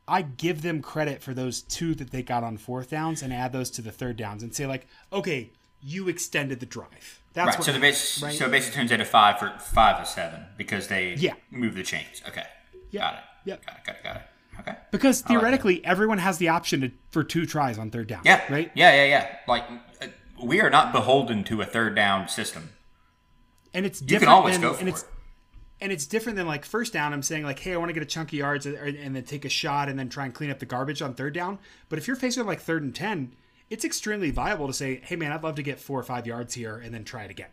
I 0.07 0.21
give 0.21 0.61
them 0.61 0.81
credit 0.81 1.21
for 1.21 1.33
those 1.33 1.61
two 1.61 1.93
that 1.95 2.11
they 2.11 2.23
got 2.23 2.43
on 2.43 2.57
fourth 2.57 2.91
downs 2.91 3.21
and 3.21 3.33
add 3.33 3.51
those 3.51 3.69
to 3.71 3.81
the 3.81 3.91
third 3.91 4.15
downs 4.15 4.43
and 4.43 4.55
say 4.55 4.65
like, 4.65 4.87
okay, 5.11 5.51
you 5.81 6.07
extended 6.07 6.59
the 6.59 6.65
drive. 6.65 7.21
That's 7.33 7.57
right. 7.57 7.63
so 7.63 7.71
the 7.71 7.79
base, 7.79 8.21
right? 8.23 8.33
so 8.33 8.45
it 8.45 8.51
basically 8.51 8.77
turns 8.77 8.91
into 8.91 9.05
five 9.05 9.37
for 9.37 9.53
five 9.59 10.01
or 10.01 10.05
seven 10.05 10.45
because 10.57 10.87
they 10.87 11.15
yeah. 11.15 11.33
move 11.51 11.75
the 11.75 11.83
chains. 11.83 12.21
Okay. 12.27 12.45
Yep. 12.91 13.01
Got 13.01 13.13
it. 13.13 13.19
Yep. 13.45 13.65
Got 13.65 13.75
it. 13.75 13.83
Got 13.85 13.95
it. 13.95 14.03
Got 14.03 14.15
it. 14.15 14.21
Okay. 14.59 14.75
Because 14.91 15.21
theoretically, 15.21 15.75
like 15.75 15.85
everyone 15.85 16.17
has 16.17 16.39
the 16.39 16.49
option 16.49 16.81
to, 16.81 16.91
for 17.11 17.23
two 17.23 17.45
tries 17.45 17.77
on 17.77 17.91
third 17.91 18.07
down. 18.07 18.21
Yeah. 18.25 18.41
Right. 18.51 18.71
Yeah. 18.73 18.95
Yeah. 18.95 19.05
Yeah. 19.05 19.35
Like 19.47 19.65
we 20.41 20.61
are 20.61 20.69
not 20.69 20.91
beholden 20.91 21.43
to 21.45 21.61
a 21.61 21.65
third 21.65 21.95
down 21.95 22.27
system. 22.27 22.69
And 23.73 23.85
it's 23.85 23.99
different. 23.99 24.21
You 24.21 24.27
can 24.27 24.29
always 24.29 24.55
than, 24.55 24.61
go 24.61 24.73
for 24.73 24.79
and 24.79 24.89
it. 24.89 25.03
And 25.79 25.91
it's 25.91 26.07
different 26.07 26.37
than 26.37 26.47
like 26.47 26.65
first 26.65 26.91
down. 26.91 27.13
I'm 27.13 27.21
saying 27.21 27.43
like, 27.43 27.59
hey, 27.59 27.73
I 27.73 27.77
want 27.77 27.89
to 27.89 27.93
get 27.93 28.01
a 28.01 28.07
chunky 28.07 28.37
yards 28.37 28.65
and 28.65 29.15
then 29.15 29.23
take 29.23 29.45
a 29.45 29.49
shot 29.49 29.89
and 29.89 29.99
then 29.99 30.09
try 30.09 30.25
and 30.25 30.33
clean 30.33 30.49
up 30.49 30.57
the 30.57 30.65
garbage 30.65 31.03
on 31.03 31.13
third 31.13 31.33
down. 31.33 31.59
But 31.87 31.99
if 31.99 32.07
you're 32.07 32.15
facing 32.15 32.45
like 32.45 32.59
third 32.59 32.81
and 32.81 32.95
ten, 32.95 33.35
it's 33.69 33.85
extremely 33.85 34.31
viable 34.31 34.65
to 34.67 34.73
say, 34.73 35.01
hey 35.03 35.15
man, 35.15 35.31
I'd 35.31 35.43
love 35.43 35.55
to 35.55 35.63
get 35.63 35.79
four 35.79 35.99
or 35.99 36.03
five 36.03 36.25
yards 36.25 36.55
here 36.55 36.77
and 36.77 36.93
then 36.93 37.03
try 37.03 37.23
it 37.25 37.31
again. 37.31 37.49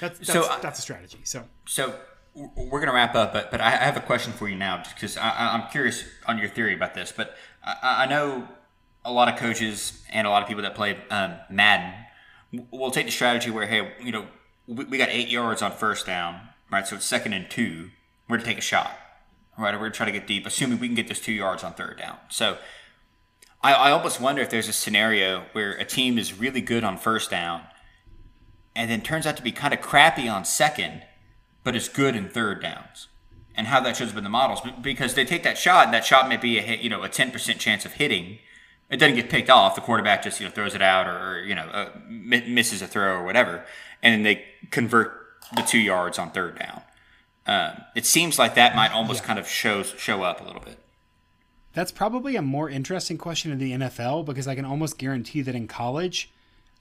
That's 0.00 0.18
that's, 0.18 0.32
so, 0.32 0.42
uh, 0.42 0.58
that's 0.60 0.78
a 0.78 0.82
strategy. 0.82 1.20
So 1.24 1.44
so 1.64 1.94
we're 2.34 2.80
going 2.80 2.88
to 2.88 2.92
wrap 2.92 3.14
up, 3.14 3.32
but 3.32 3.50
but 3.50 3.62
I 3.62 3.70
have 3.70 3.96
a 3.96 4.00
question 4.00 4.34
for 4.34 4.48
you 4.48 4.56
now 4.56 4.82
because 4.82 5.16
I'm 5.16 5.70
curious 5.70 6.04
on 6.26 6.36
your 6.36 6.48
theory 6.48 6.74
about 6.74 6.92
this. 6.92 7.10
But 7.10 7.36
I, 7.64 8.04
I 8.04 8.06
know 8.06 8.46
a 9.02 9.12
lot 9.12 9.32
of 9.32 9.38
coaches 9.38 10.02
and 10.12 10.26
a 10.26 10.30
lot 10.30 10.42
of 10.42 10.48
people 10.48 10.62
that 10.64 10.74
play 10.74 10.98
um, 11.10 11.36
Madden 11.48 11.94
we'll 12.52 12.90
take 12.90 13.06
the 13.06 13.12
strategy 13.12 13.50
where 13.50 13.66
hey, 13.66 13.92
you 14.02 14.12
know, 14.12 14.26
we, 14.66 14.84
we 14.84 14.98
got 14.98 15.08
eight 15.08 15.28
yards 15.28 15.62
on 15.62 15.72
first 15.72 16.06
down, 16.06 16.40
right? 16.70 16.86
So 16.86 16.96
it's 16.96 17.04
second 17.04 17.32
and 17.32 17.50
two. 17.50 17.90
We're 18.28 18.38
to 18.38 18.44
take 18.44 18.58
a 18.58 18.62
shot, 18.62 18.96
right? 19.58 19.74
We're 19.74 19.80
gonna 19.80 19.92
try 19.92 20.06
to 20.06 20.12
get 20.12 20.26
deep, 20.26 20.46
assuming 20.46 20.78
we 20.78 20.88
can 20.88 20.96
get 20.96 21.08
this 21.08 21.20
two 21.20 21.32
yards 21.32 21.62
on 21.62 21.74
third 21.74 21.98
down. 21.98 22.18
So 22.28 22.58
I, 23.62 23.74
I 23.74 23.90
almost 23.90 24.20
wonder 24.20 24.42
if 24.42 24.50
there's 24.50 24.68
a 24.68 24.72
scenario 24.72 25.44
where 25.52 25.72
a 25.72 25.84
team 25.84 26.18
is 26.18 26.38
really 26.38 26.60
good 26.60 26.84
on 26.84 26.98
first 26.98 27.30
down, 27.30 27.62
and 28.74 28.90
then 28.90 29.00
turns 29.00 29.26
out 29.26 29.36
to 29.36 29.42
be 29.42 29.52
kind 29.52 29.72
of 29.72 29.80
crappy 29.80 30.28
on 30.28 30.44
second, 30.44 31.02
but 31.64 31.76
is 31.76 31.88
good 31.88 32.16
in 32.16 32.28
third 32.28 32.60
downs 32.60 33.08
and 33.56 33.66
how 33.66 33.80
that 33.80 33.96
shows 33.96 34.10
up 34.10 34.18
in 34.18 34.24
the 34.24 34.30
models 34.30 34.60
because 34.82 35.14
they 35.14 35.24
take 35.24 35.42
that 35.42 35.56
shot 35.58 35.86
and 35.86 35.94
that 35.94 36.04
shot 36.04 36.28
may 36.28 36.36
be 36.36 36.58
a 36.58 36.62
hit, 36.62 36.80
you 36.80 36.90
know 36.90 37.02
a 37.02 37.08
10% 37.08 37.58
chance 37.58 37.84
of 37.84 37.94
hitting 37.94 38.38
it 38.90 38.98
doesn't 38.98 39.16
get 39.16 39.30
picked 39.30 39.50
off. 39.50 39.74
The 39.74 39.80
quarterback 39.80 40.22
just 40.22 40.40
you 40.40 40.46
know 40.46 40.52
throws 40.52 40.74
it 40.74 40.82
out 40.82 41.06
or, 41.06 41.42
you 41.44 41.54
know 41.54 41.62
uh, 41.64 41.90
misses 42.08 42.82
a 42.82 42.86
throw 42.86 43.16
or 43.16 43.24
whatever, 43.24 43.64
and 44.02 44.14
then 44.14 44.22
they 44.22 44.44
convert 44.70 45.12
the 45.54 45.62
two 45.62 45.78
yards 45.78 46.18
on 46.18 46.30
third 46.30 46.58
down. 46.58 46.82
Um, 47.46 47.84
it 47.94 48.04
seems 48.04 48.38
like 48.38 48.54
that 48.56 48.74
might 48.74 48.92
almost 48.92 49.22
yeah. 49.22 49.26
kind 49.26 49.38
of 49.38 49.48
show 49.48 49.82
show 49.82 50.22
up 50.22 50.40
a 50.40 50.44
little 50.44 50.62
bit. 50.62 50.78
That's 51.72 51.92
probably 51.92 52.36
a 52.36 52.42
more 52.42 52.70
interesting 52.70 53.18
question 53.18 53.52
in 53.52 53.58
the 53.58 53.72
NFL 53.72 54.24
because 54.24 54.48
I 54.48 54.54
can 54.54 54.64
almost 54.64 54.96
guarantee 54.96 55.42
that 55.42 55.54
in 55.54 55.68
college, 55.68 56.32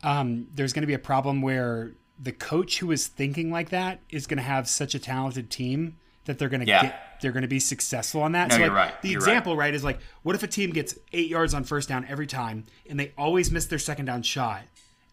um, 0.03 0.47
there's 0.53 0.71
going 0.71 0.83
to 0.83 0.87
be 0.87 0.93
a 0.93 0.99
problem 0.99 1.41
where 1.41 1.95
the 2.17 2.31
coach 2.31 2.79
who 2.79 2.91
is 2.91 3.07
thinking 3.07 3.51
like 3.51 3.69
that 3.69 3.99
is 4.09 4.25
going 4.25 4.37
to 4.37 4.43
have 4.43 4.69
such 4.69 4.95
a 4.95 4.99
talented 4.99 5.49
team 5.49 5.97
that 6.26 6.39
they're 6.39 6.49
going 6.49 6.61
to 6.61 6.67
yeah. 6.67 6.82
get 6.82 7.01
they're 7.21 7.32
going 7.32 7.43
to 7.43 7.47
be 7.47 7.59
successful 7.59 8.21
on 8.21 8.34
that. 8.34 8.49
No, 8.49 8.55
so 8.55 8.61
like, 8.61 8.67
you're 8.67 8.76
right. 8.76 9.01
The 9.01 9.09
you're 9.09 9.19
example, 9.19 9.55
right. 9.55 9.67
right, 9.67 9.73
is 9.73 9.84
like, 9.84 9.99
what 10.23 10.36
if 10.36 10.43
a 10.43 10.47
team 10.47 10.71
gets 10.71 10.95
eight 11.13 11.30
yards 11.30 11.53
on 11.53 11.63
first 11.63 11.89
down 11.89 12.05
every 12.09 12.28
time, 12.28 12.65
and 12.89 12.99
they 12.99 13.13
always 13.17 13.51
miss 13.51 13.65
their 13.65 13.80
second 13.80 14.05
down 14.05 14.21
shot? 14.21 14.63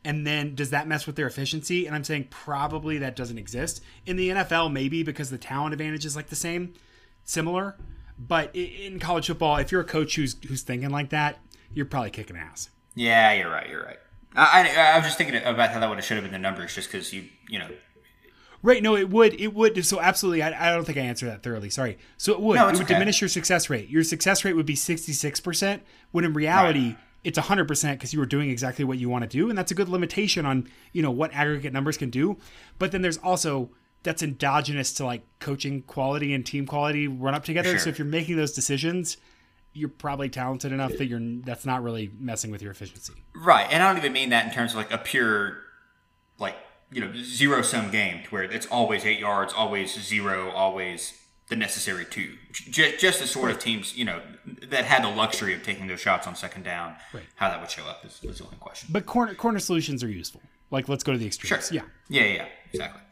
And 0.05 0.27
then 0.27 0.57
does 0.57 0.71
that 0.71 0.89
mess 0.89 1.07
with 1.07 1.15
their 1.15 1.29
efficiency? 1.29 1.87
And 1.87 1.95
I'm 1.95 2.03
saying 2.03 2.27
probably 2.29 2.99
that 2.99 3.15
doesn't 3.15 3.39
exist 3.39 3.83
in 4.05 4.17
the 4.17 4.31
NFL. 4.31 4.73
Maybe 4.73 5.03
because 5.05 5.31
the 5.31 5.39
talent 5.39 5.75
advantage 5.75 6.05
is 6.05 6.17
like 6.17 6.27
the 6.27 6.37
same, 6.37 6.75
similar. 7.25 7.77
But 8.19 8.55
in 8.55 8.99
college 8.99 9.29
football, 9.29 9.57
if 9.57 9.71
you're 9.71 9.81
a 9.81 9.85
coach 9.85 10.17
who's 10.17 10.37
who's 10.47 10.63
thinking 10.63 10.91
like 10.91 11.11
that, 11.11 11.39
you're 11.73 11.87
probably 11.87 12.11
kicking 12.11 12.37
ass. 12.37 12.69
Yeah, 12.95 13.33
you're 13.33 13.51
right. 13.51 13.69
You're 13.69 13.85
right. 13.85 13.99
I, 14.35 14.69
I, 14.69 14.93
I 14.95 14.97
was 14.97 15.07
just 15.07 15.19
thinking 15.19 15.37
about 15.37 15.71
how 15.71 15.81
that 15.81 15.89
would 15.89 15.99
have 15.99 16.05
should 16.05 16.17
have 16.17 16.25
been 16.25 16.33
the 16.33 16.39
numbers, 16.39 16.75
just 16.75 16.91
because 16.91 17.13
you 17.13 17.25
you 17.49 17.59
know 17.59 17.69
Right. 18.63 18.83
No, 18.83 18.97
it 18.97 19.11
would. 19.11 19.41
It 19.41 19.55
would. 19.55 19.85
So 19.85 20.01
absolutely. 20.01 20.43
I, 20.43 20.69
I 20.69 20.75
don't 20.75 20.85
think 20.85 20.99
I 20.99 21.03
answered 21.03 21.27
that 21.27 21.43
thoroughly. 21.43 21.71
Sorry. 21.71 21.99
So 22.17 22.33
it 22.33 22.41
would. 22.41 22.57
No, 22.57 22.69
it 22.69 22.73
would 22.73 22.83
okay. 22.83 22.95
diminish 22.95 23.21
your 23.21 23.29
success 23.29 23.69
rate. 23.69 23.89
Your 23.89 24.05
success 24.05 24.45
rate 24.45 24.55
would 24.55 24.67
be 24.67 24.77
sixty 24.77 25.13
six 25.13 25.41
percent. 25.41 25.83
When 26.13 26.25
in 26.25 26.33
reality, 26.33 26.89
right. 26.89 26.99
it's 27.25 27.39
hundred 27.39 27.67
percent 27.67 27.99
because 27.99 28.13
you 28.13 28.21
were 28.21 28.27
doing 28.27 28.51
exactly 28.51 28.85
what 28.85 28.99
you 28.99 29.09
want 29.09 29.23
to 29.23 29.29
do, 29.29 29.49
and 29.49 29.59
that's 29.59 29.73
a 29.73 29.75
good 29.75 29.89
limitation 29.89 30.47
on 30.47 30.69
you 30.93 31.03
know 31.03 31.11
what 31.11 31.33
aggregate 31.35 31.73
numbers 31.73 31.97
can 31.97 32.11
do. 32.11 32.39
But 32.79 32.93
then 32.93 33.03
there's 33.03 33.19
also 33.19 33.71
that's 34.03 34.23
endogenous 34.23 34.93
to 34.95 35.05
like 35.05 35.23
coaching 35.39 35.83
quality 35.83 36.35
and 36.35 36.45
team 36.45 36.67
quality 36.67 37.09
run 37.09 37.35
up 37.35 37.45
together. 37.45 37.71
Sure. 37.71 37.79
So 37.79 37.91
if 37.91 37.99
you're 37.99 38.07
making 38.07 38.37
those 38.37 38.53
decisions, 38.53 39.17
you're 39.73 39.89
probably 39.89 40.29
talented 40.29 40.73
enough 40.73 40.97
that 40.99 41.07
you're 41.07 41.21
that's 41.45 41.65
not 41.65 41.83
really 41.83 42.11
messing 42.19 42.51
with 42.51 42.63
your 42.63 42.73
efficiency. 42.73 43.15
Right, 43.35 43.67
and 43.71 43.83
I 43.83 43.89
don't 43.89 43.99
even 43.99 44.13
mean 44.13 44.31
that 44.31 44.47
in 44.47 44.53
terms 44.53 44.73
of 44.73 44.77
like 44.77 44.93
a 44.93 44.99
pure, 44.99 45.59
like 46.39 46.57
you 46.93 47.01
know, 47.01 47.13
zero 47.23 47.63
sum 47.63 47.91
game 47.91 48.23
to 48.25 48.31
where 48.31 48.43
it's 48.43 48.67
always 48.67 49.05
eight 49.05 49.19
yards, 49.19 49.53
always 49.53 49.99
zero, 50.01 50.51
always 50.51 51.19
the 51.49 51.57
necessary 51.57 52.05
two. 52.05 52.37
Just, 52.53 52.99
just 52.99 53.21
the 53.21 53.27
sort 53.27 53.51
of 53.51 53.59
teams 53.59 53.97
you 53.97 54.05
know 54.05 54.23
that 54.69 54.85
had 54.85 55.03
the 55.05 55.09
luxury 55.09 55.55
of 55.55 55.63
taking 55.63 55.87
those 55.87 56.01
shots 56.01 56.27
on 56.27 56.35
second 56.35 56.65
down. 56.65 56.97
Right. 57.13 57.25
How 57.37 57.49
that 57.51 57.61
would 57.61 57.71
show 57.71 57.85
up 57.85 58.05
is, 58.05 58.21
is 58.23 58.39
the 58.39 58.45
only 58.45 58.57
question. 58.57 58.89
But 58.93 59.07
corner 59.07 59.35
corner 59.35 59.59
solutions 59.59 60.03
are 60.05 60.09
useful. 60.09 60.43
Like 60.71 60.89
let's 60.89 61.05
go 61.05 61.13
to 61.13 61.19
the 61.19 61.27
extremes. 61.27 61.69
Sure. 61.69 61.77
Yeah. 61.77 61.83
Yeah, 62.09 62.23
yeah, 62.25 62.35
yeah, 62.35 62.47
exactly. 62.73 63.03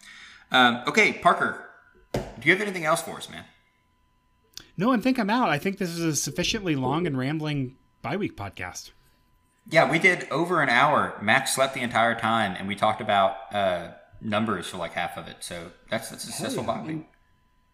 Um, 0.52 0.82
okay, 0.86 1.12
Parker, 1.12 1.68
do 2.12 2.20
you 2.42 2.52
have 2.52 2.60
anything 2.60 2.84
else 2.84 3.02
for 3.02 3.16
us, 3.16 3.28
man? 3.28 3.44
No, 4.76 4.92
I 4.92 4.96
think 4.96 5.18
I'm 5.18 5.30
out. 5.30 5.48
I 5.48 5.58
think 5.58 5.78
this 5.78 5.90
is 5.90 6.00
a 6.00 6.16
sufficiently 6.16 6.74
long 6.74 7.06
and 7.06 7.16
rambling 7.16 7.76
bye 8.02 8.16
week 8.16 8.36
podcast. 8.36 8.90
Yeah, 9.68 9.90
we 9.90 9.98
did 9.98 10.28
over 10.30 10.62
an 10.62 10.68
hour. 10.68 11.18
Max 11.22 11.54
slept 11.54 11.74
the 11.74 11.80
entire 11.80 12.18
time, 12.18 12.56
and 12.58 12.66
we 12.66 12.74
talked 12.74 13.00
about 13.00 13.36
uh, 13.52 13.92
numbers 14.20 14.66
for 14.68 14.78
like 14.78 14.92
half 14.92 15.16
of 15.16 15.28
it. 15.28 15.36
So 15.40 15.70
that's 15.90 16.08
that's 16.10 16.24
a 16.24 16.26
successful 16.28 16.64
bye 16.64 16.82
week. 16.82 17.06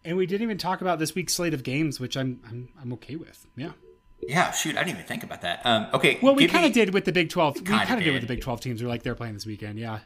And 0.05 0.15
we 0.17 0.25
didn't 0.25 0.43
even 0.43 0.57
talk 0.57 0.81
about 0.81 0.99
this 0.99 1.15
week's 1.15 1.33
slate 1.33 1.53
of 1.53 1.63
games, 1.63 1.99
which 1.99 2.15
I'm 2.15 2.39
I'm, 2.47 2.69
I'm 2.81 2.93
okay 2.93 3.15
with. 3.15 3.47
Yeah. 3.55 3.71
Yeah, 4.19 4.51
shoot, 4.51 4.75
I 4.75 4.79
didn't 4.79 4.95
even 4.95 5.05
think 5.05 5.23
about 5.23 5.41
that. 5.41 5.61
Um, 5.63 5.87
okay, 5.93 6.17
Well, 6.23 6.33
we 6.33 6.47
kind 6.47 6.65
of 6.65 6.73
did 6.73 6.91
with 6.91 7.05
the 7.05 7.11
Big 7.11 7.29
12. 7.29 7.57
We 7.57 7.61
kind 7.65 7.99
of 7.99 8.03
did 8.03 8.13
with 8.13 8.23
the 8.23 8.27
Big 8.27 8.41
12 8.41 8.61
teams. 8.61 8.81
We're 8.81 8.89
like 8.89 9.03
they're 9.03 9.13
playing 9.13 9.35
this 9.35 9.45
weekend. 9.45 9.77
Yeah. 9.77 9.99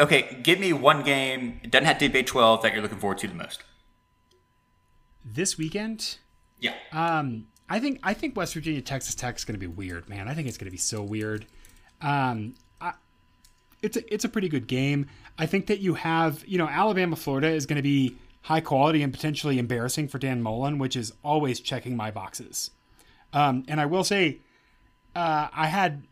Okay, 0.00 0.40
give 0.42 0.58
me 0.58 0.72
one 0.72 1.02
game. 1.02 1.60
It 1.62 1.70
doesn't 1.70 1.84
have 1.84 1.98
to 1.98 2.08
be 2.08 2.12
Big 2.12 2.26
Twelve 2.26 2.62
that 2.62 2.72
you're 2.72 2.82
looking 2.82 2.98
forward 2.98 3.18
to 3.18 3.28
the 3.28 3.34
most. 3.34 3.62
This 5.24 5.56
weekend, 5.56 6.18
Yeah, 6.58 6.74
Um, 6.92 7.46
I 7.68 7.80
think 7.80 8.00
I 8.02 8.14
think 8.14 8.36
West 8.36 8.54
Virginia 8.54 8.80
Texas 8.80 9.14
Tech 9.14 9.36
is 9.36 9.44
going 9.44 9.58
to 9.58 9.60
be 9.60 9.66
weird, 9.66 10.08
man. 10.08 10.28
I 10.28 10.34
think 10.34 10.48
it's 10.48 10.58
going 10.58 10.66
to 10.66 10.70
be 10.70 10.76
so 10.76 11.02
weird. 11.02 11.46
Um, 12.02 12.54
I, 12.80 12.92
it's 13.82 13.96
a 13.96 14.14
it's 14.14 14.24
a 14.24 14.28
pretty 14.28 14.48
good 14.48 14.66
game. 14.66 15.06
I 15.38 15.46
think 15.46 15.66
that 15.66 15.80
you 15.80 15.94
have 15.94 16.44
you 16.46 16.58
know 16.58 16.68
Alabama 16.68 17.16
Florida 17.16 17.48
is 17.48 17.66
going 17.66 17.76
to 17.76 17.82
be 17.82 18.16
high 18.42 18.60
quality 18.60 19.02
and 19.02 19.12
potentially 19.12 19.58
embarrassing 19.58 20.08
for 20.08 20.18
Dan 20.18 20.42
Mullen, 20.42 20.78
which 20.78 20.96
is 20.96 21.12
always 21.22 21.60
checking 21.60 21.96
my 21.96 22.10
boxes. 22.10 22.70
Um, 23.32 23.64
and 23.68 23.80
I 23.80 23.86
will 23.86 24.04
say, 24.04 24.38
uh, 25.16 25.48
I 25.52 25.66
had 25.66 26.04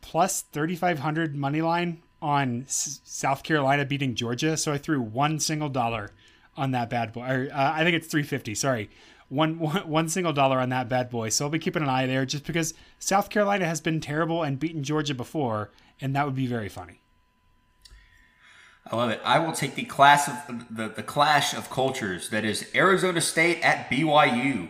plus 0.00 0.42
thirty 0.42 0.76
five 0.76 1.00
hundred 1.00 1.34
money 1.34 1.60
line 1.60 2.02
on 2.22 2.62
S- 2.62 3.00
South 3.04 3.42
Carolina 3.42 3.84
beating 3.84 4.14
Georgia, 4.14 4.56
so 4.56 4.72
I 4.72 4.78
threw 4.78 5.00
one 5.00 5.40
single 5.40 5.68
dollar 5.68 6.10
on 6.56 6.70
that 6.70 6.88
bad 6.90 7.12
boy. 7.12 7.26
Or, 7.26 7.48
uh, 7.52 7.72
I 7.74 7.82
think 7.82 7.96
it's 7.96 8.06
three 8.06 8.22
fifty. 8.22 8.54
Sorry, 8.54 8.88
one, 9.30 9.58
one 9.58 9.88
one 9.88 10.08
single 10.08 10.32
dollar 10.32 10.58
on 10.58 10.68
that 10.68 10.88
bad 10.88 11.08
boy. 11.08 11.30
So 11.30 11.46
I'll 11.46 11.50
be 11.50 11.58
keeping 11.58 11.82
an 11.82 11.88
eye 11.88 12.06
there, 12.06 12.26
just 12.26 12.44
because 12.44 12.74
South 12.98 13.30
Carolina 13.30 13.64
has 13.64 13.80
been 13.80 14.00
terrible 14.00 14.42
and 14.42 14.58
beaten 14.58 14.82
Georgia 14.82 15.14
before, 15.14 15.70
and 16.00 16.14
that 16.14 16.26
would 16.26 16.34
be 16.34 16.46
very 16.46 16.68
funny. 16.68 17.00
I 18.90 18.96
love 18.96 19.10
it. 19.10 19.20
I 19.24 19.38
will 19.38 19.52
take 19.52 19.76
the 19.76 19.84
class 19.84 20.28
of 20.28 20.66
the, 20.68 20.88
the 20.88 21.02
clash 21.02 21.54
of 21.54 21.70
cultures 21.70 22.30
that 22.30 22.44
is 22.44 22.68
Arizona 22.74 23.20
State 23.20 23.62
at 23.62 23.88
BYU. 23.88 24.68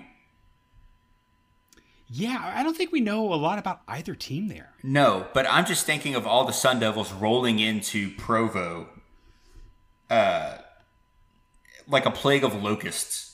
Yeah, 2.13 2.53
I 2.55 2.63
don't 2.63 2.77
think 2.77 2.93
we 2.93 3.01
know 3.01 3.33
a 3.33 3.37
lot 3.37 3.59
about 3.59 3.81
either 3.89 4.15
team 4.15 4.49
there. 4.49 4.75
No, 4.83 5.29
but 5.33 5.47
I'm 5.49 5.65
just 5.65 5.87
thinking 5.87 6.17
of 6.17 6.27
all 6.27 6.45
the 6.45 6.53
Sun 6.53 6.81
Devils 6.81 7.13
rolling 7.13 7.61
into 7.61 8.11
Provo, 8.17 8.89
uh, 10.11 10.59
like 11.87 12.05
a 12.05 12.11
plague 12.11 12.43
of 12.43 12.61
locusts. 12.61 13.30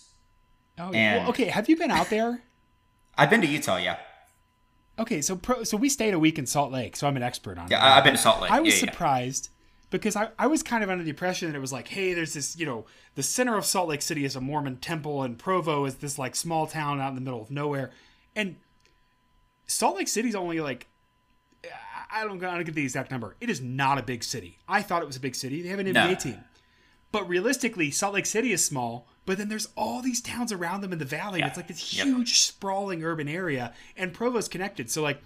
Oh, 0.79 0.93
And- 0.93 1.23
well, 1.23 1.31
okay. 1.31 1.47
Have 1.47 1.69
you 1.69 1.77
been 1.77 1.91
out 1.91 2.11
there? 2.11 2.43
I've 3.19 3.31
been 3.31 3.41
to 3.41 3.47
Utah, 3.47 3.77
yeah. 3.77 3.99
Okay, 4.99 5.21
so 5.21 5.37
pro, 5.37 5.63
so 5.65 5.77
we 5.77 5.89
stayed 5.89 6.15
a 6.15 6.19
week 6.19 6.39
in 6.39 6.47
Salt 6.47 6.73
Lake, 6.73 6.97
so 6.97 7.07
I'm 7.07 7.17
an 7.17 7.23
expert 7.23 7.59
on. 7.59 7.67
It. 7.67 7.71
Yeah, 7.73 7.81
that. 7.81 7.99
I've 7.99 8.05
been 8.05 8.15
to 8.15 8.19
Salt 8.19 8.41
Lake. 8.43 8.51
I 8.51 8.61
was 8.61 8.75
yeah, 8.81 8.87
yeah. 8.87 8.93
surprised 8.93 9.51
because 9.91 10.17
I, 10.17 10.29
I 10.39 10.47
was 10.47 10.63
kind 10.63 10.83
of 10.83 10.91
under 10.91 11.05
the 11.05 11.11
impression 11.11 11.49
that 11.51 11.57
it 11.57 11.61
was 11.61 11.73
like, 11.73 11.89
hey, 11.89 12.15
there's 12.15 12.33
this, 12.35 12.59
you 12.59 12.65
know, 12.67 12.87
the 13.15 13.23
center 13.23 13.57
of 13.57 13.65
Salt 13.67 13.89
Lake 13.89 14.01
City 14.03 14.25
is 14.25 14.37
a 14.37 14.41
Mormon 14.41 14.77
temple, 14.79 15.23
and 15.23 15.39
Provo 15.39 15.85
is 15.85 15.97
this 15.97 16.19
like 16.19 16.35
small 16.35 16.67
town 16.67 17.01
out 17.01 17.11
in 17.11 17.15
the 17.15 17.21
middle 17.21 17.43
of 17.43 17.51
nowhere, 17.51 17.91
and 18.35 18.57
Salt 19.67 19.97
Lake 19.97 20.09
City's 20.09 20.35
only 20.35 20.61
like. 20.61 20.87
I 22.09 22.23
don't, 22.25 22.43
I 22.43 22.55
don't 22.55 22.65
get 22.65 22.75
the 22.77 22.85
exact 22.85 23.11
number. 23.11 23.35
It 23.41 23.51
is 23.51 23.61
not 23.61 23.99
a 23.99 24.03
big 24.03 24.23
city. 24.23 24.59
I 24.69 24.81
thought 24.81 25.03
it 25.03 25.07
was 25.07 25.17
a 25.17 25.21
big 25.21 25.35
city. 25.35 25.61
They 25.61 25.69
have 25.71 25.81
an 25.81 25.89
NBA 25.89 25.93
No. 25.95 26.15
team. 26.15 26.39
But 27.17 27.29
realistically, 27.31 27.91
Salt 27.91 28.13
Lake 28.13 28.27
City 28.27 28.53
is 28.53 28.63
small, 28.63 29.07
but 29.25 29.39
then 29.39 29.49
there's 29.49 29.69
all 29.75 30.03
these 30.03 30.21
towns 30.21 30.53
around 30.53 30.83
them 30.83 30.93
in 30.93 30.99
the 30.99 31.07
valley. 31.07 31.39
Yeah. 31.41 31.47
It's 31.47 31.57
like 31.57 31.67
this 31.69 31.95
Yep. 31.95 32.07
huge, 32.07 32.39
sprawling 32.41 33.03
urban 33.03 33.27
area, 33.27 33.73
and 33.97 34.13
Provo's 34.13 34.49
connected. 34.49 34.91
So, 34.91 35.03
like, 35.03 35.23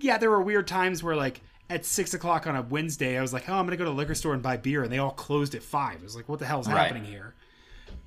yeah, 0.00 0.18
there 0.18 0.28
were 0.30 0.42
weird 0.42 0.66
times 0.66 1.04
where, 1.04 1.14
like, 1.14 1.40
at 1.68 1.86
six 1.86 2.14
o'clock 2.14 2.48
on 2.48 2.56
a 2.56 2.62
Wednesday, 2.62 3.16
I 3.16 3.22
was 3.22 3.32
like, 3.32 3.48
oh, 3.48 3.52
I'm 3.54 3.64
going 3.66 3.70
to 3.70 3.76
go 3.76 3.84
to 3.84 3.90
a 3.90 3.92
liquor 3.92 4.16
store 4.16 4.34
and 4.34 4.42
buy 4.42 4.56
beer, 4.56 4.82
and 4.82 4.92
they 4.92 4.98
all 4.98 5.12
closed 5.12 5.54
at 5.54 5.62
five. 5.62 5.96
It 5.96 6.02
was 6.02 6.16
like, 6.16 6.28
what 6.28 6.40
the 6.40 6.46
hell's 6.46 6.66
Right. 6.66 6.78
happening 6.78 7.04
here? 7.04 7.34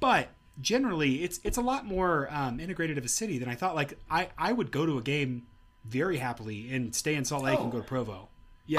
But 0.01 0.27
generally, 0.59 1.23
it's 1.23 1.39
it's 1.45 1.57
a 1.57 1.61
lot 1.61 1.85
more 1.85 2.27
um, 2.29 2.59
integrated 2.59 2.97
of 2.97 3.05
a 3.05 3.09
city 3.09 3.37
than 3.37 3.47
I 3.47 3.55
thought. 3.55 3.73
Like, 3.73 3.97
I, 4.11 4.27
I 4.37 4.51
would 4.51 4.69
go 4.69 4.85
to 4.85 4.97
a 4.97 5.01
game 5.01 5.43
very 5.85 6.17
happily 6.17 6.73
and 6.73 6.93
stay 6.93 7.15
in 7.15 7.23
Salt 7.23 7.43
Lake 7.45 7.57
and 7.57 7.69
Oh. 7.69 7.71
go 7.71 7.77
to 7.79 7.87
Provo. 7.87 8.27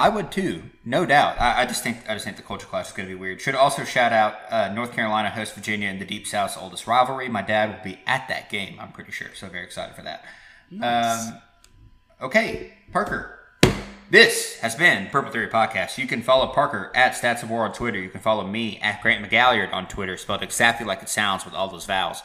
I 0.01 0.09
would 0.09 0.33
too, 0.33 0.63
no 0.85 1.05
doubt. 1.05 1.41
I, 1.41 1.63
I 1.63 1.67
just 1.67 1.83
think 1.83 2.09
I 2.09 2.15
just 2.15 2.25
think 2.25 2.37
the 2.39 2.43
culture 2.43 2.67
clash 2.67 2.89
is 2.89 2.93
going 2.93 3.09
to 3.09 3.15
be 3.15 3.21
weird. 3.21 3.41
Should 3.41 3.55
also 3.55 3.85
shout 3.85 4.13
out 4.13 4.37
uh, 4.51 4.73
North 4.73 4.93
Carolina 4.93 5.29
host 5.31 5.55
Virginia 5.55 5.89
in 5.89 5.99
the 5.99 6.07
Deep 6.07 6.27
South's 6.27 6.57
oldest 6.57 6.87
rivalry. 6.87 7.29
My 7.29 7.43
dad 7.43 7.69
will 7.71 7.85
be 7.85 8.01
at 8.07 8.27
that 8.29 8.49
game. 8.49 8.79
I'm 8.81 8.93
pretty 8.93 9.13
sure, 9.13 9.29
so 9.35 9.49
very 9.49 9.65
excited 9.65 9.95
for 9.95 10.03
that. 10.03 10.25
Um, 10.81 11.39
okay, 12.21 12.73
Parker. 12.93 13.41
This 14.11 14.59
has 14.61 14.75
been 14.75 15.09
Purple 15.09 15.33
Theory 15.33 15.49
Podcast. 15.49 15.99
You 15.99 16.07
can 16.07 16.23
follow 16.23 16.47
Parker 16.47 16.93
at 16.95 17.15
Stats 17.15 17.43
of 17.43 17.51
War 17.51 17.65
on 17.65 17.73
Twitter. 17.73 17.99
You 17.99 18.11
can 18.11 18.21
follow 18.21 18.47
me 18.47 18.79
at 18.81 19.03
Grant 19.03 19.29
McGalliard 19.29 19.73
on 19.73 19.89
Twitter, 19.89 20.17
spelled 20.17 20.43
exactly 20.43 20.87
like 20.87 21.03
it 21.03 21.09
sounds 21.09 21.45
with 21.45 21.55
all 21.55 21.69
those 21.69 21.87
vowels. 21.87 22.23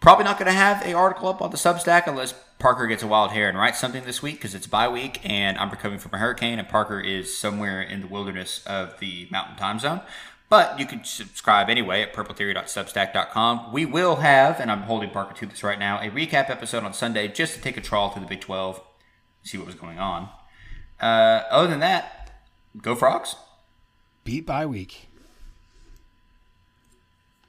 Probably 0.00 0.24
not 0.24 0.38
going 0.38 0.46
to 0.50 0.56
have 0.56 0.84
a 0.86 0.92
article 0.92 1.28
up 1.28 1.42
on 1.42 1.50
the 1.50 1.56
Substack 1.56 2.06
unless 2.06 2.32
Parker 2.60 2.86
gets 2.86 3.02
a 3.02 3.06
wild 3.06 3.32
hair 3.32 3.48
and 3.48 3.58
writes 3.58 3.80
something 3.80 4.04
this 4.04 4.22
week 4.22 4.36
because 4.36 4.54
it's 4.54 4.66
bye 4.66 4.88
week 4.88 5.20
and 5.24 5.58
I'm 5.58 5.70
recovering 5.70 5.98
from 5.98 6.14
a 6.14 6.18
hurricane 6.18 6.58
and 6.58 6.68
Parker 6.68 7.00
is 7.00 7.36
somewhere 7.36 7.80
in 7.80 8.02
the 8.02 8.06
wilderness 8.06 8.62
of 8.66 9.00
the 9.00 9.26
Mountain 9.30 9.56
Time 9.56 9.78
Zone. 9.78 10.02
But 10.50 10.78
you 10.78 10.84
can 10.84 11.02
subscribe 11.04 11.70
anyway 11.70 12.02
at 12.02 12.12
purpletheory.substack.com. 12.12 13.72
We 13.72 13.86
will 13.86 14.16
have, 14.16 14.60
and 14.60 14.70
I'm 14.70 14.82
holding 14.82 15.10
Parker 15.10 15.32
to 15.34 15.46
this 15.46 15.62
right 15.62 15.78
now, 15.78 16.00
a 16.00 16.10
recap 16.10 16.50
episode 16.50 16.84
on 16.84 16.92
Sunday 16.92 17.28
just 17.28 17.54
to 17.54 17.60
take 17.60 17.76
a 17.76 17.80
trawl 17.80 18.10
through 18.10 18.22
the 18.22 18.28
Big 18.28 18.40
12, 18.40 18.80
see 19.42 19.58
what 19.58 19.66
was 19.66 19.76
going 19.76 19.98
on. 19.98 20.28
Uh, 21.00 21.44
other 21.50 21.68
than 21.68 21.80
that, 21.80 22.42
go 22.82 22.94
Frogs. 22.94 23.36
Beat 24.24 24.44
bye 24.44 24.66
week. 24.66 25.09